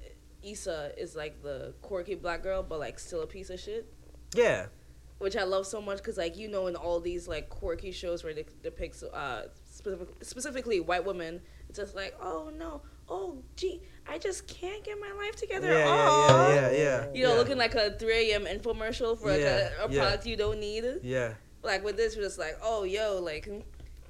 Issa 0.43 0.93
is 0.97 1.17
like 1.17 1.43
the 1.43 1.75
quirky 1.83 2.15
black 2.15 2.43
girl, 2.43 2.63
but 2.63 2.79
like 2.79 2.99
still 2.99 3.23
a 3.23 3.27
piece 3.27 3.51
of 3.51 3.59
shit. 3.61 3.87
Yeah, 4.35 4.67
Which 5.19 5.37
I 5.37 5.45
love 5.45 5.67
so 5.67 5.81
much 5.81 5.99
because 5.99 6.17
like 6.19 6.37
you 6.37 6.49
know 6.49 6.67
in 6.67 6.77
all 6.77 7.01
these 7.01 7.27
like 7.27 7.49
quirky 7.49 7.93
shows 7.93 8.23
where 8.23 8.33
it 8.33 8.63
depicts 8.63 9.03
uh 9.03 9.49
specific, 9.71 10.09
specifically 10.23 10.81
white 10.81 11.05
women, 11.05 11.41
it's 11.69 11.79
just 11.79 11.95
like 11.97 12.15
oh 12.21 12.51
no, 12.57 12.83
oh 13.09 13.43
gee, 13.57 13.81
I 14.07 14.19
just 14.19 14.47
can't 14.47 14.85
get 14.85 14.99
my 15.01 15.11
life 15.17 15.37
together. 15.37 15.69
yeah, 15.73 15.87
Aw. 15.89 16.29
yeah, 16.29 16.55
yeah, 16.55 16.71
yeah, 16.71 16.77
yeah. 16.79 17.07
You 17.15 17.25
know, 17.25 17.33
yeah. 17.33 17.39
looking 17.39 17.57
like 17.57 17.75
a 17.75 17.93
3 17.99 18.33
a.m. 18.33 18.45
infomercial 18.45 19.19
for 19.19 19.31
like 19.31 19.41
Yeah, 19.41 19.71
a, 19.81 19.85
a 19.85 19.89
product 19.89 20.27
you 20.27 20.37
don't 20.37 20.61
need. 20.61 20.85
Yeah, 21.03 21.33
Like 21.67 21.85
with 21.85 21.97
this, 21.97 22.17
we're 22.17 22.23
just 22.23 22.39
like, 22.39 22.57
oh, 22.63 22.85
yo, 22.85 23.21
like, 23.21 23.49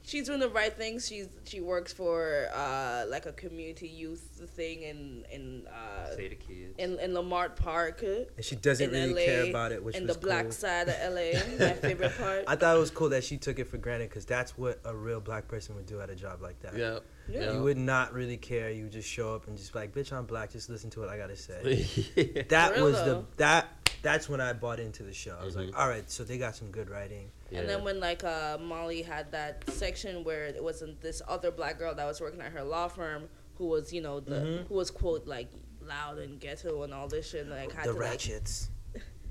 she's 0.05 0.27
doing 0.27 0.41
the 0.41 0.49
right 0.49 0.73
things. 0.73 1.09
She's 1.09 1.29
she 1.45 1.61
works 1.61 1.93
for 1.93 2.49
uh 2.55 3.05
like 3.09 3.27
a 3.27 3.33
community 3.33 3.89
youth 3.89 4.21
thing 4.55 4.83
in 4.83 5.25
in 5.33 5.67
uh 5.67 6.15
Say 6.15 6.29
the 6.29 6.35
kids. 6.37 6.75
in 6.79 6.99
in 6.99 7.13
Leimert 7.13 7.57
Park. 7.57 8.03
And 8.03 8.27
she 8.41 8.57
doesn't 8.57 8.91
really 8.91 9.13
LA, 9.15 9.21
care 9.21 9.51
about 9.51 9.73
it, 9.73 9.83
which 9.83 9.97
in 9.97 10.07
was 10.07 10.17
the 10.17 10.23
black 10.23 10.53
side 10.53 10.89
of 10.89 10.95
LA. 11.13 11.33
my 11.59 11.73
favorite 11.75 12.17
part. 12.17 12.45
I 12.47 12.57
thought 12.57 12.77
it 12.77 12.81
was 12.81 12.91
cool 12.91 13.09
that 13.11 13.25
she 13.25 13.37
took 13.37 13.59
it 13.59 13.69
for 13.69 13.79
granted 13.79 14.11
because 14.11 14.25
that's 14.25 14.57
what 14.57 14.81
a 14.85 14.95
real 14.95 15.21
black 15.21 15.49
person 15.49 15.75
would 15.77 15.87
do 15.87 16.01
at 16.01 16.11
a 16.11 16.15
job 16.15 16.41
like 16.43 16.61
that. 16.61 16.77
Yeah. 16.77 16.99
Yeah. 17.29 17.53
You 17.53 17.63
would 17.63 17.77
not 17.79 18.13
really 18.13 18.37
care. 18.37 18.71
You 18.71 18.85
would 18.85 18.93
just 18.93 19.09
show 19.09 19.35
up 19.35 19.47
and 19.49 19.57
just 19.57 19.73
be 19.73 19.79
like, 19.81 19.93
"Bitch, 19.95 20.13
I'm 20.13 20.27
black. 20.27 20.51
Just 20.53 20.69
listen 20.71 20.91
to 20.91 21.01
what 21.01 21.09
I 21.09 21.17
gotta 21.17 21.37
say." 21.37 21.87
yeah. 22.17 22.43
That 22.49 22.75
real, 22.77 22.85
was 22.85 22.99
the 22.99 23.05
though. 23.05 23.27
that. 23.39 23.67
That's 24.03 24.29
when 24.29 24.41
I 24.41 24.53
bought 24.53 24.79
into 24.79 25.03
the 25.03 25.13
show. 25.13 25.37
I 25.41 25.45
was 25.45 25.57
Mhm. 25.57 25.67
like, 25.67 25.79
"All 25.79 25.89
right, 25.89 26.09
so 26.09 26.23
they 26.23 26.39
got 26.39 26.55
some 26.55 26.71
good 26.71 26.89
writing." 26.91 27.31
And 27.51 27.69
then 27.69 27.83
when 27.83 27.99
like 27.99 28.23
uh, 28.23 28.59
Molly 28.61 29.03
had 29.03 29.33
that 29.33 29.69
section 29.71 30.23
where 30.23 30.45
it 30.47 30.63
wasn't 30.63 31.01
this 31.01 31.21
other 31.27 31.51
black 31.51 31.79
girl 31.79 31.95
that 31.95 32.05
was 32.07 32.21
working 32.21 32.41
at 32.41 32.53
her 32.53 32.63
law 32.63 32.87
firm 32.89 33.29
who 33.57 33.67
was 33.67 33.93
you 33.93 34.01
know 34.03 34.21
the 34.21 34.37
Mhm. 34.37 34.67
who 34.69 34.75
was 34.75 34.91
quote 34.91 35.27
like 35.27 35.49
loud 35.81 36.19
and 36.19 36.39
ghetto 36.41 36.83
and 36.83 36.93
all 36.95 37.09
this 37.09 37.31
shit 37.31 37.43
and, 37.43 37.51
like 37.51 37.73
had 37.73 37.87
the 37.87 37.93
to 37.93 37.99
like 37.99 38.11
ratchets. 38.11 38.69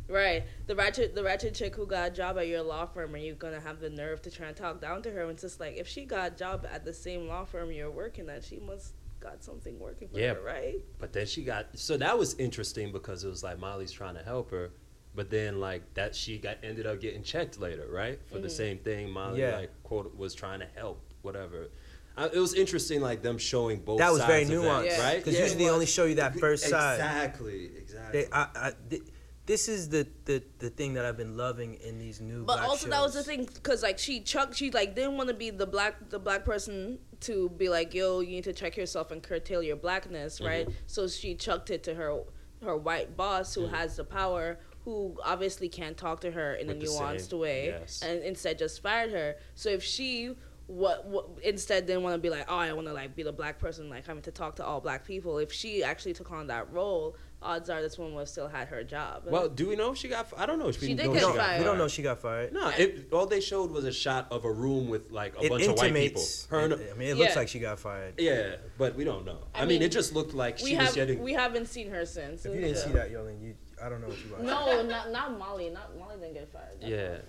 Right 0.07 0.43
the 0.67 0.75
ratchet 0.75 1.15
the 1.15 1.23
ratchet 1.23 1.53
chick 1.55 1.75
who 1.75 1.85
got 1.87 2.07
a 2.07 2.11
job 2.11 2.37
at 2.37 2.47
your 2.47 2.61
law 2.61 2.85
firm 2.85 3.15
and 3.15 3.23
you're 3.23 3.35
gonna 3.35 3.59
have 3.59 3.79
the 3.79 3.89
nerve 3.89 4.21
to 4.21 4.29
try 4.29 4.47
and 4.47 4.55
talk 4.55 4.79
down 4.79 5.01
to 5.01 5.09
her 5.11 5.21
and 5.21 5.31
it's 5.31 5.41
just 5.41 5.59
like 5.59 5.75
if 5.77 5.87
she 5.87 6.05
got 6.05 6.31
a 6.33 6.35
job 6.35 6.65
at 6.71 6.85
the 6.85 6.93
same 6.93 7.27
law 7.27 7.43
firm 7.43 7.71
you're 7.71 7.89
working 7.91 8.29
at 8.29 8.43
she 8.43 8.59
must 8.59 8.93
got 9.19 9.43
something 9.43 9.79
working 9.79 10.07
for 10.07 10.19
Yeah. 10.19 10.35
her 10.35 10.41
right 10.41 10.75
But 10.99 11.11
then 11.13 11.25
she 11.25 11.43
got 11.43 11.67
so 11.77 11.97
that 11.97 12.17
was 12.19 12.35
interesting 12.35 12.91
because 12.91 13.23
it 13.23 13.29
was 13.29 13.41
like 13.43 13.57
Molly's 13.59 13.91
trying 13.91 14.13
to 14.15 14.21
help 14.23 14.51
her, 14.51 14.71
but 15.15 15.31
then 15.31 15.59
like 15.59 15.81
that 15.95 16.13
she 16.15 16.37
got 16.37 16.57
ended 16.61 16.85
up 16.85 17.01
getting 17.01 17.23
checked 17.23 17.59
later, 17.59 17.87
right? 17.89 18.19
For 18.27 18.37
the 18.37 18.47
Mhm. 18.47 18.51
same 18.51 18.77
thing 18.79 19.09
Molly 19.09 19.41
Yeah. 19.41 19.57
like 19.57 19.71
quote 19.81 20.15
was 20.15 20.35
trying 20.35 20.59
to 20.59 20.67
help, 20.75 21.01
whatever. 21.23 21.69
I, 22.17 22.27
it 22.27 22.37
was 22.37 22.53
interesting 22.53 23.01
like 23.01 23.23
them 23.23 23.37
showing 23.39 23.79
both. 23.79 23.99
Sides. 23.99 24.07
That 24.11 24.13
was 24.13 24.25
very 24.25 24.45
sides 24.45 24.55
of 24.57 24.63
nuanced, 24.63 24.85
Yeah. 24.85 25.03
right? 25.03 25.17
Because 25.17 25.33
Yeah, 25.33 25.41
usually 25.43 25.63
they 25.65 25.69
only 25.71 25.85
show 25.87 26.05
you 26.05 26.15
that 26.15 26.35
first 26.39 26.63
side. 26.65 26.93
Exactly, 26.99 27.71
exactly. 27.77 28.21
They, 28.21 28.27
I, 28.31 28.47
I, 28.55 28.71
th- 28.89 29.01
this 29.45 29.67
is 29.67 29.89
the, 29.89 30.07
the 30.25 30.43
the 30.59 30.69
thing 30.69 30.93
that 30.95 31.05
I've 31.05 31.17
been 31.17 31.37
loving 31.37 31.75
in 31.75 31.99
these 31.99 32.19
new. 32.21 32.43
But 32.45 32.57
black 32.57 32.69
also 32.69 32.89
that 32.89 33.01
was 33.01 33.13
the 33.13 33.23
thing, 33.23 33.47
cause 33.63 33.83
like 33.83 33.99
she 33.99 34.19
Chuck, 34.21 34.53
she 34.55 34.71
like 34.71 34.95
didn't 34.95 35.17
want 35.17 35.29
to 35.29 35.35
be 35.35 35.49
the 35.51 35.67
black 35.67 36.09
the 36.09 36.19
black 36.19 36.43
person 36.45 36.99
to 37.21 37.49
be 37.49 37.69
like, 37.69 37.93
yo, 37.93 38.19
you 38.21 38.31
need 38.31 38.43
to 38.45 38.53
check 38.53 38.75
yourself 38.77 39.11
and 39.11 39.21
curtail 39.21 39.61
your 39.63 39.75
blackness, 39.77 40.41
right? 40.41 40.67
So 40.87 41.07
she 41.07 41.35
chucked 41.35 41.69
it 41.69 41.83
to 41.83 41.93
her 41.95 42.19
her 42.63 42.75
white 42.77 43.15
boss 43.15 43.53
who 43.53 43.61
Mhm. 43.67 43.71
has 43.71 43.95
the 43.97 44.03
power, 44.03 44.59
who 44.85 45.15
obviously 45.23 45.69
can't 45.69 45.95
talk 45.97 46.21
to 46.21 46.31
her 46.31 46.55
in 46.55 46.67
With 46.67 46.77
a 46.81 46.85
nuanced 46.85 47.29
same- 47.29 47.39
way, 47.39 47.65
yes. 47.67 48.01
and 48.01 48.23
instead 48.23 48.57
just 48.57 48.81
fired 48.81 49.11
her. 49.11 49.35
So 49.53 49.69
if 49.69 49.83
she 49.83 50.35
what, 50.67 51.05
what 51.05 51.27
instead 51.43 51.85
didn't 51.85 52.01
want 52.01 52.15
to 52.15 52.17
be 52.17 52.31
like, 52.31 52.45
oh, 52.49 52.57
I 52.57 52.73
want 52.73 52.87
to 52.87 52.93
like 52.93 53.15
be 53.15 53.21
the 53.21 53.31
black 53.31 53.59
person, 53.59 53.87
like 53.87 54.07
having 54.07 54.23
to 54.23 54.31
talk 54.31 54.55
to 54.55 54.65
all 54.65 54.81
black 54.81 55.05
people. 55.05 55.37
If 55.37 55.53
she 55.53 55.83
actually 55.83 56.13
took 56.13 56.31
on 56.31 56.47
that 56.47 56.73
role, 56.73 57.15
odds 57.45 57.69
are 57.69 57.81
this 57.81 57.97
woman 57.97 58.15
would 58.15 58.27
still 58.27 58.47
had 58.47 58.67
her 58.69 58.83
job. 58.83 59.23
well, 59.27 59.47
do 59.47 59.69
we 59.69 59.75
know 59.75 59.91
if 59.91 59.97
she 59.97 60.07
got? 60.07 60.27
I 60.37 60.45
don't 60.45 60.59
know. 60.59 60.69
If 60.69 60.79
She 60.79 60.87
we 60.87 60.93
did 60.95 60.97
get 60.97 61.05
if 61.05 61.11
we 61.11 61.17
she 61.19 61.21
don't, 61.25 61.35
got 61.35 61.45
fired. 61.45 61.59
we 61.59 61.63
don't 61.65 61.77
know 61.77 61.87
she 61.87 62.01
got 62.01 62.19
fired. 62.21 62.53
No, 62.53 62.69
it, 62.69 63.07
all 63.13 63.25
they 63.25 63.39
showed 63.41 63.71
was 63.71 63.85
a 63.85 63.91
shot 63.91 64.27
of 64.31 64.43
a 64.45 64.51
room 64.51 64.89
with 64.89 65.11
like 65.11 65.35
a 65.37 65.43
it 65.45 65.49
bunch 65.49 65.63
of 65.63 65.77
white 65.77 65.93
people. 65.93 66.01
intimates. 66.01 66.45
Her 66.47 66.59
and- 66.61 66.73
I 66.73 66.77
mean, 66.97 67.09
it 67.09 67.17
looks 67.17 67.33
Yeah. 67.33 67.39
like 67.39 67.47
she 67.47 67.59
got 67.59 67.79
fired. 67.79 68.15
yeah, 68.17 68.55
but 68.77 68.95
we 68.95 69.03
don't 69.03 69.25
know. 69.25 69.39
I, 69.53 69.59
I 69.59 69.61
mean, 69.61 69.79
mean, 69.79 69.81
it 69.83 69.91
just 69.91 70.13
looked 70.13 70.33
like 70.33 70.59
we 70.61 70.71
she 70.71 70.75
was 70.77 70.87
have 70.87 70.95
getting. 70.95 71.21
we 71.21 71.33
haven't 71.33 71.67
seen 71.67 71.89
her 71.91 72.05
since. 72.05 72.45
If 72.45 72.55
you 72.55 72.61
didn't 72.61 72.77
so- 72.77 72.87
see 72.87 72.93
that, 72.93 73.11
Yolene, 73.11 73.41
you 73.41 73.55
I 73.83 73.89
don't 73.89 74.01
know 74.01 74.07
what 74.07 74.17
you 74.25 74.31
watched. 74.31 74.43
No, 74.43 74.81
not 74.87 75.11
not 75.11 75.37
Molly. 75.37 75.69
Not 75.69 75.97
Molly 75.97 76.15
didn't 76.19 76.33
get 76.33 76.51
fired. 76.51 76.79
That's 76.81 76.91
Yeah. 76.91 77.09
what- 77.11 77.25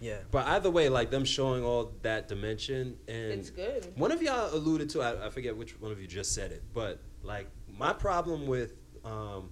Yeah. 0.00 0.16
But 0.30 0.46
either 0.46 0.70
way, 0.70 0.88
like 0.88 1.10
them 1.10 1.24
showing 1.26 1.62
all 1.62 1.92
that 2.02 2.26
dimension 2.26 2.96
and 3.06 3.32
It's 3.32 3.50
good. 3.50 3.92
one 3.96 4.10
of 4.12 4.22
y'all 4.22 4.48
alluded 4.54 4.88
to, 4.90 5.02
I, 5.02 5.26
I 5.26 5.30
forget 5.30 5.54
which 5.54 5.78
one 5.80 5.92
of 5.92 6.00
you 6.00 6.06
just 6.06 6.32
said 6.32 6.52
it, 6.52 6.62
but 6.72 7.02
like 7.22 7.48
my 7.76 7.92
problem 7.92 8.46
with 8.46 8.72
um, 9.04 9.50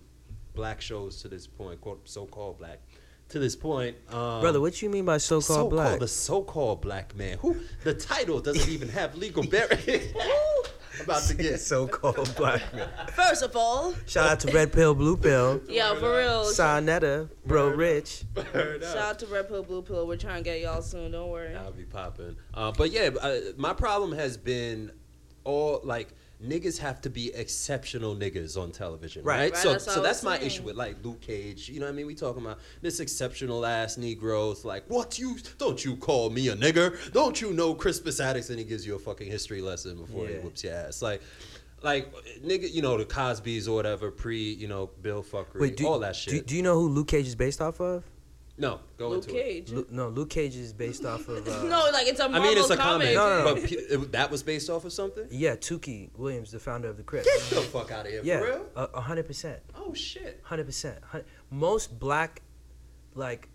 black 0.54 0.80
shows 0.80 1.22
to 1.22 1.28
this 1.28 1.46
point, 1.46 1.80
quote 1.80 2.08
so 2.08 2.26
called 2.26 2.58
black, 2.58 2.80
to 3.30 3.38
this 3.38 3.54
point, 3.54 3.96
um, 4.10 4.40
Brother, 4.40 4.60
what 4.60 4.80
you 4.80 4.88
mean 4.88 5.04
by 5.04 5.18
so-called 5.18 5.44
so-called 5.44 5.70
black? 5.70 6.00
the 6.00 6.08
so-called 6.08 6.80
black 6.80 7.14
man 7.14 7.36
who 7.38 7.56
the 7.84 7.92
title 7.94 8.40
doesn't 8.40 8.70
even 8.70 8.88
have 8.88 9.14
legal 9.16 9.42
bearing. 9.50 10.00
About 11.00 11.22
to 11.24 11.34
get 11.34 11.60
so-called 11.60 12.34
black 12.36 12.74
man. 12.74 12.88
First 13.14 13.42
of 13.42 13.54
all, 13.54 13.94
Shout 14.06 14.30
out 14.30 14.40
to 14.40 14.52
Red 14.52 14.72
Pill, 14.72 14.94
Blue 14.94 15.16
Pill, 15.16 15.60
yeah, 15.68 15.94
for 15.94 16.16
real. 16.16 16.44
Sarnetta, 16.44 17.28
Bro 17.46 17.68
Rich. 17.68 18.24
Word 18.34 18.82
Shout 18.82 18.96
out 18.96 19.18
to 19.20 19.26
Red 19.26 19.48
Pill, 19.48 19.62
Blue 19.62 19.82
Pill. 19.82 20.06
We're 20.06 20.16
trying 20.16 20.42
to 20.42 20.50
get 20.50 20.60
y'all 20.60 20.82
soon. 20.82 21.12
Don't 21.12 21.28
worry. 21.28 21.54
I'll 21.54 21.70
be 21.70 21.84
popping. 21.84 22.36
Uh, 22.54 22.72
but 22.72 22.90
yeah, 22.90 23.10
uh, 23.20 23.38
my 23.56 23.74
problem 23.74 24.12
has 24.12 24.36
been 24.36 24.90
all 25.44 25.80
like 25.84 26.08
niggas 26.44 26.78
have 26.78 27.00
to 27.00 27.10
be 27.10 27.34
exceptional 27.34 28.14
niggas 28.14 28.56
on 28.56 28.70
television, 28.70 29.24
Right. 29.24 29.36
right? 29.38 29.52
Right, 29.52 29.60
so 29.60 29.72
that's 29.72 29.84
so 29.92 30.00
that's 30.02 30.22
my 30.22 30.36
saying. 30.36 30.46
issue 30.46 30.62
with 30.62 30.76
like 30.76 30.96
Luke 31.04 31.20
Cage. 31.20 31.68
You 31.68 31.80
know 31.80 31.86
what 31.86 31.92
I 31.92 31.94
mean? 31.96 32.06
We 32.06 32.14
talking 32.14 32.44
about 32.44 32.58
this 32.80 33.00
exceptional 33.00 33.66
ass 33.66 33.98
Negroes. 33.98 34.64
Like, 34.64 34.84
what 34.88 35.18
you 35.18 35.36
don't 35.58 35.84
you 35.84 35.96
call 35.96 36.30
me 36.30 36.48
a 36.48 36.54
nigger? 36.56 37.12
Don't 37.12 37.40
you 37.40 37.52
know 37.52 37.74
Crispus 37.74 38.20
Attucks? 38.20 38.50
And 38.50 38.58
he 38.58 38.64
gives 38.64 38.86
you 38.86 38.94
a 38.94 38.98
fucking 38.98 39.30
history 39.30 39.60
lesson 39.60 39.96
before 39.96 40.26
he 40.28 40.34
whoops 40.34 40.64
your 40.64 40.74
ass. 40.74 41.02
Like. 41.02 41.22
Like 41.80 42.12
nigga, 42.44 42.68
you 42.72 42.82
know 42.82 42.98
the 42.98 43.04
Cosby's 43.04 43.68
or 43.68 43.76
whatever, 43.76 44.10
pre, 44.10 44.52
you 44.52 44.66
know 44.66 44.90
Bill 45.00 45.22
fuckery, 45.22 45.60
Wait, 45.60 45.76
do, 45.76 45.86
all 45.86 46.00
that 46.00 46.14
do, 46.14 46.32
shit. 46.32 46.46
do 46.48 46.56
you 46.56 46.62
know 46.64 46.74
who 46.74 46.88
Luke 46.88 47.06
Cage 47.06 47.28
is 47.28 47.36
based 47.36 47.60
off 47.60 47.80
of? 47.80 48.02
No, 48.60 48.80
go 48.98 49.08
Luke 49.10 49.24
into 49.28 49.38
it. 49.38 49.42
Cage. 49.42 49.70
Lu- 49.70 49.86
no, 49.90 50.08
Luke 50.08 50.30
Cage 50.30 50.56
is 50.56 50.72
based 50.72 51.04
off 51.04 51.28
of. 51.28 51.46
Uh, 51.48 51.62
no, 51.64 51.88
like 51.92 52.08
it's 52.08 52.18
a 52.20 52.24
I 52.24 52.28
Marvel 52.28 52.48
mean, 52.48 52.58
it's 52.58 52.70
a 52.70 52.76
comic. 52.76 53.14
comic, 53.14 53.16
No, 53.16 53.28
no, 53.28 53.44
no. 53.44 53.54
but 53.54 53.64
pe- 53.70 53.76
it, 53.76 54.12
that 54.12 54.30
was 54.30 54.42
based 54.42 54.68
off 54.68 54.84
of 54.84 54.92
something. 54.92 55.26
Yeah, 55.30 55.54
Tookie 55.56 56.10
Williams, 56.16 56.50
the 56.50 56.58
founder 56.58 56.88
of 56.88 56.96
the 56.96 57.04
Crips. 57.04 57.26
Get 57.26 57.50
the 57.50 57.62
fuck 57.68 57.92
out 57.92 58.06
of 58.06 58.12
here, 58.12 58.22
Yeah, 58.24 58.38
for 58.40 58.44
real? 58.46 58.66
a 58.76 58.82
a 58.94 59.00
hundred 59.00 59.26
percent, 59.28 59.60
Oh 59.76 59.94
shit. 59.94 60.40
hundred 60.42 60.66
percent. 60.66 60.98
Hun- 61.04 61.24
Most 61.50 61.98
black, 62.00 62.42
like, 63.14 63.48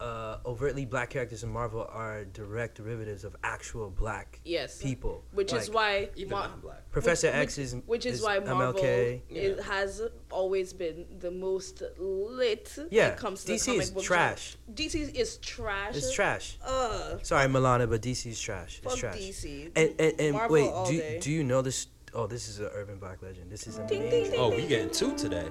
uh, 0.00 0.38
overtly 0.46 0.84
black 0.84 1.10
characters 1.10 1.42
in 1.42 1.48
Marvel 1.50 1.84
are 1.90 2.24
direct 2.24 2.76
derivatives 2.76 3.24
of 3.24 3.34
actual 3.42 3.90
black 3.90 4.40
Yes. 4.44 4.80
people. 4.80 5.24
Which 5.32 5.52
is 5.52 5.68
why 5.70 6.08
Even 6.14 6.30
Mar- 6.32 6.48
non-black. 6.48 6.90
Professor 6.92 7.26
which- 7.28 7.36
X 7.36 7.58
is 7.58 7.74
which 7.86 8.06
is, 8.06 8.18
is 8.18 8.24
why 8.24 8.38
Marvel 8.38 8.80
MLK. 8.80 9.22
it 9.28 9.60
has 9.64 10.02
always 10.30 10.72
been 10.72 11.04
the 11.18 11.30
most 11.32 11.82
lit 11.98 12.72
when 12.76 12.88
Yeah, 12.92 13.08
it 13.08 13.16
comes 13.18 13.42
to 13.44 13.52
DC 13.52 13.64
the 13.64 13.70
comic 13.72 13.82
is 13.82 13.90
book 13.90 14.02
trash. 14.04 14.56
genre. 14.66 14.74
DC 14.76 15.14
is 15.16 15.36
trash. 15.38 15.96
It's 15.96 16.12
trash. 16.12 16.58
Ugh. 16.64 17.18
Sorry, 17.24 17.48
Milana, 17.48 17.88
but 17.90 18.00
DC's 18.00 18.40
trash. 18.40 18.80
It's 18.82 18.92
Fuck 18.92 19.00
trash. 19.00 19.16
DC. 19.18 19.72
And 19.74 19.94
and, 19.98 20.20
and 20.20 20.32
Marvel 20.34 20.54
wait, 20.54 20.68
all 20.70 20.86
do 20.86 20.98
day. 20.98 21.18
do 21.20 21.30
you 21.32 21.42
know 21.42 21.60
this? 21.62 21.88
Oh, 22.14 22.26
this 22.26 22.48
is 22.48 22.60
an 22.60 22.70
urban 22.72 22.98
black 22.98 23.20
legend. 23.22 23.50
This 23.50 23.66
is 23.66 23.76
Ding, 23.88 24.02
amazing. 24.02 24.10
ding, 24.10 24.30
ding. 24.30 24.40
Oh, 24.40 24.50
we 24.50 24.66
getting 24.66 24.90
two 24.90 25.16
today. 25.16 25.48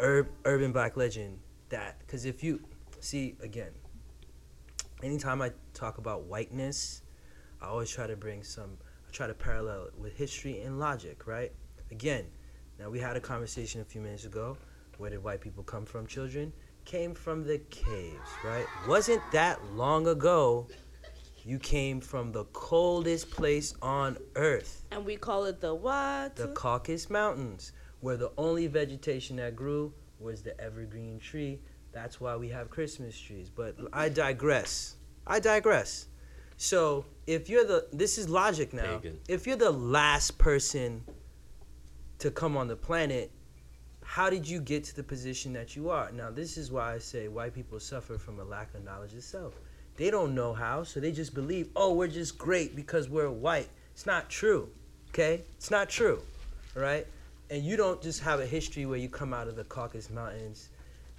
Ur- 0.00 0.28
urban 0.44 0.72
black 0.72 0.96
legend 0.96 1.38
that 1.68 2.00
because 2.00 2.24
if 2.24 2.42
you 2.42 2.60
see 3.00 3.36
again 3.40 3.70
anytime 5.04 5.42
i 5.42 5.50
talk 5.74 5.98
about 5.98 6.24
whiteness 6.24 7.02
i 7.60 7.66
always 7.66 7.90
try 7.90 8.06
to 8.06 8.16
bring 8.16 8.42
some 8.42 8.78
i 9.06 9.12
try 9.12 9.26
to 9.26 9.34
parallel 9.34 9.84
it 9.84 9.98
with 9.98 10.16
history 10.16 10.60
and 10.62 10.78
logic 10.78 11.26
right 11.26 11.52
again 11.90 12.24
now 12.78 12.88
we 12.88 12.98
had 12.98 13.16
a 13.16 13.20
conversation 13.20 13.80
a 13.80 13.84
few 13.84 14.00
minutes 14.00 14.24
ago 14.24 14.56
where 14.98 15.10
did 15.10 15.22
white 15.22 15.40
people 15.40 15.62
come 15.62 15.84
from 15.84 16.06
children 16.06 16.52
came 16.84 17.14
from 17.14 17.44
the 17.44 17.58
caves 17.70 18.30
right 18.44 18.66
wasn't 18.88 19.20
that 19.30 19.62
long 19.74 20.06
ago 20.06 20.66
you 21.44 21.58
came 21.58 22.00
from 22.00 22.32
the 22.32 22.44
coldest 22.46 23.30
place 23.30 23.74
on 23.82 24.16
earth 24.36 24.84
and 24.90 25.04
we 25.04 25.16
call 25.16 25.44
it 25.44 25.60
the 25.60 25.74
what? 25.74 26.36
the 26.36 26.48
Caucasus 26.48 27.10
Mountains, 27.10 27.72
where 28.00 28.16
the 28.16 28.30
only 28.38 28.66
vegetation 28.66 29.36
that 29.36 29.54
grew 29.54 29.92
was 30.18 30.42
the 30.42 30.58
evergreen 30.58 31.18
tree. 31.18 31.60
That's 31.94 32.20
why 32.20 32.36
we 32.36 32.48
have 32.48 32.68
Christmas 32.68 33.18
trees. 33.18 33.48
But 33.48 33.76
I 33.92 34.08
digress. 34.08 34.96
I 35.26 35.40
digress. 35.40 36.08
So 36.56 37.04
if 37.26 37.48
you're 37.48 37.64
the, 37.64 37.86
this 37.92 38.18
is 38.18 38.28
logic 38.28 38.74
now. 38.74 38.98
Pagan. 38.98 39.20
If 39.28 39.46
you're 39.46 39.56
the 39.56 39.70
last 39.70 40.36
person 40.36 41.04
to 42.18 42.30
come 42.30 42.56
on 42.56 42.68
the 42.68 42.76
planet, 42.76 43.30
how 44.02 44.28
did 44.28 44.48
you 44.48 44.60
get 44.60 44.84
to 44.84 44.96
the 44.96 45.02
position 45.02 45.52
that 45.54 45.74
you 45.74 45.88
are? 45.90 46.10
Now, 46.12 46.30
this 46.30 46.58
is 46.58 46.70
why 46.70 46.94
I 46.94 46.98
say 46.98 47.28
white 47.28 47.54
people 47.54 47.80
suffer 47.80 48.18
from 48.18 48.38
a 48.38 48.44
lack 48.44 48.74
of 48.74 48.84
knowledge 48.84 49.14
itself. 49.14 49.54
They 49.96 50.10
don't 50.10 50.34
know 50.34 50.52
how, 50.52 50.82
so 50.82 51.00
they 51.00 51.12
just 51.12 51.34
believe, 51.34 51.68
oh, 51.76 51.94
we're 51.94 52.08
just 52.08 52.36
great 52.36 52.74
because 52.74 53.08
we're 53.08 53.30
white. 53.30 53.68
It's 53.92 54.06
not 54.06 54.28
true, 54.28 54.68
okay? 55.10 55.44
It's 55.56 55.70
not 55.70 55.88
true, 55.88 56.20
all 56.76 56.82
right? 56.82 57.06
And 57.50 57.62
you 57.62 57.76
don't 57.76 58.02
just 58.02 58.20
have 58.20 58.40
a 58.40 58.46
history 58.46 58.86
where 58.86 58.98
you 58.98 59.08
come 59.08 59.32
out 59.32 59.46
of 59.46 59.54
the 59.54 59.64
Caucasus 59.64 60.10
Mountains, 60.10 60.68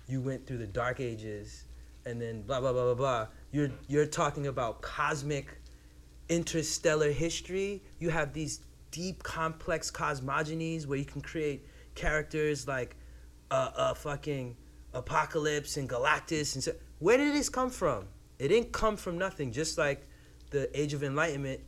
you 0.08 0.22
went 0.22 0.46
through 0.46 0.60
the 0.60 0.68
Dark 0.68 1.00
Ages, 1.00 1.64
and 2.06 2.22
then 2.22 2.42
blah 2.44 2.60
blah 2.60 2.74
blah 2.74 2.84
blah 2.86 2.94
blah. 2.96 3.28
You're 3.52 3.72
you're 3.88 4.06
talking 4.06 4.48
about 4.48 4.82
cosmic, 4.82 5.60
interstellar 6.30 7.12
history. 7.12 7.82
You 8.00 8.10
have 8.10 8.34
these 8.34 8.62
deep, 8.92 9.24
complex 9.24 9.92
cosmogonies 9.92 10.86
where 10.86 10.98
you 10.98 11.06
can 11.06 11.22
create 11.22 11.68
characters 11.96 12.68
like 12.68 12.96
uh, 13.52 13.72
uh 13.76 13.94
fucking 13.94 14.56
Apocalypse 14.94 15.78
and 15.78 15.90
Galactus 15.90 16.56
and 16.56 16.64
so. 16.64 16.74
Where 17.00 17.18
did 17.18 17.34
this 17.34 17.50
come 17.50 17.70
from? 17.70 18.06
It 18.40 18.48
didn't 18.48 18.72
come 18.72 18.96
from 18.96 19.18
nothing. 19.18 19.52
Just 19.52 19.78
like 19.78 20.08
the 20.50 20.70
Age 20.80 20.94
of 20.94 21.04
Enlightenment 21.04 21.60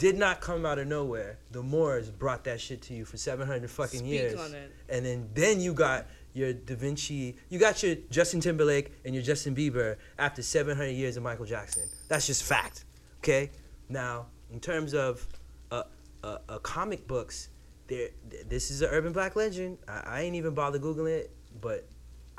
did 0.00 0.16
not 0.16 0.40
come 0.40 0.64
out 0.64 0.78
of 0.78 0.86
nowhere. 0.86 1.38
The 1.50 1.62
Moors 1.62 2.10
brought 2.10 2.44
that 2.44 2.60
shit 2.60 2.82
to 2.82 2.94
you 2.94 3.04
for 3.04 3.16
700 3.16 3.70
fucking 3.70 4.00
Speak 4.00 4.10
years. 4.10 4.40
And 4.88 5.04
then 5.04 5.28
then 5.34 5.60
you 5.60 5.72
got 5.74 6.06
your 6.32 6.52
Da 6.52 6.74
Vinci, 6.74 7.36
you 7.48 7.58
got 7.58 7.82
your 7.82 7.96
Justin 8.10 8.40
Timberlake 8.40 8.92
and 9.04 9.14
your 9.14 9.22
Justin 9.24 9.54
Bieber 9.54 9.96
after 10.18 10.42
700 10.42 10.90
years 10.90 11.16
of 11.16 11.22
Michael 11.22 11.46
Jackson. 11.46 11.88
That's 12.08 12.26
just 12.26 12.44
fact. 12.44 12.84
Okay? 13.18 13.50
Now, 13.88 14.26
in 14.52 14.60
terms 14.60 14.94
of 14.94 15.26
uh, 15.70 15.82
uh, 16.22 16.38
uh, 16.48 16.58
comic 16.58 17.06
books, 17.06 17.48
there 17.88 18.10
this 18.48 18.70
is 18.70 18.82
an 18.82 18.88
urban 18.90 19.12
black 19.12 19.34
legend. 19.36 19.78
I, 19.88 20.02
I 20.06 20.20
ain't 20.22 20.36
even 20.36 20.54
bother 20.54 20.78
googling 20.78 21.18
it, 21.18 21.30
but 21.60 21.86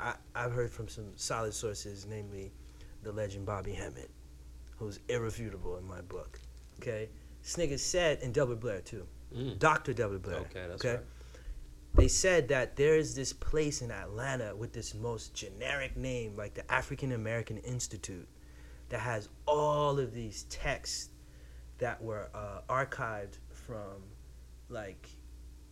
I, 0.00 0.14
I've 0.34 0.52
heard 0.52 0.70
from 0.70 0.88
some 0.88 1.12
solid 1.16 1.52
sources, 1.52 2.06
namely 2.08 2.52
the 3.02 3.12
legend 3.12 3.44
Bobby 3.46 3.72
Hemmitt, 3.72 4.10
who's 4.78 5.00
irrefutable 5.08 5.76
in 5.76 5.84
my 5.84 6.00
book. 6.02 6.40
Okay? 6.80 7.08
Nigga 7.44 7.78
said, 7.78 8.20
and 8.22 8.32
Delbert 8.32 8.60
Blair 8.60 8.80
too. 8.80 9.06
Mm. 9.36 9.58
Dr. 9.58 9.92
Delbert 9.92 10.22
Blair. 10.22 10.36
Okay, 10.38 10.64
that's 10.68 10.84
okay? 10.84 10.94
right. 10.96 11.04
They 11.94 12.08
said 12.08 12.48
that 12.48 12.76
there 12.76 12.96
is 12.96 13.14
this 13.14 13.32
place 13.32 13.82
in 13.82 13.90
Atlanta 13.90 14.56
with 14.56 14.72
this 14.72 14.94
most 14.94 15.34
generic 15.34 15.96
name, 15.96 16.36
like 16.36 16.54
the 16.54 16.70
African 16.72 17.12
American 17.12 17.58
Institute, 17.58 18.28
that 18.88 19.00
has 19.00 19.28
all 19.46 19.98
of 19.98 20.12
these 20.14 20.44
texts 20.44 21.10
that 21.78 22.02
were 22.02 22.28
uh, 22.34 22.60
archived 22.68 23.38
from 23.50 24.02
like 24.68 25.08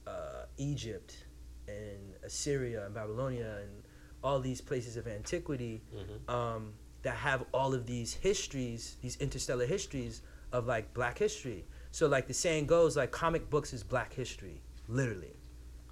uh, 0.07 0.45
Egypt 0.59 1.25
and 1.69 2.15
Assyria 2.23 2.85
and 2.87 2.95
Babylonia 2.95 3.59
and 3.63 3.83
all 4.23 4.41
these 4.41 4.61
places 4.61 4.97
of 4.97 5.07
antiquity 5.07 5.83
Mhm. 5.95 6.31
um, 6.33 6.75
that 7.03 7.17
have 7.17 7.45
all 7.55 7.73
of 7.73 7.87
these 7.87 8.13
histories, 8.15 8.97
these 9.01 9.17
interstellar 9.17 9.65
histories 9.65 10.21
of 10.53 10.67
like 10.67 10.93
black 10.93 11.17
history. 11.19 11.65
So 11.93 12.07
like 12.09 12.27
the 12.29 12.35
saying 12.35 12.67
goes, 12.67 12.97
like 12.97 13.11
comic 13.11 13.49
books 13.49 13.73
is 13.73 13.83
black 13.83 14.13
history, 14.13 14.61
literally. 14.87 15.37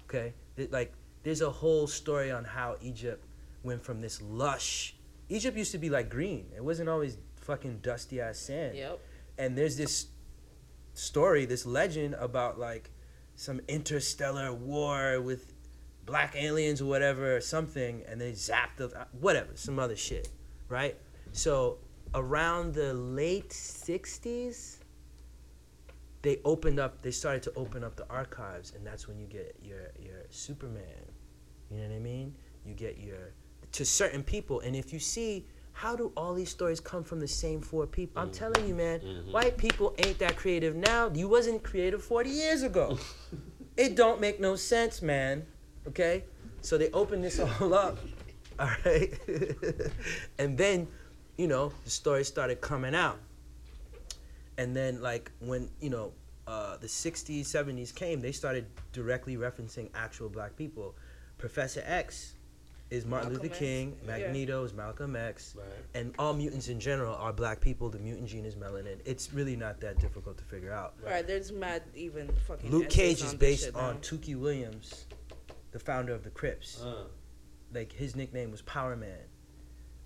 Okay, 0.09 0.33
like 0.71 0.91
there's 1.23 1.41
a 1.41 1.49
whole 1.51 1.85
story 1.87 2.31
on 2.31 2.43
how 2.43 2.77
Egypt 2.81 3.23
went 3.63 3.83
from 3.83 4.01
this 4.01 4.21
lush. 4.21 4.95
Egypt 5.29 5.55
used 5.55 5.71
to 5.73 5.77
be 5.77 5.89
like 5.89 6.09
green. 6.09 6.47
It 6.55 6.63
wasn't 6.63 6.89
always 6.89 7.17
fucking 7.41 7.79
dusty 7.81 8.19
ass 8.21 8.37
sand 8.39 8.75
Yep. 8.75 8.99
and 9.37 9.57
there's 9.57 9.77
this 9.77 10.07
story, 10.93 11.45
this 11.45 11.65
legend 11.65 12.15
about 12.15 12.59
like 12.59 12.89
some 13.35 13.61
interstellar 13.67 14.51
war 14.53 15.21
with 15.21 15.53
black 16.05 16.35
aliens 16.35 16.81
or 16.81 16.85
whatever 16.85 17.35
or 17.37 17.41
something, 17.41 18.03
and 18.07 18.19
they 18.19 18.31
zapped 18.31 18.77
the 18.77 18.85
uh, 18.99 19.05
whatever, 19.19 19.51
some 19.55 19.77
other 19.79 19.95
shit, 19.95 20.27
right? 20.67 20.97
So 21.31 21.77
around 22.15 22.73
the 22.73 22.93
late 22.93 23.49
'60s, 23.49 24.77
they 26.21 26.39
opened 26.45 26.79
up. 26.79 27.01
They 27.01 27.11
started 27.11 27.43
to 27.43 27.53
open 27.55 27.83
up 27.83 27.95
the 27.95 28.07
archives, 28.09 28.73
and 28.75 28.85
that's 28.85 29.07
when 29.07 29.17
you 29.19 29.25
get 29.27 29.55
your 29.61 29.91
your 29.99 30.23
Superman. 30.29 30.83
You 31.71 31.77
know 31.77 31.87
what 31.87 31.95
I 31.95 31.99
mean? 31.99 32.35
You 32.65 32.73
get 32.73 32.97
your 32.97 33.33
to 33.71 33.85
certain 33.85 34.23
people, 34.23 34.59
and 34.61 34.75
if 34.75 34.91
you 34.93 34.99
see. 34.99 35.45
How 35.71 35.95
do 35.95 36.11
all 36.17 36.33
these 36.33 36.49
stories 36.49 36.81
come 36.81 37.05
from 37.05 37.21
the 37.21 37.27
same 37.27 37.61
four 37.61 37.87
people? 37.87 38.21
I'm 38.21 38.31
telling 38.31 38.67
you, 38.67 38.75
man, 38.75 38.99
Mhm. 38.99 39.31
white 39.31 39.55
people 39.55 39.95
ain't 39.99 40.19
that 40.19 40.35
creative 40.35 40.75
now. 40.75 41.09
You 41.13 41.29
wasn't 41.29 41.63
creative 41.63 42.03
40 42.03 42.31
years 42.31 42.63
ago. 42.63 42.97
it 43.77 43.95
don't 43.95 44.19
make 44.19 44.41
no 44.41 44.57
sense, 44.57 45.01
man. 45.01 45.45
Okay? 45.87 46.25
So 46.59 46.77
they 46.77 46.91
opened 46.91 47.23
this 47.23 47.39
all 47.39 47.73
up. 47.73 47.97
All 48.59 48.69
right? 48.83 49.13
and 50.37 50.57
then, 50.57 50.89
you 51.37 51.47
know, 51.47 51.71
the 51.85 51.89
stories 51.89 52.27
started 52.27 52.59
coming 52.59 52.93
out. 52.93 53.17
And 54.59 54.75
then 54.75 55.01
like 55.01 55.31
when, 55.39 55.69
you 55.79 55.89
know, 55.89 56.11
uh, 56.45 56.75
the 56.77 56.87
60s, 56.87 57.41
70s 57.45 57.95
came, 57.95 58.19
they 58.21 58.33
started 58.33 58.65
directly 58.91 59.37
referencing 59.37 59.89
actual 59.95 60.27
black 60.27 60.55
people. 60.57 60.95
Professor 61.37 61.81
X 61.85 62.33
is 62.89 63.05
Martin 63.05 63.29
Malcolm 63.29 63.43
Luther 63.43 63.53
X. 63.53 63.59
King, 63.59 63.97
Yeah. 64.01 64.07
Magneto 64.17 64.63
is 64.65 64.73
Malcolm 64.73 65.15
X, 65.15 65.55
Right. 65.55 65.65
and 65.93 66.13
all 66.19 66.33
mutants 66.33 66.67
in 66.67 66.79
general 66.79 67.15
are 67.15 67.31
black 67.31 67.61
people. 67.61 67.89
The 67.89 67.99
mutant 67.99 68.27
gene 68.27 68.45
is 68.45 68.55
melanin. 68.55 68.97
It's 69.05 69.31
really 69.31 69.55
not 69.55 69.79
that 69.79 69.99
difficult 69.99 70.37
to 70.39 70.43
figure 70.43 70.73
out. 70.73 70.95
Right. 71.01 71.25
There's 71.25 71.51
mad 71.53 71.83
even 71.95 72.27
fucking. 72.47 72.69
Luke 72.69 72.89
Cage 72.89 73.17
is 73.17 73.31
this 73.31 73.33
based 73.35 73.65
shit 73.65 73.75
on 73.75 73.93
now. 73.95 73.99
Tookie 74.01 74.35
Williams, 74.35 75.05
the 75.71 75.79
founder 75.79 76.13
of 76.13 76.23
the 76.23 76.31
Crips. 76.31 76.81
Uh, 76.81 77.05
Like 77.71 77.93
his 77.93 78.15
nickname 78.15 78.49
was 78.51 78.63
Power 78.63 78.95
Man. 78.95 79.28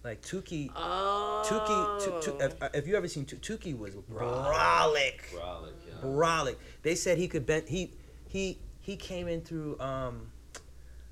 Like 0.04 0.22
Tookie, 0.22 0.70
Oh. 0.76 1.44
Tookie, 1.46 2.22
Tu- 2.22 2.32
Tu- 2.32 2.38
if, 2.44 2.56
if 2.76 2.88
you 2.88 2.96
ever 2.98 3.08
seen 3.08 3.26
Tookie, 3.26 3.40
Tookie 3.74 3.78
was 3.78 3.96
brolic, 3.96 5.22
brolic, 5.34 5.72
yeah. 5.88 5.94
brolic. 6.04 6.58
They 6.82 6.96
said 6.96 7.18
he 7.18 7.28
could 7.30 7.46
bend. 7.46 7.70
He 7.70 7.94
he 8.28 8.60
he 8.82 8.98
came 8.98 9.28
in 9.30 9.42
through. 9.42 9.80
Um, 9.80 10.28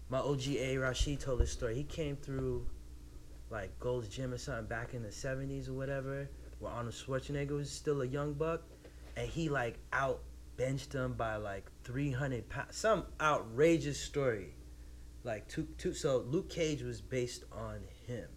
my 0.09 0.19
OGA 0.19 0.77
Rashid 0.81 1.21
told 1.21 1.39
this 1.39 1.51
story. 1.53 1.73
He 1.75 1.83
came 1.85 2.17
through, 2.17 2.65
like 3.49 3.79
Gold's 3.79 4.09
Gym 4.09 4.33
or 4.33 4.37
something 4.37 4.65
back 4.65 4.93
in 4.93 5.03
the 5.03 5.11
seventies 5.11 5.69
or 5.69 5.73
whatever, 5.73 6.29
where 6.59 6.71
Arnold 6.73 6.93
Schwarzenegger 6.93 7.51
was 7.51 7.71
still 7.71 8.01
a 8.01 8.05
young 8.05 8.33
buck, 8.33 8.61
and 9.15 9.25
he 9.29 9.47
like 9.47 9.79
out 9.93 10.19
benched 10.57 10.91
him 10.91 11.13
by 11.13 11.37
like 11.37 11.71
three 11.85 12.11
hundred 12.11 12.49
pounds. 12.49 12.75
Some 12.75 13.05
outrageous 13.21 14.01
story. 14.01 14.53
Like 15.23 15.47
two 15.47 15.65
two. 15.77 15.93
So 15.93 16.25
Luke 16.27 16.49
Cage 16.49 16.81
was 16.81 16.99
based 16.99 17.45
on 17.53 17.79
him. 18.05 18.27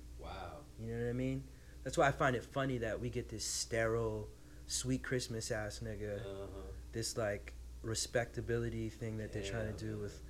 Wow. 0.85 0.91
You 0.91 0.97
know 0.99 1.05
what 1.05 1.11
I 1.11 1.15
mean? 1.15 1.45
That's 1.83 1.99
why 1.99 2.09
I 2.09 2.13
find 2.13 2.35
it 2.37 2.45
funny 2.45 2.79
that 2.79 3.01
we 3.01 3.11
get 3.11 3.29
this 3.29 3.45
sterile, 3.45 4.29
sweet 4.67 5.03
Christmas 5.03 5.51
ass 5.51 5.81
nigga, 5.85 6.21
Uh-huh. 6.21 6.47
this 6.93 7.17
like 7.17 7.55
respectability 7.83 8.89
thing 8.89 9.19
that 9.19 9.33
they're 9.33 9.43
trying 9.43 9.73
to 9.73 9.79
do 9.79 9.93
man. 9.93 10.01
with, 10.03 10.23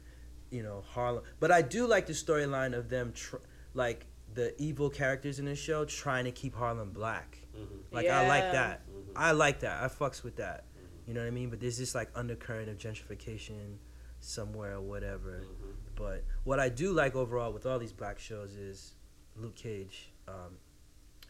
you 0.50 0.62
know, 0.62 0.80
Harlem. 0.80 1.22
But 1.40 1.50
I 1.52 1.62
do 1.62 1.86
like 1.86 2.06
the 2.06 2.12
storyline 2.12 2.74
of 2.76 2.88
them, 2.88 3.12
tr- 3.12 3.36
like 3.74 4.06
the 4.32 4.60
evil 4.60 4.90
characters 4.90 5.38
in 5.38 5.44
the 5.44 5.54
show 5.54 5.84
trying 5.84 6.24
to 6.24 6.32
keep 6.32 6.54
Harlem 6.54 6.90
black. 6.90 7.38
Mhm. 7.56 7.82
Like 7.92 8.06
I 8.08 8.26
like 8.26 8.42
Yeah. 8.44 8.52
that. 8.52 8.86
Mhm. 8.90 9.12
I 9.14 9.30
like 9.30 9.60
that. 9.60 9.82
I 9.82 9.86
fucks 9.88 10.24
with 10.24 10.36
that. 10.36 10.64
Mhm. 10.74 11.06
You 11.08 11.14
know 11.14 11.20
what 11.20 11.26
I 11.28 11.30
mean? 11.30 11.50
But 11.50 11.60
there's 11.60 11.78
this 11.78 11.94
like 11.94 12.10
undercurrent 12.16 12.68
of 12.68 12.76
gentrification 12.78 13.78
somewhere 14.18 14.74
or 14.74 14.80
whatever. 14.80 15.42
Mhm. 15.44 15.74
But 15.94 16.24
what 16.42 16.58
I 16.58 16.68
do 16.70 16.92
like 16.92 17.14
overall 17.14 17.52
with 17.52 17.64
all 17.66 17.78
these 17.78 17.92
black 17.92 18.18
shows 18.18 18.56
is 18.56 18.94
Luke 19.36 19.54
Cage 19.54 20.12
um, 20.28 20.56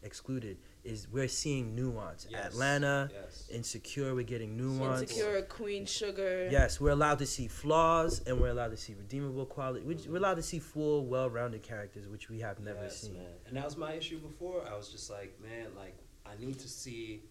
excluded 0.02 0.58
is 0.84 1.08
we're 1.10 1.28
seeing 1.28 1.74
nuance. 1.74 2.26
Yes. 2.30 2.46
Atlanta, 2.52 3.10
Yes. 3.12 3.48
Insecure, 3.50 4.14
we're 4.14 4.22
getting 4.22 4.54
nuance. 4.56 5.02
Insecure, 5.02 5.40
Queen 5.42 5.86
Sugar. 5.86 6.48
Yes, 6.50 6.78
we're 6.80 6.90
allowed 6.90 7.18
to 7.20 7.26
see 7.26 7.48
flaws 7.48 8.20
and 8.26 8.38
we're 8.38 8.48
allowed 8.50 8.70
to 8.72 8.76
see 8.76 8.92
redeemable 8.94 9.46
quality. 9.46 9.84
We're 9.86 9.96
we're 10.10 10.18
allowed 10.18 10.34
to 10.36 10.42
see 10.42 10.58
full, 10.58 11.06
well-rounded 11.06 11.62
characters, 11.62 12.06
which 12.06 12.28
we 12.28 12.40
have 12.40 12.60
never 12.60 12.82
Yes, 12.82 13.00
seen. 13.00 13.14
man. 13.14 13.26
And 13.46 13.56
that 13.56 13.64
was 13.64 13.76
my 13.78 13.94
issue 13.94 14.18
before. 14.18 14.66
I 14.70 14.76
was 14.76 14.90
just 14.90 15.10
like, 15.10 15.38
man, 15.40 15.68
like 15.74 15.96
I 16.26 16.36
need 16.38 16.58
to 16.60 16.68
see 16.68 17.22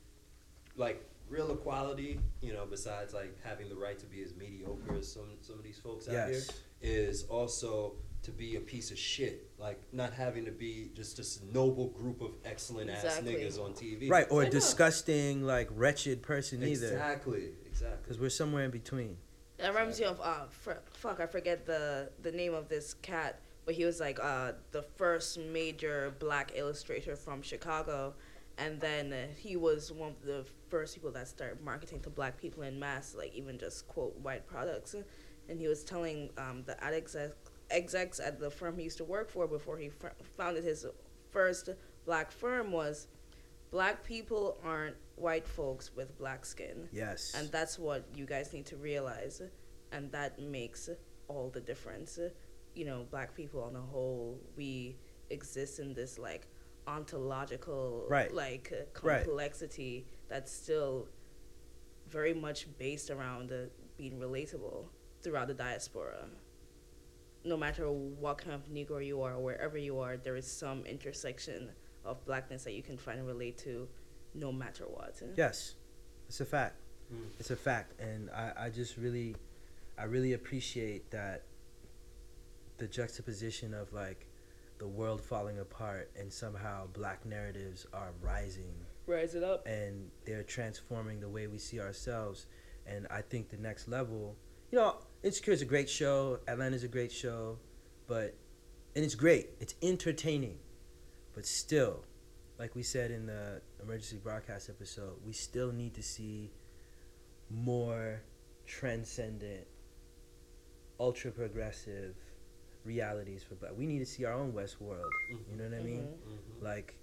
like 0.75 1.07
real 1.29 1.51
equality, 1.51 2.19
you 2.41 2.53
know, 2.53 2.65
besides 2.67 3.13
like 3.13 3.37
having 3.43 3.69
the 3.69 3.75
right 3.75 3.99
to 3.99 4.05
be 4.07 4.23
as 4.23 4.33
mediocre 4.35 4.95
as 4.97 5.11
some 5.11 5.29
some 5.41 5.57
of 5.59 5.63
these 5.63 5.77
folks 5.77 6.07
out 6.07 6.13
here 6.15 6.29
Yes. 6.29 6.49
is 6.81 7.23
also 7.25 7.93
to 8.23 8.31
be 8.31 8.55
a 8.55 8.59
piece 8.59 8.89
of 8.91 8.97
shit. 8.97 9.49
Like 9.59 9.79
not 9.91 10.13
having 10.13 10.45
to 10.45 10.51
be 10.51 10.89
just 10.95 11.17
this 11.17 11.41
noble 11.53 11.87
group 11.89 12.21
of 12.21 12.31
excellent 12.45 12.89
Exactly. 12.89 13.35
ass 13.45 13.55
niggas 13.57 13.63
on 13.63 13.73
TV. 13.73 14.09
Right, 14.09 14.27
or 14.29 14.41
I 14.41 14.45
know. 14.45 14.51
disgusting, 14.51 15.43
like 15.43 15.69
wretched 15.75 16.21
person 16.21 16.63
either. 16.63 16.87
Exactly. 16.87 17.49
Exactly. 17.65 17.97
Because 18.01 18.19
we're 18.19 18.29
somewhere 18.29 18.65
in 18.65 18.71
between. 18.71 19.17
That 19.57 19.73
reminds 19.75 19.99
me 19.99 20.05
of 20.07 20.19
uh, 20.21 20.45
fr- 20.49 20.71
fuck, 20.93 21.19
I 21.19 21.27
forget 21.27 21.65
the 21.65 22.09
the 22.21 22.31
name 22.31 22.53
of 22.53 22.67
this 22.69 22.95
cat, 22.95 23.39
but 23.65 23.75
he 23.75 23.85
was 23.85 23.99
like 23.99 24.19
uh 24.21 24.53
the 24.71 24.81
first 24.81 25.37
major 25.37 26.13
black 26.19 26.51
illustrator 26.55 27.15
from 27.15 27.41
Chicago, 27.41 28.13
and 28.57 28.79
then 28.81 29.13
uh, 29.13 29.27
he 29.37 29.55
was 29.55 29.91
one 29.91 30.09
of 30.09 30.21
the 30.25 30.45
first 30.69 30.95
people 30.95 31.11
that 31.11 31.27
started 31.27 31.61
marketing 31.63 31.99
to 32.01 32.09
black 32.09 32.37
people 32.37 32.63
in 32.63 32.79
mass, 32.79 33.15
like 33.17 33.33
even 33.35 33.57
just 33.57 33.87
quote 33.87 34.17
white 34.19 34.45
products, 34.47 34.95
and 35.47 35.59
he 35.59 35.67
was 35.67 35.83
telling 35.83 36.29
um 36.37 36.63
the 36.65 36.81
ad 36.83 36.93
exec- 36.95 37.42
execs 37.71 38.19
at 38.19 38.39
the 38.39 38.49
firm 38.49 38.77
he 38.77 38.83
used 38.83 38.97
to 38.97 39.03
work 39.03 39.29
for 39.29 39.47
before 39.47 39.77
he 39.77 39.89
fr- 39.89 40.07
founded 40.37 40.63
his 40.63 40.85
first 41.31 41.69
black 42.05 42.31
firm 42.31 42.71
was, 42.71 43.07
black 43.71 44.03
people 44.03 44.57
aren't 44.63 44.95
white 45.15 45.47
folks 45.47 45.91
with 45.95 46.17
black 46.17 46.45
skin. 46.45 46.87
Yes. 46.91 47.33
And 47.35 47.51
that's 47.51 47.79
what 47.79 48.05
you 48.15 48.25
guys 48.25 48.53
need 48.53 48.65
to 48.67 48.77
realize. 48.77 49.41
And 49.91 50.11
that 50.11 50.39
makes 50.39 50.89
all 51.27 51.49
the 51.49 51.61
difference. 51.61 52.19
You 52.75 52.85
know, 52.85 53.05
black 53.09 53.35
people 53.35 53.63
on 53.63 53.73
the 53.73 53.79
whole, 53.81 54.39
we 54.57 54.97
exist 55.29 55.79
in 55.79 55.93
this 55.93 56.17
like 56.19 56.47
ontological 56.87 58.05
Right. 58.09 58.33
like 58.33 58.73
uh, 58.73 58.85
Right. 59.07 59.23
complexity 59.23 60.05
that's 60.27 60.51
still 60.51 61.07
very 62.09 62.33
much 62.33 62.67
based 62.77 63.09
around 63.09 63.51
uh, 63.51 63.65
being 63.97 64.19
relatable 64.19 64.85
throughout 65.21 65.47
the 65.47 65.53
diaspora. 65.53 66.25
No 67.45 67.57
matter 67.57 67.91
what 67.91 68.37
kind 68.37 68.53
of 68.53 68.67
Negro 68.69 69.05
you 69.05 69.21
are, 69.21 69.37
wherever 69.39 69.77
you 69.77 69.99
are, 69.99 70.17
there 70.17 70.35
is 70.35 70.49
some 70.49 70.85
intersection 70.85 71.71
of 72.05 72.23
blackness 72.25 72.63
that 72.63 72.73
you 72.73 72.83
can 72.83 72.97
find 72.97 73.19
and 73.19 73.27
relate 73.27 73.57
to, 73.59 73.87
no 74.33 74.51
matter 74.51 74.85
what. 74.85 75.21
Yes, 75.35 75.75
it's 76.27 76.39
a 76.41 76.45
fact. 76.45 76.75
Mm. 77.13 77.25
It's 77.39 77.51
a 77.51 77.55
fact, 77.55 77.99
and 77.99 78.29
I, 78.31 78.53
I 78.65 78.69
just 78.69 78.97
really, 78.97 79.35
I 79.97 80.05
really 80.05 80.33
appreciate 80.33 81.11
that. 81.11 81.43
The 82.77 82.87
juxtaposition 82.87 83.73
of 83.73 83.93
like, 83.93 84.27
the 84.79 84.87
world 84.87 85.21
falling 85.21 85.59
apart, 85.59 86.11
and 86.19 86.31
somehow 86.31 86.87
black 86.87 87.25
narratives 87.25 87.85
are 87.93 88.11
rising 88.21 88.73
Rise 89.05 89.35
it 89.35 89.43
up. 89.43 89.65
and 89.67 90.09
they're 90.25 90.43
transforming 90.43 91.19
the 91.19 91.29
way 91.29 91.47
we 91.47 91.57
see 91.57 91.79
ourselves. 91.79 92.47
And 92.85 93.07
I 93.09 93.21
think 93.21 93.49
the 93.49 93.57
next 93.57 93.87
level, 93.87 94.35
you 94.71 94.79
know, 94.79 94.97
Insecure 95.23 95.53
is 95.53 95.61
a 95.61 95.65
great 95.65 95.89
show. 95.89 96.39
Atlanta's 96.47 96.83
a 96.83 96.87
great 96.87 97.11
show, 97.11 97.57
but 98.07 98.33
and 98.95 99.03
it's 99.05 99.15
great. 99.15 99.49
It's 99.59 99.73
entertaining, 99.81 100.59
but 101.33 101.45
still, 101.45 102.03
like 102.59 102.75
we 102.75 102.83
said 102.83 103.09
in 103.09 103.25
the 103.25 103.61
emergency 103.81 104.17
broadcast 104.21 104.69
episode, 104.69 105.13
we 105.25 105.31
still 105.31 105.71
need 105.71 105.93
to 105.95 106.03
see 106.03 106.51
more 107.49 108.21
transcendent, 108.65 109.65
ultra 110.99 111.31
progressive 111.31 112.15
realities 112.83 113.43
for 113.43 113.55
black. 113.55 113.71
We 113.77 113.85
need 113.87 113.99
to 113.99 114.05
see 114.05 114.25
our 114.25 114.33
own 114.33 114.51
Westworld. 114.51 115.09
You 115.49 115.57
know 115.57 115.63
what 115.69 115.79
I 115.79 115.83
mean? 115.83 116.07
Mhm. 116.07 116.63
like 116.63 116.95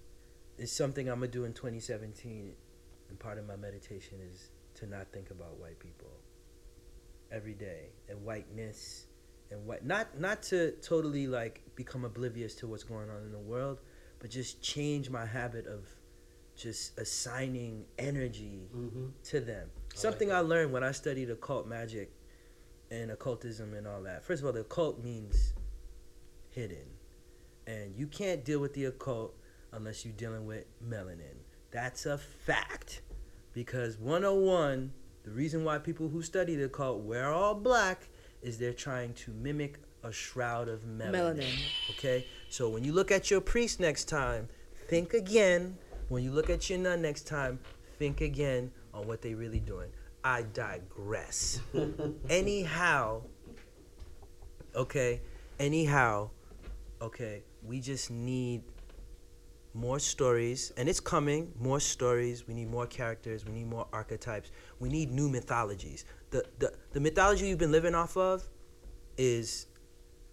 it's 0.57 0.71
something 0.71 1.07
i'm 1.09 1.19
gonna 1.19 1.27
do 1.31 1.43
in 1.45 1.53
2017 1.53 2.55
and 3.09 3.19
part 3.19 3.37
of 3.37 3.47
my 3.47 3.55
meditation 3.55 4.19
is 4.21 4.49
to 4.75 4.85
not 4.85 5.11
think 5.11 5.29
about 5.31 5.57
white 5.57 5.79
people 5.79 6.10
every 7.31 7.53
day 7.53 7.89
and 8.09 8.23
whiteness 8.23 9.05
and 9.51 9.65
what 9.65 9.85
not 9.85 10.19
not 10.19 10.41
to 10.43 10.71
totally 10.81 11.27
like 11.27 11.61
become 11.75 12.05
oblivious 12.05 12.55
to 12.55 12.67
what's 12.67 12.83
going 12.83 13.09
on 13.09 13.23
in 13.23 13.31
the 13.31 13.39
world 13.39 13.79
but 14.19 14.29
just 14.29 14.61
change 14.61 15.09
my 15.09 15.25
habit 15.25 15.65
of 15.67 15.85
just 16.55 16.97
assigning 16.99 17.85
energy 17.97 18.69
Mm-hmm. 18.75 19.05
to 19.23 19.39
them. 19.39 19.69
like 19.89 19.97
Something 19.97 20.27
that. 20.29 20.35
I 20.35 20.39
learned 20.41 20.71
when 20.71 20.83
I 20.83 20.91
studied 20.91 21.29
occult 21.31 21.67
magic 21.67 22.11
and 22.91 23.09
occultism 23.09 23.73
and 23.73 23.87
all 23.87 24.03
that. 24.03 24.23
First 24.23 24.41
of 24.41 24.45
all, 24.47 24.53
the 24.53 24.59
occult 24.59 25.03
means 25.03 25.53
hidden. 26.49 26.85
And 27.65 27.95
you 27.95 28.05
can't 28.05 28.43
deal 28.45 28.59
with 28.59 28.73
the 28.73 28.85
occult 28.85 29.33
unless 29.71 30.05
you're 30.05 30.13
dealing 30.13 30.45
with 30.45 30.65
melanin. 30.87 31.37
That's 31.71 32.05
a 32.05 32.17
fact. 32.17 33.01
Because 33.53 33.97
101, 33.97 34.91
the 35.23 35.31
reason 35.31 35.63
why 35.63 35.77
people 35.77 36.09
who 36.09 36.21
study 36.21 36.55
the 36.55 36.65
occult 36.65 37.01
wear 37.01 37.31
all 37.31 37.53
black 37.53 38.07
is 38.41 38.57
they're 38.57 38.73
trying 38.73 39.13
to 39.13 39.31
mimic 39.31 39.79
a 40.03 40.11
shroud 40.11 40.67
of 40.67 40.81
melanin. 40.81 41.11
Melanin. 41.13 41.59
Okay? 41.91 42.25
So 42.49 42.69
when 42.69 42.83
you 42.83 42.91
look 42.91 43.11
at 43.11 43.29
your 43.29 43.41
priest 43.41 43.79
next 43.79 44.05
time, 44.05 44.49
think 44.87 45.13
again. 45.13 45.77
When 46.09 46.23
you 46.23 46.31
look 46.31 46.49
at 46.49 46.69
your 46.69 46.79
nun 46.79 47.01
next 47.01 47.27
time, 47.27 47.59
think 47.97 48.21
again 48.21 48.71
on 48.93 49.07
what 49.07 49.21
they 49.21 49.33
really 49.33 49.59
doing. 49.59 49.89
I 50.23 50.43
digress. 50.53 51.61
Anyhow, 52.29 53.21
okay, 54.75 55.21
anyhow, 55.59 56.29
okay, 57.01 57.43
we 57.63 57.79
just 57.79 58.11
need 58.11 58.63
more 59.73 59.99
stories, 59.99 60.71
and 60.77 60.89
it's 60.89 60.99
coming. 60.99 61.53
More 61.59 61.79
stories. 61.79 62.47
We 62.47 62.53
need 62.53 62.69
more 62.69 62.87
characters. 62.87 63.45
We 63.45 63.53
need 63.53 63.67
more 63.67 63.87
archetypes. 63.93 64.51
We 64.79 64.89
need 64.89 65.11
new 65.11 65.29
mythologies. 65.29 66.05
The 66.31 66.45
the 66.59 66.73
the 66.91 66.99
mythology 66.99 67.47
you've 67.47 67.59
been 67.59 67.71
living 67.71 67.95
off 67.95 68.17
of 68.17 68.47
is 69.17 69.67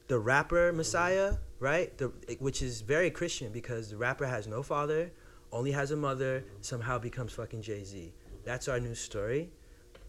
the 0.09 0.19
rapper 0.19 0.73
Messiah, 0.73 1.35
right? 1.61 1.97
The 1.99 2.13
which 2.41 2.63
is 2.63 2.81
very 2.81 3.11
Christian 3.11 3.53
because 3.53 3.91
the 3.91 3.97
rapper 3.97 4.27
has 4.27 4.47
no 4.47 4.63
father, 4.63 5.13
only 5.53 5.73
has 5.73 5.91
a 5.91 5.97
mother, 5.97 6.45
somehow 6.61 6.99
becomes 6.99 7.33
fucking 7.33 7.63
Jay 7.63 7.85
Z. 7.85 8.13
That's 8.45 8.69
our 8.69 8.81
new 8.81 8.95
story. 8.95 9.51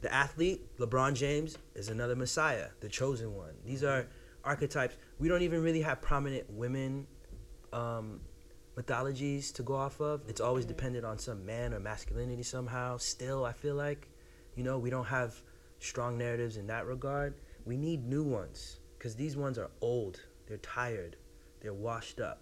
The 0.01 0.13
athlete, 0.13 0.77
LeBron 0.77 1.13
James, 1.13 1.57
is 1.75 1.89
another 1.89 2.15
Messiah, 2.15 2.67
the 2.79 2.87
chosen 2.87 3.35
one. 3.35 3.53
These 3.65 3.83
are 3.83 4.07
archetypes. 4.45 4.95
We 5.19 5.27
don't 5.27 5.41
even 5.41 5.61
really 5.61 5.81
have 5.81 6.01
prominent 6.01 6.49
women 6.49 7.05
um, 7.73 8.21
mythologies 8.79 9.51
to 9.51 9.61
go 9.61 9.75
off 9.75 9.99
of. 9.99 10.21
It's 10.29 10.39
always 10.39 10.65
dependent 10.65 11.03
on 11.03 11.19
some 11.19 11.45
man 11.45 11.73
or 11.73 11.81
masculinity 11.81 12.43
somehow. 12.43 12.95
Still, 12.95 13.43
I 13.43 13.51
feel 13.51 13.75
like, 13.75 14.07
you 14.55 14.63
know, 14.63 14.79
we 14.79 14.89
don't 14.89 15.07
have 15.07 15.35
strong 15.79 16.17
narratives 16.17 16.55
in 16.55 16.65
that 16.67 16.85
regard. 16.85 17.33
We 17.65 17.75
need 17.75 18.07
new 18.07 18.23
ones 18.23 18.79
because 18.97 19.17
these 19.17 19.35
ones 19.35 19.57
are 19.57 19.69
old. 19.81 20.21
They're 20.47 20.59
tired. 20.59 21.17
They're 21.59 21.73
washed 21.73 22.21
up. 22.21 22.41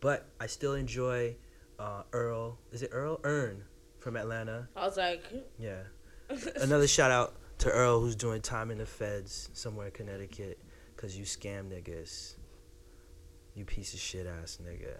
But 0.00 0.26
I 0.38 0.46
still 0.46 0.74
enjoy 0.74 1.36
uh, 1.78 2.02
Earl. 2.12 2.58
Is 2.70 2.82
it 2.82 2.90
Earl? 2.92 3.20
Earn 3.24 3.64
from 3.98 4.14
Atlanta. 4.16 4.68
I 4.76 4.84
was 4.84 4.98
like, 4.98 5.22
Yeah. 5.58 5.84
Another 6.60 6.86
shout 6.86 7.10
out 7.10 7.34
to 7.60 7.70
Earl 7.70 8.00
who's 8.00 8.14
doing 8.14 8.42
time 8.42 8.70
in 8.70 8.76
the 8.76 8.84
feds 8.84 9.48
somewhere 9.54 9.86
in 9.86 9.92
Connecticut 9.92 10.58
because 10.94 11.16
you 11.16 11.24
scam 11.24 11.70
niggas. 11.70 12.34
You 13.54 13.64
piece 13.64 13.94
of 13.94 14.00
shit 14.00 14.26
ass 14.26 14.58
nigga. 14.62 14.98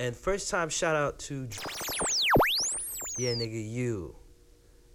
And 0.00 0.16
first 0.16 0.48
time 0.48 0.70
shout 0.70 0.96
out 0.96 1.18
to 1.28 1.46
Yeah 3.18 3.34
nigga 3.34 3.70
you. 3.70 4.16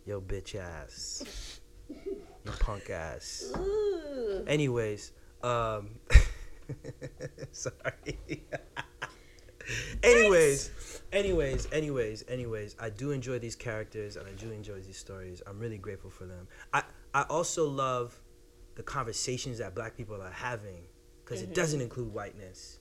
Yo 0.04 0.20
bitch 0.20 0.56
ass. 0.56 1.62
You 1.88 2.52
punk 2.60 2.90
ass. 2.90 3.54
Ooh. 3.56 4.44
Anyways, 4.48 5.12
um 5.44 5.92
sorry. 7.52 8.50
anyways, 10.02 10.72
anyways, 11.14 11.68
anyways, 11.72 12.26
anyways, 12.28 12.76
I 12.80 12.90
do 12.90 13.12
enjoy 13.12 13.38
these 13.38 13.56
characters 13.56 14.16
and 14.16 14.28
I 14.28 14.32
do 14.32 14.50
enjoy 14.50 14.80
these 14.80 14.98
stories. 14.98 15.44
I'm 15.46 15.60
really 15.60 15.78
grateful 15.78 16.10
for 16.10 16.26
them. 16.26 16.48
I 16.74 16.82
I 17.14 17.22
also 17.30 17.70
love 17.70 18.20
the 18.74 18.82
conversations 18.82 19.60
that 19.60 19.76
black 19.76 19.96
people 19.96 20.20
are 20.20 20.32
having 20.32 20.88
because 21.24 21.44
it 21.44 21.54
doesn't 21.54 21.82
include 21.82 22.12
whiteness. 22.12 22.80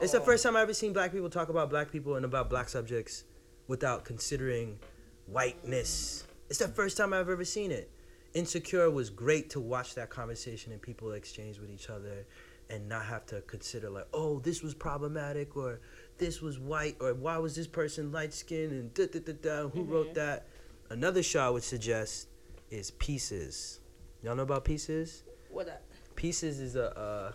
It's 0.00 0.12
the 0.12 0.20
first 0.20 0.42
time 0.42 0.56
I've 0.56 0.62
ever 0.62 0.74
seen 0.74 0.92
black 0.92 1.12
people 1.12 1.30
talk 1.30 1.48
about 1.48 1.70
black 1.70 1.90
people 1.90 2.16
and 2.16 2.24
about 2.24 2.48
black 2.48 2.68
subjects 2.68 3.24
without 3.66 4.04
considering 4.04 4.78
whiteness. 5.26 6.24
It's 6.48 6.58
the 6.58 6.68
first 6.68 6.96
time 6.96 7.12
I've 7.12 7.28
ever 7.28 7.44
seen 7.44 7.70
it. 7.70 7.90
Insecure 8.34 8.90
was 8.90 9.10
great 9.10 9.50
to 9.50 9.60
watch 9.60 9.94
that 9.94 10.10
conversation 10.10 10.72
and 10.72 10.82
people 10.82 11.12
exchange 11.12 11.58
with 11.58 11.70
each 11.70 11.88
other 11.88 12.26
and 12.70 12.88
not 12.88 13.04
have 13.04 13.26
to 13.26 13.40
consider 13.42 13.90
like, 13.90 14.06
oh, 14.12 14.40
this 14.40 14.62
was 14.62 14.74
problematic 14.74 15.56
or 15.56 15.80
this 16.18 16.40
was 16.40 16.58
white 16.58 16.96
or 17.00 17.14
why 17.14 17.38
was 17.38 17.54
this 17.54 17.66
person 17.66 18.12
light 18.12 18.32
skinned 18.32 18.72
and 18.72 18.94
da 18.94 19.06
da 19.06 19.20
da 19.20 19.32
da. 19.32 19.68
Who 19.68 19.84
wrote 19.84 20.06
mm-hmm. 20.06 20.14
that? 20.14 20.48
Another 20.90 21.22
show 21.22 21.40
I 21.40 21.50
would 21.50 21.62
suggest 21.62 22.28
is 22.70 22.90
Pieces. 22.92 23.80
Y'all 24.22 24.34
know 24.34 24.42
about 24.42 24.64
Pieces? 24.64 25.24
What 25.50 25.66
that? 25.66 25.82
Pieces 26.16 26.60
is 26.60 26.76
a 26.76 27.32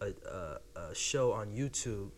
a, 0.00 0.12
a, 0.28 0.80
a 0.90 0.94
show 0.94 1.32
on 1.32 1.48
YouTube, 1.52 2.10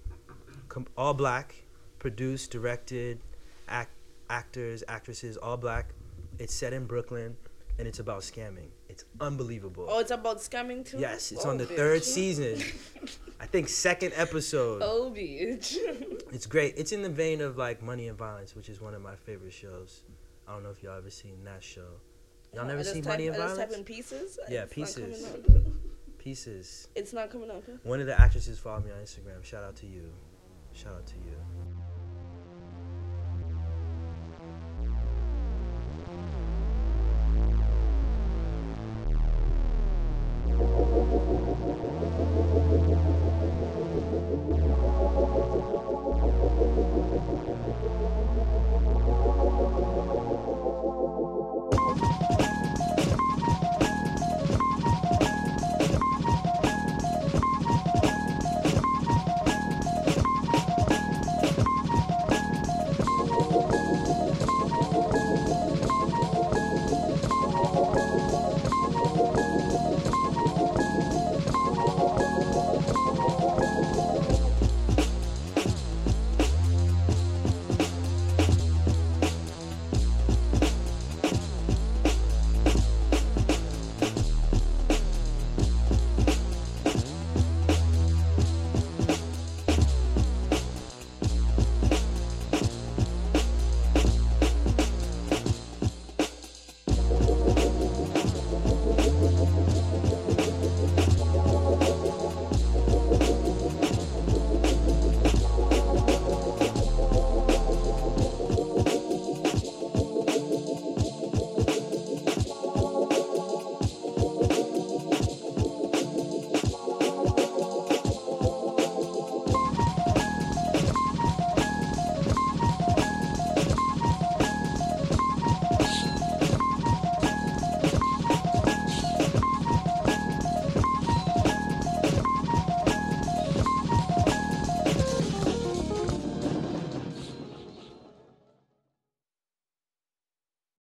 com- 0.68 0.86
all 0.96 1.14
black, 1.14 1.54
produced, 1.98 2.50
directed, 2.50 3.20
act, 3.68 3.92
actors, 4.30 4.82
actresses, 4.88 5.36
all 5.36 5.56
black. 5.56 5.90
It's 6.38 6.54
set 6.54 6.72
in 6.72 6.86
Brooklyn, 6.86 7.36
and 7.78 7.88
it's 7.88 7.98
about 7.98 8.20
scamming. 8.20 8.68
It's 8.88 9.04
unbelievable. 9.20 9.86
Oh, 9.88 9.98
it's 10.00 10.10
about 10.10 10.38
scamming 10.38 10.84
too. 10.84 10.98
yes, 10.98 11.32
it's 11.32 11.44
Oh, 11.44 11.50
on 11.50 11.58
the 11.58 11.64
bitch. 11.66 11.76
third 11.76 12.04
season. 12.16 12.60
I 13.40 13.46
think 13.46 13.68
second 13.68 14.12
episode. 14.16 14.82
Oh, 14.84 15.12
bitch. 15.16 15.76
It's 16.30 16.44
great. 16.44 16.74
It's 16.76 16.92
in 16.92 17.00
the 17.00 17.08
vein 17.08 17.40
of 17.40 17.56
like 17.56 17.82
Money 17.82 18.06
and 18.08 18.18
Violence, 18.18 18.54
which 18.54 18.68
is 18.68 18.82
one 18.82 18.92
of 18.92 19.00
my 19.00 19.16
favorite 19.16 19.52
shows. 19.54 20.02
I 20.46 20.52
don't 20.52 20.62
know 20.62 20.68
if 20.70 20.82
y'all 20.82 20.98
ever 20.98 21.08
seen 21.10 21.42
that 21.44 21.62
show. 21.64 21.88
Y'all 22.52 22.64
uh, 22.64 22.68
never 22.68 22.84
seen 22.84 23.02
type, 23.02 23.12
Money 23.14 23.28
and 23.28 23.36
I 23.36 23.46
just 23.46 23.56
type 23.56 23.72
in 23.72 23.82
pieces. 23.82 24.38
Yeah, 24.50 24.66
Pieces. 24.70 25.26
Pieces. 26.28 26.88
It's 26.94 27.14
not 27.14 27.30
coming 27.30 27.50
up. 27.50 27.62
One 27.84 28.00
of 28.00 28.06
the 28.06 28.20
actresses 28.20 28.58
followed 28.58 28.84
me 28.84 28.90
on 28.90 28.98
Instagram. 28.98 29.42
Shout 29.42 29.64
out 29.64 29.76
to 29.76 29.86
you. 29.86 30.12
Shout 30.74 30.92
out 30.92 31.06
to 31.06 31.14
you. 31.14 31.87